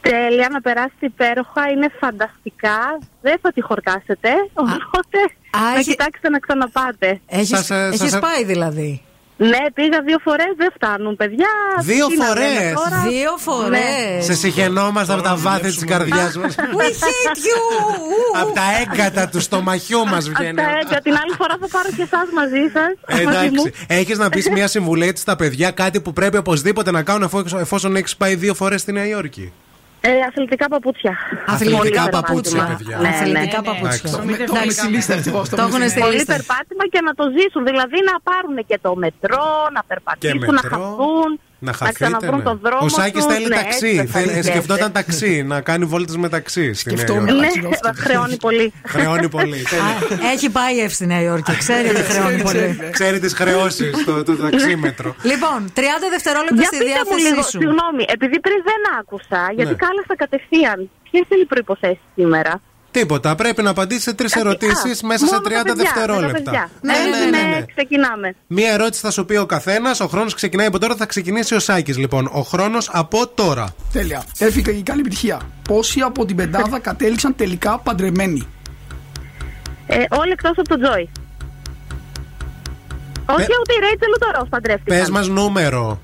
Τέλεια, 0.00 0.48
να 0.52 0.60
περάσετε 0.60 1.06
υπέροχα, 1.06 1.68
είναι 1.74 1.88
φανταστικά. 2.00 2.98
Δεν 3.22 3.36
θα 3.42 3.52
τη 3.52 3.60
χορτάσετε, 3.62 4.28
οπότε 4.52 5.18
να 5.60 5.78
έχει- 5.78 5.90
κοιτάξετε 5.90 6.28
να 6.28 6.38
ξαναπάτε. 6.38 7.20
Έχεις, 7.26 7.48
Σας, 7.48 7.70
ε, 7.70 7.86
έχεις 7.92 8.10
σας- 8.10 8.20
πάει 8.20 8.44
δηλαδή; 8.44 9.02
Ναι, 9.48 9.62
πήγα 9.74 10.00
δύο 10.06 10.18
φορές, 10.24 10.52
δεν 10.56 10.70
φτάνουν, 10.74 11.16
παιδιά. 11.16 11.48
Δύο 11.80 12.06
Τι 12.06 12.16
να 12.16 12.28
λέμε 12.28 12.48
φορές; 12.48 12.72
τώρα; 12.72 13.02
Δύο 13.08 13.32
φορές. 13.36 13.70
Ναι. 13.70 14.20
Σε 14.22 14.34
συγχαινόμαστε 14.34 15.12
από 15.12 15.22
τα 15.22 15.36
βάθη 15.36 15.62
της 15.74 15.84
καρδιάς 15.84 16.36
μας. 16.36 16.54
We 16.78 16.88
hate 17.02 17.36
you! 17.46 17.60
από 18.40 18.52
τα 18.52 18.62
έγκατα 18.80 19.28
του 19.28 19.40
στομαχιού 19.40 20.06
μας 20.06 20.26
Απ' 20.28 20.36
βγαίνει. 20.36 20.54
τα 20.56 20.62
έγκα, 20.62 21.00
την 21.00 21.12
άλλη 21.12 21.34
φορά 21.36 21.56
θα 21.60 21.68
πάρω 21.70 21.88
και 21.96 22.02
εσάς 22.02 22.28
μαζί 22.34 22.70
σας. 22.72 23.18
Ε, 23.18 23.22
Εντάξει. 23.22 23.72
Έχεις 23.86 24.18
να 24.18 24.28
πεις 24.28 24.48
μια 24.50 24.66
συμβουλή 24.68 25.06
έτσι 25.06 25.22
στα 25.22 25.36
παιδιά, 25.36 25.70
κάτι 25.70 26.00
που 26.00 26.12
πρέπει 26.12 26.36
οπωσδήποτε 26.36 26.90
να 26.90 27.02
κάνουν 27.02 27.22
εφόσον, 27.22 27.60
εφόσον 27.60 27.96
έχεις 27.96 28.16
πάει 28.16 28.34
δύο 28.34 28.54
φορές 28.54 28.80
στη 28.80 28.92
Νέα 28.92 29.06
Υόρκη; 29.06 29.52
Ε, 30.00 30.10
αθλητικά 30.28 30.68
παπούτσια. 30.68 31.14
Αθλητικά 31.46 31.78
Πολύ 31.78 32.10
παπούτσια, 32.10 32.58
περπάτημα. 32.66 32.76
παιδιά. 32.76 32.96
Ναι, 32.96 33.08
ναι. 33.08 33.14
Αθλητικά 33.38 33.62
παπούτσια. 33.62 34.10
Εντάξει. 34.10 34.44
Το 34.46 34.54
έχουμε 34.56 34.72
στη 34.72 34.86
λίστα 34.94 35.12
ευτυχώς, 35.14 35.48
το 35.48 35.56
Το 35.56 35.62
έχουμε 35.62 35.76
έχουν 35.76 35.88
στη 35.90 35.98
στη 35.98 36.00
Πολύ 36.00 36.14
λίστα. 36.14 36.32
περπάτημα 36.34 36.84
και 36.92 37.00
να 37.08 37.12
το 37.14 37.24
ζήσουν. 37.36 37.62
Δηλαδή 37.70 37.98
να 38.10 38.14
πάρουν 38.28 38.56
και 38.66 38.78
το 38.82 38.90
μετρό, 39.04 39.46
να 39.76 39.82
περπατήσουν, 39.90 40.38
να 40.38 40.52
μετρό. 40.52 40.68
χαθούν, 40.70 41.30
Να 41.62 41.72
χαθείτε. 41.72 42.04
ξαναβρούν 42.04 42.36
ναι. 42.38 42.42
τον 42.44 42.58
δρόμο. 42.62 42.84
Ο 42.84 42.88
Σάκης 42.88 43.24
τους. 43.24 43.32
θέλει 43.34 43.46
Ναι, 43.48 43.54
ταξί. 43.54 43.86
έτσι 43.86 43.96
θα 43.96 44.04
Θέλει- 44.18 44.28
χαιρέστε. 44.30 44.50
Σκεφτόταν 44.50 44.92
ταξί. 44.92 45.42
Να 45.42 45.60
κάνει 45.60 45.84
βόλτες 45.84 46.16
με 46.16 46.28
ταξί. 46.28 46.72
στη 46.74 46.88
Νέα 46.88 46.96
Σκεφτόμουν. 46.96 47.26
Υόρκη. 47.28 47.60
Ναι, 47.60 47.68
χρεώνει 47.96 48.36
πολύ. 48.36 48.72
Χρεώνει 48.86 49.28
πολύ. 49.28 49.62
τέλεια. 49.70 50.24
Α, 50.26 50.30
Έχει 50.32 50.50
πάει 50.50 50.78
εύση 50.80 50.94
στη 50.94 51.06
Νέα 51.06 51.20
Υόρκη. 51.22 51.56
Ξέρει 51.56 51.88
ότι 51.88 52.02
χρεώνει 52.02 52.42
πολύ. 52.42 52.78
Ξέρει 52.90 53.18
τις 53.18 53.34
χρεώσεις 53.34 54.04
το, 54.04 54.22
το 54.22 54.36
ταξίμετρο. 54.36 55.14
Λοιπόν, 55.22 55.72
30 55.74 55.80
δευτερόλεπτα 56.10 56.54
Για 56.54 56.64
στη 56.66 56.76
πείτε 56.78 56.90
μου 57.10 57.16
λίγο, 57.16 57.24
διάθεσή 57.34 57.50
σου. 57.50 57.58
συγγνώμη, 57.58 58.04
επειδή 58.16 58.40
πριν 58.40 58.58
δεν 58.70 58.80
άκουσα, 59.00 59.40
γιατί 59.56 59.70
Ναι. 59.70 59.82
κάλεσα 59.84 60.14
κατευθείαν. 60.16 60.90
Ποιες 61.10 61.24
είναι 61.30 61.40
οι 61.42 61.46
προποθέσει 61.54 62.00
σήμερα; 62.14 62.52
Τίποτα. 62.90 63.34
Πρέπει 63.34 63.62
να 63.62 63.70
απαντήσει 63.70 64.00
σε 64.00 64.14
τρεις 64.14 64.36
Α, 64.36 64.40
ερωτήσεις 64.40 65.02
μέσα 65.02 65.26
σε 65.26 65.32
μόνο 65.34 65.40
τα 65.40 65.50
30 65.50 65.52
παιδιά, 65.52 65.62
με 65.64 65.68
τα 65.68 65.74
δευτερόλεπτα. 65.74 66.32
παιδιά. 66.32 66.70
Ναι, 66.80 66.92
Ναι, 66.92 67.18
ναι, 67.30 67.38
ναι, 67.38 67.48
ναι. 67.56 67.64
ξεκινάμε. 67.74 68.34
Μία 68.46 68.72
ερώτηση 68.72 69.00
θα 69.00 69.10
σου 69.10 69.24
πει 69.24 69.36
ο 69.36 69.46
καθένας. 69.46 70.00
Ο 70.00 70.06
χρόνος 70.06 70.34
ξεκινάει 70.34 70.66
από 70.66 70.78
τώρα. 70.78 70.96
Θα 70.96 71.06
ξεκινήσει 71.06 71.54
ο 71.54 71.58
Σάκης. 71.58 71.98
Λοιπόν, 71.98 72.28
ο 72.32 72.40
χρόνος 72.40 72.88
από 72.92 73.26
τώρα. 73.26 73.74
Τέλεια. 73.92 74.24
Έφυγε 74.38 74.70
η 74.70 74.82
καλή 74.82 75.00
επιτυχία. 75.00 75.40
Πόσοι 75.68 76.00
από 76.00 76.24
την 76.24 76.36
πεντάδα 76.36 76.78
κατέληξαν 76.78 77.36
τελικά 77.36 77.78
παντρεμένοι; 77.78 78.46
Ε, 79.86 79.96
όλοι 80.10 80.30
εκτός 80.30 80.50
από 80.56 80.68
τον 80.68 80.80
Τζόι. 80.82 81.08
Όχι, 83.26 83.42
ούτε 83.60 83.72
η 83.76 83.80
Ρέιτσελ 83.80 84.08
ούτε 84.14 84.26
ο 84.26 84.38
Ρος 84.38 84.48
παντρεύτηκαν. 84.48 84.98
Πες 84.98 85.10
μας 85.10 85.28
νούμερο. 85.28 86.00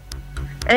Ε, 0.66 0.74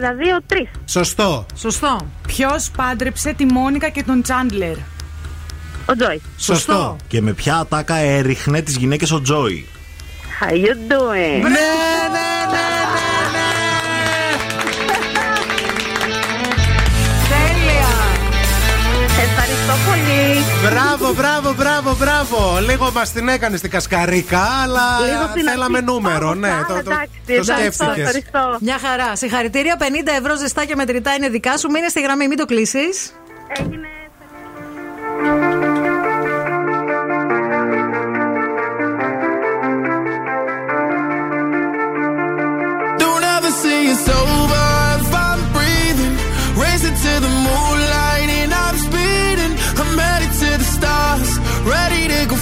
ένα, 0.00 0.12
δύο, 0.12 0.38
τρεις. 0.46 0.68
Σωστό. 0.84 1.46
Σωστό. 1.56 1.96
Ποιος 2.26 2.70
πάντρεψε 2.76 3.32
τη 3.36 3.44
Μόνικα 3.44 3.88
και 3.88 4.02
τον 4.02 4.22
Τσάντλερ; 4.22 4.76
Ο 5.86 5.96
Τζόι. 5.96 6.20
Σωστό. 6.38 6.96
Και 7.08 7.20
με 7.20 7.32
ποια 7.32 7.56
ατάκα 7.56 7.94
έριχνε 7.96 8.60
τις 8.62 8.76
γυναίκες 8.76 9.10
ο 9.12 9.20
Τζόι; 9.20 9.66
How 10.40 10.50
you 10.52 10.92
doing? 10.92 11.40
Ναι, 11.42 11.48
ναι, 11.48 11.48
ναι, 12.14 12.28
ναι, 13.32 13.48
Τέλεια. 17.32 17.92
Ευχαριστώ 19.26 19.72
πολύ. 19.90 20.22
Μπράβο, 20.70 21.14
μπράβο, 21.14 21.52
μπράβο, 21.54 21.96
μπράβο. 21.98 22.58
Λίγο 22.68 22.90
μας 22.94 23.12
την 23.12 23.28
έκανες 23.28 23.58
στην 23.58 23.70
κασκαρίκα, 23.70 24.40
αλλά 24.62 24.82
Λίγο 25.00 25.30
την 25.34 25.44
θέλαμε 25.48 25.76
αρχή. 25.78 25.90
νούμερο. 25.90 26.28
Πάμε, 26.28 26.46
Ναι, 26.48 26.52
πάμε, 26.54 26.66
το, 26.66 26.74
το, 26.74 26.90
εντάξει, 26.90 27.08
το 27.26 27.32
ευχαριστώ, 27.32 27.84
σκέφτηκες. 27.84 28.06
ευχαριστώ. 28.06 28.56
Μια 28.60 28.78
χαρά. 28.78 29.16
Συγχαρητήρια. 29.16 29.76
50 29.78 29.84
ευρώ 30.20 30.36
ζεστά 30.36 30.64
και 30.64 30.74
μετρητά 30.76 31.14
είναι 31.14 31.28
δικά 31.28 31.56
σου. 31.58 31.70
Μείνε 31.70 31.88
στη 31.88 32.00
γραμμή, 32.00 32.28
μην 32.28 32.36
το 32.38 32.44
κλείσεις. 32.44 33.12
Έγινε. 33.58 33.88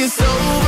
it's 0.00 0.20
over 0.22 0.67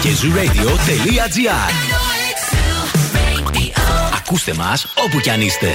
και 0.00 0.08
zooradio.gr 0.08 1.70
Ακούστε 4.16 4.54
μας 4.54 4.86
όπου 5.04 5.20
κι 5.20 5.30
αν 5.30 5.40
είστε. 5.40 5.74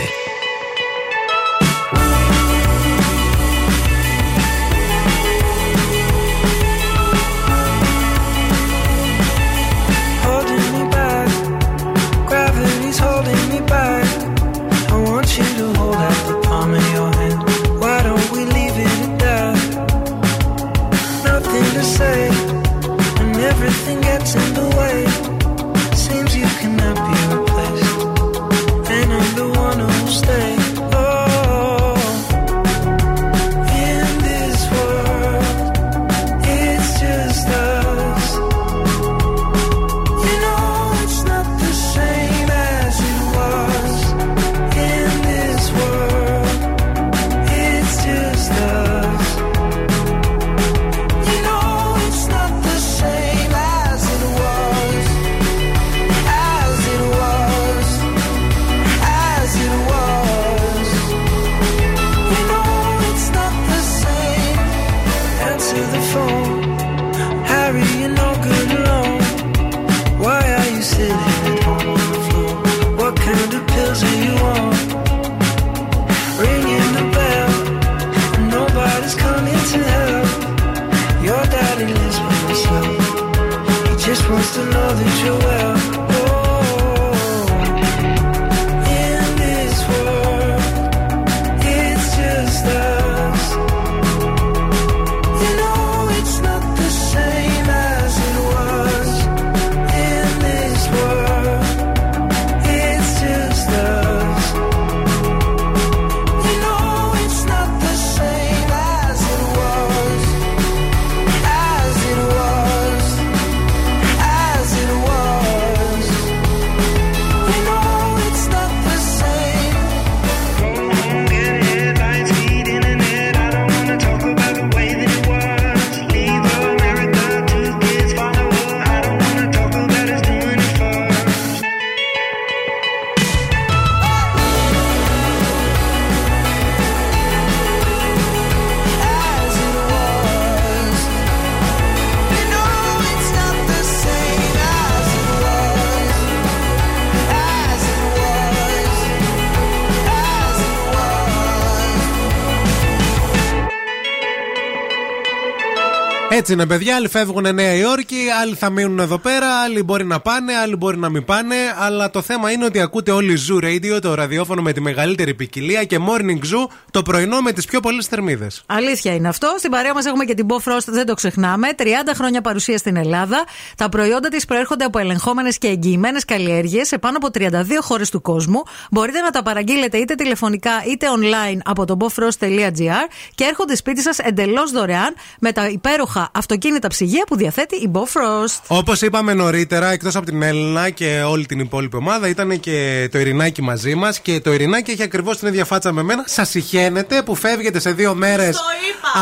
Έτσι 156.51 156.63
είναι, 156.63 156.73
παιδιά. 156.73 156.95
Άλλοι 156.95 157.07
φεύγουν 157.07 157.55
Νέα 157.55 157.73
Υόρκη, 157.73 158.15
άλλοι 158.41 158.55
θα 158.55 158.69
μείνουν 158.69 158.99
εδώ 158.99 159.17
πέρα, 159.17 159.61
άλλοι 159.63 159.83
μπορεί 159.83 160.05
να 160.05 160.19
πάνε, 160.19 160.53
άλλοι 160.53 160.75
μπορεί 160.75 160.97
να 160.97 161.09
μην 161.09 161.25
πάνε. 161.25 161.55
Αλλά 161.77 162.09
το 162.09 162.21
θέμα 162.21 162.51
είναι 162.51 162.65
ότι 162.65 162.81
ακούτε 162.81 163.11
όλοι 163.11 163.37
Zoo 163.49 163.63
Radio, 163.63 164.01
το 164.01 164.13
ραδιόφωνο 164.13 164.61
με 164.61 164.73
τη 164.73 164.81
μεγαλύτερη 164.81 165.33
ποικιλία 165.33 165.83
και 165.83 165.97
Morning 166.07 166.45
Zoo, 166.45 166.67
το 166.91 167.01
πρωινό 167.01 167.41
με 167.41 167.51
τις 167.51 167.65
πιο 167.65 167.79
πολλές 167.79 168.05
θερμίδες. 168.05 168.63
Αλήθεια 168.65 169.13
είναι 169.13 169.27
αυτό. 169.27 169.55
Στην 169.57 169.71
παρέα 169.71 169.93
μας 169.93 170.05
έχουμε 170.05 170.25
και 170.25 170.33
την 170.33 170.45
Bo 170.49 170.55
Frost, 170.55 170.85
δεν 170.85 171.05
το 171.05 171.13
ξεχνάμε. 171.13 171.67
30 171.77 171.83
χρόνια 172.15 172.41
παρουσία 172.41 172.77
στην 172.77 172.95
Ελλάδα. 172.95 173.43
Τα 173.77 173.89
προϊόντα 173.89 174.27
της 174.29 174.45
προέρχονται 174.45 174.83
από 174.83 174.99
ελεγχόμενες 174.99 175.57
και 175.57 175.67
εγγυημένες 175.67 176.25
καλλιέργειες 176.25 176.87
σε 176.87 176.97
πάνω 176.97 177.17
από 177.17 177.27
32 177.33 177.81
χώρες 177.81 178.09
του 178.09 178.21
κόσμου. 178.21 178.63
Μπορείτε 178.91 179.19
να 179.19 179.29
τα 179.29 179.41
παραγγείλετε 179.43 179.97
είτε 179.97 180.15
τηλεφωνικά 180.15 180.71
είτε 180.87 181.07
online 181.17 181.59
από 181.63 181.85
το 181.85 181.97
bofrost.gr 181.99 183.07
και 183.35 183.43
έρχονται 183.43 183.75
σπίτι 183.75 184.01
σας 184.01 184.19
εντελώς 184.19 184.71
δωρεάν 184.71 185.15
με 185.39 185.51
τα 185.51 185.67
υπέροχα 185.67 186.29
αυτοκίνητα 186.41 186.87
ψυγεία 186.87 187.23
που 187.27 187.35
διαθέτει 187.35 187.75
η 187.75 187.91
Bo 187.93 187.99
Frost. 187.99 188.59
Όπως 188.67 189.01
είπαμε 189.01 189.33
νωρίτερα, 189.33 189.91
εκτός 189.91 190.15
από 190.15 190.25
την 190.25 190.41
Έλληνα 190.41 190.89
και 190.89 191.21
όλη 191.27 191.45
την 191.45 191.59
υπόλοιπη 191.59 191.95
ομάδα, 191.95 192.27
ήταν 192.27 192.59
και 192.59 193.09
το 193.11 193.19
Ειρηνάκι 193.19 193.61
μαζί 193.61 193.95
μας. 193.95 194.19
Και 194.19 194.39
το 194.39 194.53
Ειρηνάκι 194.53 194.91
έχει 194.91 195.03
ακριβώς 195.03 195.37
την 195.37 195.47
ίδια 195.47 195.65
φάτσα 195.65 195.91
με 195.91 196.03
μένα. 196.03 196.23
Σας 196.27 196.49
συχαίνεται 196.49 197.21
που 197.21 197.35
φεύγετε 197.35 197.79
σε 197.79 197.91
δύο 197.91 198.13
μέρες 198.13 198.59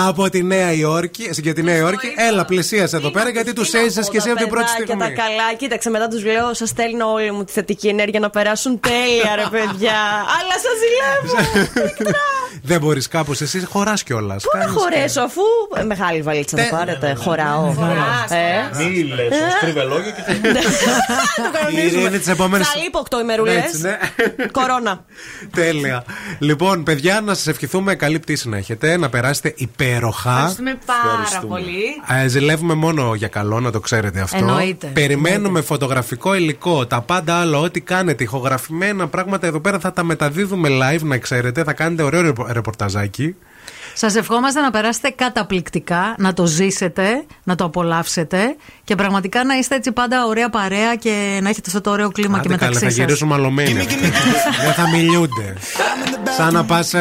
από 0.07 0.29
τη 0.29 0.43
Νέα 0.43 0.73
Υόρκη. 0.73 1.29
Για 1.31 1.53
τη 1.53 1.63
Νέα 1.63 1.75
Υόρκη. 1.77 2.07
Έλα, 2.15 2.45
πλησίασε 2.45 2.95
εδώ 2.95 3.09
πέρα 3.11 3.29
γιατί 3.29 3.53
τους 3.53 3.73
έζησες 3.73 4.09
και 4.09 4.17
εσύ 4.17 4.29
από 4.29 4.39
την 4.39 4.49
πρώτη 4.49 4.65
Και 4.65 4.83
στιγμή. 4.83 5.01
τα 5.01 5.09
καλά, 5.09 5.53
κοίταξε 5.57 5.89
μετά 5.89 6.07
τους 6.07 6.23
λέω: 6.25 6.53
Σας 6.53 6.69
στέλνω 6.69 7.11
όλη 7.11 7.31
μου 7.31 7.43
τη 7.43 7.51
θετική 7.51 7.87
ενέργεια 7.87 8.19
να 8.19 8.29
περάσουν 8.29 8.79
τέλεια, 8.79 9.35
ρε 9.35 9.45
παιδιά. 9.51 9.97
Αλλά 10.37 10.55
σας 10.65 10.75
ζηλεύω. 10.81 12.11
Δεν 12.69 12.79
μπορείς 12.79 13.07
κάπως, 13.07 13.41
εσύ 13.41 13.65
χωράς 13.65 14.03
κιόλας. 14.03 14.43
Πού 14.43 14.57
να 14.57 14.67
χωρέσω, 14.67 15.21
αφού. 15.21 15.41
ε, 15.77 15.83
Μεγάλη 15.83 16.21
βαλίτσα 16.21 16.57
θα 16.57 16.75
πάρετε. 16.77 17.15
Χωράω. 17.19 17.65
Ε. 18.29 18.77
Μη 18.83 19.03
λες, 19.03 19.27
στρίβε 19.57 19.83
λόγια 19.83 20.11
και 20.11 20.21
θα 20.27 20.33
Το 21.43 21.57
κανονίζουμε. 21.59 22.01
Ειρήνη, 22.01 22.17
τις 22.17 22.27
επόμενες- 22.27 22.67
Θα 22.67 22.79
λείπω 22.83 22.99
8 22.99 23.19
ημερούλες. 23.21 23.55
Έτσι, 23.63 23.81
ναι. 23.81 23.97
Κορώνα. 24.51 25.05
Τέλεια. 25.55 26.03
Λοιπόν, 26.39 26.83
παιδιά, 26.83 27.21
να 27.21 27.33
σας 27.33 27.47
ευχηθούμε 27.47 27.95
καλή 27.95 28.19
πτήση 28.19 28.49
να 28.49 28.57
έχετε, 28.57 28.97
να 28.97 29.09
περάσετε 29.09 29.53
υπέροχα. 29.57 30.31
Ευχαριστούμε 30.31 30.77
πάρα 30.85 31.47
πολύ. 31.47 31.83
Ε, 32.23 32.27
ζηλεύουμε 32.27 32.73
μόνο 32.73 33.13
για 33.15 33.27
καλό, 33.27 33.59
να 33.59 33.71
το 33.71 33.79
ξέρετε 33.79 34.19
αυτό. 34.19 34.37
Εννοείται. 34.37 34.87
Περιμένουμε 34.87 35.61
φωτογραφικό 35.61 36.33
υλικό, 36.35 36.85
τα 36.87 37.01
πάντα 37.01 37.35
άλλο, 37.35 37.61
ό,τι 37.61 37.81
κάνετε, 37.81 38.23
ηχογραφημένα 38.23 39.07
πράγματα 39.07 39.47
εδώ 39.47 39.59
πέρα 39.59 39.79
θα 39.79 39.91
τα 39.93 40.03
μεταδίδουμε 40.03 40.69
live, 40.71 41.01
να 41.01 41.17
ξέρετε. 41.17 41.63
Θα 41.63 41.73
κάνετε 41.73 42.03
ωραίο 42.03 42.21
ρεπο- 42.21 42.45
ρεπορταζάκι. 42.59 43.35
Σας 43.93 44.15
ευχόμαστε 44.15 44.61
να 44.61 44.71
περάσετε 44.71 45.09
καταπληκτικά, 45.09 46.15
να 46.17 46.33
το 46.33 46.45
ζήσετε, 46.45 47.23
να 47.43 47.55
το 47.55 47.63
απολαύσετε 47.63 48.55
και 48.83 48.95
πραγματικά 48.95 49.43
να 49.43 49.55
είστε 49.55 49.75
έτσι 49.75 49.91
πάντα 49.91 50.25
ωραία 50.25 50.49
παρέα 50.49 50.95
και 50.95 51.39
να 51.41 51.49
έχετε 51.49 51.63
αυτό 51.67 51.81
το 51.81 51.89
ωραίο 51.91 52.11
κλίμα 52.11 52.39
και 52.39 52.47
Άντε 52.47 52.55
καλά, 52.55 52.59
μεταξύ 52.69 52.85
θα 52.85 52.91
σας. 52.91 52.99
γυρίσουμε 52.99 53.33
αλωμένοι. 53.33 53.73
Δεν 54.63 54.73
θα 54.75 54.89
μιλιούνται. 54.93 55.53
Σαν 56.37 56.53
να 56.53 56.63
πας 56.65 56.93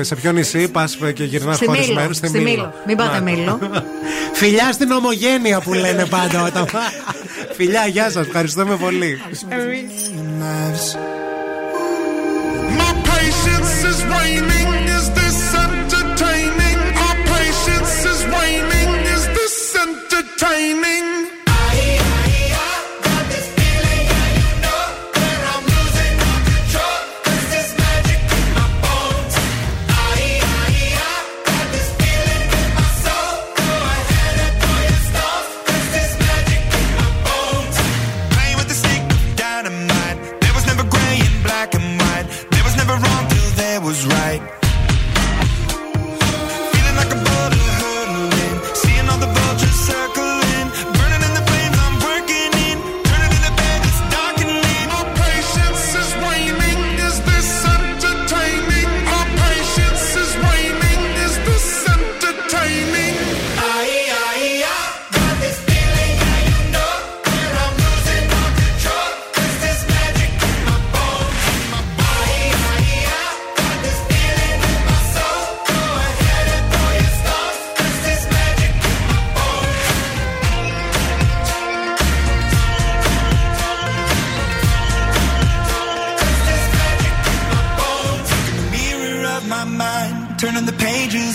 σε 0.00 0.14
ποιο 0.14 0.32
νησί, 0.32 0.68
πας 0.70 0.98
και 1.14 1.24
γυρνάς 1.24 1.56
Στη 1.56 1.66
χωρίς 1.66 1.86
Μήλο, 1.86 2.00
μέρος. 2.00 2.16
στη 2.16 2.40
Μήλο. 2.40 2.74
Μην 2.86 2.96
πάτε 2.96 3.20
Μήλο. 3.20 3.58
Φιλιά 4.40 4.72
στην 4.72 4.90
ομογένεια 4.90 5.60
που 5.60 5.72
λένε 5.72 6.06
πάντα 6.06 6.42
όταν. 6.44 6.66
Φιλιά, 7.56 7.86
γεια 7.86 8.10
σας, 8.10 8.26
ευχαριστούμε 8.26 8.76
πολύ. 8.76 9.20
Patience 13.26 13.82
is 13.82 14.04
waning. 14.04 14.70
Is 14.86 15.10
this 15.10 15.52
entertaining? 15.52 16.78
Patience 17.26 18.04
is 18.04 18.24
waning. 18.26 18.90
Is 19.14 19.26
this 19.26 19.74
entertaining? 19.74 21.25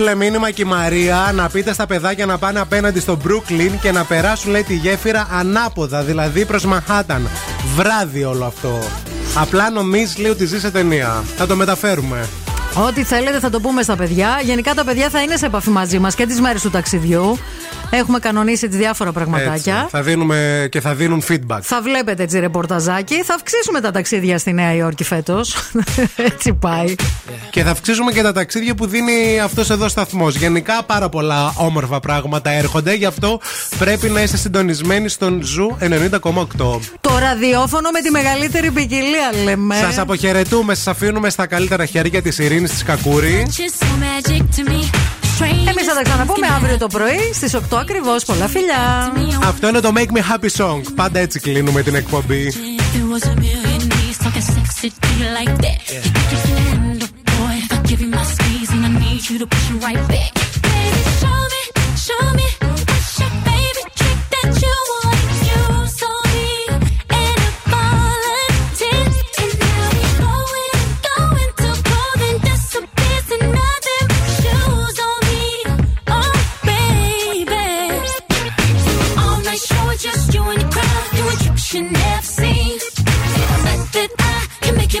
έστειλε 0.00 0.24
μήνυμα 0.24 0.50
και 0.50 0.62
η 0.62 0.64
Μαρία 0.64 1.30
να 1.34 1.48
πείτε 1.48 1.72
στα 1.72 1.86
παιδάκια 1.86 2.26
να 2.26 2.38
πάνε 2.38 2.60
απέναντι 2.60 3.00
στο 3.00 3.18
Brooklyn 3.24 3.70
και 3.80 3.92
να 3.92 4.04
περάσουν 4.04 4.50
λέει 4.50 4.62
τη 4.62 4.74
γέφυρα 4.74 5.28
ανάποδα, 5.30 6.02
δηλαδή 6.02 6.44
προς 6.44 6.64
Μαχάταν. 6.64 7.28
Βράδυ 7.76 8.24
όλο 8.24 8.44
αυτό. 8.44 8.78
Απλά 9.34 9.70
νομίζει 9.70 10.20
λέει 10.20 10.30
ότι 10.30 10.46
ζει 10.46 10.60
σε 10.60 10.70
ταινία. 10.70 11.24
Θα 11.36 11.46
το 11.46 11.56
μεταφέρουμε. 11.56 12.28
Ό,τι 12.74 13.04
θέλετε 13.04 13.38
θα 13.38 13.50
το 13.50 13.60
πούμε 13.60 13.82
στα 13.82 13.96
παιδιά. 13.96 14.40
Γενικά 14.42 14.74
τα 14.74 14.84
παιδιά 14.84 15.08
θα 15.08 15.22
είναι 15.22 15.36
σε 15.36 15.46
επαφή 15.46 15.70
μαζί 15.70 15.98
μας 15.98 16.14
και 16.14 16.26
τις 16.26 16.40
μέρες 16.40 16.62
του 16.62 16.70
ταξιδιού. 16.70 17.38
Έχουμε 17.90 18.18
κανονίσει 18.18 18.68
τις 18.68 18.78
διάφορα 18.78 19.12
πραγματάκια. 19.12 19.74
Έτσι. 19.74 19.88
Θα 19.90 20.02
δίνουμε 20.02 20.68
και 20.70 20.80
θα 20.80 20.94
δίνουν 20.94 21.22
feedback. 21.28 21.58
Θα 21.62 21.82
βλέπετε 21.82 22.22
έτσι 22.22 22.38
ρεπορταζάκι. 22.38 23.22
Θα 23.22 23.34
αυξήσουμε 23.34 23.80
τα 23.80 23.90
ταξίδια 23.90 24.38
στη 24.38 24.52
Νέα 24.52 24.74
Υόρκη 24.74 25.04
φέτος. 25.04 25.56
έτσι 26.32 26.52
πάει. 26.52 26.94
Και 27.50 27.62
θα 27.62 27.70
αυξήσουμε 27.70 28.12
και 28.12 28.22
τα 28.22 28.32
ταξίδια 28.32 28.74
που 28.74 28.86
δίνει 28.86 29.40
αυτός 29.40 29.70
εδώ 29.70 29.88
σταθμός. 29.88 30.36
Γενικά 30.36 30.82
πάρα 30.82 31.08
πολλά 31.08 31.52
όμορφα 31.56 32.00
πράγματα 32.00 32.50
έρχονται. 32.50 32.94
Γι' 32.94 33.06
αυτό 33.06 33.40
πρέπει 33.78 34.08
να 34.08 34.22
είστε 34.22 34.36
συντονισμένοι 34.36 35.08
στον 35.08 35.42
Zoo 35.42 35.76
90,8. 35.80 36.80
Το 37.00 37.18
ραδιόφωνο 37.18 37.90
με 37.90 38.00
τη 38.00 38.10
μεγαλύτερη 38.10 38.70
ποικιλία 38.70 39.30
λέμε. 39.44 39.74
Σας 39.74 39.98
αποχαιρετούμε, 39.98 40.74
σας 40.74 40.86
αφήνουμε 40.86 41.30
στα 41.30 41.46
καλύτερα 41.46 41.84
χέρια 41.84 42.22
της 42.22 42.38
Ειρήνης 42.38 42.59
της 42.68 42.82
Κακούρη. 42.82 43.46
Εμείς 45.68 45.86
θα 45.86 45.94
τα 45.94 46.02
ξαναπούμε 46.02 46.46
αύριο 46.46 46.78
το 46.78 46.86
πρωί 46.86 47.32
στις 47.34 47.54
8 47.54 47.60
ακριβώς. 47.80 48.24
Πολλά 48.24 48.48
φιλιά. 48.48 49.12
Αυτό 49.44 49.68
είναι 49.68 49.80
το 49.80 49.92
Make 49.94 50.16
Me 50.16 50.18
Happy 50.18 50.64
Song. 50.64 50.80
Πάντα 50.94 51.18
έτσι 51.18 51.40
κλείνουμε 51.40 51.82
την 51.82 51.94
εκπομπή. 51.94 52.52
There 52.92 53.08
was 53.14 53.24
a 53.28 53.34
million 53.34 53.90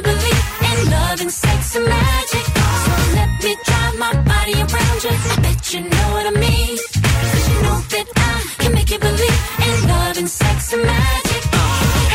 you 0.00 0.12
believe 0.12 0.44
in 0.70 0.90
love 0.90 1.20
and 1.20 1.32
sex 1.32 1.76
and 1.76 1.84
magic. 1.84 2.44
So 2.84 2.92
let 3.18 3.30
me 3.44 3.56
drive 3.66 3.98
my 3.98 4.12
body 4.32 4.54
around 4.54 4.98
you. 5.04 5.14
I 5.32 5.36
bet 5.44 5.74
you 5.74 5.80
know 5.80 6.06
what 6.14 6.26
I 6.26 6.34
mean. 6.46 6.76
'Cause 6.76 7.44
you 7.48 7.56
know 7.64 7.78
that 7.94 8.06
I 8.16 8.34
can 8.60 8.72
make 8.74 8.90
you 8.90 8.98
believe 8.98 9.40
in 9.68 9.88
love 9.88 10.16
and 10.18 10.30
sex 10.30 10.72
and 10.72 10.82
magic. 10.82 11.42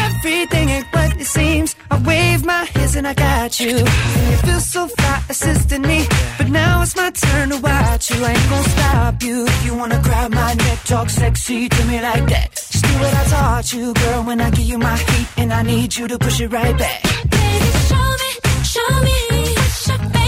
Everything 0.06 0.70
ain't 0.70 0.88
what 0.94 1.12
it 1.22 1.28
seems. 1.28 1.76
I 1.92 1.98
wave 1.98 2.44
my 2.44 2.64
hands 2.74 2.96
and 2.96 3.08
I 3.08 3.14
got 3.14 3.60
you. 3.60 3.76
And 4.18 4.26
you 4.32 4.38
feel 4.48 4.60
so 4.60 4.88
fly 4.98 5.18
assisting 5.30 5.84
me. 5.92 6.08
But 6.38 6.50
now 6.50 6.82
it's 6.82 6.96
my 6.96 7.12
turn 7.12 7.50
to 7.50 7.58
watch 7.58 8.10
you. 8.12 8.20
I 8.26 8.32
ain't 8.32 8.50
gonna 8.50 8.70
stop 8.76 9.24
you. 9.28 9.46
If 9.46 9.66
you 9.66 9.74
wanna 9.76 10.00
grab 10.08 10.34
my 10.34 10.54
neck, 10.66 10.80
talk 10.86 11.10
sexy 11.10 11.70
to 11.70 11.82
me 11.86 11.98
like 12.02 12.26
that. 12.34 12.65
What 13.02 13.14
I 13.14 13.24
taught 13.26 13.74
you, 13.74 13.94
girl. 13.94 14.24
When 14.24 14.42
I 14.42 14.50
give 14.52 14.66
you 14.66 14.78
my 14.78 14.98
heat, 14.98 15.28
and 15.38 15.54
I 15.54 15.62
need 15.64 15.96
you 15.96 16.08
to 16.08 16.18
push 16.18 16.40
it 16.40 16.52
right 16.52 16.78
back. 16.78 17.04
Baby, 17.30 17.70
show 17.90 18.08
me, 18.22 18.30
show 18.64 19.02
me. 19.02 19.56
What's 19.56 19.88
your 19.88 20.25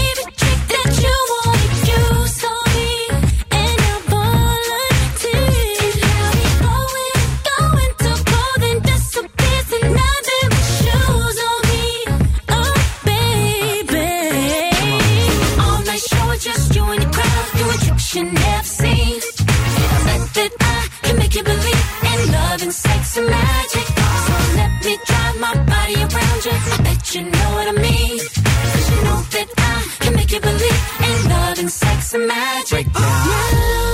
and 22.68 22.74
sex 22.74 23.16
and 23.16 23.26
magic. 23.26 23.86
So 24.26 24.34
let 24.58 24.72
me 24.84 24.98
drive 25.08 25.36
my 25.40 25.54
body 25.72 25.96
around 26.04 26.40
you. 26.44 26.52
I 26.74 26.76
bet 26.84 27.14
you 27.14 27.22
know 27.22 27.48
what 27.56 27.66
I 27.66 27.74
mean. 27.86 28.18
'Cause 28.18 28.86
you 28.90 28.98
know 29.06 29.20
that 29.34 29.48
I 29.56 29.74
can 30.00 30.12
make 30.16 30.30
you 30.34 30.40
believe 30.40 30.82
in 31.08 31.28
love 31.30 31.58
and 31.62 31.72
sex 31.72 32.12
and 32.16 32.26
magic. 32.26 32.84
Now, 32.92 33.87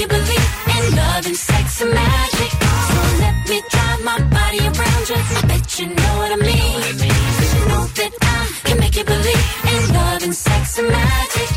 you 0.00 0.08
believe 0.08 0.50
in 0.76 0.96
love 0.96 1.26
and 1.26 1.36
sex 1.36 1.80
and 1.80 1.92
magic. 1.94 2.50
So 2.88 3.00
let 3.22 3.36
me 3.48 3.62
drive 3.70 4.00
my 4.04 4.18
body 4.36 4.60
around 4.60 5.04
you. 5.08 5.16
I 5.38 5.42
bet 5.48 5.78
you 5.78 5.86
know 5.86 6.12
what 6.20 6.32
I 6.32 6.36
mean. 6.36 6.80
'Cause 7.36 7.54
you 7.54 7.62
know 7.70 7.84
that 7.98 8.12
I 8.22 8.38
can 8.64 8.78
make 8.80 8.96
you 8.96 9.04
believe 9.04 9.46
in 9.74 9.82
love 9.94 10.22
and 10.22 10.34
sex 10.34 10.78
and 10.78 10.88
magic. 10.88 11.48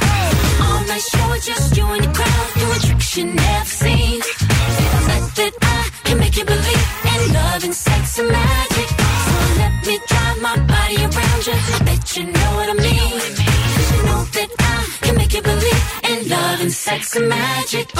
All 0.65 0.81
night 0.89 1.05
show 1.11 1.29
just 1.49 1.77
you 1.77 1.85
and 1.95 2.03
the 2.05 2.11
crowd 2.17 2.47
doing 2.59 2.81
tricks 2.85 3.17
you 3.17 3.25
never 3.25 3.69
seen. 3.81 4.21
Bet 5.07 5.23
that 5.39 5.53
I 5.61 5.81
can 6.05 6.17
make 6.19 6.35
you 6.37 6.45
believe 6.45 6.87
in 7.13 7.33
love 7.33 7.63
and 7.63 7.75
sex 7.75 8.19
and 8.19 8.29
magic. 8.31 8.68
Sex 16.69 17.15
and 17.15 17.29
magic. 17.29 17.91